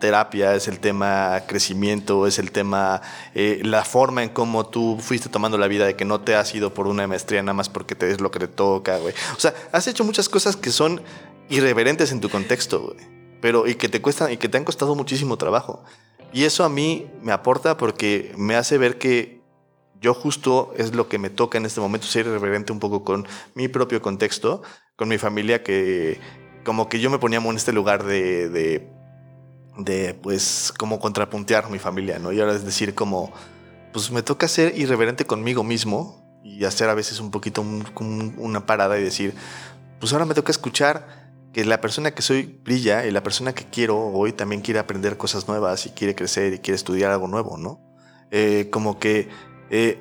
terapia, 0.00 0.54
es 0.54 0.68
el 0.68 0.80
tema 0.80 1.42
crecimiento, 1.46 2.26
es 2.26 2.38
el 2.38 2.50
tema, 2.50 3.00
eh, 3.34 3.62
la 3.64 3.84
forma 3.84 4.22
en 4.22 4.28
cómo 4.28 4.66
tú 4.66 4.98
fuiste 5.00 5.28
tomando 5.28 5.56
la 5.56 5.66
vida 5.66 5.86
de 5.86 5.96
que 5.96 6.04
no 6.04 6.20
te 6.20 6.34
has 6.34 6.54
ido 6.54 6.74
por 6.74 6.86
una 6.86 7.06
maestría 7.06 7.42
nada 7.42 7.54
más 7.54 7.68
porque 7.68 7.94
te 7.94 8.10
es 8.10 8.20
lo 8.20 8.30
que 8.30 8.40
te 8.40 8.48
toca, 8.48 8.98
güey. 8.98 9.14
O 9.36 9.40
sea, 9.40 9.54
has 9.72 9.86
hecho 9.86 10.04
muchas 10.04 10.28
cosas 10.28 10.56
que 10.56 10.70
son 10.70 11.00
irreverentes 11.48 12.12
en 12.12 12.20
tu 12.20 12.28
contexto, 12.28 12.80
güey. 12.82 12.96
Pero 13.40 13.66
y 13.66 13.74
que 13.76 13.88
te 13.88 14.02
cuestan 14.02 14.32
y 14.32 14.36
que 14.36 14.48
te 14.48 14.58
han 14.58 14.64
costado 14.64 14.94
muchísimo 14.94 15.36
trabajo. 15.36 15.82
Y 16.32 16.44
eso 16.44 16.64
a 16.64 16.68
mí 16.68 17.06
me 17.22 17.32
aporta 17.32 17.76
porque 17.76 18.32
me 18.36 18.54
hace 18.56 18.78
ver 18.78 18.98
que 18.98 19.40
yo 20.00 20.14
justo 20.14 20.72
es 20.76 20.94
lo 20.94 21.08
que 21.08 21.18
me 21.18 21.30
toca 21.30 21.58
en 21.58 21.66
este 21.66 21.80
momento 21.80 22.06
ser 22.06 22.26
irreverente 22.26 22.72
un 22.72 22.78
poco 22.80 23.04
con 23.04 23.26
mi 23.54 23.68
propio 23.68 24.02
contexto, 24.02 24.62
con 24.96 25.08
mi 25.08 25.18
familia 25.18 25.62
que 25.62 26.20
como 26.64 26.88
que 26.88 27.00
yo 27.00 27.08
me 27.10 27.18
ponía 27.18 27.38
en 27.38 27.56
este 27.56 27.72
lugar 27.72 28.04
de, 28.04 28.48
de, 28.50 30.14
pues 30.22 30.72
como 30.76 30.98
contrapuntear 31.00 31.70
mi 31.70 31.78
familia, 31.78 32.18
¿no? 32.18 32.32
Y 32.32 32.40
ahora 32.40 32.54
es 32.54 32.64
decir 32.64 32.94
como 32.94 33.32
pues 33.92 34.10
me 34.10 34.22
toca 34.22 34.46
ser 34.48 34.76
irreverente 34.78 35.24
conmigo 35.24 35.64
mismo 35.64 36.40
y 36.44 36.64
hacer 36.64 36.88
a 36.90 36.94
veces 36.94 37.20
un 37.20 37.30
poquito 37.30 37.62
un- 37.62 37.86
un- 38.00 38.34
una 38.38 38.66
parada 38.66 38.98
y 38.98 39.02
decir 39.02 39.34
pues 39.98 40.12
ahora 40.12 40.26
me 40.26 40.34
toca 40.34 40.52
escuchar 40.52 41.27
que 41.58 41.64
la 41.64 41.80
persona 41.80 42.12
que 42.12 42.22
soy 42.22 42.60
brilla 42.62 43.04
y 43.04 43.10
la 43.10 43.20
persona 43.24 43.52
que 43.52 43.64
quiero 43.64 43.98
hoy 43.98 44.32
también 44.32 44.60
quiere 44.60 44.78
aprender 44.78 45.16
cosas 45.16 45.48
nuevas 45.48 45.86
y 45.86 45.90
quiere 45.90 46.14
crecer 46.14 46.52
y 46.52 46.60
quiere 46.60 46.76
estudiar 46.76 47.10
algo 47.10 47.26
nuevo, 47.26 47.58
¿no? 47.58 47.80
Eh, 48.30 48.68
como 48.70 49.00
que 49.00 49.28
eh, 49.68 49.98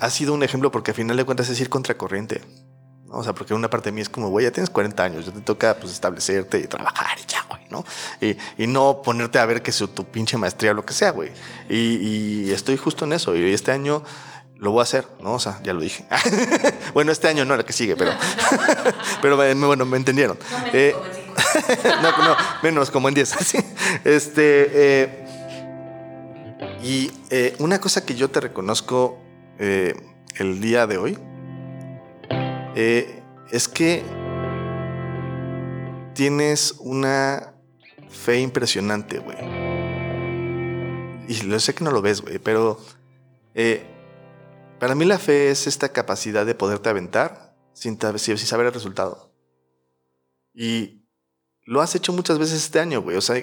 ha 0.00 0.08
sido 0.08 0.32
un 0.32 0.42
ejemplo 0.42 0.70
porque 0.70 0.92
al 0.92 0.94
final 0.94 1.18
de 1.18 1.24
cuentas 1.24 1.50
es 1.50 1.60
ir 1.60 1.68
contracorriente. 1.68 2.40
¿no? 3.04 3.18
O 3.18 3.22
sea, 3.22 3.34
porque 3.34 3.52
una 3.52 3.68
parte 3.68 3.90
de 3.90 3.96
mí 3.96 4.00
es 4.00 4.08
como, 4.08 4.30
güey, 4.30 4.46
ya 4.46 4.50
tienes 4.50 4.70
40 4.70 5.04
años, 5.04 5.26
ya 5.26 5.32
te 5.32 5.42
toca 5.42 5.76
pues 5.78 5.92
establecerte 5.92 6.58
y 6.58 6.66
trabajar 6.66 7.18
y 7.22 7.30
ya, 7.30 7.44
güey, 7.50 7.66
¿no? 7.68 7.84
Y, 8.22 8.38
y 8.56 8.66
no 8.66 9.02
ponerte 9.02 9.40
a 9.40 9.44
ver 9.44 9.60
que 9.60 9.72
su 9.72 9.88
tu 9.88 10.06
pinche 10.06 10.38
maestría 10.38 10.70
o 10.70 10.74
lo 10.74 10.86
que 10.86 10.94
sea, 10.94 11.10
güey. 11.10 11.32
Y, 11.68 12.46
y 12.46 12.50
estoy 12.50 12.78
justo 12.78 13.04
en 13.04 13.12
eso. 13.12 13.36
Y 13.36 13.52
este 13.52 13.72
año 13.72 14.04
lo 14.62 14.70
voy 14.70 14.78
a 14.80 14.82
hacer, 14.84 15.06
¿no? 15.20 15.32
O 15.34 15.38
sea, 15.40 15.60
ya 15.64 15.72
lo 15.74 15.80
dije. 15.80 16.04
bueno, 16.94 17.10
este 17.10 17.26
año 17.26 17.44
no, 17.44 17.56
la 17.56 17.64
que 17.64 17.72
sigue, 17.72 17.96
pero, 17.96 18.12
pero 19.20 19.36
me- 19.36 19.54
bueno, 19.54 19.84
me 19.84 19.96
entendieron. 19.96 20.38
Eh, 20.72 20.94
no, 22.02 22.10
no, 22.24 22.36
menos 22.62 22.90
como 22.92 23.08
en 23.08 23.14
10. 23.14 23.32
así. 23.36 23.58
Este, 24.04 24.70
eh, 25.02 25.26
y 26.80 27.10
eh, 27.30 27.56
una 27.58 27.80
cosa 27.80 28.06
que 28.06 28.14
yo 28.14 28.30
te 28.30 28.38
reconozco 28.40 29.18
eh, 29.58 29.94
el 30.36 30.60
día 30.60 30.86
de 30.86 30.98
hoy 30.98 31.18
eh, 32.76 33.20
es 33.50 33.66
que 33.66 34.04
tienes 36.14 36.76
una 36.78 37.52
fe 38.10 38.38
impresionante, 38.40 39.18
güey. 39.18 39.38
Y 41.28 41.42
lo 41.46 41.58
sé 41.58 41.74
que 41.74 41.82
no 41.82 41.90
lo 41.90 42.00
ves, 42.02 42.20
güey, 42.20 42.38
pero 42.38 42.78
eh, 43.54 43.86
para 44.82 44.96
mí 44.96 45.04
la 45.04 45.20
fe 45.20 45.52
es 45.52 45.68
esta 45.68 45.90
capacidad 45.90 46.44
de 46.44 46.56
poderte 46.56 46.88
aventar 46.88 47.54
sin, 47.72 47.96
saber 48.00 48.66
el 48.66 48.72
resultado. 48.72 49.32
Y 50.52 51.04
lo 51.62 51.80
has 51.82 51.94
hecho 51.94 52.12
muchas 52.12 52.40
veces 52.40 52.64
este 52.64 52.80
año, 52.80 53.00
güey. 53.00 53.16
O 53.16 53.20
sea, 53.20 53.40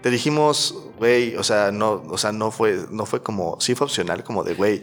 te 0.00 0.08
dijimos, 0.08 0.74
güey, 0.96 1.36
o 1.36 1.44
sea, 1.44 1.70
no, 1.70 2.02
o 2.08 2.16
sea, 2.16 2.32
no 2.32 2.50
fue, 2.50 2.86
no 2.90 3.04
fue 3.04 3.22
como, 3.22 3.60
sí 3.60 3.74
fue 3.74 3.88
opcional, 3.88 4.24
como 4.24 4.42
de, 4.42 4.54
güey, 4.54 4.80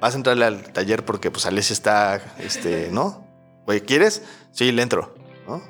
vas 0.00 0.14
a 0.14 0.16
entrarle 0.16 0.46
al 0.46 0.72
taller 0.72 1.04
porque 1.04 1.30
pues 1.30 1.44
Alessia 1.44 1.74
está, 1.74 2.36
este, 2.38 2.88
¿no? 2.90 3.28
Güey, 3.66 3.82
¿quieres? 3.82 4.22
Sí, 4.52 4.72
le 4.72 4.80
entro, 4.80 5.14
¿no? 5.46 5.60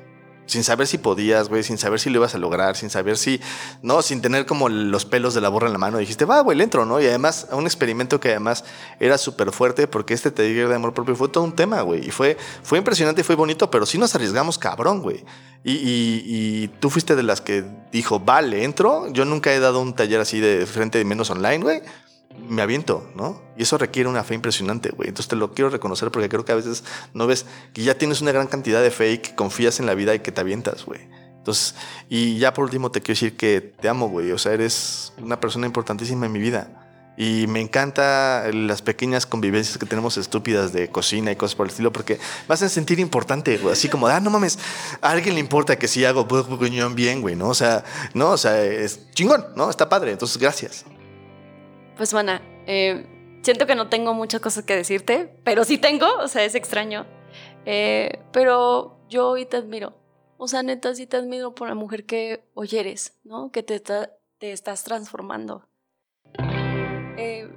Sin 0.47 0.63
saber 0.63 0.85
si 0.87 0.97
podías, 0.97 1.49
güey, 1.49 1.63
sin 1.63 1.77
saber 1.77 1.99
si 1.99 2.09
lo 2.09 2.17
ibas 2.17 2.35
a 2.35 2.37
lograr, 2.37 2.75
sin 2.75 2.89
saber 2.89 3.17
si, 3.17 3.41
no, 3.81 4.01
sin 4.01 4.21
tener 4.21 4.45
como 4.45 4.69
los 4.69 5.05
pelos 5.05 5.33
de 5.33 5.41
la 5.41 5.49
borra 5.49 5.67
en 5.67 5.73
la 5.73 5.79
mano. 5.79 5.97
Dijiste, 5.97 6.25
va, 6.25 6.41
güey, 6.41 6.57
le 6.57 6.63
entro, 6.63 6.85
¿no? 6.85 7.01
Y 7.01 7.07
además, 7.07 7.47
un 7.51 7.65
experimento 7.65 8.19
que 8.19 8.29
además 8.29 8.63
era 8.99 9.17
súper 9.17 9.51
fuerte 9.51 9.87
porque 9.87 10.13
este 10.13 10.31
taller 10.31 10.67
de 10.69 10.75
amor 10.75 10.93
propio 10.93 11.15
fue 11.15 11.29
todo 11.29 11.43
un 11.43 11.55
tema, 11.55 11.81
güey. 11.81 12.07
Y 12.07 12.11
fue, 12.11 12.37
fue 12.63 12.77
impresionante 12.77 13.21
y 13.21 13.23
fue 13.23 13.35
bonito, 13.35 13.71
pero 13.71 13.85
sí 13.85 13.97
nos 13.97 14.13
arriesgamos 14.15 14.57
cabrón, 14.57 15.01
güey. 15.01 15.25
Y, 15.63 15.71
y- 15.73 16.23
y 16.25 16.67
tú 16.79 16.89
fuiste 16.91 17.15
de 17.15 17.23
las 17.23 17.41
que 17.41 17.63
dijo, 17.91 18.19
vale, 18.19 18.63
entro. 18.63 19.07
Yo 19.11 19.25
nunca 19.25 19.51
he 19.51 19.59
dado 19.59 19.79
un 19.81 19.93
taller 19.95 20.21
así 20.21 20.39
de 20.39 20.65
frente 20.67 21.03
menos 21.05 21.29
online, 21.31 21.59
güey. 21.63 21.81
Me 22.47 22.61
aviento, 22.61 23.09
¿no? 23.15 23.41
Y 23.57 23.63
eso 23.63 23.77
requiere 23.77 24.07
una 24.07 24.23
fe 24.23 24.35
impresionante, 24.35 24.89
güey. 24.89 25.09
Entonces 25.09 25.29
te 25.29 25.35
lo 25.35 25.53
quiero 25.53 25.69
reconocer 25.69 26.11
porque 26.11 26.29
creo 26.29 26.45
que 26.45 26.51
a 26.51 26.55
veces 26.55 26.83
no 27.13 27.25
ves 27.27 27.45
que 27.73 27.83
ya 27.83 27.97
tienes 27.97 28.21
una 28.21 28.31
gran 28.31 28.47
cantidad 28.47 28.81
de 28.81 28.91
fe 28.91 29.13
y 29.13 29.17
que 29.17 29.35
confías 29.35 29.79
en 29.79 29.85
la 29.85 29.95
vida 29.95 30.13
y 30.13 30.19
que 30.19 30.31
te 30.31 30.41
avientas, 30.41 30.85
güey. 30.85 31.01
Entonces, 31.37 31.75
y 32.09 32.37
ya 32.39 32.53
por 32.53 32.65
último 32.65 32.91
te 32.91 33.01
quiero 33.01 33.19
decir 33.19 33.37
que 33.37 33.61
te 33.61 33.87
amo, 33.87 34.09
güey. 34.09 34.31
O 34.31 34.37
sea, 34.37 34.53
eres 34.53 35.13
una 35.17 35.39
persona 35.39 35.67
importantísima 35.67 36.25
en 36.25 36.31
mi 36.31 36.39
vida. 36.39 36.85
Y 37.17 37.45
me 37.47 37.61
encanta 37.61 38.45
las 38.51 38.81
pequeñas 38.81 39.25
convivencias 39.25 39.77
que 39.77 39.85
tenemos 39.85 40.17
estúpidas 40.17 40.73
de 40.73 40.89
cocina 40.89 41.31
y 41.31 41.35
cosas 41.35 41.55
por 41.55 41.65
el 41.65 41.69
estilo, 41.69 41.93
porque 41.93 42.19
me 42.49 42.53
hacen 42.55 42.69
sentir 42.69 42.99
importante, 42.99 43.57
güey. 43.57 43.71
Así 43.71 43.87
como, 43.87 44.07
ah, 44.07 44.19
no 44.19 44.29
mames, 44.29 44.59
a 45.01 45.11
alguien 45.11 45.35
le 45.35 45.39
importa 45.39 45.77
que 45.77 45.87
sí 45.87 46.03
hago 46.03 46.27
bien, 46.93 47.21
güey, 47.21 47.35
¿no? 47.35 47.49
O 47.49 47.53
sea, 47.53 47.85
no, 48.13 48.31
o 48.31 48.37
sea, 48.37 48.61
es 48.61 49.11
chingón, 49.13 49.45
¿no? 49.55 49.69
Está 49.69 49.87
padre. 49.87 50.11
Entonces, 50.11 50.37
gracias. 50.37 50.83
Pues, 51.97 52.13
Mana, 52.13 52.41
eh, 52.67 53.05
siento 53.41 53.65
que 53.65 53.75
no 53.75 53.89
tengo 53.89 54.13
muchas 54.13 54.41
cosas 54.41 54.63
que 54.65 54.75
decirte, 54.75 55.33
pero 55.43 55.63
sí 55.63 55.77
tengo, 55.77 56.07
o 56.19 56.27
sea, 56.27 56.43
es 56.43 56.55
extraño. 56.55 57.05
Eh, 57.65 58.19
pero 58.31 58.99
yo 59.09 59.29
hoy 59.29 59.45
te 59.45 59.57
admiro. 59.57 59.93
O 60.37 60.47
sea, 60.47 60.63
neta, 60.63 60.93
sí 60.93 61.07
te 61.07 61.17
admiro 61.17 61.55
por 61.55 61.67
la 61.69 61.75
mujer 61.75 62.05
que 62.05 62.43
hoy 62.53 62.69
eres, 62.73 63.17
¿no? 63.23 63.51
Que 63.51 63.63
te, 63.63 63.75
está- 63.75 64.11
estás 64.41 64.83
transformando. 64.83 65.65
Eh, 67.17 67.49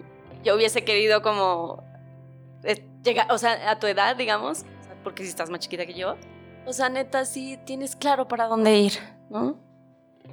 yo 0.44 0.54
hubiese 0.54 0.84
querido 0.84 1.20
como 1.22 1.82
llegar, 3.02 3.30
o 3.32 3.38
sea, 3.38 3.70
a 3.70 3.78
tu 3.78 3.86
edad, 3.86 4.16
digamos, 4.16 4.64
porque 5.02 5.22
si 5.24 5.28
estás 5.30 5.50
más 5.50 5.60
chiquita 5.60 5.84
que 5.86 5.94
yo. 5.94 6.16
O 6.66 6.72
sea, 6.72 6.88
neta, 6.88 7.24
sí 7.24 7.58
tienes 7.66 7.96
claro 7.96 8.28
para 8.28 8.46
dónde 8.46 8.76
ir, 8.78 8.92
¿no? 9.30 9.58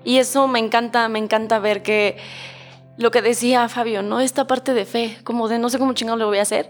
Y 0.03 0.17
eso 0.19 0.47
me 0.47 0.59
encanta, 0.59 1.07
me 1.09 1.17
encanta 1.19 1.57
ver 1.59 1.81
que 1.81 2.17
lo 2.97 3.11
que 3.11 3.21
decía 3.21 3.67
Fabio, 3.69 4.01
¿no? 4.01 4.21
Esta 4.21 4.47
parte 4.47 4.73
de 4.73 4.85
fe, 4.85 5.17
como 5.23 5.47
de 5.47 5.59
no 5.59 5.69
sé 5.69 5.79
cómo 5.79 5.93
chingado 5.93 6.17
lo 6.17 6.27
voy 6.27 6.37
a 6.37 6.43
hacer, 6.43 6.69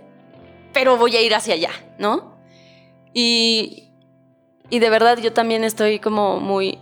pero 0.73 0.97
voy 0.97 1.15
a 1.15 1.21
ir 1.21 1.35
hacia 1.35 1.53
allá, 1.53 1.71
¿no? 1.97 2.35
Y, 3.13 3.89
y 4.69 4.79
de 4.79 4.89
verdad 4.89 5.17
yo 5.19 5.33
también 5.33 5.63
estoy 5.63 5.99
como 5.99 6.39
muy... 6.39 6.79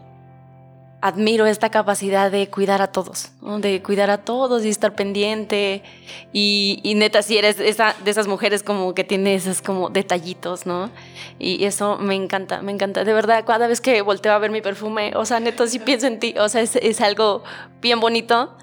Admiro 1.05 1.45
esta 1.47 1.69
capacidad 1.69 2.31
de 2.31 2.49
cuidar 2.49 2.81
a 2.81 2.87
todos, 2.87 3.33
¿no? 3.41 3.59
de 3.59 3.83
cuidar 3.83 4.09
a 4.09 4.19
todos 4.19 4.63
y 4.63 4.69
estar 4.69 4.95
pendiente. 4.95 5.83
Y, 6.31 6.79
y 6.81 6.95
neta, 6.95 7.21
si 7.21 7.37
eres 7.37 7.59
esa, 7.59 7.93
de 8.05 8.09
esas 8.09 8.27
mujeres 8.27 8.63
como 8.63 8.95
que 8.95 9.03
tiene 9.03 9.35
esos 9.35 9.61
como 9.61 9.89
detallitos, 9.89 10.65
¿no? 10.65 10.91
Y 11.39 11.65
eso 11.65 11.97
me 11.97 12.15
encanta, 12.15 12.61
me 12.61 12.71
encanta. 12.71 13.03
De 13.03 13.11
verdad, 13.11 13.43
cada 13.45 13.67
vez 13.67 13.81
que 13.81 14.01
volteo 14.01 14.31
a 14.31 14.37
ver 14.37 14.49
mi 14.49 14.61
perfume, 14.61 15.11
o 15.17 15.25
sea, 15.25 15.41
neta, 15.41 15.67
sí 15.67 15.79
pienso 15.79 16.07
en 16.07 16.19
ti. 16.19 16.35
O 16.39 16.47
sea, 16.47 16.61
es, 16.61 16.77
es 16.77 17.01
algo 17.01 17.43
bien 17.81 17.99
bonito. 17.99 18.55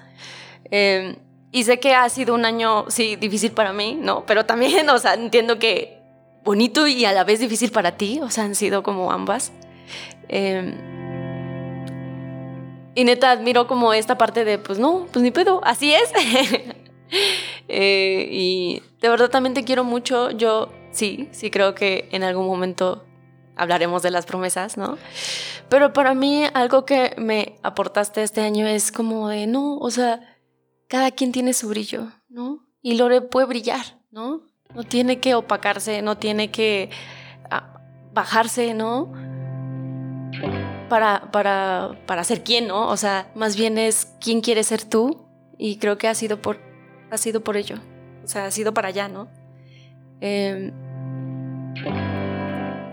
Eh, 0.71 1.17
y 1.51 1.63
sé 1.63 1.79
que 1.79 1.93
ha 1.93 2.07
sido 2.09 2.33
un 2.33 2.45
año, 2.45 2.85
sí, 2.87 3.17
difícil 3.17 3.51
para 3.51 3.73
mí, 3.73 3.97
¿no? 4.01 4.25
Pero 4.25 4.45
también, 4.45 4.89
o 4.89 4.97
sea, 4.97 5.13
entiendo 5.13 5.59
que 5.59 5.99
bonito 6.43 6.87
y 6.87 7.05
a 7.05 7.11
la 7.11 7.23
vez 7.23 7.39
difícil 7.39 7.71
para 7.71 7.97
ti, 7.97 8.19
o 8.21 8.29
sea, 8.29 8.45
han 8.45 8.55
sido 8.55 8.83
como 8.83 9.11
ambas. 9.11 9.51
Eh, 10.29 10.73
y 12.93 13.03
neta, 13.03 13.31
admiro 13.31 13.67
como 13.67 13.93
esta 13.93 14.17
parte 14.17 14.43
de, 14.43 14.57
pues 14.57 14.79
no, 14.79 15.07
pues 15.11 15.23
ni 15.23 15.31
pedo, 15.31 15.61
así 15.63 15.93
es. 15.93 16.11
Eh, 17.67 18.29
y 18.31 18.81
de 19.01 19.09
verdad 19.09 19.29
también 19.29 19.53
te 19.53 19.65
quiero 19.65 19.83
mucho. 19.83 20.31
Yo 20.31 20.69
sí, 20.91 21.27
sí 21.31 21.51
creo 21.51 21.75
que 21.75 22.07
en 22.11 22.23
algún 22.23 22.45
momento 22.45 23.05
hablaremos 23.57 24.01
de 24.01 24.11
las 24.11 24.25
promesas, 24.25 24.77
¿no? 24.77 24.97
Pero 25.69 25.93
para 25.93 26.13
mí 26.13 26.43
algo 26.53 26.85
que 26.85 27.13
me 27.17 27.55
aportaste 27.63 28.23
este 28.23 28.41
año 28.41 28.65
es 28.65 28.91
como 28.91 29.29
de, 29.29 29.47
no, 29.47 29.77
o 29.77 29.91
sea, 29.91 30.30
cada 30.91 31.11
quien 31.11 31.31
tiene 31.31 31.53
su 31.53 31.69
brillo, 31.69 32.09
¿no? 32.27 32.65
Y 32.81 32.95
Lore 32.95 33.21
puede 33.21 33.47
brillar, 33.47 33.97
¿no? 34.11 34.41
No 34.75 34.83
tiene 34.83 35.21
que 35.21 35.35
opacarse, 35.35 36.01
no 36.01 36.17
tiene 36.17 36.51
que 36.51 36.89
ah, 37.49 37.79
bajarse, 38.13 38.73
¿no? 38.73 39.09
Para, 40.89 41.31
para, 41.31 41.97
para 42.05 42.25
ser 42.25 42.43
quien, 42.43 42.67
¿no? 42.67 42.89
O 42.89 42.97
sea, 42.97 43.31
más 43.35 43.55
bien 43.55 43.77
es 43.77 44.11
quién 44.19 44.41
quieres 44.41 44.67
ser 44.67 44.83
tú 44.83 45.25
y 45.57 45.77
creo 45.77 45.97
que 45.97 46.09
ha 46.09 46.13
sido 46.13 46.41
por, 46.41 46.59
ha 47.09 47.17
sido 47.17 47.41
por 47.41 47.55
ello. 47.55 47.77
O 48.25 48.27
sea, 48.27 48.47
ha 48.47 48.51
sido 48.51 48.73
para 48.73 48.89
allá, 48.89 49.07
¿no? 49.07 49.29
Eh, 50.19 50.73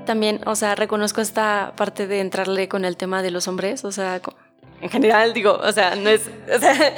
también, 0.06 0.40
o 0.46 0.54
sea, 0.54 0.76
reconozco 0.76 1.20
esta 1.20 1.72
parte 1.74 2.06
de 2.06 2.20
entrarle 2.20 2.68
con 2.68 2.84
el 2.84 2.96
tema 2.96 3.22
de 3.22 3.32
los 3.32 3.48
hombres, 3.48 3.84
o 3.84 3.90
sea, 3.90 4.22
en 4.80 4.88
general 4.88 5.34
digo, 5.34 5.52
o 5.52 5.72
sea, 5.72 5.96
no 5.96 6.08
es, 6.08 6.30
o 6.54 6.58
sea, 6.58 6.74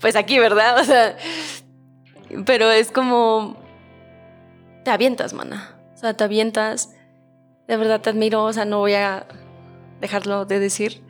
pues 0.00 0.16
aquí, 0.16 0.38
¿verdad? 0.38 0.80
O 0.80 0.84
sea, 0.84 1.16
pero 2.44 2.70
es 2.70 2.90
como, 2.90 3.56
te 4.84 4.90
avientas, 4.90 5.32
mana, 5.32 5.76
o 5.94 5.96
sea, 5.96 6.14
te 6.14 6.24
avientas, 6.24 6.94
de 7.66 7.76
verdad 7.76 8.00
te 8.00 8.10
admiro, 8.10 8.44
o 8.44 8.52
sea, 8.52 8.64
no 8.64 8.78
voy 8.78 8.94
a 8.94 9.26
dejarlo 10.00 10.44
de 10.44 10.58
decir. 10.58 11.02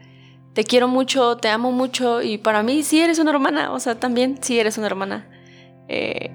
Te 0.54 0.64
quiero 0.64 0.88
mucho, 0.88 1.36
te 1.36 1.48
amo 1.48 1.70
mucho 1.70 2.20
y 2.20 2.36
para 2.36 2.62
mí 2.62 2.82
sí 2.82 3.00
eres 3.00 3.18
una 3.18 3.30
hermana, 3.30 3.72
o 3.72 3.78
sea, 3.78 4.00
también 4.00 4.38
sí 4.42 4.58
eres 4.58 4.76
una 4.76 4.88
hermana. 4.88 5.28
Eh, 5.86 6.30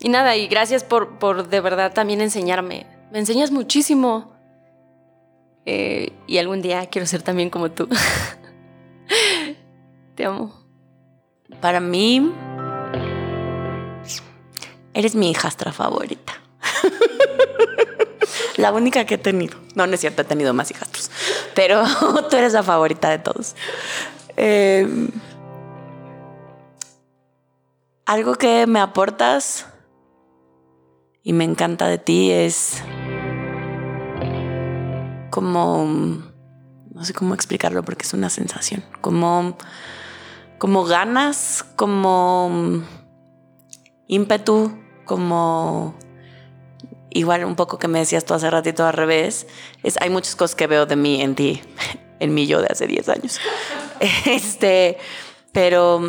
y 0.00 0.08
nada, 0.08 0.36
y 0.36 0.46
gracias 0.46 0.84
por, 0.84 1.18
por 1.18 1.48
de 1.48 1.60
verdad 1.60 1.92
también 1.92 2.20
enseñarme. 2.20 2.86
Me 3.10 3.18
enseñas 3.18 3.50
muchísimo. 3.50 4.37
Eh, 5.70 6.14
y 6.26 6.38
algún 6.38 6.62
día 6.62 6.86
quiero 6.86 7.06
ser 7.06 7.20
también 7.20 7.50
como 7.50 7.70
tú. 7.70 7.90
Te 10.14 10.24
amo. 10.24 10.66
Para 11.60 11.78
mí, 11.78 12.32
eres 14.94 15.14
mi 15.14 15.30
hijastra 15.30 15.70
favorita. 15.70 16.32
la 18.56 18.72
única 18.72 19.04
que 19.04 19.16
he 19.16 19.18
tenido. 19.18 19.58
No, 19.74 19.86
no 19.86 19.92
es 19.92 20.00
cierto, 20.00 20.22
he 20.22 20.24
tenido 20.24 20.54
más 20.54 20.70
hijastros. 20.70 21.10
Pero 21.54 21.84
tú 22.30 22.36
eres 22.36 22.54
la 22.54 22.62
favorita 22.62 23.10
de 23.10 23.18
todos. 23.18 23.54
Eh, 24.38 24.88
algo 28.06 28.36
que 28.36 28.66
me 28.66 28.80
aportas 28.80 29.66
y 31.22 31.34
me 31.34 31.44
encanta 31.44 31.88
de 31.88 31.98
ti 31.98 32.30
es 32.30 32.82
como 35.38 35.84
no 36.94 37.04
sé 37.04 37.12
cómo 37.14 37.34
explicarlo 37.34 37.82
porque 37.82 38.04
es 38.04 38.12
una 38.12 38.30
sensación 38.30 38.84
como 39.00 39.56
como 40.58 40.84
ganas 40.84 41.64
como 41.76 42.82
ímpetu 44.08 44.72
como 45.04 45.94
igual 47.10 47.44
un 47.44 47.54
poco 47.54 47.78
que 47.78 47.88
me 47.88 48.00
decías 48.00 48.24
tú 48.24 48.34
hace 48.34 48.50
ratito 48.50 48.86
al 48.86 48.94
revés 48.94 49.46
es 49.82 49.96
hay 50.00 50.10
muchas 50.10 50.34
cosas 50.34 50.56
que 50.56 50.66
veo 50.66 50.86
de 50.86 50.96
mí 50.96 51.22
en 51.22 51.34
ti 51.34 51.62
en 52.20 52.34
mí 52.34 52.46
yo 52.46 52.60
de 52.60 52.68
hace 52.70 52.86
10 52.86 53.08
años 53.10 53.38
este 54.26 54.98
pero 55.52 56.08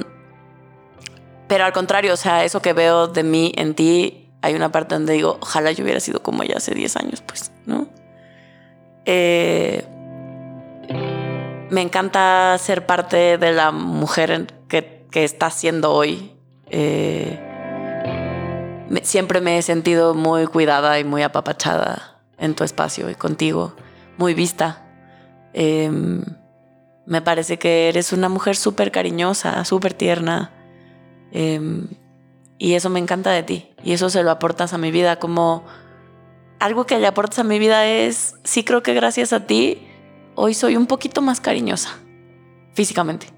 pero 1.50 1.66
al 1.66 1.74
contrario, 1.74 2.14
o 2.14 2.18
sea, 2.18 2.46
eso 2.46 2.62
que 2.62 2.74
veo 2.74 3.08
de 3.08 3.24
mí 3.24 3.52
en 3.58 3.74
ti, 3.74 4.30
hay 4.44 4.54
una 4.54 4.72
parte 4.72 4.94
donde 4.94 5.14
digo, 5.14 5.40
ojalá 5.42 5.72
yo 5.72 5.84
hubiera 5.84 6.00
sido 6.00 6.22
como 6.22 6.44
ella 6.44 6.58
hace 6.58 6.76
10 6.76 6.96
años, 6.98 7.24
pues, 7.26 7.52
¿no? 7.66 7.90
Eh, 9.12 9.84
me 11.72 11.82
encanta 11.82 12.56
ser 12.60 12.86
parte 12.86 13.40
de 13.40 13.54
la 13.54 13.72
mujer 13.72 14.46
que, 14.68 15.08
que 15.10 15.24
está 15.24 15.50
siendo 15.50 15.92
hoy. 15.94 16.36
Eh, 16.70 17.40
siempre 19.02 19.42
me 19.42 19.58
he 19.58 19.64
sentido 19.64 20.14
muy 20.14 20.46
cuidada 20.46 21.00
y 21.00 21.06
muy 21.06 21.24
apapachada 21.24 22.22
en 22.38 22.54
tu 22.54 22.64
espacio 22.64 23.10
y 23.10 23.16
contigo, 23.16 23.74
muy 24.18 24.36
vista. 24.36 24.86
Em, 25.54 26.24
me 27.08 27.24
parece 27.24 27.58
que 27.58 27.90
eres 27.90 28.14
una 28.14 28.30
mujer 28.30 28.56
súper 28.56 28.92
cariñosa, 28.92 29.66
súper 29.66 29.96
tierna. 29.96 30.52
Em, 31.32 31.88
y 32.60 32.76
eso 32.76 32.92
me 32.92 33.00
encanta 33.00 33.32
de 33.32 33.42
ti. 33.42 33.72
Y 33.84 33.94
eso 33.94 34.12
se 34.12 34.22
lo 34.22 34.30
aportas 34.30 34.74
a 34.74 34.78
mi 34.78 34.92
vida. 34.92 35.16
Como 35.16 35.66
algo 36.60 36.86
que 36.86 37.00
le 37.00 37.08
aportas 37.08 37.40
a 37.40 37.44
mi 37.44 37.60
vida 37.60 37.88
es, 37.88 38.36
sí 38.44 38.64
creo 38.64 38.84
que 38.84 38.94
gracias 38.94 39.34
a 39.34 39.48
ti, 39.48 39.88
hoy 40.36 40.54
soy 40.54 40.76
un 40.76 40.88
poquito 40.88 41.22
más 41.22 41.42
cariñosa, 41.42 41.98
físicamente. 42.74 43.28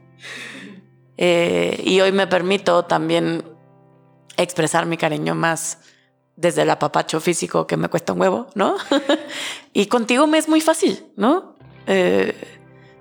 Eh, 1.23 1.83
y 1.85 2.01
hoy 2.01 2.11
me 2.11 2.25
permito 2.25 2.85
también 2.85 3.43
expresar 4.37 4.87
mi 4.87 4.97
cariño 4.97 5.35
más 5.35 5.77
desde 6.35 6.63
el 6.63 6.69
apapacho 6.71 7.19
físico 7.19 7.67
que 7.67 7.77
me 7.77 7.89
cuesta 7.89 8.13
un 8.13 8.21
huevo, 8.21 8.47
¿no? 8.55 8.75
y 9.73 9.85
contigo 9.85 10.25
me 10.25 10.39
es 10.39 10.49
muy 10.49 10.61
fácil, 10.61 11.11
¿no? 11.17 11.57
Eh, 11.85 12.50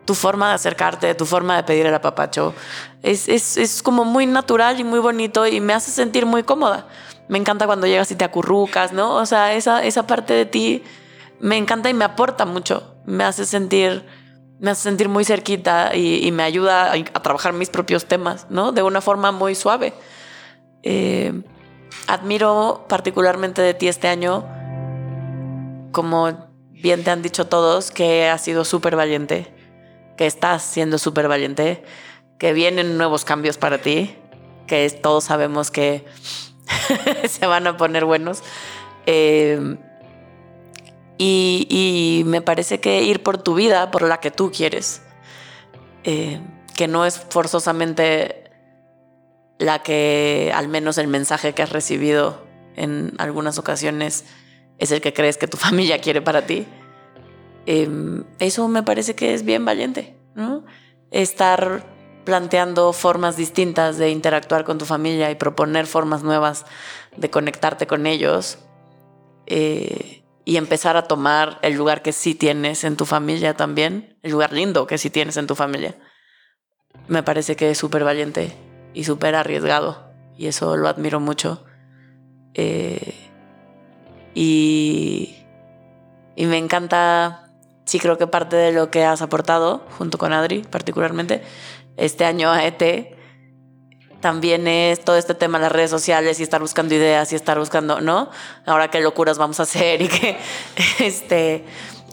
tu 0.05 0.14
forma 0.14 0.48
de 0.48 0.55
acercarte, 0.55 1.14
tu 1.14 1.27
forma 1.27 1.56
de 1.56 1.62
pedir 1.62 1.86
el 1.86 1.94
apapacho, 1.94 2.55
es, 3.02 3.28
es, 3.28 3.56
es 3.56 3.82
como 3.82 4.05
muy 4.05 4.27
natural 4.27 4.81
y 4.81 4.85
muy 4.85 4.98
bonito 4.98 5.47
y 5.47 5.60
me 5.60 5.72
hace 5.72 5.90
sentir 5.90 6.27
muy 6.27 6.43
cómoda. 6.43 6.86
Me 7.28 7.39
encanta 7.39 7.66
cuando 7.66 7.86
llegas 7.86 8.10
y 8.10 8.16
te 8.16 8.24
acurrucas, 8.24 8.93
¿no? 8.93 9.14
O 9.14 9.27
sea, 9.27 9.55
esa, 9.55 9.85
esa 9.85 10.06
parte 10.06 10.35
de 10.35 10.47
ti 10.47 10.82
me 11.39 11.56
encanta 11.56 11.89
y 11.89 11.94
me 11.94 12.05
aporta 12.05 12.44
mucho. 12.44 12.94
Me 13.06 13.24
hace 13.24 13.47
sentir, 13.47 14.05
me 14.59 14.72
hace 14.72 14.82
sentir 14.82 15.09
muy 15.09 15.24
cerquita 15.24 15.94
y, 15.94 16.31
me 16.32 16.43
ayuda 16.43 16.93
a, 16.93 16.94
a 16.94 17.22
trabajar 17.22 17.52
mis 17.52 17.70
propios 17.70 18.06
temas, 18.06 18.47
¿no? 18.51 18.72
De 18.72 18.82
una 18.82 19.01
forma 19.01 19.31
muy 19.31 19.55
suave. 19.55 19.94
Eh, 20.82 21.43
admiro 22.06 22.86
particularmente 22.89 23.62
de 23.62 23.74
ti 23.74 23.89
este 23.89 24.09
año, 24.09 24.44
como 25.93 26.51
bien 26.72 27.05
te 27.05 27.10
han 27.10 27.22
dicho 27.22 27.47
todos, 27.47 27.90
que 27.90 28.28
has 28.28 28.43
sido 28.43 28.64
súper 28.64 28.97
valiente, 28.97 29.55
que 30.20 30.26
estás 30.26 30.62
siendo 30.62 30.98
súper 30.98 31.28
valiente, 31.28 31.82
que 32.36 32.52
vienen 32.52 32.98
nuevos 32.98 33.24
cambios 33.24 33.56
para 33.56 33.78
ti, 33.78 34.14
que 34.66 34.90
todos 34.90 35.24
sabemos 35.24 35.70
que 35.70 36.05
se 37.26 37.47
van 37.47 37.66
a 37.66 37.78
poner 37.78 38.05
buenos. 38.05 38.42
Eh, 39.06 39.78
y, 41.16 42.22
me 42.26 42.42
parece 42.42 42.80
que 42.80 43.02
ir 43.02 43.22
por 43.22 43.38
tu 43.38 43.55
vida, 43.55 43.90
por 43.90 44.02
la 44.02 44.20
que 44.20 44.30
tú 44.30 44.52
quieres, 44.55 45.01
eh, 46.05 46.38
que 46.76 46.86
no 46.86 47.06
es 47.06 47.18
forzosamente 47.30 48.51
la 49.56 49.82
que, 49.82 50.52
al 50.55 50.68
menos 50.68 50.98
el 50.98 51.09
mensaje 51.09 51.55
que 51.55 51.62
has 51.62 51.70
recibido 51.70 52.47
en 52.76 53.14
algunas 53.16 53.56
ocasiones, 53.56 54.26
es 54.76 54.92
el 54.92 55.01
que 55.01 55.14
crees 55.14 55.38
que 55.38 55.48
tu 55.48 55.56
familia 55.56 55.98
quiere 55.98 56.20
para 56.20 56.44
ti. 56.44 56.66
Eh, 57.72 57.88
eso 58.40 58.66
me 58.66 58.82
parece 58.82 59.14
que 59.14 59.32
es 59.32 59.44
bien 59.44 59.64
valiente, 59.64 60.18
¿no? 60.34 60.64
Estar 61.12 61.86
planteando 62.24 62.92
formas 62.92 63.36
distintas 63.36 63.97
de 63.97 64.10
interactuar 64.10 64.64
con 64.64 64.76
tu 64.76 64.86
familia 64.86 65.30
y 65.30 65.36
proponer 65.36 65.86
formas 65.86 66.24
nuevas 66.24 66.66
de 67.16 67.30
conectarte 67.30 67.86
con 67.86 68.09
ellos 68.09 68.59
eh, 69.47 70.24
y 70.44 70.56
empezar 70.56 70.97
a 70.97 71.06
tomar 71.06 71.60
el 71.62 71.74
lugar 71.74 72.02
que 72.02 72.10
sí 72.10 72.34
tienes 72.34 72.82
en 72.82 72.97
tu 72.97 73.06
familia 73.06 73.55
también, 73.55 74.18
el 74.24 74.32
lugar 74.32 74.52
lindo 74.52 74.88
que 74.88 74.98
sí 74.98 75.09
tienes 75.09 75.36
en 75.36 75.47
tu 75.47 75.55
familia. 75.55 75.94
Me 77.06 77.22
parece 77.22 77.55
que 77.55 77.70
es 77.70 77.78
súper 77.78 78.02
valiente 78.02 78.52
y 78.94 79.05
súper 79.05 79.36
arriesgado 79.36 80.12
y 80.36 80.48
eso 80.48 80.76
lo 80.76 80.88
admiro 80.88 81.20
mucho. 81.20 81.64
Eh, 82.55 83.14
y 84.34 85.36
me 86.36 86.59
encanta, 86.59 87.49
sí 87.91 87.99
creo 87.99 88.17
que 88.17 88.29
parte 88.29 88.55
de 88.55 88.71
lo 88.71 88.89
que 88.89 89.05
has 89.05 89.21
aportado, 89.21 89.85
junto 89.99 90.17
con 90.17 90.33
Adri 90.33 90.62
particularmente, 90.62 91.43
este 91.97 92.25
año 92.25 92.49
a 92.51 92.65
ET, 92.65 93.17
también 94.21 94.69
es 94.69 95.01
todo 95.05 95.17
este 95.17 95.35
tema 95.35 95.59
de 95.59 95.62
las 95.65 95.73
redes 95.73 95.91
sociales 95.91 96.39
y 96.39 96.45
estar 96.45 96.61
buscando 96.61 96.95
ideas 96.95 97.33
y 97.33 97.37
estar 97.37 97.59
buscando, 97.59 98.01
¿no? 98.01 98.31
Ahora 98.65 98.89
qué 98.89 99.01
locuras 99.01 99.39
vamos 99.39 99.59
a 99.59 99.65
hacer 99.65 100.03
y 100.03 100.09
que, 100.09 100.37
este, 101.01 101.65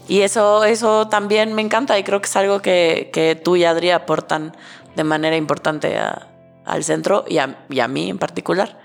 y 0.08 0.22
eso, 0.22 0.64
eso 0.64 1.06
también 1.08 1.52
me 1.54 1.62
encanta 1.62 1.96
y 1.96 2.02
creo 2.02 2.20
que 2.20 2.26
es 2.26 2.34
algo 2.36 2.60
que, 2.60 3.10
que 3.12 3.36
tú 3.36 3.54
y 3.54 3.64
Adri 3.64 3.90
aportan 3.92 4.56
de 4.96 5.04
manera 5.04 5.36
importante 5.36 5.96
a- 5.96 6.26
al 6.64 6.82
centro 6.82 7.24
y 7.28 7.38
a, 7.38 7.64
y 7.70 7.78
a 7.80 7.86
mí 7.88 8.10
en 8.10 8.18
particular. 8.18 8.80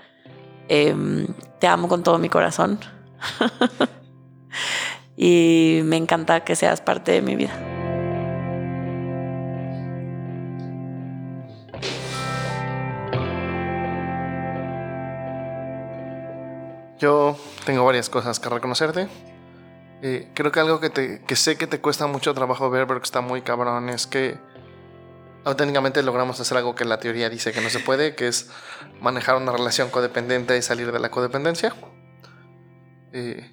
Em, 0.68 1.26
te 1.58 1.66
amo 1.66 1.88
con 1.88 2.02
todo 2.04 2.18
mi 2.18 2.28
corazón 2.30 2.78
y 5.16 5.80
me 5.84 5.96
encanta 5.96 6.44
que 6.44 6.56
seas 6.56 6.80
parte 6.80 7.12
de 7.12 7.22
mi 7.22 7.36
vida. 7.36 7.52
Yo 16.98 17.36
tengo 17.66 17.84
varias 17.84 18.08
cosas 18.08 18.40
que 18.40 18.48
reconocerte. 18.48 19.08
Eh, 20.02 20.30
creo 20.34 20.52
que 20.52 20.60
algo 20.60 20.80
que, 20.80 20.90
te, 20.90 21.22
que 21.22 21.36
sé 21.36 21.56
que 21.56 21.66
te 21.66 21.80
cuesta 21.80 22.06
mucho 22.06 22.34
trabajo 22.34 22.70
ver, 22.70 22.86
pero 22.86 23.00
que 23.00 23.04
está 23.04 23.20
muy 23.20 23.42
cabrón, 23.42 23.88
es 23.88 24.06
que 24.06 24.38
auténticamente 25.44 26.02
logramos 26.02 26.40
hacer 26.40 26.56
algo 26.58 26.74
que 26.74 26.84
la 26.84 26.98
teoría 26.98 27.28
dice 27.30 27.52
que 27.52 27.60
no 27.60 27.70
se 27.70 27.80
puede, 27.80 28.14
que 28.14 28.28
es 28.28 28.50
manejar 29.00 29.36
una 29.36 29.52
relación 29.52 29.90
codependiente 29.90 30.56
y 30.56 30.62
salir 30.62 30.92
de 30.92 30.98
la 30.98 31.10
codependencia. 31.10 31.74
Eh, 33.12 33.50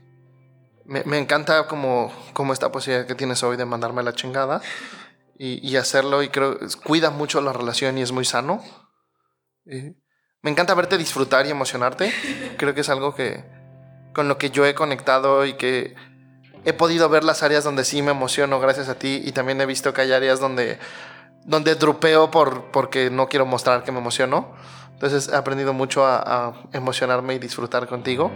me, 0.92 1.18
encanta 1.18 1.68
como, 1.68 2.12
como 2.34 2.52
esta 2.52 2.72
posibilidad 2.72 3.08
que 3.08 3.16
tienes 3.16 3.42
hoy 3.44 3.56
de 3.56 3.66
mandarme 3.66 4.04
la 4.04 4.14
chingada 4.14 4.62
y, 5.38 5.66
y 5.66 5.78
hacerlo 5.78 6.22
y 6.22 6.30
creo 6.30 6.60
cuida 6.84 7.10
mucho 7.12 7.40
la 7.40 7.54
relación 7.54 7.98
y 7.98 8.02
es 8.02 8.12
muy 8.12 8.26
sano. 8.26 8.62
Me 9.66 10.52
encanta 10.52 10.74
verte 10.74 10.98
disfrutar 10.98 11.46
y 11.46 11.50
emocionarte. 11.50 12.12
Creo 12.58 12.74
que 12.74 12.82
es 12.82 12.90
algo 12.90 13.16
que 13.16 13.44
con 14.14 14.28
lo 14.28 14.38
que 14.38 14.50
yo 14.50 14.66
he 14.66 14.76
conectado 14.76 15.46
y 15.46 15.54
que 15.54 15.96
he 16.66 16.74
podido 16.74 17.08
ver 17.08 17.24
las 17.24 17.42
áreas 17.42 17.64
donde 17.64 17.86
sí 17.86 18.02
me 18.02 18.12
emociono 18.12 18.60
gracias 18.60 18.90
a 18.90 18.96
ti 18.96 19.22
y 19.24 19.32
también 19.32 19.62
he 19.62 19.66
visto 19.66 19.94
que 19.94 20.02
hay 20.02 20.12
áreas 20.12 20.40
donde 20.40 20.78
donde 21.46 21.76
drupeo 21.76 22.30
por 22.30 22.66
porque 22.72 23.10
no 23.10 23.30
quiero 23.30 23.46
mostrar 23.46 23.84
que 23.84 23.94
me 23.94 24.00
emociono. 24.00 24.54
Entonces 24.94 25.30
he 25.30 25.36
aprendido 25.36 25.74
mucho 25.74 26.06
a 26.06 26.54
emocionarme 26.74 27.36
y 27.36 27.40
disfrutar 27.40 27.88
contigo. 27.88 28.30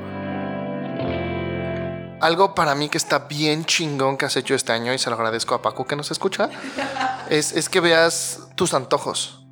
Algo 2.26 2.56
para 2.56 2.73
mí 2.73 2.89
que 2.89 2.97
está 2.97 3.19
bien 3.19 3.65
chingón 3.65 4.18
que 4.18 4.26
has 4.26 4.35
hecho 4.35 4.56
este 4.56 4.72
año 4.72 4.91
y 4.91 4.97
se 4.97 5.11
lo 5.11 5.15
agradezco 5.15 5.53
a 5.53 5.61
Paco 5.61 5.85
que 5.85 5.95
nos 5.95 6.10
escucha 6.10 6.49
es, 7.30 7.52
es 7.52 7.69
que 7.69 7.80
veas 7.80 8.47
tus 8.56 8.73
antojos. 8.73 9.45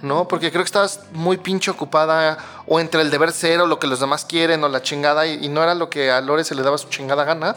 ¿no? 0.00 0.28
Porque 0.28 0.52
creo 0.52 0.62
que 0.62 0.66
estabas 0.66 1.00
muy 1.10 1.38
pinche 1.38 1.72
ocupada 1.72 2.38
o 2.68 2.78
entre 2.78 3.00
el 3.00 3.10
deber 3.10 3.32
ser 3.32 3.60
o 3.60 3.66
lo 3.66 3.80
que 3.80 3.88
los 3.88 3.98
demás 3.98 4.24
quieren 4.24 4.62
o 4.62 4.68
la 4.68 4.80
chingada 4.80 5.26
y, 5.26 5.44
y 5.44 5.48
no 5.48 5.60
era 5.60 5.74
lo 5.74 5.90
que 5.90 6.12
a 6.12 6.20
Lore 6.20 6.44
se 6.44 6.54
le 6.54 6.62
daba 6.62 6.78
su 6.78 6.88
chingada 6.88 7.24
gana. 7.24 7.56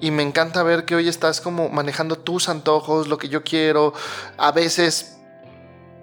Y 0.00 0.12
me 0.12 0.22
encanta 0.22 0.62
ver 0.62 0.84
que 0.84 0.94
hoy 0.94 1.08
estás 1.08 1.40
como 1.40 1.68
manejando 1.68 2.16
tus 2.16 2.48
antojos, 2.48 3.08
lo 3.08 3.18
que 3.18 3.28
yo 3.28 3.42
quiero, 3.42 3.94
a 4.38 4.52
veces 4.52 5.16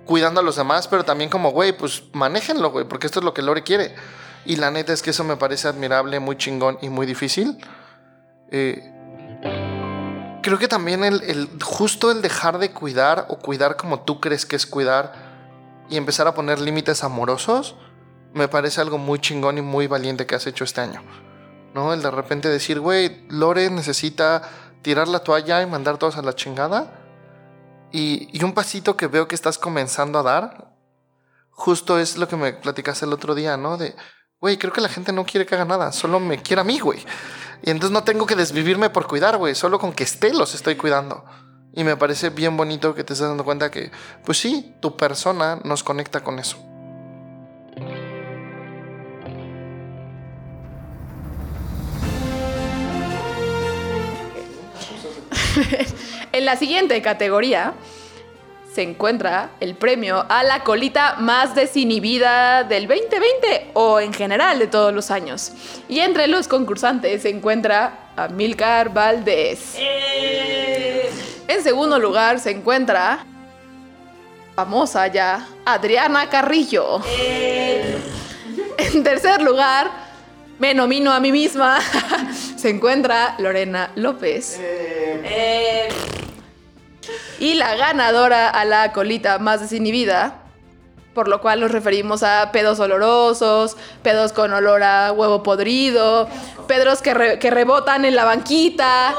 cuidando 0.05 0.41
a 0.41 0.43
los 0.43 0.57
demás, 0.57 0.89
pero 0.89 1.05
también 1.05 1.29
como, 1.29 1.51
güey, 1.51 1.77
pues 1.77 2.03
manéjenlo, 2.11 2.71
güey, 2.71 2.85
porque 2.85 3.07
esto 3.07 3.19
es 3.19 3.23
lo 3.23 3.33
que 3.33 3.41
Lore 3.41 3.63
quiere. 3.63 3.95
Y 4.45 4.55
la 4.55 4.71
neta 4.71 4.93
es 4.93 5.01
que 5.01 5.11
eso 5.11 5.23
me 5.23 5.35
parece 5.37 5.67
admirable, 5.67 6.19
muy 6.19 6.37
chingón 6.37 6.77
y 6.81 6.89
muy 6.89 7.05
difícil. 7.05 7.57
Eh, 8.51 8.81
creo 10.41 10.57
que 10.57 10.67
también 10.67 11.03
el, 11.03 11.21
el- 11.23 11.49
justo 11.63 12.09
el 12.11 12.21
dejar 12.21 12.57
de 12.57 12.71
cuidar 12.71 13.27
o 13.29 13.37
cuidar 13.37 13.77
como 13.77 14.01
tú 14.01 14.19
crees 14.19 14.45
que 14.45 14.55
es 14.55 14.65
cuidar 14.65 15.13
y 15.89 15.97
empezar 15.97 16.27
a 16.27 16.33
poner 16.33 16.59
límites 16.59 17.03
amorosos, 17.03 17.75
me 18.33 18.47
parece 18.47 18.79
algo 18.81 18.97
muy 18.97 19.19
chingón 19.19 19.57
y 19.57 19.61
muy 19.61 19.87
valiente 19.87 20.25
que 20.25 20.35
has 20.35 20.47
hecho 20.47 20.63
este 20.63 20.81
año. 20.81 21.01
¿No? 21.73 21.93
El 21.93 22.01
de 22.01 22.09
repente 22.09 22.49
decir, 22.49 22.79
güey, 22.79 23.25
Lore 23.29 23.69
necesita 23.69 24.41
tirar 24.81 25.07
la 25.07 25.19
toalla 25.19 25.61
y 25.61 25.67
mandar 25.67 25.97
todos 25.97 26.17
a 26.17 26.21
la 26.23 26.33
chingada. 26.33 26.93
Y, 27.91 28.29
y 28.35 28.43
un 28.43 28.53
pasito 28.53 28.95
que 28.97 29.07
veo 29.07 29.27
que 29.27 29.35
estás 29.35 29.57
comenzando 29.59 30.19
a 30.19 30.23
dar, 30.23 30.71
justo 31.51 31.99
es 31.99 32.17
lo 32.17 32.27
que 32.27 32.35
me 32.37 32.53
platicaste 32.53 33.05
el 33.05 33.13
otro 33.13 33.35
día, 33.35 33.57
¿no? 33.57 33.77
De, 33.77 33.95
güey, 34.41 34.57
creo 34.57 34.71
que 34.71 34.81
la 34.81 34.89
gente 34.89 35.11
no 35.11 35.25
quiere 35.25 35.45
que 35.45 35.55
haga 35.55 35.65
nada, 35.65 35.91
solo 35.91 36.19
me 36.19 36.41
quiere 36.41 36.61
a 36.61 36.63
mí, 36.63 36.79
güey. 36.79 37.05
Y 37.61 37.71
entonces 37.71 37.91
no 37.91 38.03
tengo 38.03 38.25
que 38.25 38.35
desvivirme 38.35 38.89
por 38.89 39.05
cuidar, 39.07 39.37
güey, 39.37 39.53
solo 39.53 39.79
con 39.79 39.91
que 39.93 40.03
esté 40.03 40.33
los 40.33 40.55
estoy 40.55 40.75
cuidando. 40.75 41.25
Y 41.73 41.83
me 41.83 41.97
parece 41.97 42.29
bien 42.29 42.55
bonito 42.57 42.95
que 42.95 43.03
te 43.03 43.13
estés 43.13 43.27
dando 43.27 43.43
cuenta 43.43 43.69
que, 43.69 43.91
pues 44.25 44.37
sí, 44.37 44.75
tu 44.79 44.95
persona 44.95 45.59
nos 45.63 45.83
conecta 45.83 46.23
con 46.23 46.39
eso. 46.39 46.57
en 56.31 56.45
la 56.45 56.55
siguiente 56.55 57.01
categoría 57.01 57.73
se 58.73 58.83
encuentra 58.83 59.51
el 59.59 59.75
premio 59.75 60.25
a 60.29 60.43
la 60.43 60.63
colita 60.63 61.15
más 61.19 61.55
desinhibida 61.55 62.63
del 62.63 62.87
2020 62.87 63.71
o 63.73 63.99
en 63.99 64.13
general 64.13 64.59
de 64.59 64.67
todos 64.67 64.93
los 64.93 65.09
años. 65.09 65.51
Y 65.87 65.99
entre 65.99 66.27
los 66.27 66.47
concursantes 66.47 67.23
se 67.23 67.29
encuentra 67.29 68.11
Amilcar 68.15 68.93
Valdés. 68.93 69.75
En 71.47 71.63
segundo 71.63 71.97
lugar 71.97 72.39
se 72.39 72.51
encuentra 72.51 73.25
famosa 74.55 75.07
ya 75.07 75.47
Adriana 75.65 76.29
Carrillo. 76.29 77.01
En 78.77 79.03
tercer 79.03 79.41
lugar, 79.41 79.89
me 80.59 80.73
nomino 80.73 81.11
a 81.11 81.19
mí 81.19 81.31
misma, 81.31 81.79
se 82.55 82.69
encuentra 82.69 83.35
Lorena 83.39 83.91
López. 83.95 84.59
Y 87.39 87.53
la 87.55 87.75
ganadora 87.75 88.49
a 88.49 88.65
la 88.65 88.91
colita 88.91 89.39
más 89.39 89.61
desinhibida, 89.61 90.35
por 91.13 91.27
lo 91.27 91.41
cual 91.41 91.59
nos 91.61 91.71
referimos 91.71 92.21
a 92.23 92.51
pedos 92.51 92.79
olorosos, 92.79 93.77
pedos 94.03 94.33
con 94.33 94.53
olor 94.53 94.83
a 94.83 95.11
huevo 95.11 95.41
podrido, 95.41 96.27
pedos 96.67 97.01
que, 97.01 97.13
re- 97.13 97.39
que 97.39 97.49
rebotan 97.49 98.05
en 98.05 98.15
la 98.15 98.25
banquita, 98.25 99.15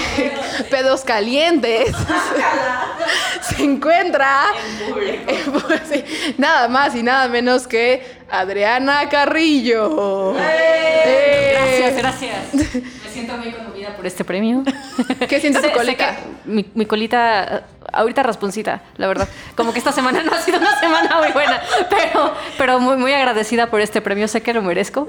pedos 0.70 1.02
calientes. 1.02 1.94
Se 3.56 3.62
encuentra 3.62 4.46
en 4.88 5.52
pu- 5.52 5.80
sí, 5.90 6.34
nada 6.38 6.66
más 6.68 6.94
y 6.96 7.02
nada 7.02 7.28
menos 7.28 7.66
que 7.68 8.04
Adriana 8.30 9.08
Carrillo. 9.08 10.34
¡Eh! 10.38 11.52
Gracias, 11.92 11.96
gracias. 11.96 12.54
Me 12.74 13.10
siento 13.10 13.36
muy 13.36 13.52
conmovida 13.52 13.75
por 13.94 14.06
este 14.06 14.24
premio. 14.24 14.62
¿Qué 15.28 15.40
siente 15.40 15.60
tu 15.60 15.70
colita? 15.72 16.16
mi, 16.44 16.64
mi 16.74 16.86
colita, 16.86 17.44
eh, 17.44 17.60
ahorita 17.92 18.22
rasponcita, 18.22 18.82
la 18.96 19.06
verdad. 19.06 19.28
Como 19.54 19.72
que 19.72 19.78
esta 19.78 19.92
semana 19.92 20.22
no 20.24 20.32
ha 20.32 20.40
sido 20.40 20.58
una 20.58 20.78
semana 20.80 21.18
muy 21.18 21.32
buena, 21.32 21.60
pero, 21.90 22.32
pero 22.58 22.80
muy, 22.80 22.96
muy 22.96 23.12
agradecida 23.12 23.68
por 23.68 23.80
este 23.80 24.00
premio. 24.00 24.26
Sé 24.28 24.42
que 24.42 24.52
lo 24.54 24.62
merezco 24.62 25.06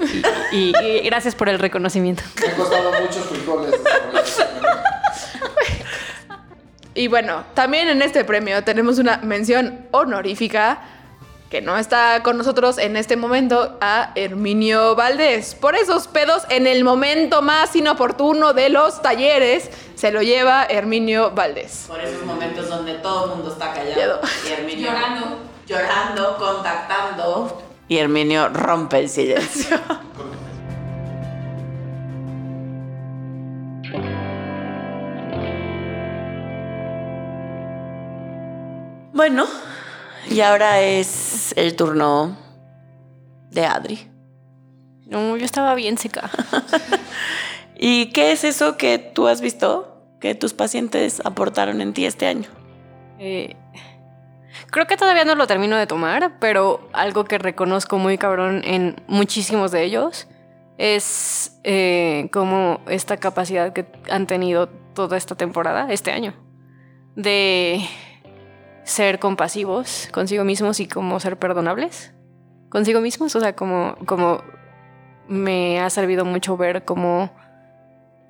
y, 0.52 0.58
y- 0.58 0.74
y 0.82 1.00
gracias 1.06 1.34
por 1.36 1.50
el 1.50 1.60
reconocimiento. 1.60 2.24
Me 2.42 2.48
ha 2.52 2.56
costado 2.56 2.92
muchos 3.02 3.26
frijoles. 3.26 3.74
Y 6.94 7.08
bueno, 7.10 7.44
también 7.54 7.88
en 7.90 8.02
este 8.02 8.26
premio 8.26 8.64
tenemos 8.64 8.98
una 8.98 9.18
mención 9.18 9.86
honorífica 9.92 10.80
que 11.50 11.62
no 11.62 11.78
está 11.78 12.22
con 12.24 12.38
nosotros 12.38 12.78
en 12.78 12.98
este 12.98 13.16
momento 13.16 13.78
a 13.80 14.12
Herminio 14.16 14.96
Valdés. 14.96 15.56
Por 15.56 15.76
esos 15.76 16.08
pedos 16.08 16.44
en 16.50 16.68
el 16.68 16.84
momento 16.84 17.42
más 17.42 17.74
inoportuno 17.76 18.54
de 18.54 18.70
los 18.70 19.02
talleres 19.02 19.72
se 19.96 20.12
lo 20.12 20.22
lleva 20.22 20.66
Herminio 20.66 21.32
Valdés. 21.32 21.86
Por 21.88 22.02
esos 22.02 22.24
momentos 22.26 22.68
donde 22.70 22.96
todo 22.96 23.24
el 23.26 23.32
mundo 23.38 23.54
está 23.54 23.74
callado. 23.74 24.20
Y 24.48 24.52
Herminio 24.52 24.92
Llorando. 24.92 25.40
Llorando, 25.66 26.38
contactando. 26.38 27.64
Y 27.88 27.98
Herminio 27.98 28.50
rompe 28.50 29.00
el 29.00 29.10
silencio. 29.10 29.80
bueno, 39.14 39.48
y 40.30 40.42
ahora 40.42 40.82
es 40.82 41.54
el 41.58 41.76
turno 41.76 42.38
de 43.52 43.66
Adri. 43.66 44.08
No, 45.06 45.38
yo 45.38 45.46
estaba 45.46 45.74
bien 45.76 45.98
seca. 45.98 46.30
¿Y 47.80 48.08
qué 48.08 48.32
es 48.32 48.44
eso 48.44 48.78
que 48.78 48.98
tú 48.98 49.28
has 49.28 49.42
visto 49.42 50.04
que 50.20 50.36
tus 50.36 50.54
pacientes 50.54 51.22
aportaron 51.24 51.82
en 51.82 51.94
ti 51.94 52.06
este 52.06 52.28
año? 52.28 52.50
Eh, 53.20 53.56
creo 54.72 54.88
que 54.88 54.98
todavía 54.98 55.26
no 55.26 55.36
lo 55.36 55.48
termino 55.48 55.78
de 55.78 55.88
tomar, 55.88 56.40
pero 56.40 56.90
algo 56.94 57.26
que 57.26 57.38
reconozco 57.38 57.98
muy 57.98 58.18
cabrón 58.18 58.62
en 58.66 58.96
muchísimos 59.08 59.72
de 59.72 59.84
ellos 59.84 60.28
es 60.78 61.60
eh, 61.64 62.30
como 62.32 62.82
esta 62.88 63.18
capacidad 63.18 63.74
que 63.74 63.86
han 64.10 64.28
tenido 64.28 64.68
toda 64.94 65.18
esta 65.18 65.36
temporada, 65.36 65.92
este 65.92 66.12
año, 66.12 66.34
de 67.16 67.82
ser 68.88 69.20
compasivos 69.20 70.08
consigo 70.12 70.44
mismos 70.44 70.80
y 70.80 70.88
como 70.88 71.20
ser 71.20 71.38
perdonables 71.38 72.14
consigo 72.70 73.02
mismos. 73.02 73.36
O 73.36 73.40
sea, 73.40 73.56
como, 73.56 73.96
como 74.06 74.42
me 75.28 75.80
ha 75.80 75.90
servido 75.90 76.26
mucho 76.26 76.58
ver 76.58 76.86
cómo 76.86 77.32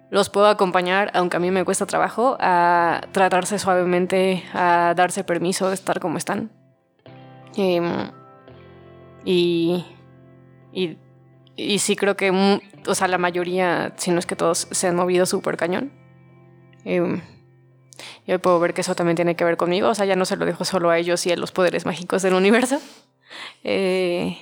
los 0.09 0.29
puedo 0.29 0.47
acompañar, 0.47 1.11
aunque 1.13 1.37
a 1.37 1.39
mí 1.39 1.51
me 1.51 1.63
cuesta 1.63 1.85
trabajo, 1.85 2.37
a 2.39 3.01
tratarse 3.11 3.59
suavemente, 3.59 4.43
a 4.53 4.93
darse 4.95 5.23
permiso 5.23 5.67
de 5.67 5.75
estar 5.75 5.99
como 5.99 6.17
están. 6.17 6.49
Em, 7.55 8.11
y, 9.25 9.85
y, 10.71 10.97
y 11.55 11.79
sí 11.79 11.95
creo 11.95 12.15
que, 12.15 12.59
o 12.87 12.95
sea, 12.95 13.07
la 13.07 13.17
mayoría, 13.17 13.93
si 13.97 14.11
no 14.11 14.19
es 14.19 14.25
que 14.25 14.35
todos, 14.35 14.67
se 14.71 14.87
han 14.87 14.95
movido 14.95 15.25
súper 15.25 15.57
cañón. 15.57 15.91
Em, 16.85 17.21
y 18.25 18.31
hoy 18.31 18.37
puedo 18.37 18.59
ver 18.59 18.73
que 18.73 18.81
eso 18.81 18.95
también 18.95 19.15
tiene 19.15 19.35
que 19.35 19.43
ver 19.43 19.57
conmigo, 19.57 19.89
o 19.89 19.95
sea, 19.95 20.05
ya 20.05 20.15
no 20.15 20.25
se 20.25 20.35
lo 20.35 20.45
dejo 20.45 20.65
solo 20.65 20.89
a 20.89 20.97
ellos 20.97 21.25
y 21.25 21.31
a 21.31 21.35
los 21.35 21.51
poderes 21.51 21.85
mágicos 21.85 22.21
del 22.21 22.33
universo. 22.33 22.79
Eh, 23.63 24.37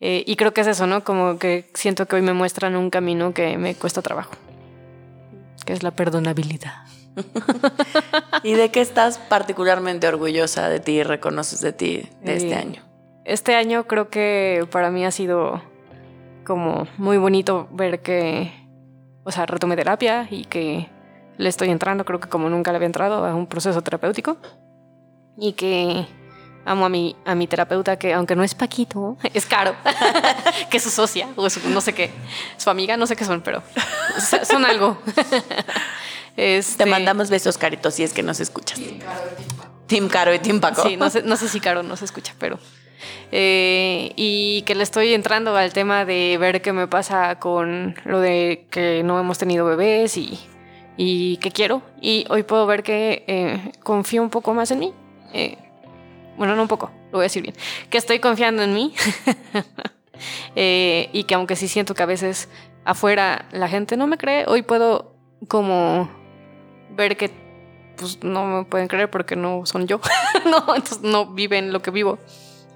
eh, 0.00 0.24
y 0.26 0.36
creo 0.36 0.54
que 0.54 0.62
es 0.62 0.66
eso, 0.66 0.86
¿no? 0.86 1.04
Como 1.04 1.38
que 1.38 1.70
siento 1.74 2.06
que 2.06 2.16
hoy 2.16 2.22
me 2.22 2.32
muestran 2.32 2.74
un 2.74 2.88
camino 2.88 3.34
que 3.34 3.58
me 3.58 3.74
cuesta 3.74 4.00
trabajo 4.00 4.32
que 5.64 5.72
es 5.72 5.82
la 5.82 5.90
perdonabilidad. 5.90 6.84
¿Y 8.42 8.54
de 8.54 8.70
qué 8.70 8.80
estás 8.80 9.18
particularmente 9.18 10.08
orgullosa 10.08 10.68
de 10.68 10.80
ti 10.80 10.92
y 10.92 11.02
reconoces 11.02 11.60
de 11.60 11.72
ti 11.72 12.08
de 12.22 12.36
este 12.36 12.50
Eh, 12.50 12.54
año? 12.54 12.82
Este 13.24 13.54
año 13.54 13.86
creo 13.86 14.08
que 14.08 14.66
para 14.70 14.90
mí 14.90 15.04
ha 15.04 15.10
sido 15.10 15.62
como 16.44 16.86
muy 16.96 17.18
bonito 17.18 17.68
ver 17.72 18.00
que, 18.00 18.52
o 19.24 19.30
sea, 19.30 19.46
retomé 19.46 19.76
terapia 19.76 20.26
y 20.30 20.44
que 20.46 20.88
le 21.38 21.48
estoy 21.48 21.70
entrando, 21.70 22.04
creo 22.04 22.20
que 22.20 22.28
como 22.28 22.48
nunca 22.48 22.70
le 22.72 22.76
había 22.76 22.86
entrado 22.86 23.24
a 23.24 23.34
un 23.34 23.46
proceso 23.46 23.80
terapéutico 23.82 24.36
y 25.38 25.52
que 25.54 26.06
amo 26.66 26.84
a 26.84 26.88
mi, 26.88 27.16
a 27.24 27.34
mi 27.34 27.46
terapeuta 27.46 27.98
que 27.98 28.12
aunque 28.12 28.36
no 28.36 28.42
es 28.44 28.54
Paquito, 28.54 29.16
es 29.34 29.46
caro, 29.46 29.74
que 30.70 30.76
es 30.76 30.82
su 30.82 30.90
socia 30.90 31.28
o 31.36 31.48
su- 31.48 31.68
no 31.70 31.80
sé 31.80 31.94
qué, 31.94 32.10
su 32.58 32.68
amiga, 32.70 32.96
no 32.96 33.06
sé 33.06 33.16
qué 33.16 33.24
son, 33.24 33.40
pero 33.40 33.62
son- 34.44 34.64
algo. 34.64 34.98
Te 36.36 36.58
Este, 36.58 36.86
mandamos 36.86 37.28
besos, 37.28 37.58
Carito, 37.58 37.90
si 37.90 38.02
es 38.02 38.12
que 38.12 38.22
nos 38.22 38.40
escuchas. 38.40 38.80
Team 39.86 40.08
Caro 40.08 40.32
y 40.32 40.38
Team 40.38 40.60
Paco. 40.60 40.82
Sí, 40.82 40.96
no 40.96 41.10
sé, 41.10 41.22
no 41.22 41.36
sé 41.36 41.48
si 41.48 41.60
Caro 41.60 41.82
no 41.82 41.96
se 41.96 42.04
escucha, 42.04 42.34
pero. 42.38 42.58
eh, 43.32 44.12
y 44.16 44.62
que 44.62 44.74
le 44.74 44.82
estoy 44.84 45.12
entrando 45.12 45.56
al 45.56 45.72
tema 45.72 46.04
de 46.04 46.36
ver 46.38 46.62
qué 46.62 46.72
me 46.72 46.86
pasa 46.86 47.38
con 47.40 47.94
lo 48.04 48.20
de 48.20 48.66
que 48.70 49.02
no 49.04 49.18
hemos 49.18 49.38
tenido 49.38 49.66
bebés 49.66 50.16
y, 50.16 50.38
y 51.02 51.38
que 51.38 51.50
quiero. 51.50 51.80
Y 52.02 52.26
hoy 52.28 52.42
puedo 52.42 52.66
ver 52.66 52.82
que 52.82 53.24
eh, 53.26 53.72
confío 53.82 54.22
un 54.22 54.28
poco 54.28 54.52
más 54.52 54.70
en 54.70 54.80
mí. 54.80 54.92
Eh, 55.32 55.56
bueno, 56.36 56.54
no 56.54 56.60
un 56.60 56.68
poco, 56.68 56.90
lo 57.06 57.12
voy 57.12 57.20
a 57.20 57.22
decir 57.22 57.42
bien. 57.42 57.54
Que 57.88 57.96
estoy 57.96 58.18
confiando 58.18 58.62
en 58.62 58.74
mí. 58.74 58.94
Eh, 60.54 61.08
y 61.14 61.24
que 61.24 61.34
aunque 61.34 61.56
sí 61.56 61.66
siento 61.66 61.94
que 61.94 62.02
a 62.02 62.06
veces 62.06 62.50
afuera 62.84 63.46
la 63.52 63.68
gente 63.68 63.96
no 63.96 64.06
me 64.06 64.18
cree, 64.18 64.44
hoy 64.46 64.60
puedo 64.60 65.14
como 65.48 66.10
ver 66.90 67.16
que 67.16 67.30
pues 67.96 68.22
no 68.22 68.44
me 68.44 68.64
pueden 68.66 68.86
creer 68.86 69.08
porque 69.08 69.34
no 69.34 69.64
son 69.64 69.86
yo. 69.86 69.98
no, 70.44 70.58
entonces 70.74 71.00
no 71.00 71.32
viven 71.32 71.72
lo 71.72 71.80
que 71.80 71.90
vivo. 71.90 72.18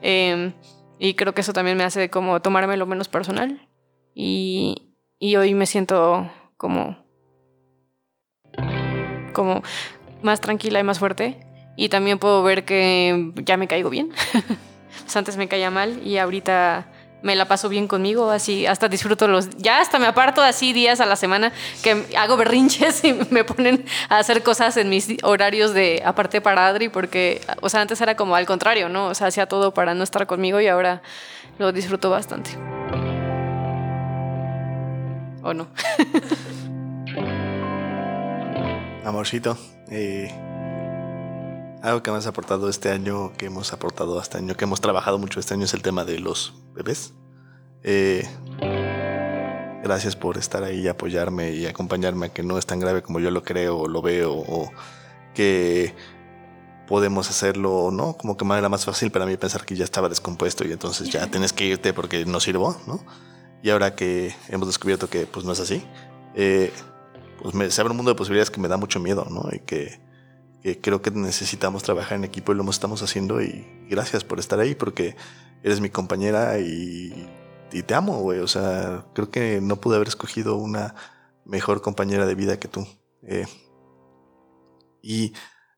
Eh, 0.01 0.55
y 0.99 1.13
creo 1.13 1.35
que 1.35 1.43
eso 1.43 1.53
también 1.53 1.77
me 1.77 1.85
hace 1.85 2.09
como 2.09 2.41
tomarme 2.41 2.79
lo 2.79 2.87
menos 2.87 3.09
personal. 3.09 3.69
Y, 4.15 4.97
y 5.19 5.37
hoy 5.37 5.53
me 5.53 5.67
siento 5.67 6.31
como, 6.57 7.04
como 9.35 9.63
más 10.23 10.41
tranquila 10.41 10.81
y 10.81 10.83
más 10.83 10.99
fuerte. 10.99 11.39
Y 11.77 11.91
también 11.91 12.19
puedo 12.19 12.43
ver 12.43 12.65
que 12.65 13.33
ya 13.45 13.59
me 13.59 13.69
caigo 13.69 13.91
bien. 13.91 14.11
pues 15.03 15.17
antes 15.17 15.37
me 15.37 15.49
caía 15.49 15.71
mal 15.71 16.01
y 16.07 16.17
ahorita 16.17 16.87
me 17.25 17.35
la 17.35 17.47
paso 17.47 17.71
bien 17.71 17.89
conmigo, 17.89 18.31
así 18.31 18.67
hasta 18.67 18.87
disfruto 18.87 19.27
los, 19.27 19.49
ya 19.57 19.81
hasta 19.81 19.99
me 19.99 20.07
aparto 20.07 20.43
así 20.43 20.75
días 20.75 21.01
a 21.01 21.07
la 21.07 21.17
semana 21.17 21.53
que 21.83 22.05
hago 22.19 22.37
berrinches 22.37 23.03
y 23.03 23.15
me 23.31 23.45
ponen 23.45 23.87
a 24.11 24.19
hacer 24.19 24.43
cosas 24.43 24.77
en 24.77 24.91
mis 24.91 25.09
horarios 25.23 25.73
de 25.73 26.03
aparte 26.05 26.43
para 26.43 26.67
Adri, 26.67 26.91
porque, 26.91 27.41
o 27.63 27.71
sea, 27.71 27.81
antes 27.81 27.99
era 28.03 28.15
como 28.15 28.37
al 28.37 28.45
contrario, 28.45 28.91
¿no? 28.91 29.07
O 29.07 29.15
sea, 29.15 29.29
hacía 29.29 29.47
todo 29.47 29.73
para 29.73 29.95
no 29.95 30.05
estar 30.05 30.27
conmigo 30.27 30.61
y 30.61 30.67
ahora 30.67 31.01
lo 31.59 31.73
disfruto 31.73 32.11
bastante. 32.11 32.51
¿O 35.43 35.55
no? 35.55 35.69
Amorcito, 39.05 39.59
eh, 39.91 40.31
algo 41.83 42.03
que 42.03 42.11
me 42.11 42.17
has 42.17 42.27
aportado 42.27 42.71
este 42.71 42.91
año, 42.91 43.33
que 43.37 43.47
hemos 43.47 43.75
aportado 43.75 44.19
este 44.19 44.39
año, 44.39 44.57
que 44.57 44.65
hemos 44.65 44.81
trabajado 44.81 45.19
mucho 45.19 45.41
este 45.41 45.53
año 45.53 45.65
es 45.65 45.75
el 45.75 45.83
tema 45.83 46.07
de 46.07 46.19
los 46.19 46.55
bebés. 46.73 47.13
Eh, 47.83 48.27
gracias 49.83 50.17
por 50.17 50.39
estar 50.39 50.65
ahí 50.65 50.81
y 50.81 50.89
apoyarme 50.89 51.53
y 51.53 51.67
acompañarme 51.67 52.27
a 52.27 52.29
que 52.31 52.43
no 52.43 52.57
es 52.57 52.65
tan 52.65 52.81
grave 52.81 53.03
como 53.03 53.21
yo 53.21 53.31
lo 53.31 53.43
creo 53.43 53.81
o 53.81 53.89
lo 53.89 54.01
veo 54.01 54.33
o 54.33 54.71
que 55.35 55.95
podemos 56.89 57.29
hacerlo 57.29 57.91
no, 57.93 58.17
como 58.17 58.39
que 58.39 58.47
era 58.47 58.71
más 58.71 58.87
fácil 58.87 59.11
para 59.11 59.27
mí 59.27 59.37
pensar 59.37 59.67
que 59.67 59.77
ya 59.77 59.85
estaba 59.85 60.09
descompuesto 60.09 60.67
y 60.67 60.73
entonces 60.73 61.11
ya 61.11 61.27
tienes 61.31 61.53
que 61.53 61.67
irte 61.67 61.93
porque 61.93 62.25
no 62.25 62.41
sirvo, 62.41 62.75
¿no? 62.87 63.05
Y 63.63 63.69
ahora 63.69 63.95
que 63.95 64.35
hemos 64.49 64.67
descubierto 64.67 65.11
que 65.11 65.27
pues 65.27 65.45
no 65.45 65.53
es 65.53 65.61
así, 65.61 65.85
eh, 66.35 66.73
pues 67.43 67.55
me, 67.55 67.71
se 67.71 67.81
abre 67.81 67.93
un 67.93 67.97
mundo 67.97 68.13
de 68.13 68.17
posibilidades 68.17 68.51
que 68.51 68.61
me 68.61 68.69
da 68.69 68.77
mucho 68.77 69.01
miedo, 69.01 69.27
¿no? 69.31 69.49
Y 69.53 69.61
que, 69.61 70.01
creo 70.81 71.03
que 71.03 71.11
necesitamos 71.11 71.83
trabajar 71.83 72.17
en 72.17 72.25
equipo 72.25 72.53
y 72.53 72.55
lo 72.57 72.69
estamos 72.71 73.03
haciendo 73.03 73.43
y 73.43 73.67
gracias 73.91 74.25
por 74.25 74.39
estar 74.39 74.61
ahí 74.61 74.75
porque 74.75 75.15
eres 75.63 75.81
mi 75.81 75.91
compañera 75.91 76.59
y, 76.59 77.29
y 77.71 77.83
te 77.83 77.95
amo, 77.95 78.19
güey. 78.21 78.41
O 78.41 78.49
sea, 78.49 79.05
creo 79.15 79.31
que 79.31 79.61
no 79.61 79.77
pude 79.77 79.97
haber 79.97 80.09
escogido 80.09 80.57
una 80.57 80.95
mejor 81.45 81.83
compañera 81.83 82.27
de 82.27 82.35
vida 82.35 82.59
que 82.59 82.69
tú. 82.69 82.87
Eh, 83.23 83.47
y 85.03 85.35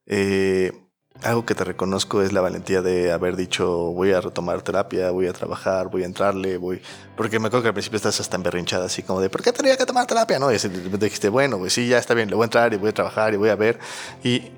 eh, 0.06 0.85
algo 1.22 1.46
que 1.46 1.54
te 1.54 1.64
reconozco 1.64 2.22
es 2.22 2.32
la 2.32 2.40
valentía 2.40 2.82
de 2.82 3.12
haber 3.12 3.36
dicho 3.36 3.68
voy 3.68 4.12
a 4.12 4.20
retomar 4.20 4.62
terapia, 4.62 5.10
voy 5.10 5.26
a 5.26 5.32
trabajar, 5.32 5.88
voy 5.88 6.02
a 6.02 6.06
entrarle, 6.06 6.56
voy... 6.56 6.80
Porque 7.16 7.38
me 7.38 7.48
acuerdo 7.48 7.62
que 7.62 7.68
al 7.68 7.74
principio 7.74 7.96
estás 7.96 8.20
hasta 8.20 8.36
emberrinchada, 8.36 8.86
así 8.86 9.02
como 9.02 9.20
de 9.20 9.30
¿por 9.30 9.42
qué 9.42 9.52
tendría 9.52 9.76
que 9.76 9.86
tomar 9.86 10.06
terapia? 10.06 10.38
No, 10.38 10.52
y 10.52 10.56
así 10.56 10.68
dijiste, 10.68 11.28
bueno, 11.28 11.58
pues 11.58 11.72
sí, 11.72 11.88
ya 11.88 11.98
está 11.98 12.14
bien, 12.14 12.28
le 12.28 12.36
voy 12.36 12.44
a 12.44 12.46
entrar 12.46 12.72
y 12.74 12.76
voy 12.76 12.90
a 12.90 12.94
trabajar 12.94 13.34
y 13.34 13.36
voy 13.36 13.48
a 13.48 13.56
ver. 13.56 13.78
Y, 14.22 14.50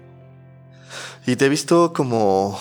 y 1.26 1.36
te 1.36 1.46
he 1.46 1.48
visto 1.48 1.92
como 1.92 2.58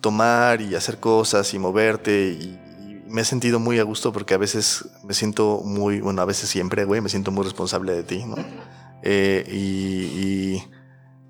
tomar 0.00 0.60
y 0.60 0.74
hacer 0.74 0.98
cosas 0.98 1.52
y 1.54 1.58
moverte 1.58 2.30
y, 2.30 2.58
me 3.08 3.22
he 3.22 3.24
sentido 3.24 3.58
muy 3.58 3.78
a 3.78 3.84
gusto 3.84 4.12
porque 4.12 4.34
a 4.34 4.36
veces 4.36 4.86
me 5.02 5.14
siento 5.14 5.62
muy, 5.64 6.00
bueno, 6.02 6.20
a 6.20 6.26
veces 6.26 6.50
siempre, 6.50 6.84
güey, 6.84 7.00
me 7.00 7.08
siento 7.08 7.30
muy 7.30 7.42
responsable 7.42 7.92
de 7.92 8.02
ti, 8.02 8.22
¿no? 8.26 8.36
Eh, 9.02 9.44
y, 9.50 10.62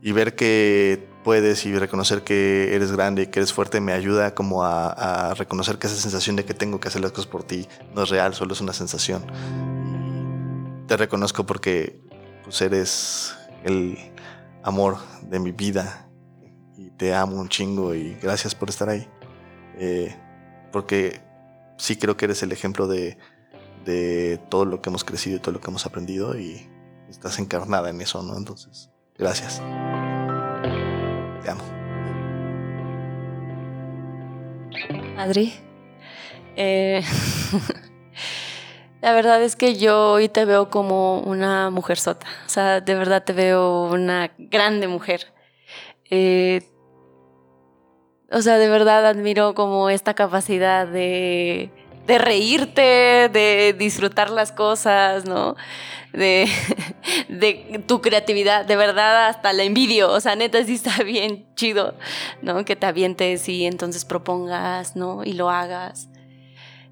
y 0.02 0.12
ver 0.12 0.34
que 0.34 1.07
puedes 1.28 1.66
y 1.66 1.78
reconocer 1.78 2.22
que 2.22 2.74
eres 2.74 2.90
grande 2.90 3.24
y 3.24 3.26
que 3.26 3.40
eres 3.40 3.52
fuerte 3.52 3.82
me 3.82 3.92
ayuda 3.92 4.34
como 4.34 4.64
a, 4.64 5.34
reconocer 5.34 5.76
que 5.76 5.86
esa 5.86 5.96
sensación 5.96 6.36
de 6.36 6.46
que 6.46 6.54
tengo 6.54 6.80
que 6.80 6.88
hacer 6.88 7.02
las 7.02 7.12
cosas 7.12 7.26
por 7.26 7.44
ti 7.44 7.68
no 7.94 8.04
es 8.04 8.08
real, 8.08 8.32
solo 8.32 8.54
es 8.54 8.62
una 8.62 8.72
sensación. 8.72 9.26
Te 10.86 10.96
reconozco 10.96 11.44
porque 11.44 12.00
pues 12.44 12.62
eres 12.62 13.36
el 13.62 13.98
amor 14.62 14.96
de 15.20 15.38
mi 15.38 15.52
vida 15.52 16.08
y 16.78 16.88
te 16.92 17.14
amo 17.14 17.36
un 17.36 17.50
chingo 17.50 17.94
y 17.94 18.14
gracias 18.14 18.54
por 18.54 18.70
estar 18.70 18.88
ahí. 18.88 19.06
Eh, 19.76 20.16
porque 20.72 21.20
sí 21.76 21.96
creo 21.96 22.16
que 22.16 22.24
eres 22.24 22.42
el 22.42 22.52
ejemplo 22.52 22.86
de, 22.86 23.18
de 23.84 24.40
todo 24.48 24.64
lo 24.64 24.80
que 24.80 24.88
hemos 24.88 25.04
crecido 25.04 25.36
y 25.36 25.40
todo 25.40 25.52
lo 25.52 25.60
que 25.60 25.68
hemos 25.68 25.84
aprendido 25.84 26.38
y 26.38 26.66
estás 27.10 27.38
encarnada 27.38 27.90
en 27.90 28.00
eso, 28.00 28.22
¿no? 28.22 28.34
Entonces, 28.34 28.88
gracias. 29.18 29.60
Adri, 35.16 35.54
eh, 36.56 37.02
la 39.00 39.12
verdad 39.12 39.42
es 39.42 39.56
que 39.56 39.76
yo 39.76 40.12
hoy 40.12 40.28
te 40.28 40.44
veo 40.44 40.70
como 40.70 41.20
una 41.20 41.70
mujer 41.70 41.98
sota. 41.98 42.26
O 42.46 42.48
sea, 42.48 42.80
de 42.80 42.94
verdad 42.94 43.24
te 43.24 43.32
veo 43.32 43.84
una 43.84 44.32
grande 44.38 44.88
mujer. 44.88 45.32
Eh, 46.10 46.62
o 48.30 48.42
sea, 48.42 48.58
de 48.58 48.68
verdad 48.68 49.06
admiro 49.06 49.54
como 49.54 49.90
esta 49.90 50.14
capacidad 50.14 50.86
de 50.86 51.70
de 52.08 52.16
reírte, 52.16 53.28
de 53.30 53.76
disfrutar 53.78 54.30
las 54.30 54.50
cosas, 54.50 55.26
¿no? 55.26 55.56
De, 56.18 56.48
de, 57.28 57.82
tu 57.86 58.00
creatividad, 58.02 58.64
de 58.64 58.76
verdad 58.76 59.28
hasta 59.28 59.52
la 59.52 59.62
envidio, 59.62 60.10
o 60.10 60.20
sea, 60.20 60.36
neta 60.36 60.62
sí 60.64 60.74
está 60.74 61.02
bien 61.02 61.46
chido, 61.54 61.94
¿no? 62.42 62.64
Que 62.64 62.76
te 62.76 62.86
avientes 62.86 63.48
y 63.48 63.64
entonces 63.64 64.04
propongas, 64.04 64.96
¿no? 64.96 65.24
Y 65.24 65.32
lo 65.32 65.48
hagas. 65.50 66.08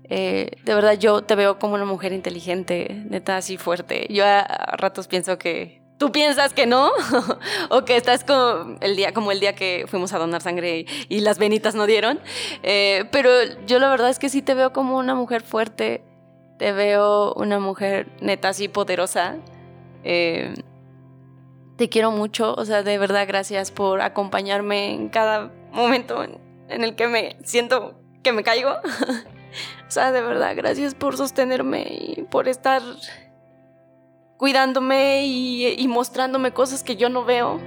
Eh, 0.09 0.53
de 0.65 0.75
verdad 0.75 0.99
yo 0.99 1.23
te 1.23 1.35
veo 1.35 1.59
como 1.59 1.75
una 1.75 1.85
mujer 1.85 2.13
inteligente, 2.13 3.03
neta 3.09 3.37
así 3.37 3.57
fuerte. 3.57 4.07
Yo 4.11 4.25
a 4.25 4.45
ratos 4.77 5.09
pienso 5.09 5.39
que 5.39 5.83
tú 5.99 6.13
piensas 6.13 6.53
que 6.53 6.67
no, 6.67 6.91
o 7.71 7.85
que 7.85 7.97
estás 7.97 8.25
como 8.25 8.77
el 8.81 8.97
día, 8.97 9.13
como 9.13 9.33
el 9.33 9.41
día 9.41 9.55
que 9.55 9.85
fuimos 9.89 10.13
a 10.13 10.19
donar 10.19 10.43
sangre 10.43 10.87
y, 11.09 11.21
las 11.21 11.39
venitas 11.39 11.75
no 11.75 11.87
dieron. 11.87 12.21
Eh, 12.63 13.05
pero 13.11 13.31
yo 13.67 13.79
la 13.79 13.89
verdad 13.89 14.11
es 14.11 14.19
que 14.19 14.29
sí 14.29 14.43
te 14.43 14.55
veo 14.55 14.73
como 14.73 14.99
una 14.99 15.15
mujer 15.15 15.43
fuerte, 15.43 16.03
te 16.59 16.73
veo 16.73 17.35
una 17.35 17.59
mujer 17.59 18.09
neta 18.21 18.49
así 18.49 18.69
poderosa. 18.69 19.37
Eh, 20.05 20.55
te 21.77 21.89
quiero 21.89 22.11
mucho, 22.11 22.55
o 22.55 22.65
sea, 22.65 22.83
de 22.83 22.97
verdad 22.97 23.27
gracias 23.29 23.71
por 23.71 24.01
acompañarme 24.01 24.95
en 24.95 25.09
cada 25.11 25.53
momento 25.73 26.25
en, 26.25 26.41
el 26.69 26.97
que 26.97 27.07
me 27.07 27.37
siento 27.45 28.01
que 28.23 28.33
me 28.33 28.43
caigo. 28.43 28.71
o 29.89 29.91
sea, 29.91 30.11
de 30.13 30.23
verdad 30.23 30.55
gracias 30.57 30.95
por 30.95 31.17
sostenerme 31.17 31.87
y 31.89 32.23
por 32.23 32.49
estar 32.49 32.83
cuidándome 34.39 35.27
y, 35.27 35.87
mostrándome 35.89 36.53
cosas 36.53 36.83
que 36.83 36.97
yo 36.97 37.11
no 37.11 37.25
veo. 37.25 37.61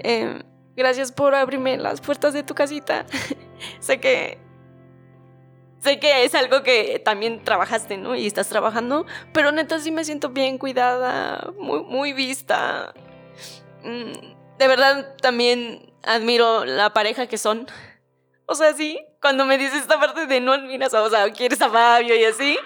Em, 0.00 0.42
gracias 0.76 1.10
por 1.10 1.34
abrirme 1.34 1.78
las 1.78 2.00
puertas 2.02 2.34
de 2.34 2.42
tu 2.42 2.54
casita. 2.54 3.06
sé 3.80 3.98
que 3.98 4.38
sé 5.80 5.98
que 5.98 6.24
es 6.24 6.34
algo 6.34 6.62
que 6.62 7.00
también 7.04 7.44
trabajaste, 7.44 7.96
¿no? 7.96 8.14
Y 8.14 8.26
estás 8.26 8.48
trabajando, 8.48 9.06
pero 9.32 9.52
neta 9.52 9.78
sí 9.78 9.90
me 9.90 10.04
siento 10.04 10.30
bien 10.30 10.58
cuidada, 10.58 11.52
muy, 11.58 11.82
muy 11.82 12.12
vista. 12.12 12.94
Mm, 13.82 14.58
de 14.58 14.68
verdad 14.68 15.14
también 15.20 15.92
admiro 16.02 16.64
la 16.64 16.92
pareja 16.92 17.26
que 17.26 17.38
son. 17.38 17.66
O 18.46 18.54
sea, 18.54 18.72
sí, 18.72 18.98
cuando 19.20 19.44
me 19.44 19.58
dices 19.58 19.82
esta 19.82 20.00
parte 20.00 20.26
de 20.26 20.40
no 20.40 20.52
admiras, 20.52 20.94
o 20.94 21.10
sea, 21.10 21.30
quieres 21.32 21.60
a 21.60 21.68
Fabio 21.68 22.16
y 22.16 22.24
así, 22.24 22.56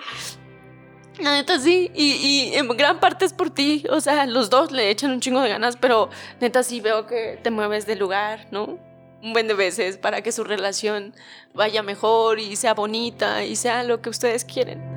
la 1.18 1.34
neta 1.34 1.59
sí, 1.59 1.90
y, 1.94 2.52
en 2.55 2.68
gran 2.68 2.98
parte 2.98 3.24
es 3.24 3.32
por 3.32 3.51
ti, 3.51 3.84
o 3.90 4.01
sea, 4.01 4.26
los 4.26 4.48
dos 4.48 4.72
le 4.72 4.90
echan 4.90 5.10
un 5.10 5.20
chingo 5.20 5.40
de 5.40 5.51
ganas, 5.51 5.76
pero 5.76 6.09
neta 6.40 6.62
sí 6.62 6.80
veo 6.80 7.06
que 7.06 7.39
te 7.43 7.51
mueves 7.51 7.86
de 7.86 7.97
lugar, 7.97 8.47
¿no? 8.51 8.78
Un 9.23 9.32
buen 9.32 9.47
de 9.47 9.55
veces 9.55 9.97
para 9.97 10.23
que 10.23 10.32
su 10.32 10.44
relación 10.44 11.15
vaya 11.55 11.82
mejor 11.82 12.40
y 12.40 12.57
sea 12.57 12.74
bonita 12.74 13.44
y 13.44 13.57
sea 13.57 13.85
lo 13.85 14.03
que 14.03 14.11
ustedes 14.11 14.44
quieren. 14.44 14.82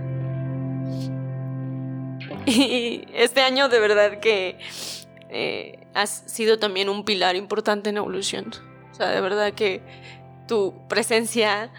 Y 2.47 3.05
este 3.13 3.41
año 3.41 3.69
de 3.69 3.79
verdad 3.79 4.19
que 4.19 4.59
eh, 5.29 5.79
has 5.95 6.23
sido 6.27 6.59
también 6.59 6.89
un 6.89 7.03
pilar 7.03 7.35
importante 7.35 7.89
en 7.89 7.97
evolución. 7.97 8.51
O 8.91 8.95
sea, 8.95 9.09
de 9.09 9.19
verdad 9.19 9.53
que 9.53 9.81
tu 10.47 10.87
presencia 10.87 11.71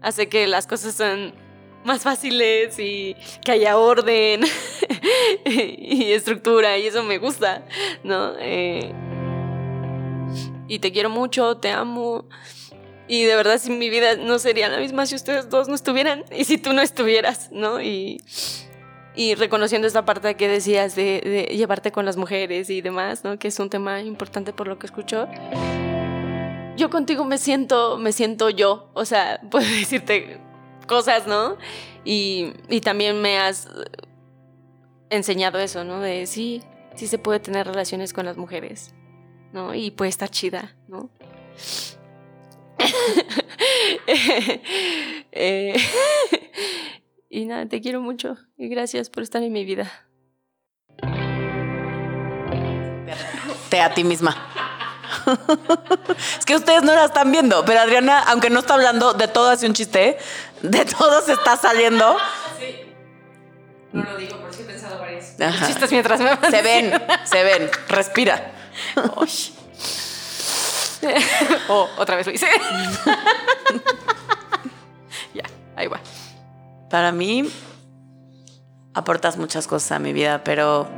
hace 0.00 0.28
que 0.28 0.46
las 0.46 0.66
cosas 0.66 0.94
sean 0.94 1.34
más 1.84 2.02
fáciles 2.02 2.78
y 2.78 3.16
que 3.44 3.52
haya 3.52 3.76
orden 3.76 4.42
y 5.44 6.12
estructura 6.12 6.78
y 6.78 6.86
eso 6.86 7.02
me 7.02 7.18
gusta, 7.18 7.64
¿no? 8.04 8.34
Eh, 8.38 8.92
y 10.68 10.78
te 10.78 10.92
quiero 10.92 11.10
mucho, 11.10 11.56
te 11.56 11.70
amo. 11.70 12.26
Y 13.08 13.24
de 13.24 13.34
verdad, 13.34 13.58
si 13.58 13.70
mi 13.70 13.88
vida 13.90 14.16
no 14.16 14.38
sería 14.38 14.68
la 14.68 14.78
misma 14.78 15.06
si 15.06 15.14
ustedes 15.14 15.48
dos 15.48 15.66
no 15.66 15.74
estuvieran 15.74 16.24
y 16.30 16.44
si 16.44 16.58
tú 16.58 16.72
no 16.74 16.82
estuvieras, 16.82 17.50
¿no? 17.50 17.80
Y, 17.80 18.20
y 19.18 19.34
reconociendo 19.34 19.88
esta 19.88 20.04
parte 20.04 20.36
que 20.36 20.46
decías 20.46 20.94
de, 20.94 21.48
llevarte 21.50 21.90
con 21.90 22.04
las 22.04 22.16
mujeres 22.16 22.70
y 22.70 22.82
demás, 22.82 23.24
¿no? 23.24 23.36
Que 23.36 23.48
es 23.48 23.58
un 23.58 23.68
tema 23.68 24.00
importante 24.00 24.52
por 24.52 24.68
lo 24.68 24.78
que 24.78 24.86
escucho. 24.86 25.26
Yo 26.76 26.88
contigo 26.88 27.24
me 27.24 27.38
siento, 27.38 27.98
me 27.98 28.12
siento 28.12 28.48
yo. 28.48 28.90
O 28.94 29.04
sea, 29.04 29.40
puedo 29.50 29.66
decirte 29.66 30.38
cosas, 30.86 31.26
¿no? 31.26 31.56
Y, 32.04 32.52
también 32.84 33.20
me 33.20 33.38
has 33.38 33.68
enseñado 35.10 35.58
eso, 35.58 35.82
¿no? 35.82 36.00
De 36.00 36.26
sí, 36.26 36.62
sí 36.94 37.08
se 37.08 37.18
puede 37.18 37.40
tener 37.40 37.66
relaciones 37.66 38.12
con 38.12 38.24
las 38.24 38.36
mujeres, 38.36 38.94
¿no? 39.52 39.74
Y 39.74 39.90
puede 39.90 40.08
estar 40.08 40.30
chida, 40.30 40.74
¿no? 40.88 41.10
Eh, 45.30 45.76
y 47.28 47.44
nada, 47.44 47.66
te 47.66 47.80
quiero 47.80 48.00
mucho 48.00 48.36
y 48.56 48.68
gracias 48.68 49.10
por 49.10 49.22
estar 49.22 49.42
en 49.42 49.52
mi 49.52 49.64
vida. 49.64 49.90
Te 53.68 53.80
a 53.80 53.92
ti 53.94 54.04
misma. 54.04 54.36
es 56.38 56.44
que 56.44 56.56
ustedes 56.56 56.82
no 56.82 56.94
la 56.94 57.04
están 57.04 57.30
viendo, 57.30 57.64
pero 57.64 57.80
Adriana, 57.80 58.24
aunque 58.28 58.50
no 58.50 58.60
está 58.60 58.74
hablando, 58.74 59.12
de 59.12 59.28
todo 59.28 59.50
hace 59.50 59.66
un 59.66 59.74
chiste, 59.74 60.16
de 60.62 60.84
todo 60.86 61.20
se 61.20 61.32
está 61.32 61.56
saliendo. 61.56 62.16
Sí. 62.58 62.76
No 63.92 64.02
lo 64.04 64.16
digo, 64.16 64.38
pero 64.40 64.52
sí 64.52 64.62
he 64.62 64.64
pensado 64.64 64.98
varios 64.98 65.36
chistes 65.66 65.92
mientras 65.92 66.20
me 66.20 66.50
Se 66.50 66.62
ven, 66.62 66.92
se 67.24 67.42
ven. 67.44 67.70
Respira. 67.88 68.57
Oh, 71.68 71.88
otra 71.98 72.16
vez 72.16 72.26
lo 72.26 72.32
hice. 72.32 72.46
ya, 75.34 75.44
ahí 75.76 75.86
va. 75.86 76.00
Para 76.90 77.12
mí, 77.12 77.48
aportas 78.94 79.36
muchas 79.36 79.66
cosas 79.66 79.92
a 79.92 79.98
mi 79.98 80.12
vida, 80.12 80.42
pero 80.44 80.88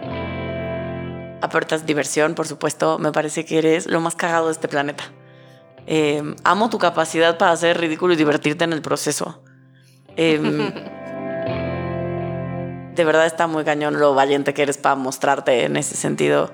aportas 1.42 1.86
diversión, 1.86 2.34
por 2.34 2.46
supuesto. 2.46 2.98
Me 2.98 3.12
parece 3.12 3.44
que 3.44 3.58
eres 3.58 3.86
lo 3.86 4.00
más 4.00 4.14
cagado 4.14 4.46
de 4.46 4.52
este 4.52 4.68
planeta. 4.68 5.04
Eh, 5.86 6.22
amo 6.44 6.70
tu 6.70 6.78
capacidad 6.78 7.38
para 7.38 7.52
hacer 7.52 7.78
ridículo 7.78 8.14
y 8.14 8.16
divertirte 8.16 8.64
en 8.64 8.72
el 8.72 8.82
proceso. 8.82 9.42
Em, 10.16 10.58
de 12.94 13.04
verdad 13.04 13.26
está 13.26 13.46
muy 13.46 13.64
cañón 13.64 13.98
lo 13.98 14.14
valiente 14.14 14.54
que 14.54 14.62
eres 14.62 14.78
para 14.78 14.94
mostrarte 14.94 15.64
en 15.64 15.76
ese 15.76 15.96
sentido. 15.96 16.52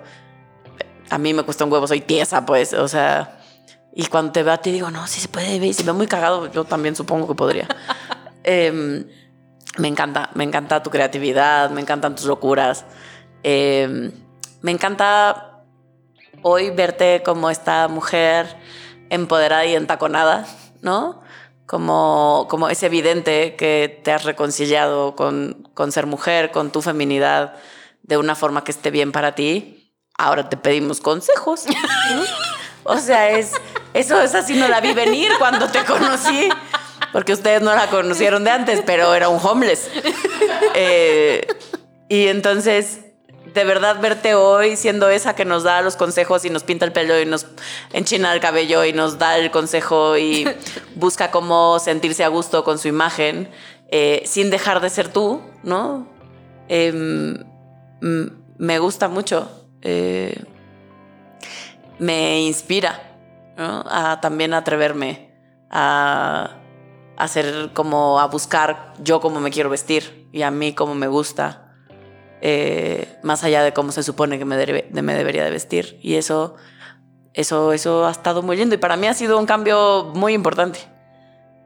A 1.10 1.18
mí 1.18 1.34
me 1.34 1.42
cuesta 1.42 1.64
un 1.64 1.72
huevo, 1.72 1.86
soy 1.86 2.00
tiesa, 2.00 2.46
pues, 2.46 2.72
o 2.72 2.88
sea. 2.88 3.38
Y 3.94 4.06
cuando 4.06 4.32
te 4.32 4.42
veo 4.42 4.52
a 4.52 4.58
ti 4.58 4.72
digo, 4.72 4.90
no, 4.90 5.06
sí 5.06 5.20
se 5.20 5.28
puede, 5.28 5.56
y 5.56 5.72
si 5.72 5.82
me 5.82 5.86
veo 5.86 5.94
muy 5.94 6.06
cagado, 6.06 6.50
yo 6.52 6.64
también 6.64 6.94
supongo 6.94 7.28
que 7.28 7.34
podría. 7.34 7.68
Em, 8.48 9.04
me 9.78 9.88
encanta, 9.88 10.30
me 10.34 10.44
encanta 10.44 10.80
tu 10.80 10.88
creatividad, 10.88 11.70
me 11.70 11.80
encantan 11.80 12.14
tus 12.14 12.26
locuras. 12.26 12.84
Em, 13.42 14.12
me 14.62 14.70
encanta 14.70 15.64
hoy 16.42 16.70
verte 16.70 17.22
como 17.24 17.50
esta 17.50 17.88
mujer 17.88 18.56
empoderada 19.10 19.66
y 19.66 19.74
entaconada, 19.74 20.46
¿no? 20.80 21.22
Como, 21.66 22.46
como 22.48 22.68
es 22.68 22.82
evidente 22.84 23.56
que 23.56 24.00
te 24.04 24.12
has 24.12 24.24
reconciliado 24.24 25.16
con, 25.16 25.68
con 25.74 25.90
ser 25.90 26.06
mujer, 26.06 26.52
con 26.52 26.70
tu 26.70 26.82
feminidad, 26.82 27.54
de 28.02 28.16
una 28.16 28.36
forma 28.36 28.62
que 28.62 28.70
esté 28.70 28.92
bien 28.92 29.10
para 29.10 29.34
ti. 29.34 29.76
Ahora 30.18 30.48
te 30.48 30.56
pedimos 30.56 31.01
consejos. 31.01 31.64
O 32.88 32.98
sea, 32.98 33.30
es, 33.30 33.52
eso 33.94 34.20
es 34.20 34.34
así, 34.34 34.55
no 34.55 34.68
la 34.68 34.80
vi 34.80 34.94
venir 34.94 35.32
cuando 35.38 35.66
te 35.68 35.84
conocí, 35.84 36.48
porque 37.12 37.32
ustedes 37.32 37.60
no 37.60 37.74
la 37.74 37.88
conocieron 37.88 38.44
de 38.44 38.51
antes, 38.51 38.82
pero 38.86 39.12
era 39.14 39.28
un 39.28 39.44
homeless. 39.44 39.90
Eh, 40.74 41.47
y 42.09 42.28
entonces, 42.28 43.01
de 43.52 43.64
verdad, 43.64 44.01
verte 44.01 44.34
hoy 44.34 44.76
siendo 44.76 45.09
esa 45.09 45.34
que 45.34 45.44
nos 45.44 45.64
da 45.64 45.80
los 45.82 45.97
consejos 45.97 46.44
y 46.44 46.51
nos 46.51 46.62
pinta 46.62 46.84
el 46.84 46.93
pelo 46.93 47.18
y 47.18 47.26
nos 47.26 47.47
enchina 47.93 48.32
el 48.32 48.40
cabello 48.40 48.84
y 48.84 48.93
nos 48.93 49.18
da 49.18 49.38
el 49.38 49.51
consejo 49.51 50.16
y 50.16 50.47
busca 50.94 51.30
cómo 51.30 51.78
sentirse 51.78 52.22
a 52.24 52.28
gusto 52.28 52.62
con 52.62 52.78
su 52.78 52.88
imagen, 52.88 53.51
eh, 53.88 54.22
sin 54.26 54.51
dejar 54.51 54.80
de 54.80 54.90
ser 54.90 55.09
tú, 55.09 55.40
¿no? 55.62 56.06
Em, 56.68 57.43
me 58.59 58.78
gusta 58.78 59.09
mucho. 59.09 59.65
Eh, 59.88 60.42
me 62.00 62.40
inspira 62.40 63.00
a 63.56 64.18
también 64.20 64.52
atreverme 64.52 65.30
a 65.70 66.56
hacer 67.16 67.70
como 67.72 68.18
a 68.18 68.26
buscar 68.26 68.94
yo 68.98 69.20
cómo 69.20 69.38
me 69.38 69.52
quiero 69.52 69.70
vestir 69.70 70.28
y 70.32 70.42
a 70.42 70.50
mí 70.50 70.74
cómo 70.74 70.96
me 70.96 71.06
gusta 71.06 71.72
eh, 72.40 73.16
más 73.22 73.44
allá 73.44 73.62
de 73.62 73.72
cómo 73.72 73.92
se 73.92 74.02
supone 74.02 74.38
que 74.38 74.44
me 74.44 74.56
debería 74.56 75.44
de 75.44 75.50
vestir. 75.50 76.00
Y 76.02 76.16
eso 76.16 76.56
eso 77.32 77.72
eso 77.72 78.06
ha 78.06 78.10
estado 78.10 78.42
muy 78.42 78.56
lindo 78.56 78.74
y 78.74 78.78
para 78.78 78.96
mí 78.96 79.06
ha 79.06 79.14
sido 79.14 79.38
un 79.38 79.46
cambio 79.46 80.10
muy 80.14 80.32
importante. 80.32 80.80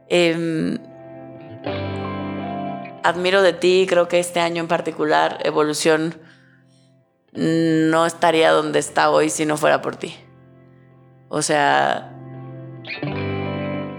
Em, 0.09 0.79
admiro 3.03 3.41
de 3.41 3.55
ti 3.55 3.87
creo 3.89 4.09
que 4.09 4.19
este 4.19 4.41
año 4.41 4.61
en 4.61 4.69
particular 4.69 5.39
evolución 5.45 6.21
no 7.33 8.07
estaría 8.07 8.51
donde 8.51 8.79
está 8.79 9.11
hoy 9.11 9.31
si 9.31 9.47
no 9.47 9.57
fuera 9.57 9.83
por 9.83 9.97
ti. 9.97 10.15
O 11.29 11.43
sea, 11.43 12.17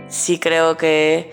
sí 0.07 0.39
creo 0.39 0.77
que 0.77 1.31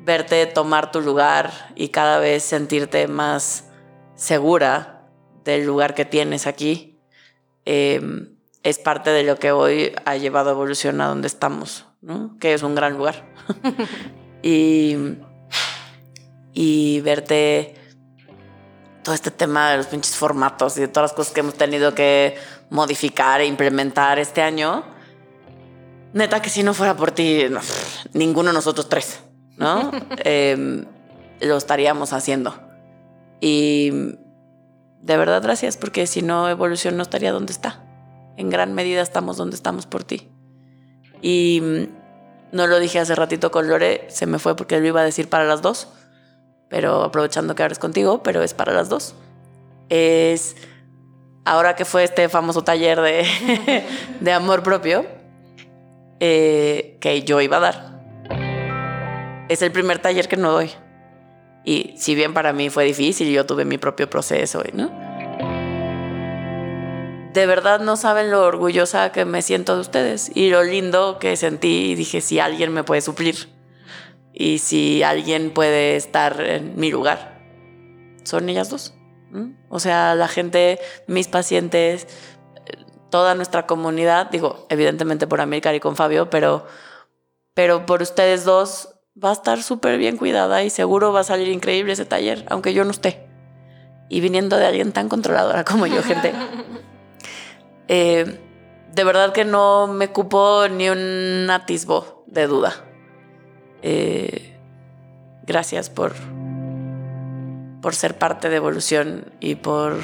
verte 0.00 0.46
tomar 0.46 0.90
tu 0.90 1.00
lugar 1.00 1.72
y 1.76 1.88
cada 1.88 2.18
vez 2.18 2.42
sentirte 2.42 3.06
más 3.06 3.70
segura 4.14 5.08
del 5.44 5.64
lugar 5.64 5.94
que 5.94 6.04
tienes 6.04 6.46
aquí 6.46 6.98
eh, 7.64 8.00
es 8.62 8.78
parte 8.78 9.10
de 9.10 9.22
lo 9.22 9.36
que 9.36 9.52
hoy 9.52 9.92
ha 10.04 10.16
llevado 10.16 10.50
a 10.50 10.52
evolución 10.52 11.00
a 11.00 11.06
donde 11.06 11.28
estamos, 11.28 11.86
¿no? 12.00 12.36
que 12.38 12.52
es 12.52 12.62
un 12.62 12.74
gran 12.74 12.94
lugar. 12.94 13.32
y, 14.42 14.96
y 16.52 17.00
verte 17.00 17.74
todo 19.02 19.14
este 19.14 19.30
tema 19.30 19.70
de 19.70 19.78
los 19.78 19.86
pinches 19.86 20.16
formatos 20.16 20.76
y 20.76 20.80
de 20.80 20.88
todas 20.88 21.10
las 21.10 21.16
cosas 21.16 21.32
que 21.32 21.40
hemos 21.40 21.54
tenido 21.54 21.94
que 21.94 22.36
modificar 22.68 23.40
e 23.40 23.46
implementar 23.46 24.18
este 24.18 24.42
año. 24.42 24.84
Neta 26.12 26.42
que 26.42 26.50
si 26.50 26.62
no 26.62 26.74
fuera 26.74 26.96
por 26.96 27.12
ti, 27.12 27.46
no, 27.50 27.60
ninguno 28.12 28.50
de 28.50 28.54
nosotros 28.54 28.88
tres, 28.88 29.20
¿no? 29.56 29.90
Em, 30.24 30.84
lo 31.40 31.56
estaríamos 31.56 32.12
haciendo. 32.12 32.54
Y 33.40 33.90
de 35.00 35.16
verdad 35.16 35.42
gracias, 35.42 35.76
porque 35.76 36.06
si 36.06 36.22
no 36.22 36.48
Evolución 36.48 36.96
no 36.96 37.02
estaría 37.02 37.32
donde 37.32 37.52
está. 37.52 37.84
En 38.36 38.50
gran 38.50 38.74
medida 38.74 39.02
estamos 39.02 39.36
donde 39.36 39.56
estamos 39.56 39.86
por 39.86 40.04
ti. 40.04 40.30
Y 41.22 41.60
mm, 41.62 42.56
no 42.56 42.66
lo 42.66 42.78
dije 42.80 42.98
hace 42.98 43.14
ratito 43.14 43.50
con 43.50 43.68
Lore, 43.68 44.06
se 44.10 44.26
me 44.26 44.38
fue 44.38 44.56
porque 44.56 44.80
lo 44.80 44.86
iba 44.86 45.00
a 45.00 45.04
decir 45.04 45.28
para 45.28 45.44
las 45.44 45.62
dos 45.62 45.88
pero 46.70 47.02
aprovechando 47.02 47.54
que 47.54 47.62
ahora 47.62 47.72
es 47.72 47.78
contigo, 47.78 48.22
pero 48.22 48.42
es 48.42 48.54
para 48.54 48.72
las 48.72 48.88
dos. 48.88 49.14
Es 49.90 50.56
ahora 51.44 51.74
que 51.74 51.84
fue 51.84 52.04
este 52.04 52.28
famoso 52.28 52.62
taller 52.62 53.00
de, 53.00 53.26
de 54.20 54.32
amor 54.32 54.62
propio 54.62 55.04
eh, 56.20 56.96
que 57.00 57.22
yo 57.24 57.40
iba 57.40 57.56
a 57.56 57.60
dar. 57.60 58.00
Es 59.48 59.60
el 59.62 59.72
primer 59.72 59.98
taller 59.98 60.28
que 60.28 60.36
no 60.36 60.52
doy. 60.52 60.70
Y 61.64 61.94
si 61.98 62.14
bien 62.14 62.32
para 62.32 62.52
mí 62.52 62.70
fue 62.70 62.84
difícil, 62.84 63.30
yo 63.32 63.44
tuve 63.44 63.64
mi 63.64 63.76
propio 63.76 64.08
proceso, 64.08 64.62
¿no? 64.72 64.90
De 67.32 67.46
verdad 67.46 67.80
no 67.80 67.96
saben 67.96 68.30
lo 68.30 68.42
orgullosa 68.44 69.12
que 69.12 69.24
me 69.24 69.42
siento 69.42 69.74
de 69.74 69.80
ustedes 69.80 70.30
y 70.34 70.50
lo 70.50 70.62
lindo 70.62 71.18
que 71.18 71.36
sentí 71.36 71.90
y 71.90 71.94
dije, 71.96 72.20
si 72.20 72.38
alguien 72.38 72.72
me 72.72 72.84
puede 72.84 73.00
suplir 73.00 73.59
y 74.40 74.56
si 74.56 75.02
alguien 75.02 75.50
puede 75.50 75.96
estar 75.96 76.40
en 76.40 76.74
mi 76.80 76.90
lugar, 76.90 77.42
son 78.24 78.48
ellas 78.48 78.70
dos. 78.70 78.94
O 79.68 79.80
sea, 79.80 80.14
la 80.14 80.28
gente, 80.28 80.78
mis 81.06 81.28
pacientes, 81.28 82.08
toda 83.10 83.34
nuestra 83.34 83.66
comunidad, 83.66 84.30
digo, 84.30 84.66
evidentemente 84.70 85.26
por 85.26 85.42
América 85.42 85.74
y 85.74 85.80
con 85.80 85.94
Fabio, 85.94 86.30
pero, 86.30 86.66
pero 87.52 87.84
por 87.84 88.00
ustedes 88.00 88.46
dos 88.46 88.94
va 89.22 89.28
a 89.28 89.34
estar 89.34 89.62
súper 89.62 89.98
bien 89.98 90.16
cuidada 90.16 90.64
y 90.64 90.70
seguro 90.70 91.12
va 91.12 91.20
a 91.20 91.24
salir 91.24 91.48
increíble 91.48 91.92
ese 91.92 92.06
taller, 92.06 92.46
aunque 92.48 92.72
yo 92.72 92.82
no 92.86 92.92
esté. 92.92 93.28
Y 94.08 94.22
viniendo 94.22 94.56
de 94.56 94.64
alguien 94.64 94.92
tan 94.92 95.10
controladora 95.10 95.64
como 95.64 95.86
yo, 95.86 96.02
gente. 96.02 96.32
Eh, 97.92 98.38
de 98.94 99.02
verdad 99.02 99.32
que 99.32 99.44
no 99.44 99.88
me 99.88 100.12
cupo 100.12 100.68
ni 100.68 100.88
un 100.88 101.50
atisbo 101.50 102.22
de 102.28 102.46
duda. 102.46 102.89
Eh, 103.82 104.56
gracias 105.46 105.90
por, 105.90 106.14
por 107.80 107.94
ser 107.94 108.18
parte 108.18 108.48
de 108.48 108.56
Evolución 108.56 109.32
y 109.40 109.56
por, 109.56 109.96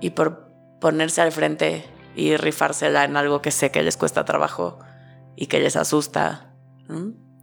y 0.00 0.10
por 0.10 0.48
ponerse 0.80 1.20
al 1.20 1.32
frente 1.32 1.84
y 2.14 2.36
rifársela 2.36 3.04
en 3.04 3.16
algo 3.16 3.42
que 3.42 3.50
sé 3.50 3.70
que 3.70 3.82
les 3.82 3.96
cuesta 3.96 4.24
trabajo 4.24 4.78
y 5.36 5.46
que 5.46 5.60
les 5.60 5.76
asusta 5.76 6.52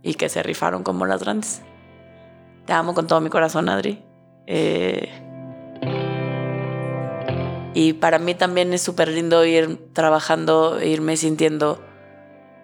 y 0.02 0.16
que 0.16 0.30
se 0.30 0.44
rifaron 0.44 0.84
como 0.84 1.06
las 1.06 1.22
grandes. 1.22 1.62
Te 2.66 2.74
amo 2.74 2.94
con 2.94 3.08
todo 3.08 3.22
mi 3.22 3.30
corazón, 3.30 3.70
Adri. 3.70 4.04
Eh, 4.48 5.10
y 7.74 7.94
para 7.94 8.20
mí 8.20 8.36
también 8.36 8.74
es 8.74 8.82
súper 8.82 9.10
lindo 9.10 9.46
ir 9.46 9.92
trabajando, 9.94 10.80
e 10.80 10.90
irme 10.90 11.18
sintiendo 11.18 11.82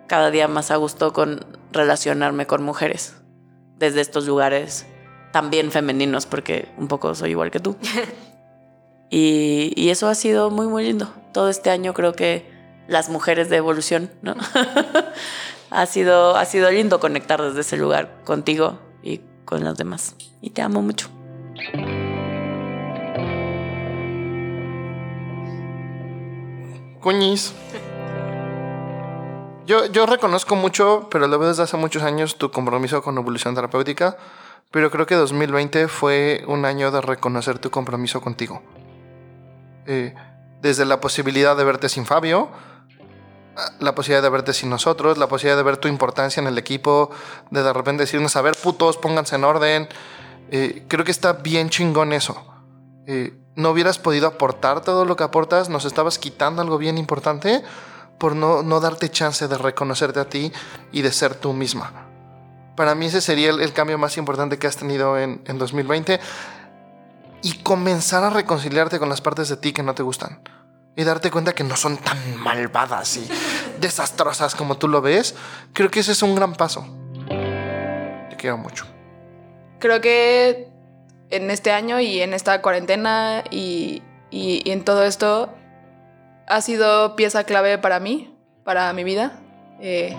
cada 0.08 0.32
día 0.32 0.48
más 0.48 0.72
a 0.72 0.78
gusto 0.78 1.14
con 1.14 1.46
relacionarme 1.72 2.48
con 2.48 2.64
mujeres 2.64 3.16
desde 3.78 4.02
estos 4.02 4.28
lugares 4.28 4.86
también 5.32 5.72
femeninos, 5.72 6.26
porque 6.26 6.70
un 6.78 6.88
poco 6.88 7.16
soy 7.16 7.32
igual 7.32 7.52
que 7.52 7.60
tú. 7.60 7.78
y, 9.10 9.74
y 9.76 9.90
eso 9.90 10.08
ha 10.08 10.16
sido 10.16 10.50
muy, 10.50 10.68
muy 10.68 10.84
lindo. 10.84 11.14
Todo 11.34 11.50
este 11.50 11.70
año 11.70 11.94
creo 11.94 12.14
que 12.14 12.52
las 12.88 13.10
mujeres 13.10 13.50
de 13.50 13.58
evolución, 13.58 14.12
¿no? 14.22 14.36
ha, 15.72 15.86
sido, 15.86 16.36
ha 16.36 16.46
sido 16.46 16.70
lindo 16.70 17.00
conectar 17.00 17.42
desde 17.42 17.62
ese 17.62 17.78
lugar 17.78 18.22
contigo 18.24 18.80
y 19.02 19.22
con 19.46 19.64
las 19.64 19.78
demás. 19.78 20.16
Y 20.42 20.52
te 20.52 20.62
amo 20.62 20.82
mucho. 20.82 21.10
Cuñiz. 27.00 27.54
Yo, 29.66 29.86
yo 29.86 30.06
reconozco 30.06 30.56
mucho, 30.56 31.08
pero 31.12 31.28
lo 31.28 31.38
veo 31.38 31.50
desde 31.50 31.64
hace 31.64 31.78
muchos 31.78 32.04
años, 32.04 32.38
tu 32.38 32.50
compromiso 32.50 33.02
con 33.04 33.18
evolución 33.18 33.54
terapéutica, 33.54 34.18
pero 34.72 34.90
creo 34.90 35.06
que 35.06 35.16
2020 35.16 35.88
fue 35.88 36.44
un 36.48 36.66
año 36.66 36.90
de 36.92 37.02
reconocer 37.02 37.60
tu 37.60 37.70
compromiso 37.70 38.22
contigo. 38.22 38.62
Eh, 39.86 40.16
desde 40.62 40.86
la 40.86 41.00
posibilidad 41.00 41.56
de 41.56 41.64
verte 41.64 41.90
sin 41.90 42.06
Fabio, 42.06 42.50
la 43.80 43.94
posibilidad 43.94 44.24
de 44.24 44.30
verte 44.30 44.54
sin 44.54 44.70
nosotros, 44.70 45.18
la 45.18 45.28
posibilidad 45.28 45.58
de 45.58 45.64
ver 45.64 45.78
tu 45.78 45.88
importancia 45.88 46.42
en 46.42 46.48
el 46.48 46.58
equipo, 46.58 47.12
de 47.52 47.62
de 47.62 47.74
repente 47.74 48.04
decirnos, 48.04 48.36
a 48.36 48.42
ver, 48.42 48.56
putos, 48.56 48.98
pónganse 48.98 49.36
en 49.36 49.44
orden. 49.44 49.90
Eh, 50.50 50.86
creo 50.88 51.06
que 51.06 51.12
está 51.12 51.34
bien 51.34 51.70
chingón 51.70 52.14
eso. 52.14 52.44
Eh, 53.06 53.38
no 53.56 53.72
hubieras 53.72 54.00
podido 54.00 54.28
aportar 54.28 54.82
todo 54.82 55.06
lo 55.06 55.16
que 55.16 55.24
aportas, 55.24 55.70
nos 55.70 55.86
estabas 55.86 56.18
quitando 56.18 56.62
algo 56.62 56.78
bien 56.78 56.98
importante 56.98 57.64
por 58.22 58.36
no, 58.36 58.62
no 58.62 58.80
darte 58.80 59.10
chance 59.10 59.48
de 59.48 59.58
reconocerte 59.58 60.20
a 60.20 60.30
ti 60.30 60.54
y 60.92 61.02
de 61.02 61.12
ser 61.12 61.34
tú 61.34 61.54
misma. 61.54 62.06
Para 62.76 62.94
mí 62.94 63.08
ese 63.08 63.20
sería 63.20 63.50
el, 63.50 63.60
el 63.62 63.74
cambio 63.74 63.98
más 63.98 64.16
importante 64.18 64.60
que 64.60 64.68
has 64.68 64.78
tenido 64.78 65.18
en, 65.18 65.42
en 65.48 65.58
2020 65.58 66.20
y 67.42 67.54
comenzar 67.64 68.24
a 68.24 68.30
reconciliarte 68.30 69.00
con 69.00 69.10
las 69.10 69.22
partes 69.22 69.50
de 69.50 69.58
ti 69.58 69.74
que 69.74 69.82
no 69.82 69.96
te 69.96 70.04
gustan 70.04 70.40
y 70.96 71.04
darte 71.04 71.32
cuenta 71.32 71.54
que 71.54 71.64
no 71.64 71.76
son 71.76 71.98
tan 71.98 72.38
malvadas 72.38 73.18
y 73.18 73.28
desastrosas 73.82 74.54
como 74.54 74.78
tú 74.78 74.88
lo 74.88 75.02
ves, 75.02 75.34
creo 75.74 75.90
que 75.90 76.02
ese 76.02 76.12
es 76.12 76.22
un 76.22 76.36
gran 76.36 76.54
paso. 76.54 76.86
Te 77.28 78.36
quiero 78.38 78.58
mucho. 78.58 78.86
Creo 79.80 80.00
que 80.00 80.68
en 81.32 81.50
este 81.50 81.72
año 81.72 82.00
y 82.00 82.22
en 82.22 82.36
esta 82.36 82.62
cuarentena 82.62 83.44
y, 83.50 84.04
y- 84.30 84.62
y 84.64 84.72
en 84.72 84.84
todo 84.84 85.04
esto 85.04 85.52
ha 86.48 86.62
sido 86.62 87.16
pieza 87.16 87.44
clave 87.44 87.78
para 87.78 88.00
mí, 88.00 88.36
para 88.64 88.92
mi 88.94 89.04
vida. 89.04 89.40
Eh, 89.80 90.16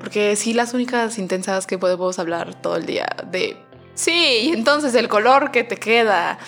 porque 0.00 0.34
sí, 0.34 0.54
las 0.54 0.74
únicas 0.74 1.18
intensas 1.18 1.66
que 1.66 1.78
podemos 1.78 2.18
hablar 2.18 2.54
todo 2.60 2.76
el 2.76 2.86
día 2.86 3.06
de... 3.26 3.56
Sí, 3.94 4.40
y 4.44 4.52
entonces 4.52 4.94
el 4.94 5.08
color 5.08 5.50
que 5.50 5.62
te 5.62 5.76
queda. 5.76 6.38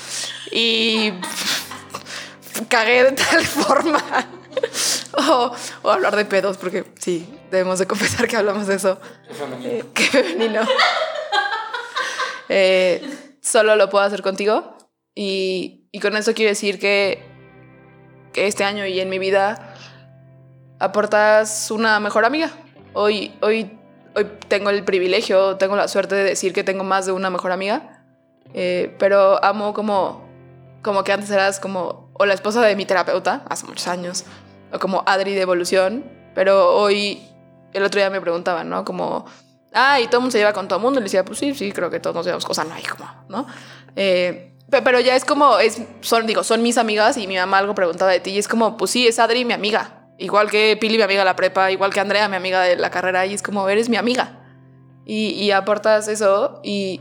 Y 0.50 1.12
cagué 2.68 3.04
de 3.04 3.12
tal 3.12 3.44
forma. 3.44 4.02
o, 5.12 5.52
o 5.82 5.90
hablar 5.90 6.16
de 6.16 6.24
pedos, 6.24 6.56
porque 6.56 6.84
sí, 6.98 7.28
debemos 7.50 7.78
de 7.78 7.86
confesar 7.86 8.26
que 8.26 8.36
hablamos 8.36 8.66
de 8.66 8.76
eso. 8.76 8.98
Eh, 9.62 9.84
qué 9.94 10.04
femenino. 10.04 10.62
Eh, 12.48 13.02
solo 13.40 13.76
lo 13.76 13.90
puedo 13.90 14.04
hacer 14.04 14.22
contigo. 14.22 14.76
Y, 15.14 15.88
y 15.92 16.00
con 16.00 16.16
eso 16.16 16.32
quiero 16.32 16.48
decir 16.48 16.78
que 16.78 17.31
este 18.34 18.64
año 18.64 18.86
y 18.86 19.00
en 19.00 19.08
mi 19.08 19.18
vida 19.18 19.74
aportas 20.78 21.70
una 21.70 22.00
mejor 22.00 22.24
amiga. 22.24 22.50
Hoy, 22.92 23.34
hoy, 23.40 23.78
hoy 24.14 24.26
tengo 24.48 24.70
el 24.70 24.84
privilegio, 24.84 25.56
tengo 25.56 25.76
la 25.76 25.88
suerte 25.88 26.14
de 26.14 26.24
decir 26.24 26.52
que 26.52 26.64
tengo 26.64 26.84
más 26.84 27.06
de 27.06 27.12
una 27.12 27.30
mejor 27.30 27.52
amiga. 27.52 28.04
Eh, 28.54 28.94
pero 28.98 29.42
amo 29.44 29.72
como, 29.72 30.28
como 30.82 31.04
que 31.04 31.12
antes 31.12 31.30
eras 31.30 31.60
como 31.60 32.10
o 32.14 32.26
la 32.26 32.34
esposa 32.34 32.60
de 32.62 32.76
mi 32.76 32.84
terapeuta, 32.84 33.44
hace 33.48 33.66
muchos 33.66 33.88
años, 33.88 34.24
o 34.72 34.78
como 34.78 35.02
Adri 35.06 35.34
de 35.34 35.40
Evolución. 35.40 36.04
Pero 36.34 36.74
hoy, 36.74 37.22
el 37.72 37.82
otro 37.82 38.00
día 38.00 38.10
me 38.10 38.20
preguntaban, 38.20 38.68
¿no? 38.68 38.84
Como, 38.84 39.24
ah, 39.72 40.00
y 40.00 40.06
todo 40.06 40.18
el 40.18 40.20
mundo 40.22 40.32
se 40.32 40.38
lleva 40.38 40.52
con 40.52 40.68
todo 40.68 40.78
el 40.78 40.82
mundo. 40.82 40.98
Y 40.98 41.02
le 41.02 41.04
decía, 41.04 41.24
pues 41.24 41.38
sí, 41.38 41.54
sí, 41.54 41.72
creo 41.72 41.90
que 41.90 42.00
todos 42.00 42.16
nos 42.16 42.24
llevamos 42.26 42.44
cosas, 42.44 42.66
no 42.66 42.74
hay 42.74 42.82
como, 42.82 43.08
¿no? 43.28 43.46
Eh, 43.96 44.51
pero 44.80 45.00
ya 45.00 45.14
es 45.14 45.24
como, 45.24 45.58
es, 45.58 45.82
son, 46.00 46.26
digo, 46.26 46.42
son 46.44 46.62
mis 46.62 46.78
amigas 46.78 47.18
y 47.18 47.26
mi 47.26 47.36
mamá 47.36 47.58
algo 47.58 47.74
preguntaba 47.74 48.10
de 48.10 48.20
ti 48.20 48.30
y 48.30 48.38
es 48.38 48.48
como, 48.48 48.76
pues 48.78 48.90
sí, 48.90 49.06
es 49.06 49.18
Adri 49.18 49.44
mi 49.44 49.52
amiga. 49.52 50.08
Igual 50.18 50.50
que 50.50 50.78
Pili 50.80 50.96
mi 50.96 51.02
amiga 51.02 51.20
de 51.20 51.24
la 51.26 51.36
prepa, 51.36 51.70
igual 51.70 51.92
que 51.92 52.00
Andrea 52.00 52.28
mi 52.28 52.36
amiga 52.36 52.62
de 52.62 52.76
la 52.76 52.90
carrera 52.90 53.26
y 53.26 53.34
es 53.34 53.42
como, 53.42 53.68
eres 53.68 53.88
mi 53.88 53.96
amiga. 53.96 54.38
Y, 55.04 55.50
aportas 55.50 56.06
eso 56.06 56.60
y, 56.62 57.00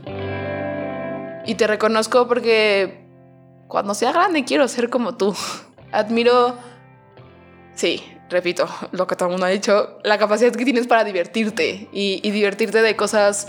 y 1.46 1.54
te 1.54 1.66
reconozco 1.68 2.26
porque 2.26 3.06
cuando 3.68 3.94
sea 3.94 4.12
grande 4.12 4.44
quiero 4.44 4.66
ser 4.68 4.90
como 4.90 5.16
tú. 5.16 5.34
Admiro, 5.92 6.56
sí, 7.74 8.02
repito, 8.28 8.68
lo 8.90 9.06
que 9.06 9.14
todo 9.14 9.28
el 9.28 9.32
mundo 9.32 9.46
ha 9.46 9.50
dicho, 9.50 9.98
la 10.02 10.18
capacidad 10.18 10.52
que 10.52 10.64
tienes 10.64 10.86
para 10.86 11.04
divertirte 11.04 11.88
y 11.92 12.30
divertirte 12.30 12.82
de 12.82 12.96
cosas 12.96 13.48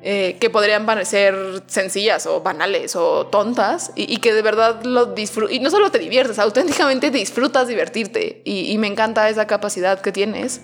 eh, 0.00 0.36
que 0.40 0.48
podrían 0.48 0.86
parecer 0.86 1.34
sencillas 1.66 2.26
o 2.26 2.40
banales 2.40 2.94
o 2.94 3.26
tontas 3.26 3.90
y, 3.96 4.18
que 4.18 4.32
de 4.32 4.42
verdad 4.42 4.84
lo 4.84 5.06
disfrutas. 5.06 5.56
Y 5.56 5.58
no 5.58 5.70
solo 5.70 5.90
te 5.90 5.98
diviertes, 5.98 6.38
auténticamente 6.38 7.10
disfrutas 7.10 7.66
divertirte. 7.66 8.40
Y, 8.44 8.78
me 8.78 8.86
encanta 8.86 9.28
esa 9.28 9.48
capacidad 9.48 10.00
que 10.00 10.12
tienes. 10.12 10.60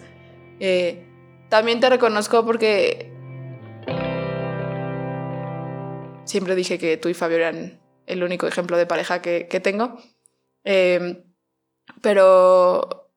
Eh, 0.61 1.05
también 1.49 1.81
te 1.81 1.91
reconozco 1.91 2.45
porque 2.45 3.13
siempre 6.25 6.55
dije 6.55 6.79
que 6.79 6.97
tú 6.97 7.09
y 7.09 7.15
Fabio 7.15 7.39
eran 7.39 7.81
el 8.07 8.23
único 8.23 8.47
ejemplo 8.47 8.77
de 8.77 8.87
pareja 8.87 9.21
que, 9.21 9.49
que 9.49 9.59
tengo. 9.59 9.99
Eh, 10.63 11.25
pero 12.01 13.11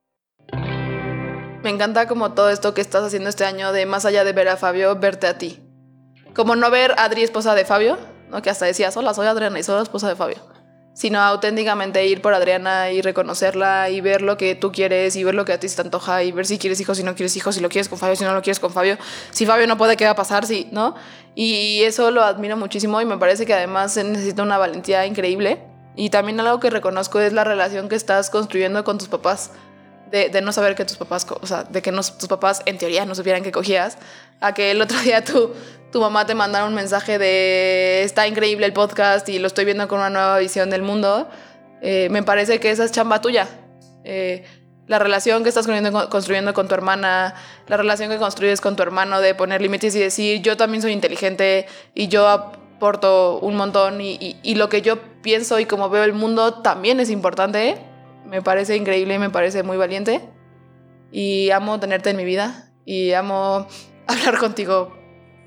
me 1.61 1.69
encanta 1.69 2.07
como 2.07 2.33
todo 2.33 2.49
esto 2.49 2.73
que 2.73 2.81
estás 2.81 3.03
haciendo 3.03 3.29
este 3.29 3.45
año 3.45 3.71
de 3.71 3.85
más 3.85 4.05
allá 4.05 4.23
de 4.23 4.33
ver 4.33 4.49
a 4.49 4.57
Fabio, 4.57 4.95
verte 4.95 5.27
a 5.27 5.37
ti. 5.37 5.66
Como 6.37 6.55
no 6.55 6.69
ver 6.69 6.91
a 6.97 7.05
Adri 7.05 7.23
esposa 7.23 7.55
de 7.55 7.65
Fabio, 7.65 7.97
¿no? 8.29 8.43
que 8.43 8.51
hasta 8.51 8.65
decías, 8.65 8.95
hola, 8.95 9.15
soy 9.15 9.25
Adriana 9.25 9.57
y 9.57 9.63
soy 9.63 9.77
la 9.77 9.81
esposa 9.81 10.07
de 10.07 10.15
Fabio. 10.15 10.37
Sino 10.93 11.19
auténticamente 11.19 12.05
ir 12.05 12.21
por 12.21 12.35
Adriana 12.35 12.91
y 12.91 13.01
reconocerla 13.01 13.89
y 13.89 14.01
ver 14.01 14.21
lo 14.21 14.37
que 14.37 14.53
tú 14.53 14.71
quieres 14.71 15.15
y 15.15 15.23
ver 15.23 15.33
lo 15.33 15.45
que 15.45 15.53
a 15.53 15.59
ti 15.59 15.67
te 15.67 15.81
antoja 15.81 16.21
y 16.21 16.31
ver 16.31 16.45
si 16.45 16.59
quieres 16.59 16.79
hijos, 16.79 16.97
si 16.97 17.03
no 17.03 17.15
quieres 17.15 17.35
hijos, 17.35 17.55
si 17.55 17.61
lo 17.61 17.69
quieres 17.69 17.89
con 17.89 17.97
Fabio, 17.97 18.15
si 18.15 18.23
no 18.23 18.35
lo 18.35 18.43
quieres 18.43 18.59
con 18.59 18.71
Fabio. 18.71 18.99
Si 19.31 19.47
Fabio 19.47 19.65
no 19.65 19.77
puede, 19.77 19.97
¿qué 19.97 20.05
va 20.05 20.11
a 20.11 20.15
pasar? 20.15 20.45
Sí, 20.45 20.69
¿no? 20.71 20.93
Y 21.33 21.81
eso 21.81 22.11
lo 22.11 22.23
admiro 22.23 22.55
muchísimo 22.55 23.01
y 23.01 23.05
me 23.05 23.17
parece 23.17 23.47
que 23.47 23.55
además 23.55 23.93
se 23.93 24.03
necesita 24.03 24.43
una 24.43 24.59
valentía 24.59 25.07
increíble. 25.07 25.63
Y 25.95 26.11
también 26.11 26.39
algo 26.39 26.59
que 26.59 26.69
reconozco 26.69 27.19
es 27.19 27.33
la 27.33 27.45
relación 27.45 27.89
que 27.89 27.95
estás 27.95 28.29
construyendo 28.29 28.83
con 28.83 28.99
tus 28.99 29.07
papás. 29.07 29.53
De, 30.11 30.41
no 30.41 30.51
saber 30.53 30.75
que 30.75 30.85
tus 30.85 30.95
papás, 30.97 31.27
o 31.29 31.45
sea, 31.47 31.63
de 31.63 31.81
que 31.81 31.91
tus 31.91 32.27
papás 32.29 32.61
en 32.65 32.77
teoría 32.77 33.05
no 33.05 33.13
supieran 33.13 33.43
que 33.43 33.51
cogías, 33.51 33.97
a 34.39 34.53
que 34.53 34.71
el 34.71 34.81
otro 34.81 34.97
día 35.03 35.23
tu, 35.23 35.51
tu 35.91 35.99
mamá 35.99 36.25
te 36.25 36.33
mandara 36.35 36.65
un 36.65 36.73
mensaje 36.73 37.17
de 37.17 38.03
está 38.03 38.25
increíble 38.27 38.65
el 38.65 38.73
podcast 38.73 39.27
y 39.29 39.39
lo 39.39 39.47
estoy 39.47 39.65
viendo 39.65 39.87
con 39.87 39.99
una 39.99 40.09
nueva 40.09 40.39
visión 40.39 40.69
del 40.69 40.81
mundo, 40.81 41.27
eh, 41.81 42.07
me 42.09 42.23
parece 42.23 42.59
que 42.59 42.71
esa 42.71 42.83
es 42.85 42.91
chamba 42.91 43.19
tuya. 43.21 43.47
Eh, 44.05 44.45
la 44.87 44.99
relación 44.99 45.43
que 45.43 45.49
estás 45.49 45.65
construyendo 45.67 45.91
con, 45.91 46.09
construyendo 46.09 46.53
con 46.53 46.69
tu 46.69 46.73
hermana, 46.73 47.35
la 47.67 47.75
relación 47.75 48.09
que 48.09 48.17
construyes 48.17 48.61
con 48.61 48.77
tu 48.77 48.83
hermano 48.83 49.19
de 49.19 49.35
poner 49.35 49.61
límites 49.61 49.93
y 49.95 49.99
decir 49.99 50.41
yo 50.41 50.55
también 50.55 50.81
soy 50.81 50.93
inteligente 50.93 51.65
y 51.93 52.07
yo 52.07 52.25
aporto 52.29 53.39
un 53.39 53.57
montón 53.57 53.99
y, 53.99 54.13
y- 54.13 54.37
y 54.43 54.55
lo 54.55 54.69
que 54.69 54.81
yo 54.81 54.97
pienso 55.21 55.59
y 55.59 55.65
como 55.65 55.89
veo 55.89 56.05
el 56.05 56.13
mundo 56.13 56.53
también 56.61 57.01
es 57.01 57.09
importante. 57.09 57.77
Me 58.27 58.41
parece 58.41 58.75
increíble 58.75 59.15
y 59.15 59.19
me 59.19 59.29
parece 59.29 59.63
muy 59.63 59.77
valiente. 59.77 60.21
Y 61.11 61.49
amo 61.51 61.79
tenerte 61.79 62.09
en 62.09 62.17
mi 62.17 62.25
vida 62.25 62.71
y 62.85 63.13
amo 63.13 63.67
hablar 64.07 64.37
contigo 64.37 64.95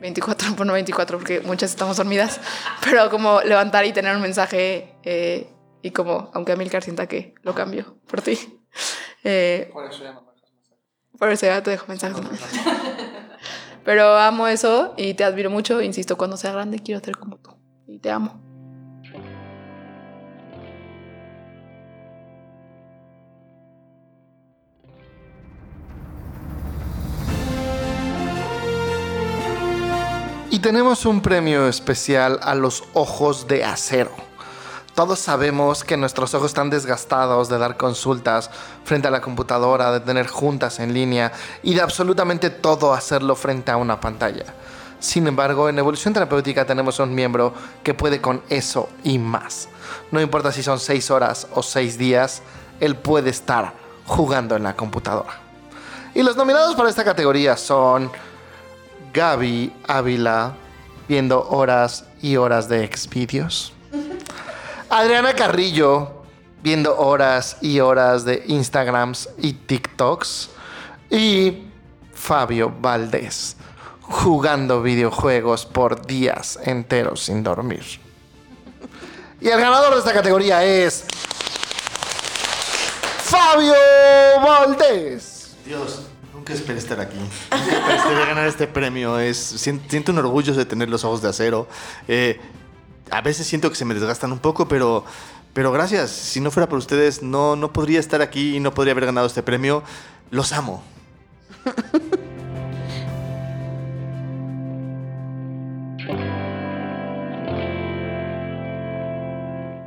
24 0.01 0.57
por 0.57 0.67
no 0.67 0.73
24 0.73 1.19
porque 1.19 1.41
muchas 1.41 1.71
estamos 1.71 1.97
dormidas, 1.99 2.41
pero 2.85 3.11
como 3.11 3.43
levantar 3.43 3.85
y 3.85 3.93
tener 3.93 4.17
un 4.17 4.23
mensaje 4.23 4.95
eh, 5.03 5.53
y 5.83 5.91
como, 5.91 6.31
aunque 6.35 6.53
Amilcar 6.53 6.83
sienta 6.83 7.07
que 7.07 7.35
lo 7.43 7.55
cambio 7.55 7.97
por 8.07 8.23
ti. 8.23 8.39
Eh, 9.23 9.69
Por 9.71 9.85
eso 9.85 10.03
ya 10.03 10.13
no 10.15 10.23
me 10.23 10.33
dejas 10.33 10.51
mensaje. 10.55 10.79
por 11.19 11.29
eso 11.31 11.45
ya 11.45 11.63
te 11.63 11.71
dejo 11.73 11.85
mensajes. 11.89 12.23
¿no? 12.23 12.31
Pero 13.85 14.17
amo 14.17 14.49
eso 14.49 14.95
y 14.97 15.13
te 15.13 15.25
admiro 15.25 15.51
mucho. 15.51 15.83
Insisto, 15.83 16.17
cuando 16.17 16.39
sea 16.39 16.53
grande 16.53 16.79
quiero 16.79 17.05
ser 17.05 17.19
como 17.19 17.37
tú. 17.37 17.55
Y 17.87 17.99
te 17.99 18.11
amo. 18.11 18.41
Y 30.53 30.59
tenemos 30.59 31.07
un 31.07 31.21
premio 31.21 31.69
especial 31.69 32.41
a 32.43 32.57
los 32.57 32.83
ojos 32.93 33.47
de 33.47 33.65
acero. 33.65 34.11
Todos 34.97 35.21
sabemos 35.21 35.85
que 35.85 35.97
nuestros 35.97 36.35
ojos 36.35 36.49
están 36.49 36.71
desgastados 36.71 37.49
de 37.49 37.57
dar 37.57 37.77
consultas 37.77 38.51
frente 38.83 39.07
a 39.07 39.13
la 39.13 39.21
computadora, 39.21 39.93
de 39.93 40.01
tener 40.01 40.27
juntas 40.27 40.81
en 40.81 40.93
línea 40.93 41.31
y 41.63 41.75
de 41.75 41.81
absolutamente 41.81 42.51
todo 42.51 42.93
hacerlo 42.93 43.37
frente 43.37 43.71
a 43.71 43.77
una 43.77 44.01
pantalla. 44.01 44.45
Sin 44.99 45.29
embargo, 45.29 45.69
en 45.69 45.79
Evolución 45.79 46.13
Terapéutica 46.13 46.67
tenemos 46.67 46.99
un 46.99 47.15
miembro 47.15 47.55
que 47.85 47.95
puede 47.95 48.21
con 48.21 48.43
eso 48.49 48.89
y 49.05 49.21
más. 49.21 49.69
No 50.11 50.21
importa 50.21 50.51
si 50.51 50.65
son 50.65 50.81
seis 50.81 51.13
horas 51.13 51.47
o 51.55 51.63
seis 51.63 51.97
días, 51.97 52.43
él 52.81 52.97
puede 52.97 53.31
estar 53.31 53.73
jugando 54.05 54.57
en 54.57 54.65
la 54.65 54.75
computadora. 54.75 55.39
Y 56.13 56.25
los 56.25 56.37
nominados 56.37 56.75
para 56.75 56.91
esta 56.91 57.05
categoría 57.05 57.57
son 57.57 58.11
Gaby 59.13 59.73
Ávila 59.87 60.55
viendo 61.09 61.49
horas 61.49 62.05
y 62.23 62.37
horas 62.37 62.69
de 62.69 62.87
Xvideos. 62.87 63.73
Adriana 64.89 65.35
Carrillo 65.35 66.25
viendo 66.63 66.97
horas 66.99 67.57
y 67.61 67.81
horas 67.81 68.25
de 68.25 68.45
Instagrams 68.47 69.29
y 69.39 69.53
TikToks. 69.53 70.51
Y 71.11 71.65
Fabio 72.15 72.73
Valdés 72.81 73.57
jugando 74.03 74.83
videojuegos 74.83 75.67
por 75.67 76.05
días 76.07 76.59
enteros 76.65 77.25
sin 77.25 77.43
dormir. 77.43 77.85
Y 79.41 79.49
el 79.49 79.61
ganador 79.61 79.95
de 79.95 79.99
esta 80.01 80.13
categoría 80.13 80.63
es 80.65 81.05
Fabio 83.23 83.75
Valdés. 84.43 85.55
Dios, 85.65 86.03
nunca 86.51 86.55
esperé 86.55 86.79
estar 86.79 87.01
aquí. 87.01 87.17
Nunca 87.17 87.97
esperé 87.97 88.27
ganar 88.27 88.47
este 88.49 88.67
premio. 88.67 89.19
Es, 89.19 89.39
siento 89.39 90.13
un 90.13 90.19
orgullo 90.19 90.55
de 90.55 90.65
tener 90.65 90.89
los 90.89 91.05
ojos 91.05 91.23
de 91.23 91.29
acero. 91.29 91.69
Eh, 92.09 92.41
a 93.11 93.21
veces 93.21 93.47
siento 93.47 93.71
que 93.71 93.77
se 93.77 93.85
me 93.85 93.95
desgastan 93.95 94.33
un 94.33 94.41
poco, 94.41 94.67
pero, 94.67 95.05
pero 95.53 95.71
gracias. 95.73 96.11
Si 96.11 96.41
no 96.41 96.51
fuera 96.51 96.69
por 96.69 96.79
ustedes, 96.79 97.23
no, 97.23 97.55
no 97.57 97.73
podría 97.73 98.01
estar 98.01 98.21
aquí 98.23 98.57
y 98.57 98.61
no 98.61 98.75
podría 98.75 98.93
haber 98.93 99.07
ganado 99.07 99.27
este 99.27 99.43
premio. 99.43 99.83
Los 100.31 100.53
amo. 100.53 100.83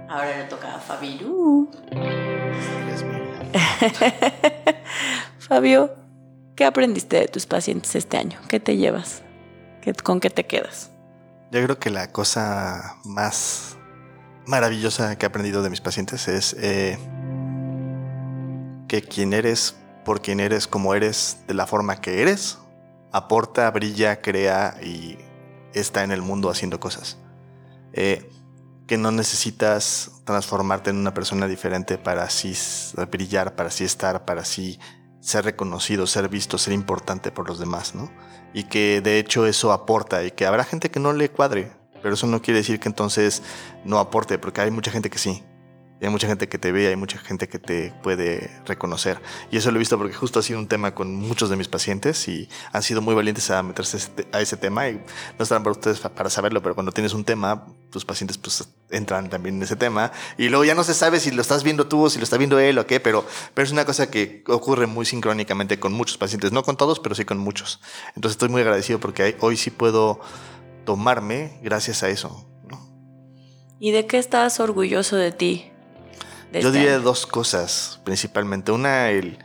Ahora 0.10 0.38
le 0.38 0.44
toca 0.46 0.76
a 0.76 0.80
Fabiru. 0.80 1.70
Fabio, 5.40 6.03
¿qué 6.56 6.66
aprendiste 6.66 7.18
de 7.20 7.28
tus 7.28 7.46
pacientes 7.46 7.96
este 7.96 8.18
año? 8.18 8.40
¿Qué 8.48 8.60
te 8.60 8.78
llevas? 8.78 9.22
¿Qué- 9.82 9.94
¿Con 9.94 10.20
qué 10.20 10.30
te 10.30 10.46
quedas? 10.46 10.92
Yo 11.52 11.64
creo 11.64 11.80
que 11.80 11.90
la 11.90 12.12
cosa 12.12 12.96
más 13.04 13.78
maravillosa 14.46 15.18
que 15.18 15.26
he 15.26 15.30
aprendido 15.30 15.62
de 15.64 15.70
mis 15.70 15.82
pacientes 15.82 16.28
es 16.28 16.56
eh, 16.60 16.98
que 18.88 19.02
quien 19.02 19.34
eres, 19.34 19.76
por 20.06 20.22
quien 20.22 20.40
eres, 20.40 20.68
como 20.68 20.94
eres, 20.96 21.38
de 21.48 21.54
la 21.54 21.66
forma 21.68 22.02
que 22.02 22.22
eres, 22.22 22.58
aporta, 23.12 23.70
brilla, 23.72 24.22
crea 24.22 24.76
y 24.84 25.18
está 25.74 26.04
en 26.04 26.12
el 26.12 26.22
mundo 26.22 26.50
haciendo 26.50 26.80
cosas. 26.80 27.18
Eh, 27.94 28.30
que 28.88 28.98
no 28.98 29.12
necesitas 29.12 30.12
transformarte 30.26 30.90
en 30.90 30.98
una 30.98 31.14
persona 31.14 31.48
diferente 31.48 31.98
para 31.98 32.24
así 32.24 32.54
brillar, 33.12 33.56
para 33.56 33.70
así 33.70 33.86
estar, 33.86 34.26
para 34.26 34.42
así 34.42 34.78
ser 35.24 35.46
reconocido, 35.46 36.06
ser 36.06 36.30
visto, 36.30 36.58
ser 36.58 36.74
importante 36.74 37.32
por 37.32 37.48
los 37.48 37.58
demás, 37.58 37.96
¿no? 37.96 38.12
y 38.54 38.64
que 38.64 39.02
de 39.02 39.20
hecho 39.20 39.46
eso 39.46 39.72
aporta 39.72 40.24
y 40.24 40.32
que 40.32 40.46
habrá 40.46 40.64
gente 40.64 40.92
que 40.92 41.00
no 41.00 41.12
le 41.12 41.30
cuadre, 41.30 41.72
pero 42.02 42.14
eso 42.14 42.28
no 42.28 42.42
quiere 42.42 42.60
decir 42.60 42.80
que 42.80 42.88
entonces 42.88 43.42
no 43.84 44.00
aporte, 44.00 44.38
porque 44.38 44.62
hay 44.62 44.72
mucha 44.72 44.92
gente 44.92 45.10
que 45.10 45.18
sí. 45.18 45.44
Y 46.04 46.06
hay 46.06 46.12
mucha 46.12 46.28
gente 46.28 46.50
que 46.50 46.58
te 46.58 46.74
ve, 46.74 46.88
hay 46.90 46.98
mucha 46.98 47.18
gente 47.18 47.48
que 47.48 47.60
te 47.60 47.94
puede 48.04 48.52
reconocer. 48.66 49.22
Y 49.52 49.56
eso 49.56 49.72
lo 49.72 49.78
he 49.78 49.80
visto 49.80 49.98
porque 49.98 50.14
justo 50.14 50.38
ha 50.38 50.44
sido 50.44 50.60
un 50.60 50.68
tema 50.68 50.94
con 50.94 51.16
muchos 51.16 51.50
de 51.50 51.56
mis 51.56 51.70
pacientes 51.70 52.28
y 52.28 52.50
han 52.74 52.84
sido 52.84 53.02
muy 53.02 53.16
valientes 53.16 53.50
a 53.52 53.64
meterse 53.64 53.98
a 54.34 54.42
ese- 54.42 54.58
tema. 54.58 54.90
Y 54.90 54.96
no 55.40 55.44
estarán 55.44 55.64
para 55.64 55.72
ustedes 55.72 56.02
para 56.02 56.30
saberlo, 56.30 56.62
pero 56.62 56.76
cuando 56.76 56.92
tienes 56.92 57.14
un 57.14 57.24
tema, 57.24 57.68
tus 57.90 58.04
pacientes 58.04 58.38
pues 58.38 58.68
entran 58.92 59.30
también 59.30 59.56
en 59.56 59.64
ese 59.64 59.78
tema. 59.78 60.12
Y 60.38 60.50
luego 60.50 60.66
ya 60.66 60.76
no 60.76 60.84
se 60.84 60.94
sabe 60.94 61.22
si 61.22 61.32
lo 61.32 61.42
estás 61.42 61.64
viendo 61.64 61.88
tú 61.88 62.04
o 62.04 62.10
si 62.10 62.18
lo 62.20 62.26
está 62.26 62.36
viendo 62.36 62.60
él 62.60 62.78
o 62.80 62.86
qué, 62.86 63.00
pero, 63.00 63.26
pero 63.54 63.66
es 63.66 63.72
una 63.72 63.86
cosa 63.86 64.12
que 64.12 64.44
ocurre 64.50 64.88
muy 64.88 65.06
sincrónicamente 65.06 65.80
con 65.80 65.94
muchos 65.94 66.18
pacientes. 66.18 66.52
No 66.52 66.64
con 66.64 66.76
todos, 66.76 67.00
pero 67.00 67.16
sí 67.16 67.24
con 67.24 67.38
muchos. 67.38 67.80
Entonces 68.18 68.34
estoy 68.34 68.50
muy 68.50 68.60
agradecido 68.62 69.00
porque 69.00 69.38
hoy 69.40 69.56
sí 69.56 69.72
puedo 69.72 70.20
tomarme 70.84 71.60
gracias 71.64 72.04
a 72.04 72.10
eso. 72.10 72.46
¿Y 73.80 73.92
de 73.92 74.06
qué 74.06 74.18
estás 74.18 74.60
orgulloso 74.60 75.16
de 75.16 75.32
ti? 75.32 75.70
De 76.54 76.62
Yo 76.62 76.70
este 76.70 76.80
diría 76.80 76.96
año? 76.96 77.04
dos 77.04 77.26
cosas, 77.26 78.00
principalmente. 78.06 78.72
Una, 78.72 79.10
el 79.10 79.38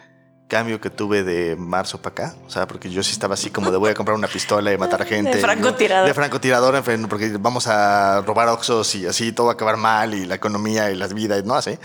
cambio 0.48 0.80
que 0.80 0.89
tuve 0.90 1.24
de 1.24 1.56
marzo 1.56 2.01
para 2.01 2.12
acá. 2.12 2.36
O 2.47 2.51
sea, 2.51 2.66
porque 2.66 2.89
yo 2.90 3.02
sí 3.02 3.12
estaba 3.12 3.35
así 3.35 3.51
como 3.51 3.70
de 3.70 3.76
voy 3.76 3.90
a 3.90 3.94
comprar 3.94 4.16
una 4.16 4.28
pistola 4.28 4.72
y 4.72 4.78
matar 4.78 5.02
a 5.02 5.05
gente. 5.05 5.30
De 5.36 5.39
francotirador. 5.43 6.09
De 6.09 6.14
francotirador, 6.14 6.74
en 6.76 6.85
fin, 6.85 7.06
porque 7.09 7.36
vamos 7.39 7.66
a 7.66 8.22
robar 8.22 8.48
oxos 8.48 8.94
y 8.94 9.06
así 9.06 9.32
todo 9.32 9.47
va 9.47 9.52
a 9.52 9.55
acabar 9.55 9.76
mal 9.76 10.14
y 10.14 10.24
la 10.26 10.36
economía 10.36 10.90
y 10.90 10.97
las 10.97 11.12
vidas, 11.14 11.44
¿no? 11.44 11.55
Así. 11.55 11.78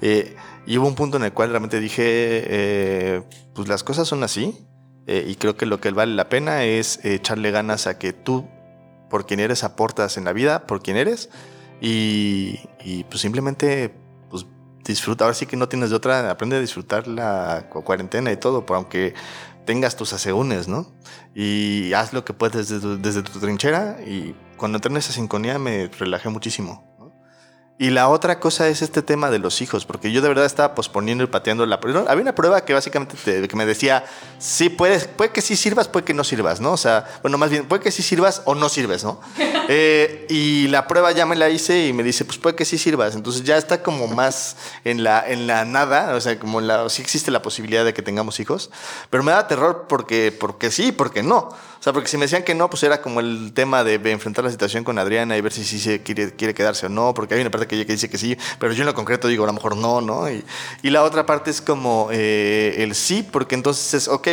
Eh, 0.00 0.36
y 0.66 0.78
hubo 0.78 0.88
un 0.88 0.94
punto 0.94 1.16
en 1.18 1.24
el 1.24 1.32
cual 1.32 1.50
realmente 1.50 1.78
dije, 1.78 2.02
eh, 2.06 3.22
pues 3.54 3.68
las 3.68 3.82
cosas 3.84 4.08
son 4.08 4.22
así. 4.24 4.66
eh, 5.06 5.24
y 5.28 5.36
creo 5.36 5.56
que 5.56 5.66
lo 5.66 5.78
que 5.80 5.90
vale 5.92 6.14
la 6.14 6.28
pena 6.28 6.64
es 6.64 7.04
echarle 7.04 7.50
ganas 7.52 7.86
a 7.86 7.98
que 7.98 8.12
tú, 8.12 8.48
por 9.10 9.26
quien 9.26 9.38
eres, 9.40 9.62
aportas 9.62 10.16
en 10.16 10.24
la 10.24 10.32
vida, 10.32 10.66
por 10.66 10.82
quien 10.82 10.96
eres. 10.96 11.28
Y, 11.80 12.60
y, 12.82 13.04
pues 13.04 13.20
simplemente 13.20 13.94
disfruta. 14.92 15.24
Ahora 15.24 15.34
sí 15.34 15.46
que 15.46 15.56
no 15.56 15.68
tienes 15.68 15.90
de 15.90 15.96
otra, 15.96 16.30
aprende 16.30 16.56
a 16.56 16.60
disfrutar 16.60 17.06
la 17.08 17.66
cu- 17.70 17.82
cuarentena 17.84 18.32
y 18.32 18.36
todo, 18.36 18.64
por 18.66 18.76
aunque 18.76 19.14
tengas 19.64 19.96
tus 19.96 20.12
asegúnes, 20.12 20.68
¿no? 20.68 20.86
Y 21.34 21.92
haz 21.92 22.12
lo 22.12 22.24
que 22.24 22.32
puedes 22.32 22.68
desde 22.68 22.80
tu, 22.80 23.00
desde 23.00 23.22
tu 23.22 23.38
trinchera. 23.40 23.98
Y 24.06 24.34
cuando 24.56 24.78
entré 24.78 24.90
en 24.90 24.96
esa 24.98 25.12
sinfonía 25.12 25.58
me 25.58 25.88
relajé 25.88 26.28
muchísimo. 26.28 26.95
Y 27.78 27.90
la 27.90 28.08
otra 28.08 28.40
cosa 28.40 28.68
es 28.68 28.80
este 28.80 29.02
tema 29.02 29.30
de 29.30 29.38
los 29.38 29.60
hijos, 29.60 29.84
porque 29.84 30.10
yo 30.10 30.22
de 30.22 30.28
verdad 30.28 30.46
estaba 30.46 30.74
posponiendo 30.74 31.22
y 31.24 31.26
pateando 31.26 31.66
la 31.66 31.78
prueba. 31.78 32.04
Había 32.08 32.22
una 32.22 32.34
prueba 32.34 32.64
que 32.64 32.72
básicamente 32.72 33.16
te- 33.22 33.46
que 33.46 33.54
me 33.56 33.66
decía, 33.66 34.02
sí, 34.38 34.70
puedes, 34.70 35.06
puede 35.06 35.30
que 35.30 35.42
sí 35.42 35.56
sirvas, 35.56 35.86
puede 35.86 36.06
que 36.06 36.14
no 36.14 36.24
sirvas, 36.24 36.58
¿no? 36.58 36.72
O 36.72 36.76
sea, 36.78 37.04
bueno, 37.20 37.36
más 37.36 37.50
bien, 37.50 37.66
puede 37.68 37.82
que 37.82 37.90
sí 37.90 38.02
sirvas 38.02 38.40
o 38.46 38.54
no 38.54 38.70
sirves, 38.70 39.04
¿no? 39.04 39.20
Eh, 39.68 40.26
y 40.30 40.68
la 40.68 40.86
prueba 40.86 41.10
ya 41.10 41.26
me 41.26 41.34
la 41.34 41.50
hice 41.50 41.88
y 41.88 41.92
me 41.92 42.04
dice, 42.04 42.24
pues 42.24 42.38
puede 42.38 42.54
que 42.54 42.64
sí 42.64 42.78
sirvas. 42.78 43.16
Entonces 43.16 43.42
ya 43.42 43.56
está 43.56 43.82
como 43.82 44.06
más 44.06 44.56
en 44.84 45.02
la, 45.02 45.24
en 45.28 45.48
la 45.48 45.64
nada, 45.64 46.14
o 46.14 46.20
sea, 46.20 46.38
como 46.38 46.60
en 46.60 46.68
la, 46.68 46.88
sí 46.88 47.02
existe 47.02 47.32
la 47.32 47.42
posibilidad 47.42 47.84
de 47.84 47.92
que 47.92 48.00
tengamos 48.00 48.38
hijos, 48.38 48.70
pero 49.10 49.24
me 49.24 49.32
da 49.32 49.48
terror 49.48 49.86
porque, 49.88 50.30
porque 50.30 50.70
sí, 50.70 50.92
porque 50.92 51.24
no. 51.24 51.48
O 51.78 51.82
sea, 51.82 51.92
porque 51.92 52.08
si 52.08 52.16
me 52.16 52.24
decían 52.24 52.42
que 52.42 52.54
no, 52.54 52.68
pues 52.70 52.82
era 52.82 53.00
como 53.00 53.20
el 53.20 53.52
tema 53.52 53.84
de, 53.84 53.94
enfrentar 54.10 54.44
la 54.44 54.50
situación 54.50 54.84
con 54.84 54.98
Adriana 54.98 55.36
y 55.36 55.40
ver 55.40 55.52
si 55.52 55.64
sí 55.64 55.78
se 55.78 56.02
quiere, 56.02 56.32
quiere 56.32 56.54
quedarse 56.54 56.86
o 56.86 56.88
no, 56.88 57.14
porque 57.14 57.34
hay 57.34 57.40
una 57.40 57.50
parte 57.50 57.66
que 57.66 57.84
dice 57.84 58.08
que 58.08 58.18
sí, 58.18 58.36
pero 58.58 58.72
yo 58.72 58.82
en 58.82 58.86
lo 58.86 58.94
concreto 58.94 59.28
digo 59.28 59.44
a 59.44 59.46
lo 59.46 59.52
mejor 59.52 59.76
no, 59.76 60.00
¿no? 60.00 60.30
Y, 60.30 60.44
y 60.82 60.90
la 60.90 61.02
otra 61.02 61.26
parte 61.26 61.50
es 61.50 61.60
como 61.60 62.08
eh, 62.12 62.76
el 62.78 62.94
sí, 62.94 63.26
porque 63.30 63.54
entonces 63.54 63.94
es, 63.94 64.08
ok, 64.08 64.28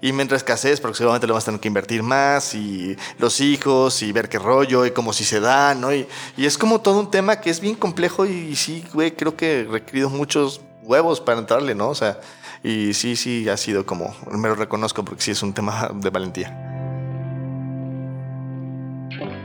y 0.00 0.12
mientras 0.12 0.40
escasez, 0.42 0.80
porque 0.80 0.96
seguramente 0.96 1.26
lo 1.26 1.34
vas 1.34 1.44
a 1.44 1.46
tener 1.46 1.60
que 1.60 1.68
invertir 1.68 2.02
más, 2.02 2.54
y 2.54 2.96
los 3.18 3.40
hijos, 3.40 4.02
y 4.02 4.12
ver 4.12 4.28
qué 4.28 4.38
rollo, 4.38 4.86
y 4.86 4.90
cómo 4.90 5.12
si 5.12 5.24
se 5.24 5.40
da, 5.40 5.74
¿no? 5.74 5.94
Y, 5.94 6.06
y 6.36 6.46
es 6.46 6.58
como 6.58 6.80
todo 6.80 7.00
un 7.00 7.10
tema 7.10 7.40
que 7.40 7.50
es 7.50 7.60
bien 7.60 7.74
complejo 7.74 8.26
y, 8.26 8.56
sí, 8.56 8.84
güey, 8.92 9.12
creo 9.12 9.36
que 9.36 9.60
he 9.60 9.64
requerido 9.64 10.10
muchos 10.10 10.60
huevos 10.82 11.20
para 11.20 11.38
entrarle, 11.38 11.74
¿no? 11.74 11.88
O 11.88 11.94
sea, 11.94 12.20
y 12.62 12.94
sí, 12.94 13.16
sí, 13.16 13.48
ha 13.48 13.56
sido 13.56 13.86
como, 13.86 14.14
me 14.30 14.48
lo 14.48 14.54
reconozco 14.54 15.04
porque 15.04 15.22
sí 15.22 15.30
es 15.30 15.42
un 15.42 15.52
tema 15.52 15.90
de 15.94 16.10
valentía. 16.10 16.75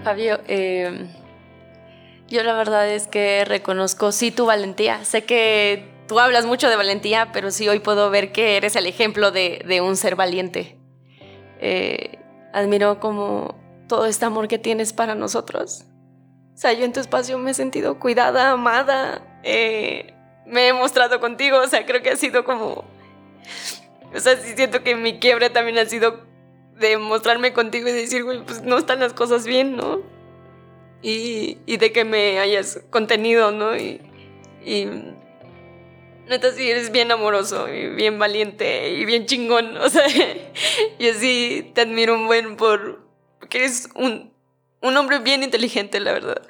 Fabio, 0.04 0.40
eh, 0.48 1.08
yo 2.28 2.42
la 2.44 2.54
verdad 2.54 2.90
es 2.90 3.08
que 3.08 3.46
reconozco 3.46 4.12
sí 4.12 4.32
tu 4.32 4.48
valentía. 4.48 5.06
Sé 5.06 5.26
que 5.26 5.86
tú 6.08 6.20
hablas 6.20 6.46
mucho 6.46 6.70
de 6.70 6.76
valentía, 6.76 7.30
pero 7.32 7.52
sí 7.52 7.70
hoy 7.70 7.80
puedo 7.80 8.10
ver 8.10 8.32
que 8.32 8.58
eres 8.58 8.76
el 8.76 8.88
ejemplo 8.88 9.32
de, 9.32 9.82
un 9.84 9.96
ser 9.96 10.16
valiente. 10.16 10.78
Eh, 11.60 12.18
admiro 12.52 13.00
como 13.00 13.56
todo 13.88 14.08
este 14.08 14.26
amor 14.26 14.48
que 14.48 14.58
tienes 14.58 14.92
para 14.92 15.14
nosotros. 15.14 15.86
O 16.56 16.58
sea, 16.58 16.74
yo 16.74 16.84
en 16.84 16.94
tu 16.94 17.00
espacio 17.00 17.38
me 17.38 17.52
he 17.52 17.54
sentido 17.54 18.00
cuidada, 18.00 18.52
amada. 18.52 19.22
eh, 19.44 20.16
me 20.48 20.70
he 20.70 20.74
mostrado 20.74 21.20
contigo. 21.20 21.60
O 21.60 21.68
sea, 21.68 21.86
creo 21.86 22.02
que 22.02 22.10
ha 22.10 22.16
sido 22.16 22.44
como... 22.44 22.86
O 24.14 24.20
sea, 24.20 24.36
sí 24.38 24.54
siento 24.56 24.84
que 24.84 24.96
mi 24.96 25.20
quiebre 25.20 25.52
también 25.52 25.78
ha 25.78 25.86
sido 25.86 26.31
de 26.82 26.98
mostrarme 26.98 27.54
contigo 27.54 27.88
y 27.88 27.94
decir, 27.94 28.24
güey, 28.26 28.44
pues 28.44 28.62
no 28.64 28.78
están 28.78 29.00
las 29.00 29.14
cosas 29.14 29.46
bien, 29.46 29.78
¿no? 29.78 30.02
Y, 31.02 31.58
y 31.66 31.78
de 31.78 31.92
que 31.94 32.04
me 32.04 32.40
hayas 32.40 32.82
contenido, 32.90 33.52
¿no? 33.52 33.76
Y, 33.78 34.02
y 34.66 34.88
neta, 36.28 36.52
sí, 36.52 36.70
eres 36.70 36.92
bien 36.92 37.12
amoroso 37.12 37.74
y 37.74 37.88
bien 37.88 38.20
valiente 38.20 38.90
y 38.92 39.06
bien 39.06 39.26
chingón, 39.26 39.78
o 39.78 39.90
sea, 39.90 40.06
yo 41.00 41.14
sí 41.14 41.72
te 41.74 41.82
admiro 41.82 42.14
un 42.16 42.28
buen 42.28 42.58
por, 42.58 43.02
porque 43.40 43.60
eres 43.60 43.90
un, 43.96 44.34
un 44.82 44.98
hombre 44.98 45.20
bien 45.20 45.44
inteligente, 45.44 46.00
la 46.00 46.12
verdad. 46.12 46.42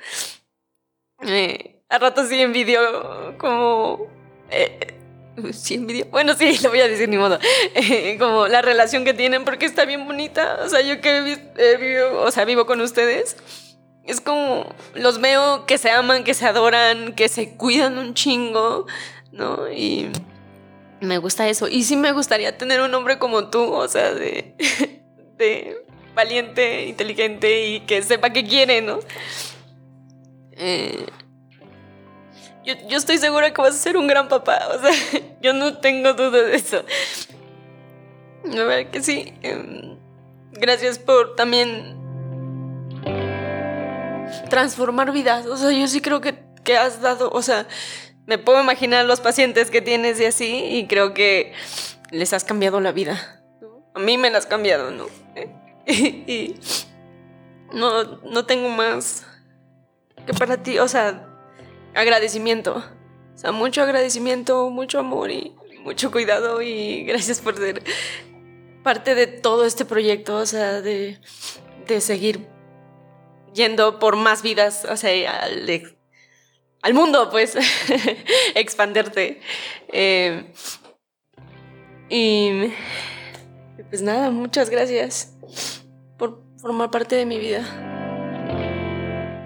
Eh, 1.22 1.82
a 1.90 2.00
ratos 2.00 2.30
sí 2.30 2.42
envidio 2.42 3.38
como... 3.38 4.08
eh, 4.50 4.98
sí 5.54 5.76
envidio, 5.76 6.08
bueno, 6.12 6.34
sí, 6.36 6.58
lo 6.64 6.70
voy 6.70 6.82
a 6.82 6.88
decir 6.88 7.10
ni 7.10 7.18
modo, 7.18 7.40
como 8.20 8.48
la 8.48 8.62
relación 8.62 9.06
que 9.06 9.14
tienen 9.14 9.46
porque 9.46 9.66
está 9.66 9.86
bien 9.86 10.06
bonita, 10.06 10.60
o 10.64 10.70
sea, 10.70 10.82
yo 10.82 11.02
que 11.02 11.22
vivido, 11.80 12.22
o 12.22 12.32
sea, 12.32 12.46
vivo 12.46 12.66
con 12.66 12.82
ustedes, 12.82 13.38
es 14.04 14.22
como, 14.22 14.74
los 14.96 15.22
veo 15.22 15.66
que 15.66 15.78
se 15.78 15.92
aman, 15.92 16.24
que 16.24 16.34
se 16.34 16.46
adoran, 16.46 17.14
que 17.14 17.30
se 17.30 17.56
cuidan 17.56 17.98
un 17.98 18.14
chingo, 18.16 18.88
¿no? 19.32 19.72
Y 19.72 20.10
me 21.02 21.20
gusta 21.20 21.48
eso, 21.48 21.68
y 21.68 21.84
sí 21.84 21.96
me 21.96 22.12
gustaría 22.12 22.58
tener 22.58 22.82
un 22.82 22.94
hombre 22.94 23.20
como 23.20 23.50
tú, 23.50 23.72
o 23.72 23.88
sea, 23.88 24.14
de, 24.14 24.56
de 25.38 25.86
valiente, 26.16 26.88
inteligente 26.88 27.68
y 27.68 27.80
que 27.82 28.02
sepa 28.02 28.32
qué 28.32 28.44
quiere, 28.44 28.82
¿no? 28.82 29.00
Eh, 30.54 31.06
yo, 32.66 32.74
yo 32.88 32.98
estoy 32.98 33.18
segura 33.18 33.54
que 33.54 33.62
vas 33.62 33.76
a 33.76 33.78
ser 33.78 33.98
un 33.98 34.08
gran 34.08 34.28
papá. 34.28 34.60
O 34.76 34.82
sea, 34.82 35.22
yo 35.42 35.54
no 35.54 35.78
tengo 35.78 36.14
duda 36.14 36.44
de 36.44 36.56
eso. 36.56 36.84
La 38.44 38.64
verdad 38.64 38.92
que 38.92 39.02
sí. 39.02 39.34
Em, 39.42 40.02
Gracias 40.54 41.00
por 41.00 41.36
también 41.36 41.98
transformar 44.50 45.12
vidas. 45.12 45.46
O 45.46 45.58
sea, 45.58 45.72
yo 45.72 45.88
sí 45.88 46.02
creo 46.02 46.22
que, 46.22 46.36
que 46.64 46.78
has 46.78 47.02
dado, 47.02 47.32
o 47.32 47.42
sea, 47.42 47.68
me 48.28 48.38
puedo 48.38 48.62
imaginar 48.62 49.06
los 49.06 49.22
pacientes 49.22 49.72
que 49.72 49.82
tienes 49.82 50.20
y 50.20 50.26
así, 50.26 50.66
y 50.66 50.88
creo 50.88 51.14
que 51.14 51.54
les 52.12 52.34
has 52.34 52.44
cambiado 52.44 52.80
la 52.80 52.92
vida. 52.92 53.42
a 53.94 54.00
mí 54.00 54.18
me 54.18 54.30
la 54.30 54.38
has 54.38 54.46
cambiado, 54.46 54.92
¿no? 54.92 55.08
y 55.88 56.60
no, 57.74 58.04
no 58.04 58.46
tengo 58.46 58.70
más 58.70 59.26
que 60.26 60.34
para 60.34 60.62
ti, 60.62 60.80
o 60.80 60.88
sea, 60.88 61.28
agradecimiento. 61.94 62.84
O 63.34 63.38
sea, 63.38 63.52
mucho 63.52 63.82
agradecimiento, 63.82 64.70
mucho 64.70 65.00
amor 65.00 65.32
y 65.32 65.56
mucho 65.84 66.12
cuidado 66.12 66.62
y 66.62 67.04
gracias 67.04 67.42
por 67.42 67.58
ser 67.58 67.84
parte 68.84 69.16
de 69.16 69.28
todo 69.28 69.66
este 69.66 69.86
proyecto, 69.86 70.38
o 70.38 70.46
sea, 70.46 70.82
de, 70.82 71.20
de 71.88 72.02
seguir 72.02 72.48
yendo 73.54 74.00
por 74.00 74.16
más 74.16 74.42
vidas, 74.42 74.86
o 74.86 74.98
sea, 74.98 75.44
al, 75.44 75.96
al 76.82 76.94
mundo, 76.94 77.30
pues, 77.30 77.58
expanderte. 78.56 79.42
Eh, 79.92 80.54
y 82.10 82.72
pues 83.90 84.02
nada, 84.02 84.32
muchas 84.32 84.70
gracias 84.70 85.34
por 86.18 86.44
formar 86.58 86.92
parte 86.92 87.16
de 87.16 87.26
mi 87.26 87.40
vida. 87.40 87.64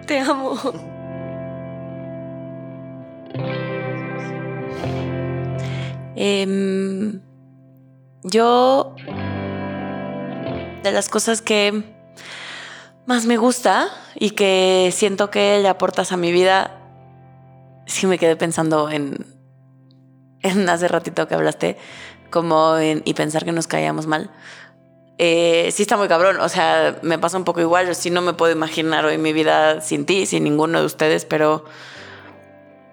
Te 0.08 0.20
amo. 0.20 0.60
Em, 6.16 7.22
yo, 8.24 8.96
de 10.84 10.92
las 10.92 11.10
cosas 11.10 11.42
que 11.42 11.84
más 13.06 13.26
me 13.26 13.38
gusta 13.38 13.90
y 14.16 14.32
que 14.32 14.92
siento 14.94 15.30
que 15.30 15.60
le 15.60 15.68
aportas 15.68 16.12
a 16.12 16.18
mi 16.18 16.32
vida, 16.32 16.80
sí 17.86 18.08
me 18.08 18.18
quedé 18.18 18.36
pensando 18.36 18.90
en, 18.90 19.26
en 20.42 20.70
hace 20.70 20.88
ratito 20.88 21.28
que 21.28 21.36
hablaste, 21.36 21.78
como 22.32 22.78
en, 22.78 23.02
y 23.06 23.14
pensar 23.14 23.46
que 23.46 23.52
nos 23.52 23.68
caíamos 23.68 24.08
mal. 24.08 24.32
Eh, 25.18 25.70
sí 25.72 25.84
está 25.84 25.96
muy 25.96 26.10
cabrón, 26.10 26.40
o 26.42 26.50
sea, 26.50 27.00
me 27.02 27.18
pasa 27.18 27.38
un 27.38 27.46
poco 27.46 27.62
igual, 27.62 27.88
yo 27.88 27.94
sí 27.94 28.10
no 28.10 28.22
me 28.22 28.34
puedo 28.34 28.52
imaginar 28.52 29.06
hoy 29.06 29.18
mi 29.18 29.32
vida 29.32 29.80
sin 29.80 30.06
ti, 30.06 30.26
sin 30.26 30.44
ninguno 30.44 30.80
de 30.80 30.86
ustedes, 30.86 31.24
pero, 31.24 31.64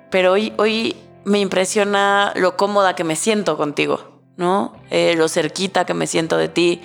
pero 0.09 0.33
hoy, 0.33 0.53
hoy 0.57 0.97
me 1.25 1.41
impresiona 1.41 2.33
lo 2.37 2.57
cómoda 2.57 2.95
que 2.95 3.05
me 3.05 3.17
siento 3.17 3.57
contigo, 3.57 4.21
¿no? 4.37 4.75
Eh, 4.91 5.15
lo 5.17 5.29
cerquita 5.29 5.85
que 5.85 5.95
me 5.95 6.07
siento 6.07 6.37
de 6.37 6.49
ti. 6.49 6.83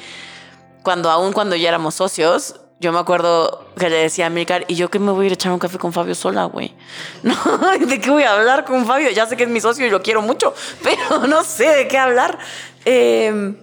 Cuando 0.84 1.10
aún 1.10 1.34
cuando 1.34 1.56
ya 1.56 1.70
éramos 1.70 1.96
socios, 1.96 2.56
yo 2.80 2.92
me 2.92 3.00
acuerdo 3.00 3.66
que 3.78 3.90
le 3.90 3.98
decía 3.98 4.28
a 4.28 4.30
Milcar, 4.30 4.66
¿y 4.68 4.76
yo 4.76 4.90
qué 4.90 5.00
me 5.00 5.12
voy 5.12 5.24
a 5.24 5.26
ir 5.28 5.32
a 5.32 5.36
echar 5.36 5.52
un 5.52 5.60
café 5.60 5.78
con 5.78 5.94
Fabio 5.94 6.16
sola, 6.16 6.46
güey? 6.46 6.76
¿De 7.88 8.00
qué 8.00 8.10
voy 8.10 8.24
a 8.24 8.34
hablar 8.34 8.66
con 8.66 8.86
Fabio? 8.86 9.10
Ya 9.10 9.26
sé 9.26 9.36
que 9.36 9.44
es 9.44 9.50
mi 9.50 9.60
socio 9.60 9.86
y 9.86 9.90
lo 9.90 10.02
quiero 10.02 10.22
mucho, 10.22 10.54
pero 10.84 11.28
no 11.28 11.44
sé 11.44 11.68
de 11.70 11.88
qué 11.88 11.98
hablar. 11.98 12.38
Eh, 12.86 13.56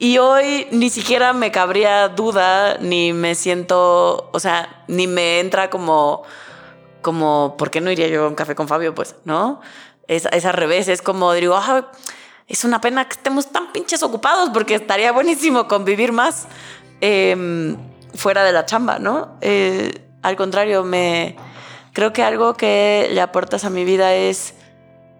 y 0.00 0.18
hoy 0.18 0.68
ni 0.70 0.90
siquiera 0.90 1.32
me 1.32 1.50
cabría 1.50 2.08
duda, 2.08 2.78
ni 2.78 3.12
me 3.12 3.34
siento, 3.34 4.30
o 4.32 4.38
sea, 4.38 4.84
ni 4.86 5.08
me 5.08 5.40
entra 5.40 5.70
como, 5.70 6.22
como, 7.02 7.56
¿por 7.58 7.70
qué 7.70 7.80
no 7.80 7.90
iría 7.90 8.06
yo 8.06 8.24
a 8.24 8.28
un 8.28 8.36
café 8.36 8.54
con 8.54 8.68
Fabio? 8.68 8.94
Pues, 8.94 9.16
¿no? 9.24 9.60
Es, 10.08 10.26
es 10.32 10.44
al 10.44 10.54
revés, 10.54 10.88
es 10.88 11.02
como 11.02 11.32
digo, 11.34 11.54
"Ah, 11.56 11.90
es 12.46 12.64
una 12.64 12.80
pena 12.80 13.06
que 13.06 13.12
estemos 13.12 13.52
tan 13.52 13.72
pinches 13.72 14.02
ocupados 14.02 14.50
porque 14.50 14.74
estaría 14.74 15.12
buenísimo 15.12 15.68
convivir 15.68 16.12
más 16.12 16.48
eh, 17.00 17.76
fuera 18.14 18.42
de 18.42 18.52
la 18.52 18.64
chamba, 18.64 18.98
¿no? 18.98 19.36
Eh, 19.40 19.92
al 20.22 20.34
contrario, 20.36 20.82
me 20.82 21.36
creo 21.92 22.12
que 22.12 22.22
algo 22.22 22.54
que 22.54 23.08
le 23.12 23.20
aportas 23.20 23.64
a 23.64 23.70
mi 23.70 23.84
vida 23.84 24.14
es 24.14 24.54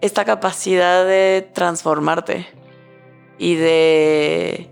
esta 0.00 0.24
capacidad 0.24 1.04
de 1.04 1.48
transformarte 1.52 2.46
y 3.38 3.54
de 3.56 4.70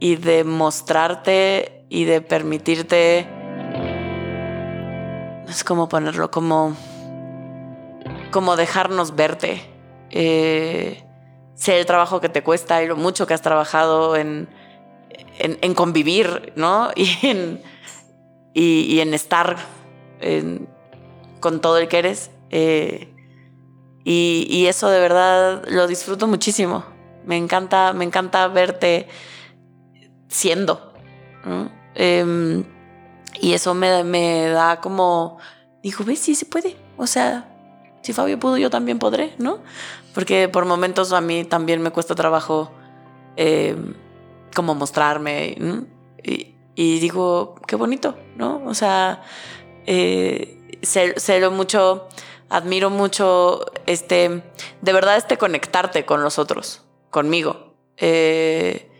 y 0.00 0.16
de 0.16 0.44
mostrarte 0.44 1.84
y 1.88 2.04
de 2.04 2.20
permitirte 2.20 3.26
no 5.46 5.52
sé 5.52 5.64
cómo 5.64 5.88
ponerlo 5.88 6.30
como 6.30 6.76
como 8.30 8.56
dejarnos 8.56 9.14
verte 9.14 9.62
eh, 10.10 11.04
sé 11.54 11.78
el 11.78 11.86
trabajo 11.86 12.20
que 12.20 12.28
te 12.28 12.42
cuesta 12.42 12.82
y 12.82 12.86
lo 12.86 12.96
mucho 12.96 13.26
que 13.26 13.34
has 13.34 13.42
trabajado 13.42 14.16
en, 14.16 14.48
en, 15.38 15.74
convivir 15.74 16.52
no 16.56 16.90
y 16.96 17.10
en, 17.22 17.62
y, 18.54 19.00
en 19.00 19.14
estar 19.14 19.56
con 21.40 21.60
todo 21.60 21.78
el 21.78 21.88
que 21.88 21.98
eres 21.98 22.30
eh, 22.50 23.14
y, 24.10 24.66
eso 24.66 24.88
de 24.88 25.00
verdad 25.00 25.64
lo 25.68 25.86
disfruto 25.86 26.26
muchísimo. 26.26 26.82
Me 27.26 27.36
encanta, 27.36 27.92
me 27.92 28.06
encanta 28.06 28.48
verte 28.48 29.06
siendo. 30.28 30.94
Em, 31.94 32.64
y 33.40 33.52
eso 33.52 33.74
me, 33.74 34.04
me 34.04 34.48
da 34.48 34.80
como, 34.80 35.36
digo, 35.82 36.04
ves, 36.04 36.20
sí 36.20 36.34
se 36.34 36.46
puede. 36.46 36.74
O 36.96 37.06
sea, 37.06 37.46
si 38.08 38.14
Fabio 38.14 38.38
pudo, 38.38 38.56
yo 38.56 38.70
también 38.70 38.98
podré, 38.98 39.34
¿no? 39.36 39.58
Porque 40.14 40.48
por 40.48 40.64
momentos 40.64 41.12
a 41.12 41.20
mí 41.20 41.44
también 41.44 41.82
me 41.82 41.90
cuesta 41.90 42.14
trabajo 42.14 42.72
em, 43.36 43.92
como 44.56 44.74
mostrarme. 44.74 45.54
Y, 46.74 47.00
digo, 47.00 47.56
qué 47.66 47.76
bonito, 47.76 48.16
¿no? 48.34 48.62
O 48.64 48.72
sea, 48.72 49.22
eh, 49.84 50.78
lo 51.40 51.50
mucho, 51.50 52.08
admiro 52.48 52.88
mucho 52.88 53.66
este, 53.84 54.42
de 54.80 54.92
verdad 54.94 55.18
este 55.18 55.36
conectarte 55.36 56.06
con 56.06 56.22
los 56.22 56.38
otros, 56.38 56.86
conmigo. 57.10 57.74
Eh, 57.98 58.90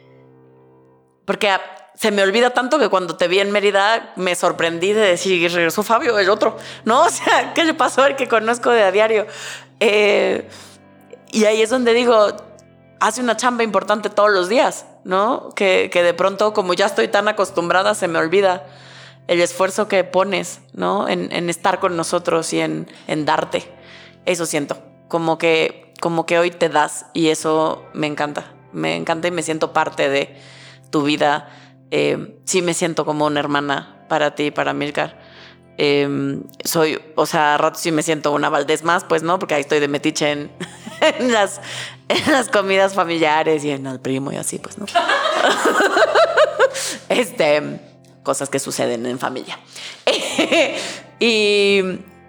porque 1.24 1.48
a- 1.48 1.62
se 1.98 2.12
me 2.12 2.22
olvida 2.22 2.50
tanto 2.50 2.78
que 2.78 2.88
cuando 2.88 3.16
te 3.16 3.26
vi 3.26 3.40
en 3.40 3.50
Mérida 3.50 4.12
me 4.14 4.36
sorprendí 4.36 4.92
de 4.92 5.00
decir, 5.00 5.52
regresó 5.52 5.82
Fabio, 5.82 6.16
el 6.20 6.30
otro, 6.30 6.56
¿no? 6.84 7.02
O 7.06 7.10
sea, 7.10 7.52
¿qué 7.54 7.64
le 7.64 7.74
pasó 7.74 8.02
al 8.02 8.14
que 8.14 8.28
conozco 8.28 8.70
de 8.70 8.84
a 8.84 8.92
diario? 8.92 9.26
Eh, 9.80 10.48
y 11.32 11.44
ahí 11.46 11.60
es 11.60 11.70
donde 11.70 11.94
digo, 11.94 12.28
hace 13.00 13.20
una 13.20 13.36
chamba 13.36 13.64
importante 13.64 14.10
todos 14.10 14.30
los 14.30 14.48
días, 14.48 14.86
¿no? 15.02 15.50
Que, 15.56 15.90
que 15.92 16.04
de 16.04 16.14
pronto, 16.14 16.52
como 16.52 16.72
ya 16.72 16.86
estoy 16.86 17.08
tan 17.08 17.26
acostumbrada, 17.26 17.94
se 17.96 18.06
me 18.06 18.20
olvida 18.20 18.64
el 19.26 19.40
esfuerzo 19.40 19.88
que 19.88 20.04
pones, 20.04 20.60
¿no? 20.74 21.08
En, 21.08 21.32
en 21.32 21.50
estar 21.50 21.80
con 21.80 21.96
nosotros 21.96 22.52
y 22.52 22.60
en, 22.60 22.86
en 23.08 23.24
darte. 23.24 23.72
Eso 24.24 24.46
siento. 24.46 24.78
Como 25.08 25.36
que, 25.36 25.94
como 26.00 26.26
que 26.26 26.38
hoy 26.38 26.52
te 26.52 26.68
das 26.68 27.06
y 27.12 27.30
eso 27.30 27.84
me 27.92 28.06
encanta. 28.06 28.52
Me 28.72 28.94
encanta 28.94 29.26
y 29.26 29.32
me 29.32 29.42
siento 29.42 29.72
parte 29.72 30.08
de 30.08 30.36
tu 30.90 31.02
vida. 31.02 31.48
Eh, 31.90 32.38
sí 32.44 32.62
me 32.62 32.74
siento 32.74 33.04
como 33.04 33.26
una 33.26 33.40
hermana 33.40 34.04
para 34.08 34.34
ti 34.34 34.44
y 34.44 34.50
para 34.50 34.72
Milcar. 34.72 35.18
Eh, 35.80 36.40
soy, 36.64 37.00
o 37.14 37.24
sea, 37.24 37.54
a 37.54 37.58
ratos 37.58 37.80
sí 37.80 37.92
me 37.92 38.02
siento 38.02 38.32
una 38.32 38.48
Valdés 38.48 38.82
más, 38.82 39.04
pues 39.04 39.22
no, 39.22 39.38
porque 39.38 39.54
ahí 39.54 39.60
estoy 39.60 39.78
de 39.78 39.86
metiche 39.86 40.32
en, 40.32 40.50
en 41.00 41.32
las, 41.32 41.60
en 42.08 42.32
las 42.32 42.48
comidas 42.48 42.94
familiares 42.94 43.64
y 43.64 43.70
en 43.70 43.86
el 43.86 44.00
primo 44.00 44.32
y 44.32 44.36
así, 44.36 44.58
pues 44.58 44.76
no. 44.76 44.86
este, 47.08 47.80
cosas 48.24 48.50
que 48.50 48.58
suceden 48.58 49.06
en 49.06 49.20
familia. 49.20 49.58
y, 51.20 51.80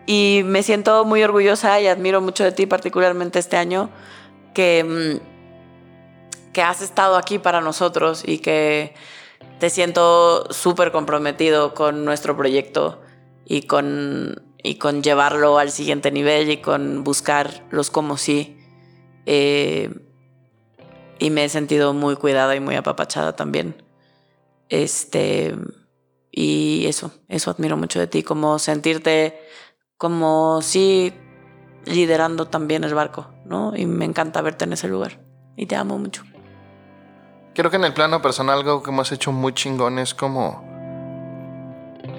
y 0.05 0.41
me 0.45 0.61
siento 0.61 1.03
muy 1.05 1.23
orgullosa 1.23 1.81
y 1.81 1.87
admiro 1.87 2.21
mucho 2.21 2.43
de 2.43 2.51
ti, 2.51 2.67
particularmente 2.67 3.39
este 3.39 3.57
año, 3.57 3.89
que, 4.53 4.83
mm, 4.83 6.51
que 6.53 6.61
has 6.61 6.81
estado 6.81 7.17
aquí 7.17 7.39
para 7.39 7.61
nosotros 7.61 8.23
y 8.25 8.37
que 8.37 8.93
te 9.59 9.69
siento 9.69 10.51
súper 10.51 10.91
comprometido 10.91 11.73
con 11.73 12.05
nuestro 12.05 12.35
proyecto 12.35 13.01
y 13.45 13.63
con, 13.63 14.41
y 14.63 14.75
con 14.75 15.03
llevarlo 15.03 15.59
al 15.59 15.71
siguiente 15.71 16.11
nivel 16.11 16.49
y 16.49 16.57
con 16.57 17.03
buscar 17.03 17.67
los 17.71 17.89
como 17.89 18.17
sí. 18.17 18.57
Eh, 19.25 19.93
y 21.19 21.29
me 21.29 21.43
he 21.43 21.49
sentido 21.49 21.93
muy 21.93 22.15
cuidada 22.15 22.55
y 22.55 22.59
muy 22.59 22.75
apapachada 22.75 23.35
también. 23.35 23.83
Este, 24.69 25.55
y 26.31 26.85
eso, 26.87 27.11
eso 27.27 27.51
admiro 27.51 27.75
mucho 27.75 27.99
de 27.99 28.07
ti, 28.07 28.23
como 28.23 28.59
sentirte 28.59 29.39
como 29.97 30.61
sí 30.61 31.13
liderando 31.85 32.45
también 32.47 32.83
el 32.85 32.93
barco, 32.93 33.29
¿no? 33.45 33.75
Y 33.75 33.85
me 33.85 34.05
encanta 34.05 34.41
verte 34.41 34.63
en 34.63 34.73
ese 34.73 34.87
lugar. 34.87 35.19
Y 35.57 35.65
te 35.65 35.75
amo 35.75 35.97
mucho. 35.97 36.23
Creo 37.55 37.69
que 37.69 37.77
en 37.77 37.83
el 37.83 37.93
plano 37.93 38.21
personal 38.21 38.59
algo 38.59 38.83
que 38.83 38.91
hemos 38.91 39.11
hecho 39.11 39.31
muy 39.31 39.53
chingón 39.53 39.99
es 39.99 40.13
como 40.13 40.67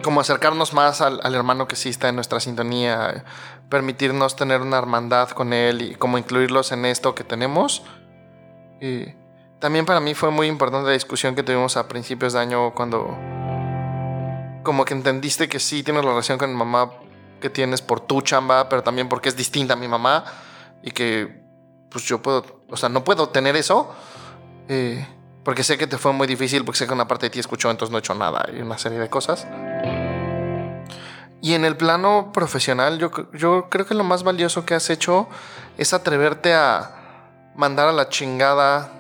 como 0.03 0.21
acercarnos 0.21 0.73
más 0.73 1.01
al, 1.01 1.21
al 1.23 1.35
hermano 1.35 1.69
que 1.69 1.77
sí 1.77 1.91
está 1.91 2.09
en 2.09 2.15
nuestra 2.15 2.41
sintonía, 2.41 3.25
permitirnos 3.69 4.37
tener 4.37 4.63
una 4.63 4.79
hermandad 4.79 5.31
con 5.31 5.53
él 5.53 5.83
y 5.83 5.95
como 5.95 6.19
incluirlos 6.19 6.73
en 6.73 6.85
esto 6.87 7.15
que 7.15 7.25
tenemos. 7.25 7.83
Y 8.81 9.07
también 9.59 9.85
para 9.87 10.01
mí 10.01 10.15
fue 10.15 10.31
muy 10.31 10.47
importante 10.47 10.87
la 10.87 10.95
discusión 10.95 11.35
que 11.35 11.43
tuvimos 11.43 11.77
a 11.77 11.87
principios 11.87 12.33
de 12.33 12.41
año 12.41 12.75
cuando 12.75 13.17
como 14.63 14.85
que 14.85 14.95
entendiste 14.95 15.49
que 15.49 15.59
sí 15.59 15.83
tienes 15.83 16.05
la 16.05 16.11
relación 16.11 16.39
con 16.39 16.51
mi 16.51 16.57
mamá 16.57 16.93
que 17.41 17.51
tienes 17.51 17.81
por 17.81 18.01
tu 18.01 18.21
chamba, 18.21 18.69
pero 18.69 18.83
también 18.83 19.09
porque 19.09 19.29
es 19.29 19.37
distinta 19.37 19.75
a 19.75 19.77
mi 19.77 19.89
mamá 19.89 20.25
y 20.83 20.91
que 20.91 21.43
pues 21.91 22.05
yo 22.05 22.23
puedo, 22.23 22.63
o 22.69 22.77
sea, 22.77 22.89
no 22.89 23.05
puedo 23.05 23.29
tener 23.31 23.57
eso. 23.57 23.95
eh, 24.69 25.07
porque 25.51 25.65
sé 25.65 25.77
que 25.77 25.89
te 25.89 25.99
fue 25.99 26.13
muy 26.13 26.29
difícil, 26.29 26.65
porque 26.65 26.79
sé 26.79 26.87
que 26.87 26.93
una 26.93 27.09
parte 27.09 27.27
de 27.27 27.31
ti 27.31 27.41
escuchó, 27.41 27.73
entonces 27.73 27.91
no 27.91 27.99
he 27.99 28.03
hecho 28.03 28.15
nada 28.15 28.49
y 28.57 28.61
una 28.61 28.79
serie 28.79 29.01
de 29.01 29.11
cosas. 29.11 29.49
Y 31.43 31.55
en 31.55 31.65
el 31.65 31.77
plano 31.77 32.31
profesional, 32.33 33.01
yo, 33.01 33.11
yo 33.33 33.69
creo 33.69 33.85
que 33.85 33.95
lo 33.95 34.05
más 34.05 34.23
valioso 34.23 34.65
que 34.65 34.75
has 34.75 34.91
hecho 34.91 35.27
es 35.77 35.93
atreverte 35.93 36.55
a 36.55 37.51
mandar 37.57 37.89
a 37.89 37.93
la 37.93 38.09
chingada 38.09 38.93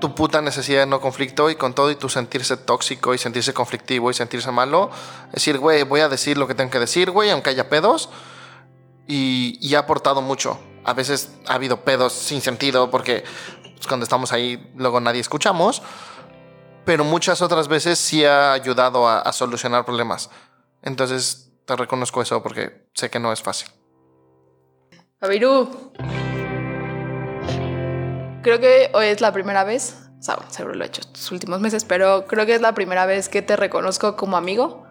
tu 0.00 0.14
puta 0.14 0.40
necesidad 0.40 0.80
de 0.80 0.86
no 0.86 1.02
conflicto 1.02 1.50
y 1.50 1.56
con 1.56 1.74
todo 1.74 1.90
y 1.90 1.96
tu 1.96 2.08
sentirse 2.08 2.56
tóxico 2.56 3.12
y 3.12 3.18
sentirse 3.18 3.52
conflictivo 3.52 4.10
y 4.10 4.14
sentirse 4.14 4.50
malo, 4.52 4.90
decir, 5.34 5.58
güey, 5.58 5.82
voy 5.82 6.00
a 6.00 6.08
decir 6.08 6.38
lo 6.38 6.48
que 6.48 6.54
tengo 6.54 6.70
que 6.70 6.78
decir, 6.78 7.10
güey, 7.10 7.28
aunque 7.28 7.50
haya 7.50 7.68
pedos. 7.68 8.08
Y, 9.06 9.58
y 9.60 9.74
ha 9.74 9.80
aportado 9.80 10.22
mucho. 10.22 10.58
A 10.84 10.94
veces 10.94 11.32
ha 11.46 11.54
habido 11.54 11.80
pedos 11.80 12.12
sin 12.12 12.40
sentido 12.40 12.90
porque 12.90 13.24
pues, 13.74 13.86
cuando 13.86 14.04
estamos 14.04 14.32
ahí 14.32 14.72
luego 14.76 15.00
nadie 15.00 15.20
escuchamos. 15.20 15.82
Pero 16.84 17.04
muchas 17.04 17.42
otras 17.42 17.68
veces 17.68 17.98
sí 17.98 18.24
ha 18.24 18.52
ayudado 18.52 19.06
a, 19.06 19.20
a 19.20 19.32
solucionar 19.32 19.84
problemas. 19.84 20.30
Entonces 20.82 21.52
te 21.64 21.76
reconozco 21.76 22.22
eso 22.22 22.42
porque 22.42 22.88
sé 22.94 23.08
que 23.08 23.20
no 23.20 23.32
es 23.32 23.40
fácil. 23.42 23.68
Fabiru. 25.20 25.92
Creo 28.42 28.58
que 28.58 28.90
hoy 28.92 29.06
es 29.06 29.20
la 29.20 29.32
primera 29.32 29.62
vez, 29.62 30.10
o 30.18 30.22
sea, 30.22 30.36
seguro 30.48 30.74
lo 30.74 30.82
he 30.82 30.88
hecho 30.88 31.00
estos 31.00 31.30
últimos 31.30 31.60
meses, 31.60 31.84
pero 31.84 32.26
creo 32.26 32.44
que 32.44 32.56
es 32.56 32.60
la 32.60 32.74
primera 32.74 33.06
vez 33.06 33.28
que 33.28 33.40
te 33.40 33.54
reconozco 33.54 34.16
como 34.16 34.36
amigo, 34.36 34.84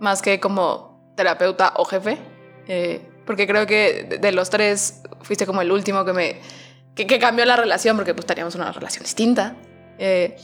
más 0.00 0.22
que 0.22 0.40
como 0.40 1.12
terapeuta 1.18 1.74
o 1.76 1.84
jefe. 1.84 2.18
Eh, 2.66 3.06
porque 3.26 3.46
creo 3.46 3.66
que 3.66 4.18
de 4.20 4.32
los 4.32 4.48
tres 4.48 5.02
fuiste 5.24 5.46
como 5.46 5.62
el 5.62 5.72
último 5.72 6.04
que 6.04 6.12
me 6.12 6.40
que, 6.94 7.06
que 7.06 7.18
cambió 7.18 7.44
la 7.44 7.56
relación, 7.56 7.96
porque 7.96 8.14
pues 8.14 8.26
teníamos 8.26 8.54
una 8.54 8.70
relación 8.72 9.02
distinta. 9.02 9.56
Eh, 9.98 10.36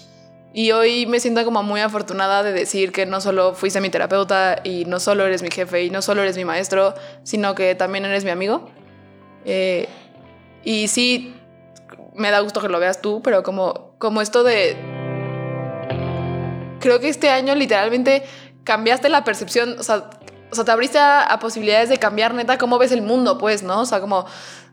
y 0.52 0.72
hoy 0.72 1.06
me 1.06 1.20
siento 1.20 1.44
como 1.44 1.62
muy 1.62 1.80
afortunada 1.80 2.42
de 2.42 2.52
decir 2.52 2.90
que 2.90 3.06
no 3.06 3.20
solo 3.20 3.54
fuiste 3.54 3.80
mi 3.80 3.88
terapeuta 3.88 4.60
y 4.64 4.84
no 4.84 4.98
solo 4.98 5.24
eres 5.24 5.42
mi 5.42 5.50
jefe 5.50 5.84
y 5.84 5.90
no 5.90 6.02
solo 6.02 6.22
eres 6.22 6.36
mi 6.36 6.44
maestro, 6.44 6.94
sino 7.22 7.54
que 7.54 7.74
también 7.76 8.04
eres 8.04 8.24
mi 8.24 8.30
amigo. 8.30 8.68
Eh, 9.44 9.88
y 10.64 10.88
sí, 10.88 11.34
me 12.14 12.32
da 12.32 12.40
gusto 12.40 12.60
que 12.60 12.68
lo 12.68 12.80
veas 12.80 13.00
tú, 13.00 13.22
pero 13.22 13.42
como, 13.42 13.94
como 13.98 14.20
esto 14.20 14.42
de... 14.42 14.76
Creo 16.80 16.98
que 16.98 17.08
este 17.08 17.28
año 17.28 17.54
literalmente 17.54 18.24
cambiaste 18.64 19.08
la 19.08 19.22
percepción, 19.22 19.78
o 19.78 19.82
sea, 19.82 20.10
o 20.50 20.54
sea 20.54 20.64
te 20.64 20.70
abriste 20.72 20.98
a, 20.98 21.22
a 21.22 21.38
posibilidades 21.38 21.90
de 21.90 21.98
cambiar 21.98 22.34
neta 22.34 22.58
cómo 22.58 22.78
ves 22.78 22.90
el 22.90 23.02
mundo, 23.02 23.38
pues, 23.38 23.62
¿no? 23.62 23.82
O 23.82 23.86
sea, 23.86 24.00
como 24.00 24.26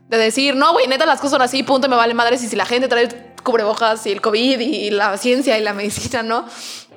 de 0.08 0.16
decir, 0.18 0.56
no, 0.56 0.72
güey, 0.72 0.86
neta 0.86 1.06
las 1.06 1.18
cosas 1.18 1.32
son 1.32 1.42
así, 1.42 1.62
punto, 1.62 1.88
me 1.88 1.96
vale 1.96 2.14
madres, 2.14 2.42
y 2.42 2.48
si 2.48 2.56
la 2.56 2.64
gente 2.66 2.88
trae 2.88 3.08
cubrebocas 3.42 4.06
y 4.06 4.12
el 4.12 4.20
COVID 4.20 4.58
y 4.60 4.90
la 4.90 5.16
ciencia 5.16 5.58
y 5.58 5.62
la 5.62 5.74
medicina, 5.74 6.22
¿no? 6.22 6.46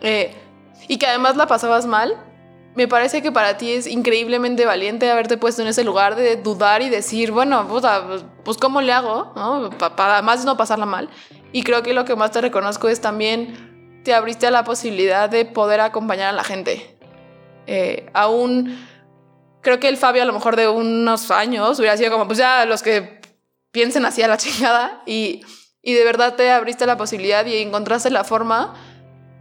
Eh, 0.01 0.33
y 0.87 0.97
que 0.97 1.07
además 1.07 1.35
la 1.35 1.47
pasabas 1.47 1.85
mal, 1.85 2.15
me 2.73 2.87
parece 2.87 3.21
que 3.21 3.31
para 3.31 3.57
ti 3.57 3.73
es 3.73 3.85
increíblemente 3.85 4.65
valiente 4.65 5.11
haberte 5.11 5.37
puesto 5.37 5.61
en 5.61 5.67
ese 5.67 5.83
lugar 5.83 6.15
de 6.15 6.37
dudar 6.37 6.81
y 6.81 6.89
decir, 6.89 7.31
bueno, 7.31 7.67
puta, 7.67 8.07
pues, 8.45 8.57
¿cómo 8.57 8.81
le 8.81 8.93
hago? 8.93 9.33
¿no? 9.35 9.69
Pa- 9.77 9.95
para 9.95 10.21
más 10.21 10.45
no 10.45 10.55
pasarla 10.55 10.85
mal. 10.85 11.09
Y 11.51 11.63
creo 11.63 11.83
que 11.83 11.93
lo 11.93 12.05
que 12.05 12.15
más 12.15 12.31
te 12.31 12.39
reconozco 12.39 12.87
es 12.87 13.01
también 13.01 14.01
te 14.05 14.13
abriste 14.13 14.47
a 14.47 14.51
la 14.51 14.63
posibilidad 14.63 15.29
de 15.29 15.43
poder 15.43 15.81
acompañar 15.81 16.29
a 16.29 16.31
la 16.31 16.45
gente. 16.45 16.97
Eh, 17.67 18.09
aún 18.13 18.77
creo 19.61 19.79
que 19.79 19.87
el 19.87 19.97
Fabio 19.97 20.21
a 20.23 20.25
lo 20.25 20.33
mejor 20.33 20.55
de 20.55 20.67
unos 20.67 21.31
años 21.31 21.79
hubiera 21.79 21.97
sido 21.97 22.11
como, 22.11 22.25
pues 22.27 22.37
ya 22.37 22.65
los 22.65 22.81
que 22.83 23.21
piensen 23.71 24.05
así 24.05 24.21
a 24.21 24.27
la 24.27 24.37
chingada 24.37 25.01
y, 25.05 25.41
y 25.81 25.93
de 25.93 26.03
verdad 26.03 26.35
te 26.35 26.51
abriste 26.51 26.85
la 26.85 26.97
posibilidad 26.97 27.45
y 27.45 27.57
encontraste 27.57 28.09
la 28.09 28.23
forma 28.23 28.73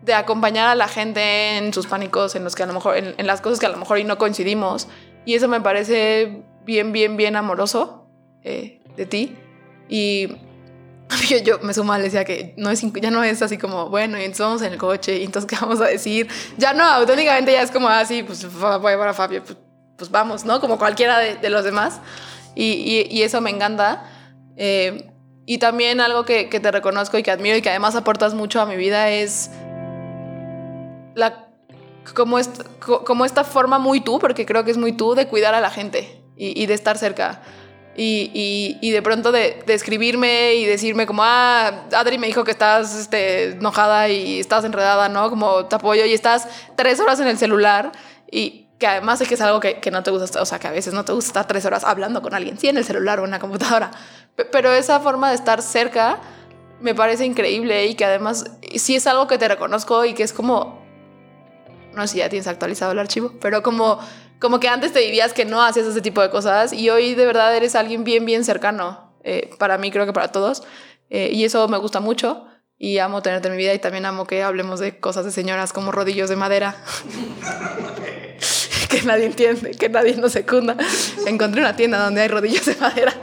de 0.02 0.14
acompañar 0.14 0.68
a 0.68 0.74
la 0.74 0.88
gente 0.88 1.58
en 1.58 1.74
sus 1.74 1.86
pánicos, 1.86 2.34
en 2.34 2.44
los 2.44 2.54
que 2.54 2.62
a 2.62 2.66
lo 2.66 2.72
mejor, 2.72 2.96
en, 2.96 3.14
en 3.18 3.26
las 3.26 3.40
cosas 3.42 3.58
que 3.60 3.66
a 3.66 3.70
lo 3.70 3.76
mejor 3.76 3.98
y 3.98 4.04
no 4.04 4.16
coincidimos. 4.16 4.88
Y 5.26 5.34
eso 5.34 5.46
me 5.48 5.60
parece 5.60 6.42
bien, 6.64 6.92
bien, 6.92 7.18
bien 7.18 7.36
amoroso 7.36 8.06
eh, 8.42 8.80
de 8.96 9.04
ti. 9.04 9.36
Y 9.90 10.28
yo, 11.28 11.36
yo 11.38 11.58
me 11.58 11.74
sumo, 11.74 11.94
le 11.96 12.04
decía 12.04 12.24
que 12.24 12.54
no 12.56 12.70
es, 12.70 12.80
ya 12.94 13.10
no 13.10 13.22
es 13.22 13.42
así 13.42 13.58
como, 13.58 13.90
bueno, 13.90 14.16
y 14.16 14.22
entonces 14.22 14.46
vamos 14.46 14.62
en 14.62 14.72
el 14.72 14.78
coche, 14.78 15.18
y 15.18 15.24
entonces, 15.24 15.46
¿qué 15.50 15.56
vamos 15.60 15.80
a 15.82 15.86
decir? 15.86 16.28
Ya 16.56 16.72
no, 16.72 16.82
auténticamente 16.84 17.52
ya 17.52 17.60
es 17.62 17.70
como 17.70 17.88
así, 17.88 18.22
pues 18.22 18.46
fa- 18.46 18.78
voy 18.78 18.88
a 18.92 18.94
llevar 18.94 19.08
a 19.08 19.14
Fabio, 19.14 19.42
pues, 19.44 19.58
pues 20.00 20.10
vamos, 20.10 20.46
¿no? 20.46 20.60
Como 20.62 20.78
cualquiera 20.78 21.18
de, 21.18 21.36
de 21.36 21.50
los 21.50 21.62
demás. 21.62 22.00
Y, 22.54 22.64
y- 22.72 23.06
y 23.10 23.22
eso 23.22 23.42
me 23.42 23.50
encanta. 23.50 24.02
Eh, 24.56 25.10
y 25.44 25.58
también 25.58 26.00
algo 26.00 26.24
que, 26.24 26.48
que 26.48 26.58
te 26.58 26.70
reconozco 26.70 27.18
y 27.18 27.22
que 27.22 27.30
admiro 27.30 27.54
y 27.58 27.60
que 27.62 27.68
además 27.68 27.94
aportas 27.96 28.32
mucho 28.32 28.62
a 28.62 28.66
mi 28.66 28.76
vida 28.76 29.10
es 29.10 29.50
la, 31.14 31.48
como, 32.14 32.38
esta, 32.38 32.64
co- 32.84 33.04
como 33.04 33.24
esta 33.24 33.44
forma 33.44 33.78
muy 33.78 34.00
tú, 34.00 34.18
porque 34.18 34.46
creo 34.46 34.64
que 34.64 34.70
es 34.70 34.78
muy 34.78 34.92
tú, 34.92 35.14
de 35.14 35.26
cuidar 35.28 35.54
a 35.54 35.60
la 35.60 35.70
gente 35.70 36.22
y, 36.36 36.60
y 36.60 36.66
de 36.66 36.74
estar 36.74 36.96
cerca. 36.96 37.42
Y, 37.96 38.30
y- 38.32 38.78
y 38.80 38.90
de 38.92 39.02
pronto 39.02 39.32
de, 39.32 39.62
de 39.66 39.74
escribirme 39.74 40.54
y 40.54 40.64
decirme 40.64 41.06
como, 41.06 41.22
ah, 41.24 41.84
Adri 41.94 42.16
me 42.16 42.26
dijo 42.28 42.44
que 42.44 42.52
estás 42.52 42.94
este, 42.96 43.50
enojada 43.52 44.08
y 44.08 44.38
estás 44.40 44.64
enredada, 44.64 45.08
¿no? 45.10 45.28
Como 45.28 45.66
te 45.66 45.76
apoyo 45.76 46.04
y 46.06 46.14
estás 46.14 46.48
tres 46.76 47.00
horas 47.00 47.20
en 47.20 47.28
el 47.28 47.36
celular 47.36 47.92
y 48.30 48.68
que 48.80 48.86
además 48.88 49.20
sé 49.20 49.26
que 49.26 49.34
es 49.34 49.40
algo 49.42 49.60
que, 49.60 49.78
que 49.78 49.90
no 49.92 50.02
te 50.02 50.10
gusta, 50.10 50.42
o 50.42 50.44
sea, 50.46 50.58
que 50.58 50.66
a 50.66 50.72
veces 50.72 50.92
no 50.94 51.04
te 51.04 51.12
gusta 51.12 51.28
estar 51.28 51.46
tres 51.46 51.64
horas 51.66 51.84
hablando 51.84 52.22
con 52.22 52.34
alguien, 52.34 52.58
sí, 52.58 52.66
en 52.68 52.76
el 52.78 52.84
celular 52.84 53.20
o 53.20 53.24
en 53.26 53.30
la 53.30 53.38
computadora, 53.38 53.92
Pe- 54.34 54.46
pero 54.46 54.72
esa 54.72 54.98
forma 55.00 55.28
de 55.28 55.36
estar 55.36 55.62
cerca 55.62 56.18
me 56.80 56.94
parece 56.94 57.26
increíble 57.26 57.86
y 57.86 57.94
que 57.94 58.04
además 58.06 58.46
sí 58.76 58.96
es 58.96 59.06
algo 59.06 59.26
que 59.28 59.36
te 59.38 59.46
reconozco 59.46 60.04
y 60.06 60.14
que 60.14 60.22
es 60.22 60.32
como, 60.32 60.82
no 61.94 62.02
sé 62.06 62.08
si 62.14 62.18
ya 62.18 62.28
tienes 62.30 62.46
actualizado 62.48 62.92
el 62.92 62.98
archivo, 62.98 63.34
pero 63.40 63.62
como, 63.62 64.00
como 64.40 64.58
que 64.60 64.68
antes 64.68 64.92
te 64.94 65.00
dirías 65.00 65.34
que 65.34 65.44
no 65.44 65.62
hacías 65.62 65.86
ese 65.86 66.00
tipo 66.00 66.22
de 66.22 66.30
cosas 66.30 66.72
y 66.72 66.88
hoy 66.88 67.14
de 67.14 67.26
verdad 67.26 67.54
eres 67.54 67.74
alguien 67.76 68.02
bien, 68.02 68.24
bien 68.24 68.44
cercano, 68.44 69.12
eh, 69.24 69.50
para 69.58 69.76
mí 69.76 69.90
creo 69.90 70.06
que 70.06 70.14
para 70.14 70.28
todos, 70.28 70.62
eh, 71.10 71.28
y 71.32 71.44
eso 71.44 71.68
me 71.68 71.76
gusta 71.76 72.00
mucho 72.00 72.46
y 72.78 72.96
amo 72.96 73.20
tenerte 73.20 73.48
en 73.48 73.56
mi 73.56 73.58
vida 73.58 73.74
y 73.74 73.78
también 73.78 74.06
amo 74.06 74.24
que 74.24 74.42
hablemos 74.42 74.80
de 74.80 74.98
cosas 75.00 75.26
de 75.26 75.32
señoras 75.32 75.74
como 75.74 75.92
rodillos 75.92 76.30
de 76.30 76.36
madera. 76.36 76.76
que 78.90 79.02
nadie 79.02 79.26
entiende, 79.26 79.70
que 79.70 79.88
nadie 79.88 80.16
nos 80.16 80.32
secunda. 80.32 80.76
Encontré 81.26 81.62
una 81.62 81.76
tienda 81.76 82.04
donde 82.04 82.20
hay 82.20 82.28
rodillos 82.28 82.66
de 82.66 82.76
madera. 82.76 83.14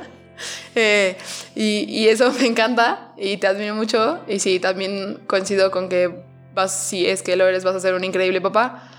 Eh, 0.74 1.18
y, 1.56 1.86
y 1.90 2.08
eso 2.08 2.32
me 2.32 2.46
encanta 2.48 3.14
y 3.18 3.38
te 3.38 3.48
admiro 3.48 3.76
mucho. 3.76 4.22
Y 4.28 4.40
sí, 4.40 4.60
también 4.60 5.20
coincido 5.28 5.70
con 5.70 5.90
que 5.90 6.24
vas, 6.54 6.88
si 6.88 7.06
es 7.06 7.22
que 7.22 7.36
lo 7.36 7.46
eres, 7.46 7.64
vas 7.64 7.76
a 7.76 7.80
ser 7.80 7.94
un 7.94 8.04
increíble 8.04 8.42
papá. 8.42 8.90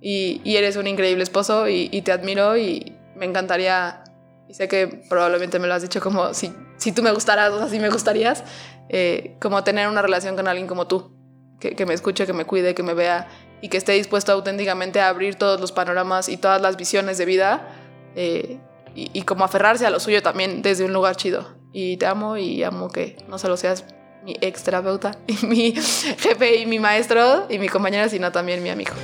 Y, 0.00 0.42
y 0.44 0.56
eres 0.56 0.76
un 0.76 0.86
increíble 0.86 1.22
esposo 1.22 1.68
y, 1.68 1.88
y 1.90 2.02
te 2.02 2.12
admiro 2.12 2.56
y 2.56 2.92
me 3.16 3.24
encantaría, 3.24 4.04
y 4.46 4.52
sé 4.52 4.68
que 4.68 4.86
probablemente 5.08 5.58
me 5.58 5.66
lo 5.66 5.74
has 5.74 5.82
dicho 5.82 6.00
como 6.00 6.34
si, 6.34 6.52
si 6.76 6.92
tú 6.92 7.02
me 7.02 7.10
gustaras, 7.12 7.50
o 7.50 7.58
sea, 7.58 7.68
si 7.68 7.80
me 7.80 7.88
gustarías, 7.88 8.44
eh, 8.90 9.36
como 9.40 9.64
tener 9.64 9.88
una 9.88 10.02
relación 10.02 10.36
con 10.36 10.46
alguien 10.48 10.66
como 10.66 10.86
tú, 10.86 11.16
que, 11.58 11.74
que 11.74 11.86
me 11.86 11.94
escuche, 11.94 12.26
que 12.26 12.34
me 12.34 12.44
cuide, 12.44 12.74
que 12.74 12.82
me 12.82 12.92
vea 12.92 13.26
y 13.60 13.68
que 13.68 13.76
esté 13.76 13.92
dispuesto 13.92 14.32
auténticamente 14.32 15.00
a 15.00 15.08
abrir 15.08 15.36
todos 15.36 15.60
los 15.60 15.72
panoramas 15.72 16.28
y 16.28 16.36
todas 16.36 16.60
las 16.60 16.76
visiones 16.76 17.18
de 17.18 17.24
vida 17.24 17.68
eh, 18.14 18.58
y, 18.94 19.22
como 19.22 19.44
aferrarse 19.44 19.84
a 19.84 19.90
lo 19.90 20.00
suyo 20.00 20.22
también 20.22 20.62
desde 20.62 20.84
un 20.84 20.92
lugar 20.94 21.16
chido. 21.16 21.54
Y 21.72 21.98
te 21.98 22.06
amo 22.06 22.38
y 22.38 22.62
amo 22.62 22.88
que 22.90 23.16
no 23.28 23.38
solo 23.38 23.58
seas 23.58 23.84
mi 24.24 24.36
ex 24.40 24.62
terapeuta 24.62 25.18
y 25.26 25.46
mi 25.46 25.72
jefe 25.72 26.56
y 26.56 26.66
mi 26.66 26.78
maestro 26.78 27.46
y 27.50 27.58
mi 27.58 27.68
compañera, 27.68 28.08
sino 28.08 28.32
también 28.32 28.62
mi 28.62 28.70
amigo. 28.70 28.94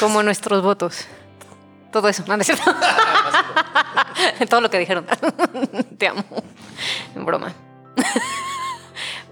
Como 0.00 0.22
nuestros 0.22 0.62
votos. 0.62 1.06
Todo 1.92 2.08
eso, 2.08 2.24
no. 2.26 2.36
Todo 4.50 4.60
lo 4.60 4.68
que 4.68 4.78
dijeron. 4.78 5.06
Te 5.98 6.08
amo. 6.08 6.24
En 7.14 7.24
broma. 7.24 7.54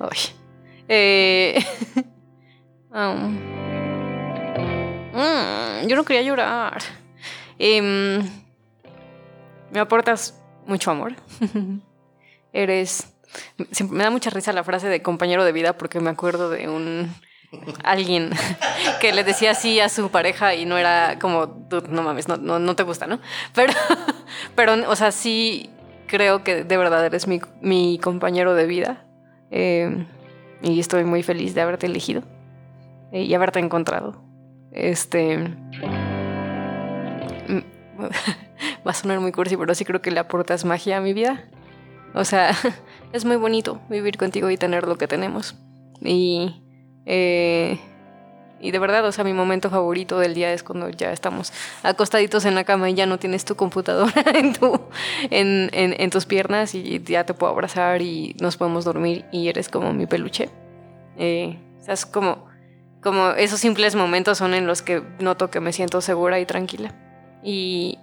Ay. 0.01 0.43
Eh, 0.89 1.65
um, 2.90 3.39
mm, 5.12 5.86
yo 5.86 5.97
no 5.97 6.05
quería 6.05 6.23
llorar. 6.23 6.78
Em, 7.59 8.23
me 9.70 9.81
aportas 9.81 10.40
mucho 10.66 10.90
amor. 10.90 11.15
Eres. 12.52 13.12
siempre 13.73 13.98
me 13.98 14.05
da 14.05 14.11
mucha 14.11 14.31
risa 14.31 14.52
la 14.52 14.62
frase 14.62 14.89
de 14.89 15.02
compañero 15.02 15.44
de 15.44 15.52
vida 15.52 15.77
porque 15.77 15.98
me 15.98 16.11
acuerdo 16.11 16.51
de 16.51 16.69
un 16.69 17.12
alguien 17.85 18.31
que 19.01 19.12
le 19.12 19.24
decía 19.24 19.52
así 19.52 19.81
a 19.81 19.89
su 19.89 20.11
pareja 20.11 20.55
y 20.55 20.66
no 20.66 20.78
era 20.78 21.19
como, 21.19 21.47
"Dude, 21.47 21.89
no 21.89 22.02
mames, 22.02 22.28
no, 22.28 22.36
no, 22.36 22.59
no 22.59 22.77
te 22.77 22.82
gusta, 22.82 23.06
¿no? 23.06 23.20
Pero, 23.55 23.73
pero, 24.55 24.74
o 24.89 24.97
sea, 24.97 25.11
sí 25.11 25.70
creo 26.06 26.44
que 26.44 26.65
de 26.65 26.77
verdad 26.77 27.05
eres 27.05 27.27
mi, 27.27 27.40
mi 27.61 27.98
compañero 27.98 28.55
de 28.55 28.66
vida. 28.66 29.05
Eh, 29.51 30.06
y 30.65 30.81
estoy 30.81 31.05
muy 31.05 31.23
feliz 31.23 31.55
de 31.55 31.61
haberte 31.61 31.86
elegido 31.86 32.23
eh, 33.12 33.23
y 33.23 33.35
haberte 33.35 33.59
encontrado. 33.59 34.23
Este. 34.73 35.39
mm, 37.49 37.62
Va 38.86 38.91
a 38.91 38.95
sonar 38.95 39.20
muy 39.20 39.32
cursi, 39.32 39.57
pero 39.57 39.74
sí 39.74 39.85
creo 39.85 40.03
que 40.03 40.11
le 40.11 40.20
aportas 40.20 40.65
magia 40.65 40.97
a 40.99 41.01
mi 41.01 41.12
vida. 41.12 41.45
O 42.15 42.24
sea, 42.24 42.51
es 43.12 43.24
muy 43.24 43.36
bonito 43.36 43.81
vivir 43.89 44.16
contigo 44.16 44.51
y 44.51 44.57
tener 44.57 44.86
lo 44.89 44.97
que 44.97 45.07
tenemos. 45.07 45.57
Y, 46.01 46.62
eh, 47.07 47.78
y 48.65 48.70
de 48.70 48.78
verdad, 48.78 49.05
o 49.05 49.12
sea, 49.12 49.24
mi 49.24 49.35
momento 49.35 49.69
favorito 49.69 50.19
del 50.19 50.32
día 50.32 50.51
es 50.55 50.62
cuando 50.62 50.89
ya 50.89 51.12
estamos 51.12 51.53
acostaditos 51.82 52.47
en 52.47 52.55
la 52.55 52.65
cama 52.65 52.89
y 52.89 52.95
ya 52.95 53.05
no 53.05 53.19
tienes 53.19 53.45
tu 53.45 53.57
computadora 53.57 54.24
en, 54.35 54.55
tu, 54.55 54.81
en, 55.28 55.69
en, 55.74 55.95
en 56.01 56.09
tus 56.09 56.24
piernas 56.24 56.74
y 56.74 57.03
ya 57.05 57.24
te 57.27 57.35
puedo 57.35 57.53
abrazar 57.53 58.01
y 58.01 58.35
nos 58.41 58.57
podemos 58.57 58.86
dormir 58.86 59.27
y 59.31 59.49
eres 59.49 59.69
como 59.69 59.93
mi 59.93 60.07
peluche. 60.07 60.49
Eh, 61.19 61.59
o 61.78 61.85
sea, 61.85 61.93
es 61.93 62.07
como, 62.07 62.47
como 63.03 63.32
esos 63.32 63.61
simples 63.61 63.97
momentos 63.97 64.39
son 64.39 64.55
en 64.55 64.66
los 64.66 64.81
que 64.81 65.03
noto 65.19 65.51
que 65.51 65.61
me 65.61 65.74
siento 65.74 66.01
segura 66.01 66.41
y 66.41 66.47
tranquila. 66.47 66.95
Y, 67.43 67.99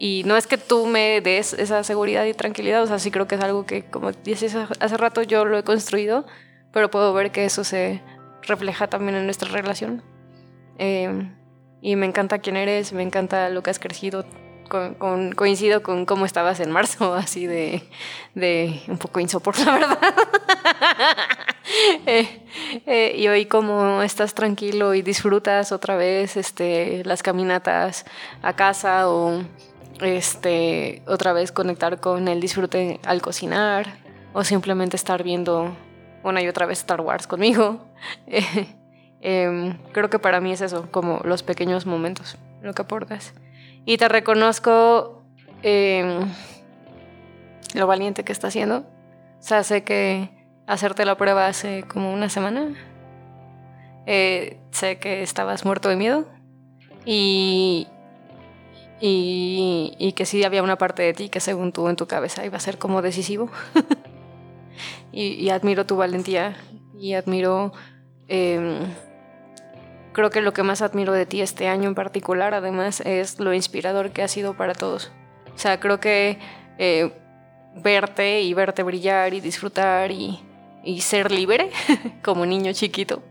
y 0.00 0.24
no 0.26 0.36
es 0.36 0.48
que 0.48 0.58
tú 0.58 0.86
me 0.86 1.20
des 1.20 1.52
esa 1.52 1.84
seguridad 1.84 2.24
y 2.24 2.34
tranquilidad, 2.34 2.82
o 2.82 2.86
sea, 2.88 2.98
sí 2.98 3.12
creo 3.12 3.28
que 3.28 3.36
es 3.36 3.40
algo 3.40 3.64
que, 3.64 3.84
como 3.84 4.10
dices 4.10 4.56
hace 4.56 4.96
rato, 4.96 5.22
yo 5.22 5.44
lo 5.44 5.56
he 5.56 5.62
construido, 5.62 6.26
pero 6.72 6.90
puedo 6.90 7.14
ver 7.14 7.30
que 7.30 7.44
eso 7.44 7.62
se 7.62 8.02
refleja 8.46 8.86
también 8.88 9.16
en 9.16 9.24
nuestra 9.24 9.50
relación. 9.50 10.02
Eh, 10.78 11.30
y 11.80 11.96
me 11.96 12.06
encanta 12.06 12.38
quién 12.38 12.56
eres, 12.56 12.92
me 12.92 13.02
encanta 13.02 13.50
lo 13.50 13.62
que 13.62 13.70
has 13.70 13.78
crecido. 13.78 14.24
Coincido 15.36 15.82
con 15.82 16.06
cómo 16.06 16.24
estabas 16.24 16.58
en 16.60 16.70
marzo, 16.70 17.14
así 17.14 17.46
de, 17.46 17.82
un 18.88 18.96
poco 18.96 19.20
insoportable, 19.20 19.86
verdad. 19.86 19.98
Eh, 22.06 22.42
eh, 22.86 23.14
y 23.16 23.26
hoy 23.28 23.46
como 23.46 24.02
estás 24.02 24.34
tranquilo 24.34 24.94
y 24.94 25.00
disfrutas 25.00 25.72
otra 25.72 25.96
vez 25.96 26.36
este, 26.36 27.02
las 27.04 27.22
caminatas 27.22 28.04
a 28.42 28.54
casa 28.54 29.08
o 29.08 29.42
este, 30.02 31.02
otra 31.06 31.32
vez 31.32 31.52
conectar 31.52 32.00
con 32.00 32.28
el 32.28 32.40
disfrute 32.40 33.00
al 33.04 33.22
cocinar 33.22 33.96
o 34.34 34.44
simplemente 34.44 34.96
estar 34.96 35.22
viendo 35.22 35.74
una 36.24 36.42
y 36.42 36.48
otra 36.48 36.66
vez 36.66 36.78
Star 36.78 37.00
Wars 37.00 37.26
conmigo. 37.26 37.80
Eh, 38.26 39.44
em, 39.44 39.78
creo 39.92 40.10
que 40.10 40.18
para 40.18 40.38
mí 40.40 40.52
es 40.52 40.60
eso, 40.60 40.86
como 40.90 41.20
los 41.24 41.42
pequeños 41.42 41.86
momentos, 41.86 42.36
lo 42.60 42.74
que 42.74 42.82
aportas. 42.82 43.32
Y 43.86 43.96
te 43.96 44.06
reconozco 44.06 45.22
em, 45.62 46.28
lo 47.74 47.86
valiente 47.86 48.22
que 48.22 48.32
estás 48.32 48.48
haciendo. 48.48 48.84
O 49.38 49.42
sea, 49.42 49.62
sé 49.62 49.82
que 49.82 50.28
hacerte 50.66 51.06
la 51.06 51.16
prueba 51.16 51.46
hace 51.46 51.84
como 51.84 52.12
una 52.12 52.28
semana. 52.28 52.74
Eh, 54.04 54.58
sé 54.70 54.98
que 54.98 55.22
estabas 55.22 55.64
muerto 55.64 55.88
de 55.88 55.96
miedo. 55.96 56.26
Y, 57.06 57.88
y, 59.00 59.94
y 59.98 60.12
que 60.12 60.26
sí 60.26 60.44
había 60.44 60.62
una 60.62 60.76
parte 60.76 61.02
de 61.02 61.14
ti 61.14 61.30
que 61.30 61.40
según 61.40 61.72
tú 61.72 61.88
en 61.88 61.96
tu 61.96 62.06
cabeza 62.06 62.44
iba 62.44 62.58
a 62.58 62.60
ser 62.60 62.76
como 62.76 63.00
decisivo. 63.00 63.48
y, 65.12 65.48
admiro 65.50 65.86
tu 65.86 65.96
valentía 65.96 66.56
y 66.98 67.14
admiro... 67.14 67.72
em, 68.28 68.78
creo 70.14 70.30
que 70.30 70.40
lo 70.40 70.54
que 70.54 70.62
más 70.62 70.80
admiro 70.80 71.12
de 71.12 71.26
ti 71.26 71.42
este 71.42 71.68
año 71.68 71.88
en 71.88 71.94
particular, 71.94 72.54
además, 72.54 73.00
es 73.00 73.40
lo 73.40 73.52
inspirador 73.52 74.12
que 74.12 74.22
ha 74.22 74.28
sido 74.28 74.54
para 74.54 74.72
todos. 74.72 75.12
O 75.54 75.58
sea, 75.58 75.78
creo 75.80 76.00
que 76.00 76.38
eh, 76.78 77.12
verte 77.76 78.40
y 78.40 78.54
verte 78.54 78.82
brillar 78.82 79.34
y 79.34 79.40
disfrutar 79.40 80.10
y, 80.10 80.40
y 80.82 81.00
ser 81.02 81.30
libre 81.30 81.70
como 82.22 82.46
niño 82.46 82.72
chiquito, 82.72 83.22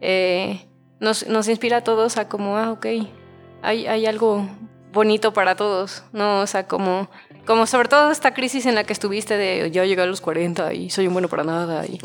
eh, 0.00 0.66
nos, 1.00 1.26
nos 1.26 1.48
inspira 1.48 1.78
a 1.78 1.84
todos 1.84 2.16
a 2.16 2.28
como, 2.28 2.56
ah, 2.56 2.72
ok, 2.72 2.86
hay, 3.62 3.86
hay 3.86 4.06
algo 4.06 4.48
bonito 4.92 5.32
para 5.32 5.56
todos, 5.56 6.04
¿no? 6.12 6.40
O 6.40 6.46
sea, 6.46 6.66
como, 6.66 7.08
como 7.46 7.66
sobre 7.66 7.88
todo 7.88 8.10
esta 8.10 8.32
crisis 8.34 8.66
en 8.66 8.74
la 8.74 8.84
que 8.84 8.92
estuviste 8.92 9.36
de 9.36 9.70
yo 9.70 9.84
llegué 9.84 10.02
a 10.02 10.06
los 10.06 10.20
40 10.20 10.72
y 10.74 10.90
soy 10.90 11.06
un 11.06 11.12
bueno 11.12 11.28
para 11.28 11.44
nada 11.44 11.86
y 11.86 11.98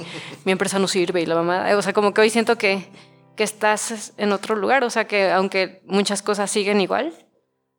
mi 0.43 0.51
empresa 0.51 0.79
no 0.79 0.87
sirve 0.87 1.21
y 1.21 1.25
la 1.25 1.35
mamá, 1.35 1.67
o 1.75 1.81
sea, 1.81 1.93
como 1.93 2.13
que 2.13 2.21
hoy 2.21 2.29
siento 2.29 2.57
que, 2.57 2.87
que 3.35 3.43
estás 3.43 4.13
en 4.17 4.31
otro 4.31 4.55
lugar, 4.55 4.83
o 4.83 4.89
sea, 4.89 5.05
que 5.05 5.31
aunque 5.31 5.81
muchas 5.85 6.21
cosas 6.21 6.49
siguen 6.49 6.81
igual, 6.81 7.13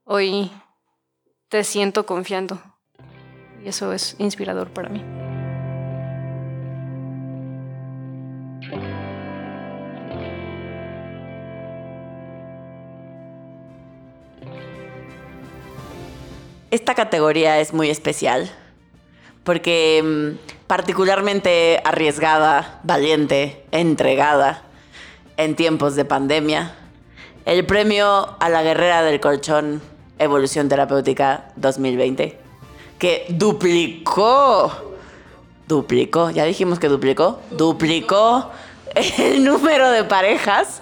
hoy 0.05 0.51
te 1.49 1.65
siento 1.65 2.07
confiando 2.07 2.61
y 3.65 3.69
eso 3.69 3.93
es 3.93 4.17
inspirador 4.19 4.71
para 4.71 4.89
mí. 4.89 5.26
Esta 16.71 16.95
categoría 16.95 17.61
es 17.61 17.73
muy 17.73 17.91
especial 17.91 18.51
porque 19.45 20.03
mm, 20.05 20.67
particularmente 20.67 21.81
arriesgada, 21.85 22.81
valiente, 22.83 23.65
entregada 23.71 24.63
en 25.37 25.55
tiempos 25.55 25.95
de 25.95 26.05
pandemia. 26.05 26.75
El 27.45 27.65
premio 27.65 28.37
a 28.41 28.49
la 28.49 28.65
guerrera 28.65 29.03
del 29.03 29.21
colchón 29.21 29.81
Evolución 30.19 30.69
Terapéutica 30.69 31.53
2020, 31.55 32.37
que 32.99 33.27
duplicó, 33.29 34.97
duplicó, 35.69 36.31
ya 36.31 36.45
dijimos 36.45 36.81
que 36.81 36.89
duplicó, 36.89 37.39
duplicó 37.53 38.51
el 39.19 39.45
número 39.45 39.93
de 39.93 40.03
parejas 40.03 40.81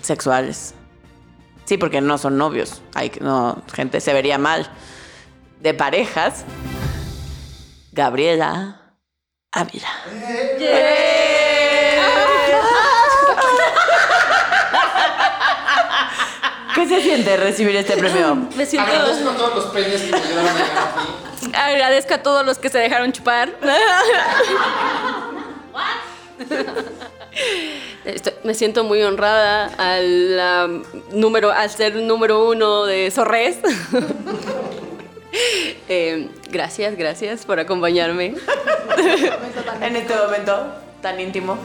sexuales. 0.00 0.74
Sí, 1.72 1.78
porque 1.78 2.02
no 2.02 2.18
son 2.18 2.36
novios. 2.36 2.82
Hay 2.94 3.08
que- 3.08 3.20
no, 3.20 3.62
gente 3.72 4.02
se 4.02 4.12
vería 4.12 4.36
mal. 4.36 4.70
De 5.60 5.72
parejas. 5.72 6.44
Gabriela 7.92 8.92
Ávila. 9.52 9.88
¿Qué 16.74 16.86
se 16.86 17.00
siente 17.00 17.38
recibir 17.38 17.74
este 17.76 17.96
premio? 17.96 18.34
Me 18.54 18.66
siento... 18.66 18.92
Agradezco 18.92 19.30
a 19.30 19.34
todos 19.34 19.54
los 19.54 19.64
penes 19.72 20.02
que 20.02 20.10
me 20.10 20.18
ayudaron 20.18 20.48
a 20.48 20.52
aquí. 20.52 21.52
Agradezco 21.54 22.12
a 22.12 22.18
todos 22.18 22.44
los 22.44 22.58
que 22.58 22.68
se 22.68 22.76
dejaron 22.76 23.12
chupar. 23.12 23.48
Me 28.44 28.54
siento 28.54 28.84
muy 28.84 29.02
honrada 29.02 29.66
al, 29.78 30.82
número, 31.12 31.50
al 31.50 31.70
ser 31.70 31.94
número 31.96 32.48
uno 32.48 32.84
de 32.84 33.10
Sorres. 33.10 33.58
Eh, 35.88 36.28
gracias, 36.50 36.94
gracias 36.94 37.46
por 37.46 37.58
acompañarme. 37.58 38.34
En 39.80 39.96
este 39.96 40.14
momento 40.14 40.74
tan 41.00 41.18
íntimo. 41.18 41.58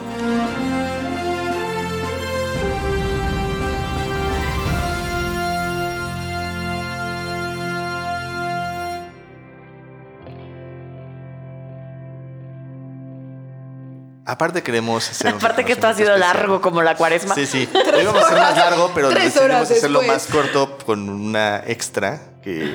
Aparte 14.28 14.62
queremos 14.62 15.08
hacer 15.08 15.28
Aparte 15.28 15.64
que 15.64 15.72
esto 15.72 15.86
ha 15.86 15.94
sido 15.94 16.14
largo 16.18 16.60
como 16.60 16.82
la 16.82 16.96
cuaresma. 16.96 17.34
Sí, 17.34 17.46
sí. 17.46 17.66
Lo 17.72 18.02
íbamos 18.02 18.22
a 18.22 18.26
hacer 18.26 18.38
más 18.38 18.56
largo, 18.58 18.90
pero 18.94 19.08
decidimos 19.08 19.70
hacerlo 19.70 20.00
después. 20.00 20.06
más 20.06 20.26
corto 20.26 20.76
con 20.84 21.08
una 21.08 21.62
extra 21.66 22.20
que 22.42 22.74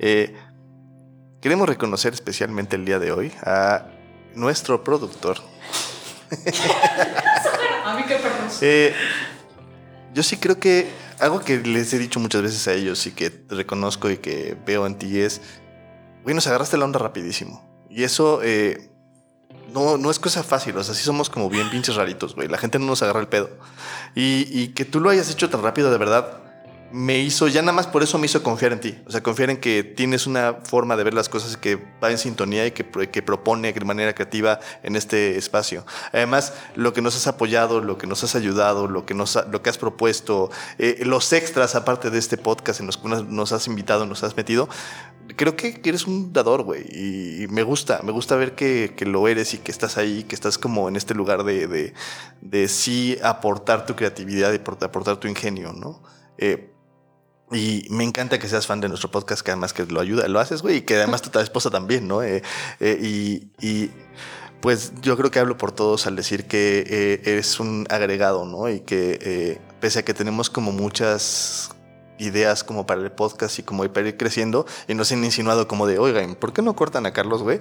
eh, 0.00 0.34
queremos 1.40 1.68
reconocer 1.68 2.12
especialmente 2.12 2.74
el 2.74 2.84
día 2.84 2.98
de 2.98 3.12
hoy 3.12 3.32
a 3.44 3.86
nuestro 4.34 4.82
productor. 4.82 5.38
A 7.84 7.94
mí 7.94 8.02
qué 8.08 8.16
perros. 8.16 8.58
Eh, 8.60 8.92
yo 10.12 10.24
sí 10.24 10.38
creo 10.38 10.58
que 10.58 10.90
algo 11.20 11.38
que 11.38 11.58
les 11.58 11.92
he 11.92 11.98
dicho 11.98 12.18
muchas 12.18 12.42
veces 12.42 12.66
a 12.66 12.72
ellos 12.72 13.06
y 13.06 13.12
que 13.12 13.44
reconozco 13.48 14.10
y 14.10 14.16
que 14.16 14.56
veo 14.66 14.86
en 14.86 14.98
ti 14.98 15.20
es, 15.20 15.40
güey, 16.24 16.34
nos 16.34 16.48
agarraste 16.48 16.76
la 16.78 16.84
onda 16.84 16.98
rapidísimo. 16.98 17.86
Y 17.88 18.02
eso 18.02 18.40
eh, 18.42 18.90
no, 19.74 19.98
no 19.98 20.10
es 20.10 20.18
cosa 20.18 20.42
fácil, 20.42 20.76
o 20.78 20.84
sea, 20.84 20.94
sí 20.94 21.02
somos 21.02 21.28
como 21.28 21.50
bien 21.50 21.68
pinches 21.68 21.96
raritos, 21.96 22.34
güey. 22.34 22.48
La 22.48 22.58
gente 22.58 22.78
no 22.78 22.86
nos 22.86 23.02
agarra 23.02 23.20
el 23.20 23.28
pedo. 23.28 23.50
Y, 24.14 24.68
que 24.68 24.84
tú 24.84 25.00
lo 25.00 25.10
hayas 25.10 25.28
hecho 25.30 25.50
tan 25.50 25.62
rápido, 25.62 25.90
de 25.90 25.98
verdad, 25.98 26.38
me 26.92 27.18
hizo, 27.18 27.48
ya 27.48 27.60
nada 27.60 27.72
más 27.72 27.88
por 27.88 28.04
eso 28.04 28.18
me 28.18 28.26
hizo 28.26 28.40
confiar 28.44 28.72
en 28.72 28.78
ti. 28.78 28.96
O 29.04 29.10
sea, 29.10 29.20
confiar 29.20 29.50
en 29.50 29.56
que 29.56 29.82
tienes 29.82 30.28
una 30.28 30.58
forma 30.62 30.94
de 30.96 31.02
ver 31.02 31.12
las 31.12 31.28
cosas 31.28 31.56
que 31.56 31.76
va 32.00 32.12
en 32.12 32.18
sintonía 32.18 32.64
y 32.66 32.70
que, 32.70 32.84
pro- 32.84 33.10
que 33.10 33.20
propone 33.20 33.72
de 33.72 33.84
manera 33.84 34.14
creativa 34.14 34.60
en 34.84 34.94
este 34.94 35.36
espacio. 35.36 35.84
Además, 36.12 36.52
lo 36.76 36.92
que 36.92 37.02
nos 37.02 37.16
has 37.16 37.26
apoyado, 37.26 37.80
lo 37.80 37.98
que 37.98 38.06
nos 38.06 38.22
has 38.22 38.36
ayudado, 38.36 38.86
lo 38.86 39.04
que, 39.06 39.14
nos 39.14 39.36
lo 39.50 39.60
que 39.60 39.70
has 39.70 39.78
propuesto, 39.78 40.52
eh, 40.78 41.02
los 41.04 41.32
extras 41.32 41.74
aparte 41.74 42.10
de 42.10 42.18
este 42.18 42.36
podcast 42.36 42.78
en 42.78 42.86
los 42.86 42.96
que 42.96 43.08
nos 43.08 43.50
has 43.50 43.66
invitado, 43.66 44.06
nos 44.06 44.22
has 44.22 44.36
metido, 44.36 44.68
creo 45.36 45.56
que 45.56 45.80
eres 45.84 46.06
un 46.06 46.32
dador, 46.32 46.62
güey. 46.62 46.82
Y 46.90 47.46
me 47.48 47.62
gusta, 47.62 48.00
me 48.02 48.12
gusta 48.12 48.36
ver 48.36 48.54
que, 48.54 48.94
que 48.96 49.06
lo 49.06 49.26
eres 49.28 49.54
y 49.54 49.58
que 49.58 49.70
estás 49.70 49.96
ahí, 49.98 50.24
que 50.24 50.34
estás 50.34 50.58
como 50.58 50.88
en 50.88 50.96
este 50.96 51.14
lugar 51.14 51.44
de, 51.44 51.66
de, 51.66 51.94
de 52.40 52.68
sí 52.68 53.18
aportar 53.22 53.86
tu 53.86 53.94
creatividad 53.96 54.52
y 54.52 54.58
por- 54.58 54.82
aportar 54.82 55.16
tu 55.18 55.28
ingenio, 55.28 55.72
¿no? 55.72 56.02
Eh, 56.38 56.70
Y 57.52 57.86
me 57.90 58.04
encanta 58.04 58.38
que 58.38 58.48
seas 58.48 58.66
fan 58.66 58.80
de 58.80 58.88
nuestro 58.88 59.10
podcast, 59.10 59.42
que 59.42 59.50
además 59.52 59.72
que 59.72 59.84
lo 59.86 60.00
ayuda, 60.00 60.26
lo 60.28 60.40
haces, 60.40 60.62
güey, 60.62 60.78
y 60.78 60.82
que 60.82 60.96
además 60.96 61.20
tu 61.22 61.38
esposa 61.38 61.70
también, 61.70 62.08
¿no? 62.08 62.22
Eh, 62.22 62.42
eh, 62.80 62.98
y, 63.00 63.50
y, 63.60 63.90
pues 64.60 64.92
yo 65.02 65.14
creo 65.16 65.30
que 65.30 65.38
hablo 65.40 65.58
por 65.58 65.70
todos 65.70 66.06
al 66.06 66.16
decir 66.16 66.46
que 66.46 67.20
eres 67.22 67.60
un 67.60 67.86
agregado, 67.90 68.46
¿no? 68.46 68.70
Y 68.70 68.80
que 68.80 69.60
pese 69.78 69.98
a 69.98 70.04
que 70.04 70.14
tenemos 70.14 70.48
como 70.48 70.72
muchas 70.72 71.73
ideas 72.18 72.64
como 72.64 72.86
para 72.86 73.00
el 73.00 73.10
podcast 73.10 73.58
y 73.58 73.62
como 73.62 73.86
para 73.88 74.08
ir 74.08 74.16
creciendo 74.16 74.66
y 74.88 74.94
nos 74.94 75.10
han 75.12 75.24
insinuado 75.24 75.66
como 75.66 75.86
de, 75.86 75.98
oigan, 75.98 76.34
¿por 76.34 76.52
qué 76.52 76.62
no 76.62 76.74
cortan 76.76 77.06
a 77.06 77.12
Carlos, 77.12 77.42
güey? 77.42 77.58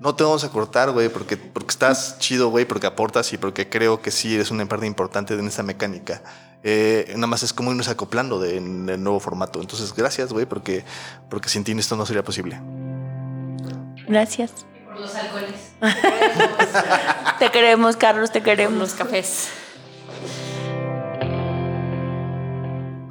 No 0.00 0.14
te 0.14 0.24
vamos 0.24 0.44
a 0.44 0.50
cortar, 0.50 0.90
güey, 0.90 1.08
porque, 1.08 1.36
porque 1.36 1.70
estás 1.70 2.18
chido, 2.18 2.48
güey, 2.48 2.64
porque 2.64 2.86
aportas 2.86 3.32
y 3.32 3.38
porque 3.38 3.68
creo 3.68 4.02
que 4.02 4.10
sí 4.10 4.34
eres 4.34 4.50
una 4.50 4.66
parte 4.66 4.86
importante 4.86 5.34
en 5.34 5.46
esta 5.46 5.62
mecánica. 5.62 6.22
Eh, 6.62 7.12
nada 7.14 7.26
más 7.26 7.42
es 7.42 7.52
como 7.52 7.70
irnos 7.70 7.88
acoplando 7.88 8.40
de, 8.40 8.56
en 8.56 8.88
el 8.88 9.02
nuevo 9.02 9.20
formato. 9.20 9.60
Entonces, 9.60 9.94
gracias, 9.94 10.32
güey, 10.32 10.46
porque, 10.46 10.84
porque 11.28 11.48
sin 11.48 11.62
ti 11.62 11.72
esto 11.72 11.96
no 11.96 12.06
sería 12.06 12.24
posible. 12.24 12.60
Gracias. 14.08 14.52
Por 14.86 15.00
los 15.00 15.14
alcoholes. 15.14 15.72
Te 17.38 17.50
queremos, 17.50 17.96
Carlos, 17.96 18.30
te 18.30 18.40
Por 18.40 18.46
queremos. 18.46 18.78
los 18.78 18.94
cafés. 18.94 19.48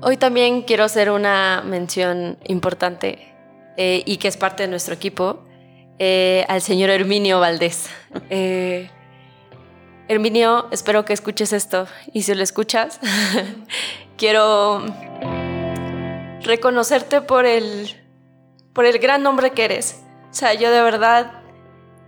Hoy 0.06 0.18
también 0.18 0.64
quiero 0.64 0.84
hacer 0.84 1.10
una 1.10 1.64
mención 1.66 2.38
importante 2.44 3.34
eh, 3.78 4.04
y 4.06 4.18
que 4.18 4.28
es 4.28 4.36
parte 4.36 4.64
de 4.64 4.68
nuestro 4.68 4.94
equipo, 4.94 5.46
eh, 5.98 6.44
al 6.50 6.62
señor 6.62 6.90
Herminio 6.90 7.40
Valdés. 7.40 7.90
Eh, 8.30 8.90
Herminio, 10.10 10.68
espero 10.72 11.06
que 11.06 11.14
escuches 11.14 11.54
esto 11.54 11.88
y 12.12 12.24
si 12.24 12.36
lo 12.36 12.44
escuchas, 12.44 13.00
quiero 14.18 14.84
reconocerte 16.42 17.22
por 17.22 17.46
el, 17.46 17.96
por 18.74 18.86
el 18.86 19.00
gran 19.00 19.26
hombre 19.26 19.52
que 19.52 19.64
eres. 19.64 20.04
O 20.30 20.34
sea, 20.34 20.54
yo 20.54 20.70
de 20.70 20.82
verdad 20.82 21.44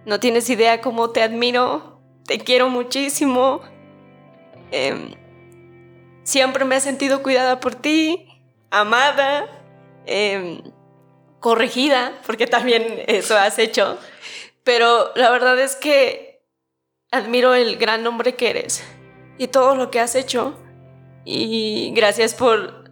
no 0.05 0.19
tienes 0.19 0.49
idea 0.49 0.81
cómo 0.81 1.11
te 1.11 1.21
admiro, 1.23 2.01
te 2.25 2.39
quiero 2.39 2.69
muchísimo. 2.69 3.61
Em, 4.71 5.15
siempre 6.25 6.65
me 6.65 6.75
he 6.75 6.81
sentido 6.81 7.23
cuidada 7.23 7.61
por 7.61 7.75
ti, 7.75 8.27
amada, 8.71 9.47
em, 10.05 10.61
corregida, 11.39 12.19
porque 12.25 12.47
también 12.47 13.03
eso 13.07 13.37
has 13.37 13.57
hecho. 13.59 13.97
Pero 14.63 15.11
la 15.15 15.29
verdad 15.29 15.57
es 15.59 15.75
que 15.75 16.43
admiro 17.11 17.53
el 17.53 17.77
gran 17.77 18.05
hombre 18.05 18.35
que 18.35 18.49
eres 18.49 18.83
y 19.37 19.47
todo 19.47 19.75
lo 19.75 19.91
que 19.91 19.99
has 20.01 20.15
hecho. 20.15 20.59
Y 21.23 21.91
gracias 21.95 22.33
por 22.33 22.91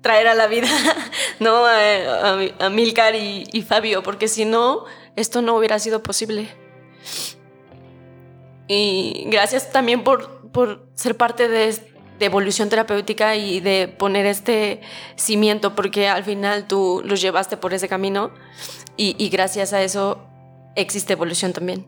traer 0.00 0.26
a 0.26 0.34
la 0.34 0.46
vida 0.46 0.68
¿no? 1.40 1.66
a, 1.66 2.38
a, 2.58 2.70
Milcar 2.70 3.14
y, 3.14 3.46
y 3.52 3.62
Fabio, 3.62 4.02
porque 4.02 4.28
si 4.28 4.46
no, 4.46 4.86
esto 5.14 5.42
no 5.42 5.56
hubiera 5.56 5.78
sido 5.78 6.02
posible. 6.02 6.48
Y 8.66 9.24
gracias 9.26 9.70
también 9.70 10.04
por, 10.04 10.50
por 10.52 10.88
ser 10.94 11.16
parte 11.16 11.48
de, 11.48 11.89
de, 12.20 12.26
evolución 12.26 12.68
terapéutica 12.68 13.34
y 13.34 13.60
de 13.60 13.88
poner 13.88 14.26
este 14.26 14.80
cimiento, 15.16 15.74
porque 15.74 16.08
al 16.08 16.22
final 16.24 16.66
tú 16.66 17.02
los 17.04 17.20
llevaste 17.20 17.56
por 17.56 17.74
ese 17.74 17.88
camino 17.88 18.30
y, 18.96 19.28
gracias 19.30 19.72
a 19.72 19.82
eso 19.82 20.26
existe 20.76 21.14
evolución 21.14 21.52
también. 21.52 21.86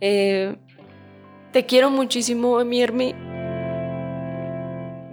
Eh, 0.00 0.56
te 1.52 1.66
quiero 1.66 1.90
muchísimo, 1.90 2.64
mi 2.64 2.80
Hermi. 2.82 3.12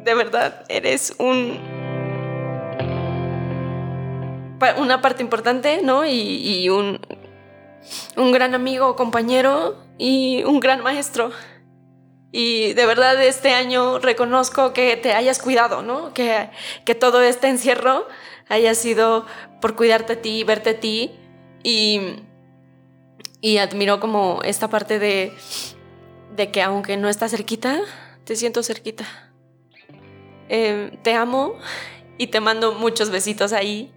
De 0.03 0.13
verdad, 0.15 0.63
eres 0.69 1.13
un 1.19 1.59
una 4.79 5.01
parte 5.01 5.21
importante, 5.21 5.81
¿no? 5.83 6.05
Y, 6.05 6.63
y 6.63 6.69
un, 6.69 6.99
un 8.15 8.31
gran 8.31 8.55
amigo, 8.55 8.95
compañero 8.95 9.75
y 9.97 10.43
un 10.43 10.59
gran 10.59 10.81
maestro. 10.81 11.31
Y 12.31 12.73
de 12.73 12.85
verdad 12.85 13.21
este 13.23 13.53
año 13.53 13.99
reconozco 13.99 14.73
que 14.73 14.97
te 14.97 15.13
hayas 15.13 15.39
cuidado, 15.39 15.81
¿no? 15.81 16.13
Que, 16.13 16.49
que 16.85 16.93
todo 16.93 17.21
este 17.21 17.47
encierro 17.47 18.07
haya 18.49 18.75
sido 18.75 19.25
por 19.61 19.75
cuidarte 19.75 20.13
a 20.13 20.21
ti, 20.21 20.43
verte 20.43 20.71
a 20.71 20.79
ti. 20.79 21.11
Y, 21.63 22.23
y 23.41 23.57
admiro 23.57 23.99
como 23.99 24.41
esta 24.43 24.69
parte 24.69 24.99
de, 24.99 25.33
de 26.35 26.51
que 26.51 26.61
aunque 26.61 26.97
no 26.97 27.09
estás 27.09 27.31
cerquita, 27.31 27.79
te 28.25 28.35
siento 28.35 28.61
cerquita. 28.61 29.05
Eh, 30.49 30.97
te 31.03 31.13
amo 31.13 31.57
y 32.17 32.27
te 32.27 32.39
mando 32.39 32.73
muchos 32.73 33.09
besitos 33.09 33.53
ahí. 33.53 33.93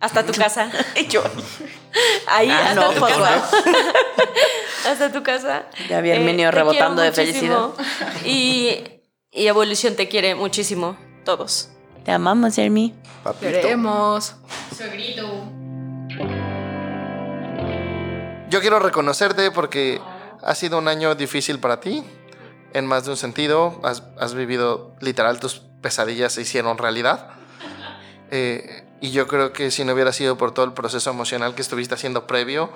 Hasta 0.00 0.24
tu 0.24 0.32
casa. 0.38 0.70
Yo. 1.08 1.22
Ahí, 2.26 2.50
Ah, 2.50 2.70
hasta 2.70 2.80
no, 2.80 2.90
tu 2.92 3.00
casa. 3.00 3.50
hasta 4.86 5.12
tu 5.12 5.22
casa. 5.22 5.66
Ya 5.88 6.00
vi 6.00 6.10
a 6.10 6.16
Herminio 6.16 6.50
te 6.50 6.56
rebotando 6.56 7.02
de 7.02 7.12
felicidad. 7.12 7.70
Y, 8.24 8.76
y 9.30 9.46
Evolución 9.46 9.96
te 9.96 10.08
quiere 10.08 10.34
muchísimo. 10.34 10.96
Todos. 11.24 11.70
Te 12.04 12.12
amamos, 12.12 12.58
Hermi. 12.58 12.94
Papito. 13.22 13.52
Queremos. 13.52 14.36
Yo 18.50 18.60
quiero 18.60 18.80
reconocerte 18.80 19.50
porque 19.50 20.00
ha 20.42 20.54
sido 20.54 20.78
un 20.78 20.88
año 20.88 21.14
difícil 21.14 21.58
para 21.58 21.80
ti. 21.80 22.04
En 22.74 22.86
más 22.86 23.04
de 23.04 23.10
un 23.10 23.16
sentido, 23.16 23.80
has, 23.84 24.02
has 24.18 24.34
vivido 24.34 24.96
literal, 25.00 25.38
tus 25.40 25.62
pesadillas 25.82 26.32
se 26.32 26.42
hicieron 26.42 26.78
realidad. 26.78 27.30
Eh, 28.30 28.84
y 29.02 29.10
yo 29.10 29.26
creo 29.26 29.52
que 29.52 29.70
si 29.70 29.84
no 29.84 29.92
hubiera 29.92 30.12
sido 30.12 30.38
por 30.38 30.54
todo 30.54 30.64
el 30.64 30.72
proceso 30.72 31.10
emocional 31.10 31.54
que 31.54 31.60
estuviste 31.60 31.94
haciendo 31.94 32.26
previo, 32.26 32.70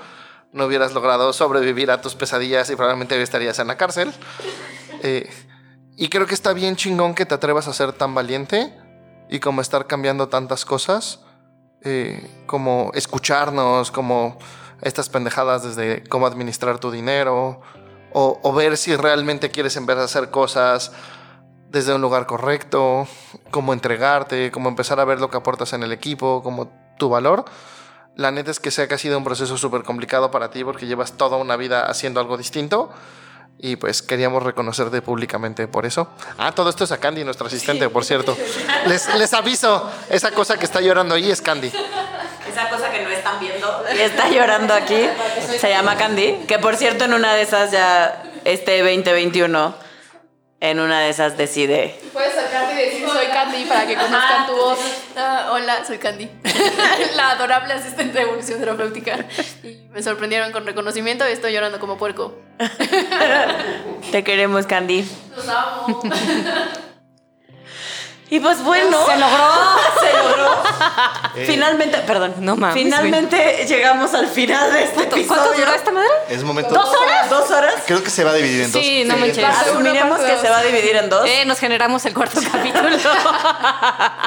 no 0.52 0.66
hubieras 0.66 0.92
logrado 0.94 1.32
sobrevivir 1.32 1.90
a 1.90 2.00
tus 2.00 2.14
pesadillas 2.14 2.70
y 2.70 2.76
probablemente 2.76 3.20
estarías 3.20 3.58
en 3.58 3.66
la 3.66 3.76
cárcel. 3.76 4.12
Eh, 5.02 5.28
y 5.96 6.08
creo 6.08 6.26
que 6.26 6.34
está 6.34 6.52
bien 6.52 6.76
chingón 6.76 7.14
que 7.14 7.26
te 7.26 7.34
atrevas 7.34 7.68
a 7.68 7.72
ser 7.72 7.92
tan 7.92 8.14
valiente 8.14 8.72
y 9.28 9.40
como 9.40 9.60
estar 9.60 9.86
cambiando 9.86 10.28
tantas 10.28 10.64
cosas, 10.64 11.20
eh, 11.82 12.44
como 12.46 12.90
escucharnos, 12.94 13.90
como 13.90 14.38
estas 14.82 15.08
pendejadas 15.08 15.62
desde 15.62 16.04
cómo 16.04 16.26
administrar 16.26 16.78
tu 16.78 16.90
dinero, 16.90 17.62
o, 18.12 18.40
o, 18.42 18.52
ver 18.52 18.76
si 18.76 18.96
realmente 18.96 19.50
quieres 19.50 19.74
vez 19.84 19.96
de 19.96 20.04
hacer 20.04 20.30
cosas 20.30 20.92
desde 21.70 21.94
un 21.94 22.00
lugar 22.00 22.26
correcto, 22.26 23.06
cómo 23.50 23.72
entregarte, 23.72 24.50
cómo 24.50 24.68
empezar 24.68 25.00
a 25.00 25.04
ver 25.04 25.20
lo 25.20 25.30
que 25.30 25.36
aportas 25.36 25.72
en 25.72 25.82
el 25.82 25.92
equipo, 25.92 26.42
como 26.42 26.68
tu 26.98 27.08
valor. 27.08 27.44
La 28.16 28.30
neta 28.30 28.50
es 28.50 28.60
que 28.60 28.70
sé 28.70 28.88
que 28.88 28.94
ha 28.94 28.98
sido 28.98 29.18
un 29.18 29.24
proceso 29.24 29.58
súper 29.58 29.82
complicado 29.82 30.30
para 30.30 30.50
ti 30.50 30.64
porque 30.64 30.86
llevas 30.86 31.12
toda 31.12 31.36
una 31.36 31.56
vida 31.56 31.84
haciendo 31.84 32.18
algo 32.18 32.38
distinto 32.38 32.90
y 33.58 33.76
pues 33.76 34.00
queríamos 34.00 34.42
reconocerte 34.42 35.02
públicamente 35.02 35.68
por 35.68 35.84
eso. 35.84 36.08
Ah, 36.38 36.52
todo 36.52 36.70
esto 36.70 36.84
es 36.84 36.92
a 36.92 36.98
Candy, 36.98 37.24
nuestra 37.24 37.46
asistente, 37.46 37.90
por 37.90 38.06
cierto. 38.06 38.34
Les, 38.86 39.14
les 39.16 39.32
aviso, 39.34 39.90
esa 40.08 40.30
cosa 40.30 40.58
que 40.58 40.64
está 40.64 40.80
llorando 40.80 41.14
ahí 41.14 41.30
es 41.30 41.42
Candy. 41.42 41.68
Esa 41.68 42.70
cosa 42.70 42.90
que 42.90 43.02
no 43.02 43.10
están 43.10 43.38
viendo 43.38 43.84
y 43.94 44.00
está 44.00 44.30
llorando 44.30 44.72
aquí 44.72 45.06
se 45.58 45.68
llama 45.68 45.96
Candy, 45.96 46.44
que 46.48 46.58
por 46.58 46.76
cierto 46.76 47.04
en 47.04 47.12
una 47.12 47.34
de 47.34 47.42
esas 47.42 47.70
ya 47.70 48.22
este 48.44 48.78
2021 48.78 49.74
en 50.60 50.80
una 50.80 51.00
de 51.00 51.10
esas 51.10 51.36
decide 51.36 52.00
decir 52.14 52.35
soy 53.16 53.26
Candy 53.28 53.64
para 53.64 53.86
que 53.86 53.94
conozcan 53.96 54.46
tu 54.46 54.56
voz. 54.56 54.78
Ah, 55.16 55.50
hola, 55.52 55.84
soy 55.84 55.98
Candy, 55.98 56.30
la 57.16 57.30
adorable 57.30 57.74
asistente 57.74 58.12
de 58.18 58.22
evolución 58.22 58.60
terapéutica. 58.60 59.24
Y 59.62 59.80
me 59.92 60.02
sorprendieron 60.02 60.52
con 60.52 60.66
reconocimiento 60.66 61.28
y 61.28 61.32
estoy 61.32 61.52
llorando 61.52 61.80
como 61.80 61.96
puerco. 61.96 62.34
Te 64.12 64.24
queremos, 64.24 64.66
Candy. 64.66 65.08
Los 65.34 65.48
amo. 65.48 66.02
Y 68.28 68.40
pues 68.40 68.62
bueno, 68.64 68.98
Se 69.06 69.16
logró. 69.18 69.54
se 70.00 70.12
logró. 70.18 70.62
Eh, 71.36 71.44
Finalmente, 71.46 71.98
perdón, 71.98 72.34
No 72.38 72.56
mames, 72.56 72.74
Finalmente 72.82 73.64
llegamos 73.68 74.12
al 74.14 74.26
final 74.26 74.72
de 74.72 74.82
este 74.84 75.02
episodio. 75.04 75.26
¿Cuánto 75.28 75.52
duró 75.60 75.72
esta 75.74 75.90
madre? 75.92 76.08
Es 76.28 76.42
momento. 76.42 76.74
¿Dos 76.74 76.88
horas? 76.96 77.30
¿Dos 77.30 77.50
horas? 77.50 77.74
Creo 77.86 78.02
que 78.02 78.10
se 78.10 78.24
va 78.24 78.30
a 78.30 78.34
dividir 78.34 78.62
en 78.62 78.72
dos. 78.72 78.82
Sí, 78.82 79.04
no 79.04 79.16
manches. 79.16 79.44
Asumiremos 79.44 80.18
que 80.20 80.36
se 80.38 80.48
va 80.50 80.58
a 80.58 80.62
dividir 80.64 80.96
en 80.96 81.08
dos. 81.08 81.28
Eh, 81.28 81.44
nos 81.46 81.58
generamos 81.60 82.04
el 82.06 82.14
cuarto 82.14 82.40
capítulo. 82.52 82.88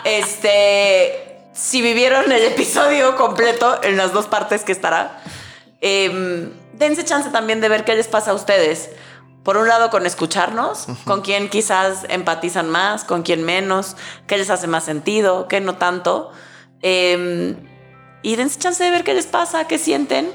Este, 0.05 1.41
si 1.53 1.81
vivieron 1.81 2.31
el 2.31 2.43
episodio 2.45 3.15
completo 3.15 3.80
en 3.84 3.97
las 3.97 4.13
dos 4.13 4.27
partes 4.27 4.63
que 4.63 4.71
estará, 4.71 5.19
eh, 5.81 6.49
dense 6.73 7.03
chance 7.03 7.30
también 7.31 7.59
de 7.61 7.69
ver 7.69 7.84
qué 7.85 7.95
les 7.95 8.07
pasa 8.07 8.31
a 8.31 8.34
ustedes. 8.34 8.89
Por 9.49 9.57
un 9.57 9.67
lado, 9.67 9.89
con 9.89 10.05
escucharnos, 10.05 10.85
con 11.05 11.21
quién 11.21 11.49
quizás 11.49 12.05
empatizan 12.07 12.69
más, 12.69 13.03
con 13.03 13.23
quién 13.23 13.43
menos, 13.43 13.95
qué 14.27 14.38
les 14.38 14.51
hace 14.51 14.67
más 14.67 14.84
sentido, 14.84 15.47
qué 15.47 15.59
no 15.59 15.76
tanto. 15.76 16.30
Eh, 16.84 17.55
y 18.21 18.35
dense 18.35 18.59
chance 18.59 18.84
de 18.84 18.91
ver 18.91 19.03
qué 19.03 19.15
les 19.15 19.26
pasa, 19.26 19.65
qué 19.65 19.80
sienten. 19.80 20.31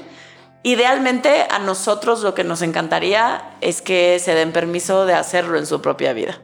Idealmente, 0.63 1.47
a 1.49 1.59
nosotros 1.59 2.23
lo 2.23 2.33
que 2.33 2.43
nos 2.43 2.61
encantaría 2.61 3.55
es 3.61 3.81
que 3.81 4.19
se 4.19 4.35
den 4.35 4.51
permiso 4.51 5.05
de 5.05 5.13
hacerlo 5.13 5.57
en 5.57 5.65
su 5.65 5.81
propia 5.81 6.11
vida. 6.11 6.41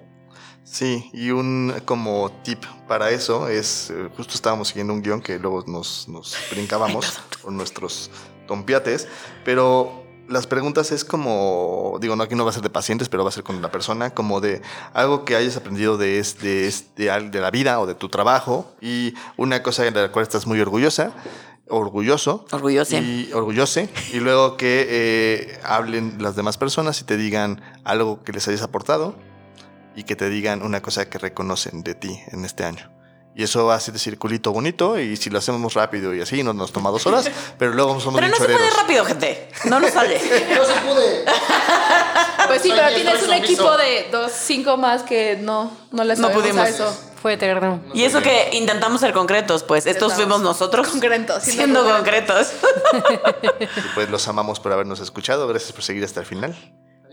Sí, 0.64 1.10
y 1.12 1.32
un 1.32 1.74
como 1.84 2.32
tip 2.42 2.64
para 2.88 3.10
eso 3.10 3.50
es, 3.50 3.90
eh, 3.90 4.08
justo 4.16 4.36
estábamos 4.36 4.70
siguiendo 4.70 4.94
un 4.94 5.02
guion 5.02 5.20
que 5.20 5.40
luego 5.40 5.66
nos, 5.68 6.08
nos 6.08 6.38
brincábamos 6.50 7.20
con 7.42 7.58
nuestros 7.58 8.10
tompiates, 8.48 9.10
pero 9.44 10.01
las 10.32 10.48
preguntas 10.48 10.92
es 10.92 11.06
como, 11.06 11.98
digo, 12.02 12.16
no, 12.16 12.24
aquí 12.24 12.36
no 12.36 12.44
va 12.46 12.50
a 12.50 12.54
ser 12.54 12.64
de 12.64 12.70
pacientes, 12.70 13.10
pero 13.10 13.24
va 13.24 13.30
a 13.30 13.32
ser 13.34 13.44
con 13.44 13.62
la 13.62 13.70
persona, 13.72 14.10
como 14.12 14.42
de 14.42 14.62
algo 14.94 15.26
que 15.26 15.36
hayas 15.36 15.58
aprendido 15.58 15.98
de, 15.98 16.20
es- 16.20 16.40
de, 16.40 16.68
es- 16.68 16.96
de, 16.96 17.12
al- 17.12 17.30
de 17.32 17.40
la 17.42 17.52
vida 17.52 17.80
o 17.80 17.86
de 17.86 17.94
tu 17.96 18.10
trabajo 18.10 18.72
y 18.82 19.14
una 19.38 19.62
cosa 19.62 19.84
de 19.84 19.92
la 19.92 20.12
cual 20.12 20.24
estás 20.24 20.48
muy 20.48 20.60
orgullosa, 20.60 21.12
orgulloso. 21.68 22.46
Orgullose. 22.52 23.00
Y 23.02 23.32
orgullose. 23.34 23.90
Y 24.14 24.20
luego 24.20 24.58
que 24.58 24.86
eh, 24.90 25.60
hablen 25.64 26.18
las 26.20 26.36
demás 26.36 26.58
personas 26.58 27.00
y 27.02 27.04
te 27.06 27.18
digan 27.18 27.62
algo 27.84 28.24
que 28.24 28.32
les 28.34 28.48
hayas 28.48 28.62
aportado 28.62 29.16
y 29.96 30.04
que 30.04 30.16
te 30.16 30.30
digan 30.30 30.62
una 30.64 30.82
cosa 30.82 31.10
que 31.10 31.18
reconocen 31.18 31.84
de 31.84 31.96
ti 31.96 32.20
en 32.32 32.46
este 32.46 32.64
año. 32.64 32.90
Y 33.34 33.44
eso 33.44 33.66
va 33.66 33.76
a 33.76 33.80
ser 33.80 33.94
de 33.94 34.00
circulito 34.00 34.52
bonito 34.52 35.00
y 35.00 35.16
si 35.16 35.30
lo 35.30 35.40
hacemos 35.40 35.74
rápido 35.74 36.14
y 36.14 36.20
así, 36.20 36.44
no 36.44 36.54
nos 36.54 36.74
toma 36.74 36.90
dos 36.90 37.06
horas, 37.08 37.30
pero 37.58 37.72
luego 37.74 37.98
somos 38.02 38.20
Pero 38.20 38.28
no 38.28 38.36
se 38.36 38.44
puede 38.44 38.58
choreros. 38.58 38.78
rápido, 38.78 39.06
gente. 39.06 39.50
No 39.66 39.80
nos 39.80 39.92
sale. 39.92 40.20
No 40.56 40.66
se 40.66 40.74
pude. 40.82 41.26
Pues 42.48 42.64
sí, 42.64 42.70
Soy 42.70 42.78
pero 42.80 42.96
tienes 42.96 43.14
un 43.14 43.20
sumiso. 43.30 43.44
equipo 43.44 43.78
de 43.78 44.08
dos, 44.12 44.32
cinco 44.34 44.76
más 44.76 45.04
que 45.04 45.38
no, 45.38 45.72
no 45.92 46.04
les 46.04 46.20
No 46.20 46.32
pudimos. 46.32 46.58
a 46.66 46.68
eso. 46.68 47.02
Fue 47.22 47.34
eterno. 47.34 47.80
Y 47.94 48.04
eso 48.04 48.22
que 48.22 48.50
intentamos 48.54 49.00
ser 49.00 49.14
concretos, 49.14 49.64
pues 49.64 49.86
estos 49.86 50.14
fuimos 50.16 50.42
nosotros. 50.42 50.88
Concretos, 50.90 51.44
Siendo 51.44 51.82
siendo 51.84 51.96
concretos. 51.96 52.52
Y 53.62 53.82
pues 53.94 54.10
los 54.10 54.28
amamos 54.28 54.60
por 54.60 54.74
habernos 54.74 55.00
escuchado. 55.00 55.48
Gracias 55.48 55.72
por 55.72 55.84
seguir 55.84 56.04
hasta 56.04 56.20
el 56.20 56.26
final. 56.26 56.56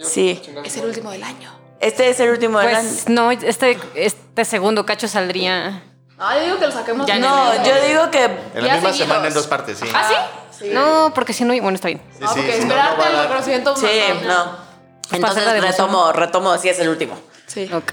Sí. 0.00 0.40
Es 0.64 0.76
el 0.78 0.86
último 0.86 1.10
del 1.12 1.22
año. 1.22 1.52
Este 1.78 2.08
es 2.08 2.18
el 2.20 2.30
último 2.30 2.58
del 2.58 2.74
año. 2.74 2.88
Pues 2.88 3.08
no, 3.08 3.30
este, 3.30 3.78
este 3.94 4.44
segundo 4.44 4.86
cacho 4.86 5.06
saldría. 5.06 5.84
Ah, 6.18 6.36
yo 6.36 6.44
digo 6.44 6.58
que 6.58 6.66
lo 6.66 6.72
saquemos. 6.72 7.06
Ya 7.06 7.18
No, 7.18 7.54
yo 7.64 7.86
digo 7.86 8.10
que 8.10 8.24
En 8.24 8.66
la 8.66 8.74
misma 8.74 8.90
seguidos. 8.90 8.96
semana 8.96 9.28
en 9.28 9.34
dos 9.34 9.46
partes, 9.46 9.78
sí. 9.78 9.86
¿Ah, 9.94 10.08
sí? 10.08 10.64
Sí. 10.64 10.70
No, 10.72 11.12
porque 11.14 11.32
si 11.32 11.44
no, 11.44 11.52
bueno, 11.60 11.76
está 11.76 11.86
bien. 11.88 12.00
Sí, 12.10 12.24
Ah, 12.24 12.30
sí, 12.34 12.40
porque 12.40 12.52
sí, 12.54 12.64
no, 12.64 12.66
no 12.66 12.74
esperarte 12.74 12.98
va 13.00 13.04
a 13.06 13.10
el 13.10 13.22
reconocimiento. 13.22 13.76
sí, 13.76 13.86
más 13.86 14.22
no. 14.24 14.68
Entonces 15.12 15.42
emoción. 15.42 15.60
retomo, 15.62 16.12
retomo 16.12 16.58
si 16.58 16.68
es 16.68 16.78
el 16.80 16.88
último. 16.88 17.16
Sí. 17.46 17.70
Ok. 17.72 17.92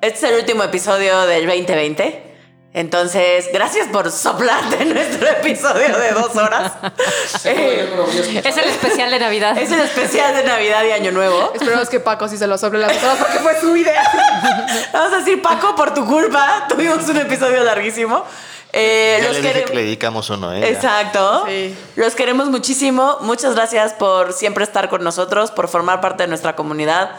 Este 0.00 0.26
es 0.26 0.32
el 0.32 0.38
último 0.40 0.62
episodio 0.64 1.20
del 1.26 1.46
2020. 1.46 2.27
Entonces, 2.74 3.46
gracias 3.52 3.88
por 3.88 4.10
soplarte 4.12 4.82
en 4.82 4.92
nuestro 4.94 5.26
episodio 5.40 5.98
de 5.98 6.10
dos 6.12 6.36
horas. 6.36 6.72
Eh, 7.44 8.42
Es 8.44 8.56
el 8.56 8.64
especial 8.68 9.10
de 9.10 9.18
Navidad. 9.18 9.56
es 9.58 9.70
el 9.70 9.80
especial 9.80 10.34
de 10.34 10.44
Navidad 10.44 10.84
y 10.84 10.90
Año 10.92 11.12
Nuevo. 11.12 11.52
Esperemos 11.54 11.88
que 11.88 12.00
Paco 12.00 12.28
sí 12.28 12.36
se 12.36 12.46
lo 12.46 12.58
sobre 12.58 12.78
las 12.78 12.92
dos 12.94 13.02
horas 13.04 13.18
porque 13.18 13.38
fue 13.38 13.60
su 13.60 13.76
idea. 13.76 14.02
Vamos 14.92 15.12
a 15.12 15.18
decir, 15.18 15.40
Paco, 15.40 15.74
por 15.74 15.94
tu 15.94 16.04
culpa, 16.06 16.66
tuvimos 16.68 17.06
un 17.08 17.16
episodio 17.18 17.62
larguísimo. 17.64 18.24
Eh, 18.72 19.18
Ya 19.20 19.28
los 19.28 19.36
le 19.36 19.42
dije 19.42 19.54
quere- 19.54 19.64
que 19.64 19.74
le 19.74 19.82
dedicamos 19.84 20.28
uno, 20.30 20.52
¿eh? 20.52 20.68
Exacto. 20.68 21.44
Sí. 21.46 21.74
Los 21.96 22.14
queremos 22.14 22.48
muchísimo. 22.48 23.16
Muchas 23.20 23.54
gracias 23.54 23.92
por 23.94 24.32
siempre 24.32 24.64
estar 24.64 24.88
con 24.88 25.02
nosotros, 25.02 25.50
por 25.50 25.68
formar 25.68 26.00
parte 26.00 26.24
de 26.24 26.28
nuestra 26.28 26.54
comunidad, 26.56 27.10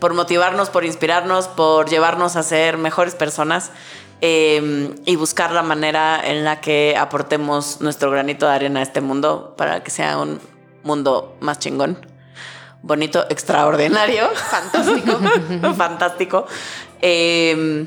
por 0.00 0.12
motivarnos, 0.14 0.68
por 0.70 0.84
inspirarnos, 0.84 1.48
por 1.48 1.88
llevarnos 1.88 2.36
a 2.36 2.42
ser 2.42 2.76
mejores 2.78 3.14
personas 3.14 3.70
eh, 4.20 4.94
y 5.04 5.16
buscar 5.16 5.52
la 5.52 5.62
manera 5.62 6.20
en 6.24 6.44
la 6.44 6.60
que 6.60 6.96
aportemos 6.98 7.80
nuestro 7.80 8.10
granito 8.10 8.46
de 8.46 8.52
arena 8.52 8.80
a 8.80 8.82
este 8.82 9.00
mundo 9.00 9.54
para 9.56 9.82
que 9.82 9.90
sea 9.90 10.18
un 10.18 10.40
mundo 10.82 11.36
más 11.40 11.58
chingón. 11.58 11.98
Bonito, 12.82 13.24
extraordinario. 13.28 14.28
Fantástico. 14.50 15.18
Fantástico. 15.76 16.46
Eh, 17.00 17.86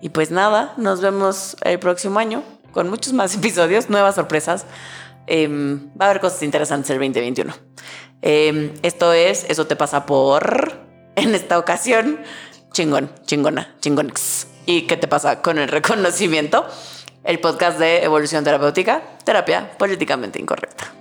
y 0.00 0.08
pues 0.10 0.30
nada, 0.30 0.74
nos 0.76 1.00
vemos 1.00 1.56
el 1.62 1.78
próximo 1.78 2.18
año 2.18 2.42
con 2.72 2.88
muchos 2.88 3.12
más 3.12 3.34
episodios, 3.34 3.90
nuevas 3.90 4.14
sorpresas. 4.14 4.64
Eh, 5.26 5.48
va 6.00 6.06
a 6.06 6.10
haber 6.10 6.20
cosas 6.20 6.42
interesantes 6.42 6.90
el 6.90 6.98
2021. 6.98 7.52
Eh, 8.22 8.74
esto 8.82 9.12
es 9.12 9.44
Eso 9.48 9.66
te 9.66 9.76
pasa 9.76 10.06
por, 10.06 10.72
en 11.16 11.34
esta 11.34 11.58
ocasión, 11.58 12.20
chingón, 12.72 13.10
chingona, 13.26 13.74
chingonix. 13.80 14.46
¿Y 14.68 14.82
qué 14.82 14.98
te 14.98 15.08
pasa 15.08 15.40
con 15.40 15.58
el 15.58 15.66
reconocimiento? 15.66 16.66
El 17.24 17.40
podcast 17.40 17.78
de 17.78 18.04
evolución 18.04 18.44
terapéutica, 18.44 19.00
terapia 19.24 19.70
políticamente 19.78 20.38
incorrecta. 20.38 20.97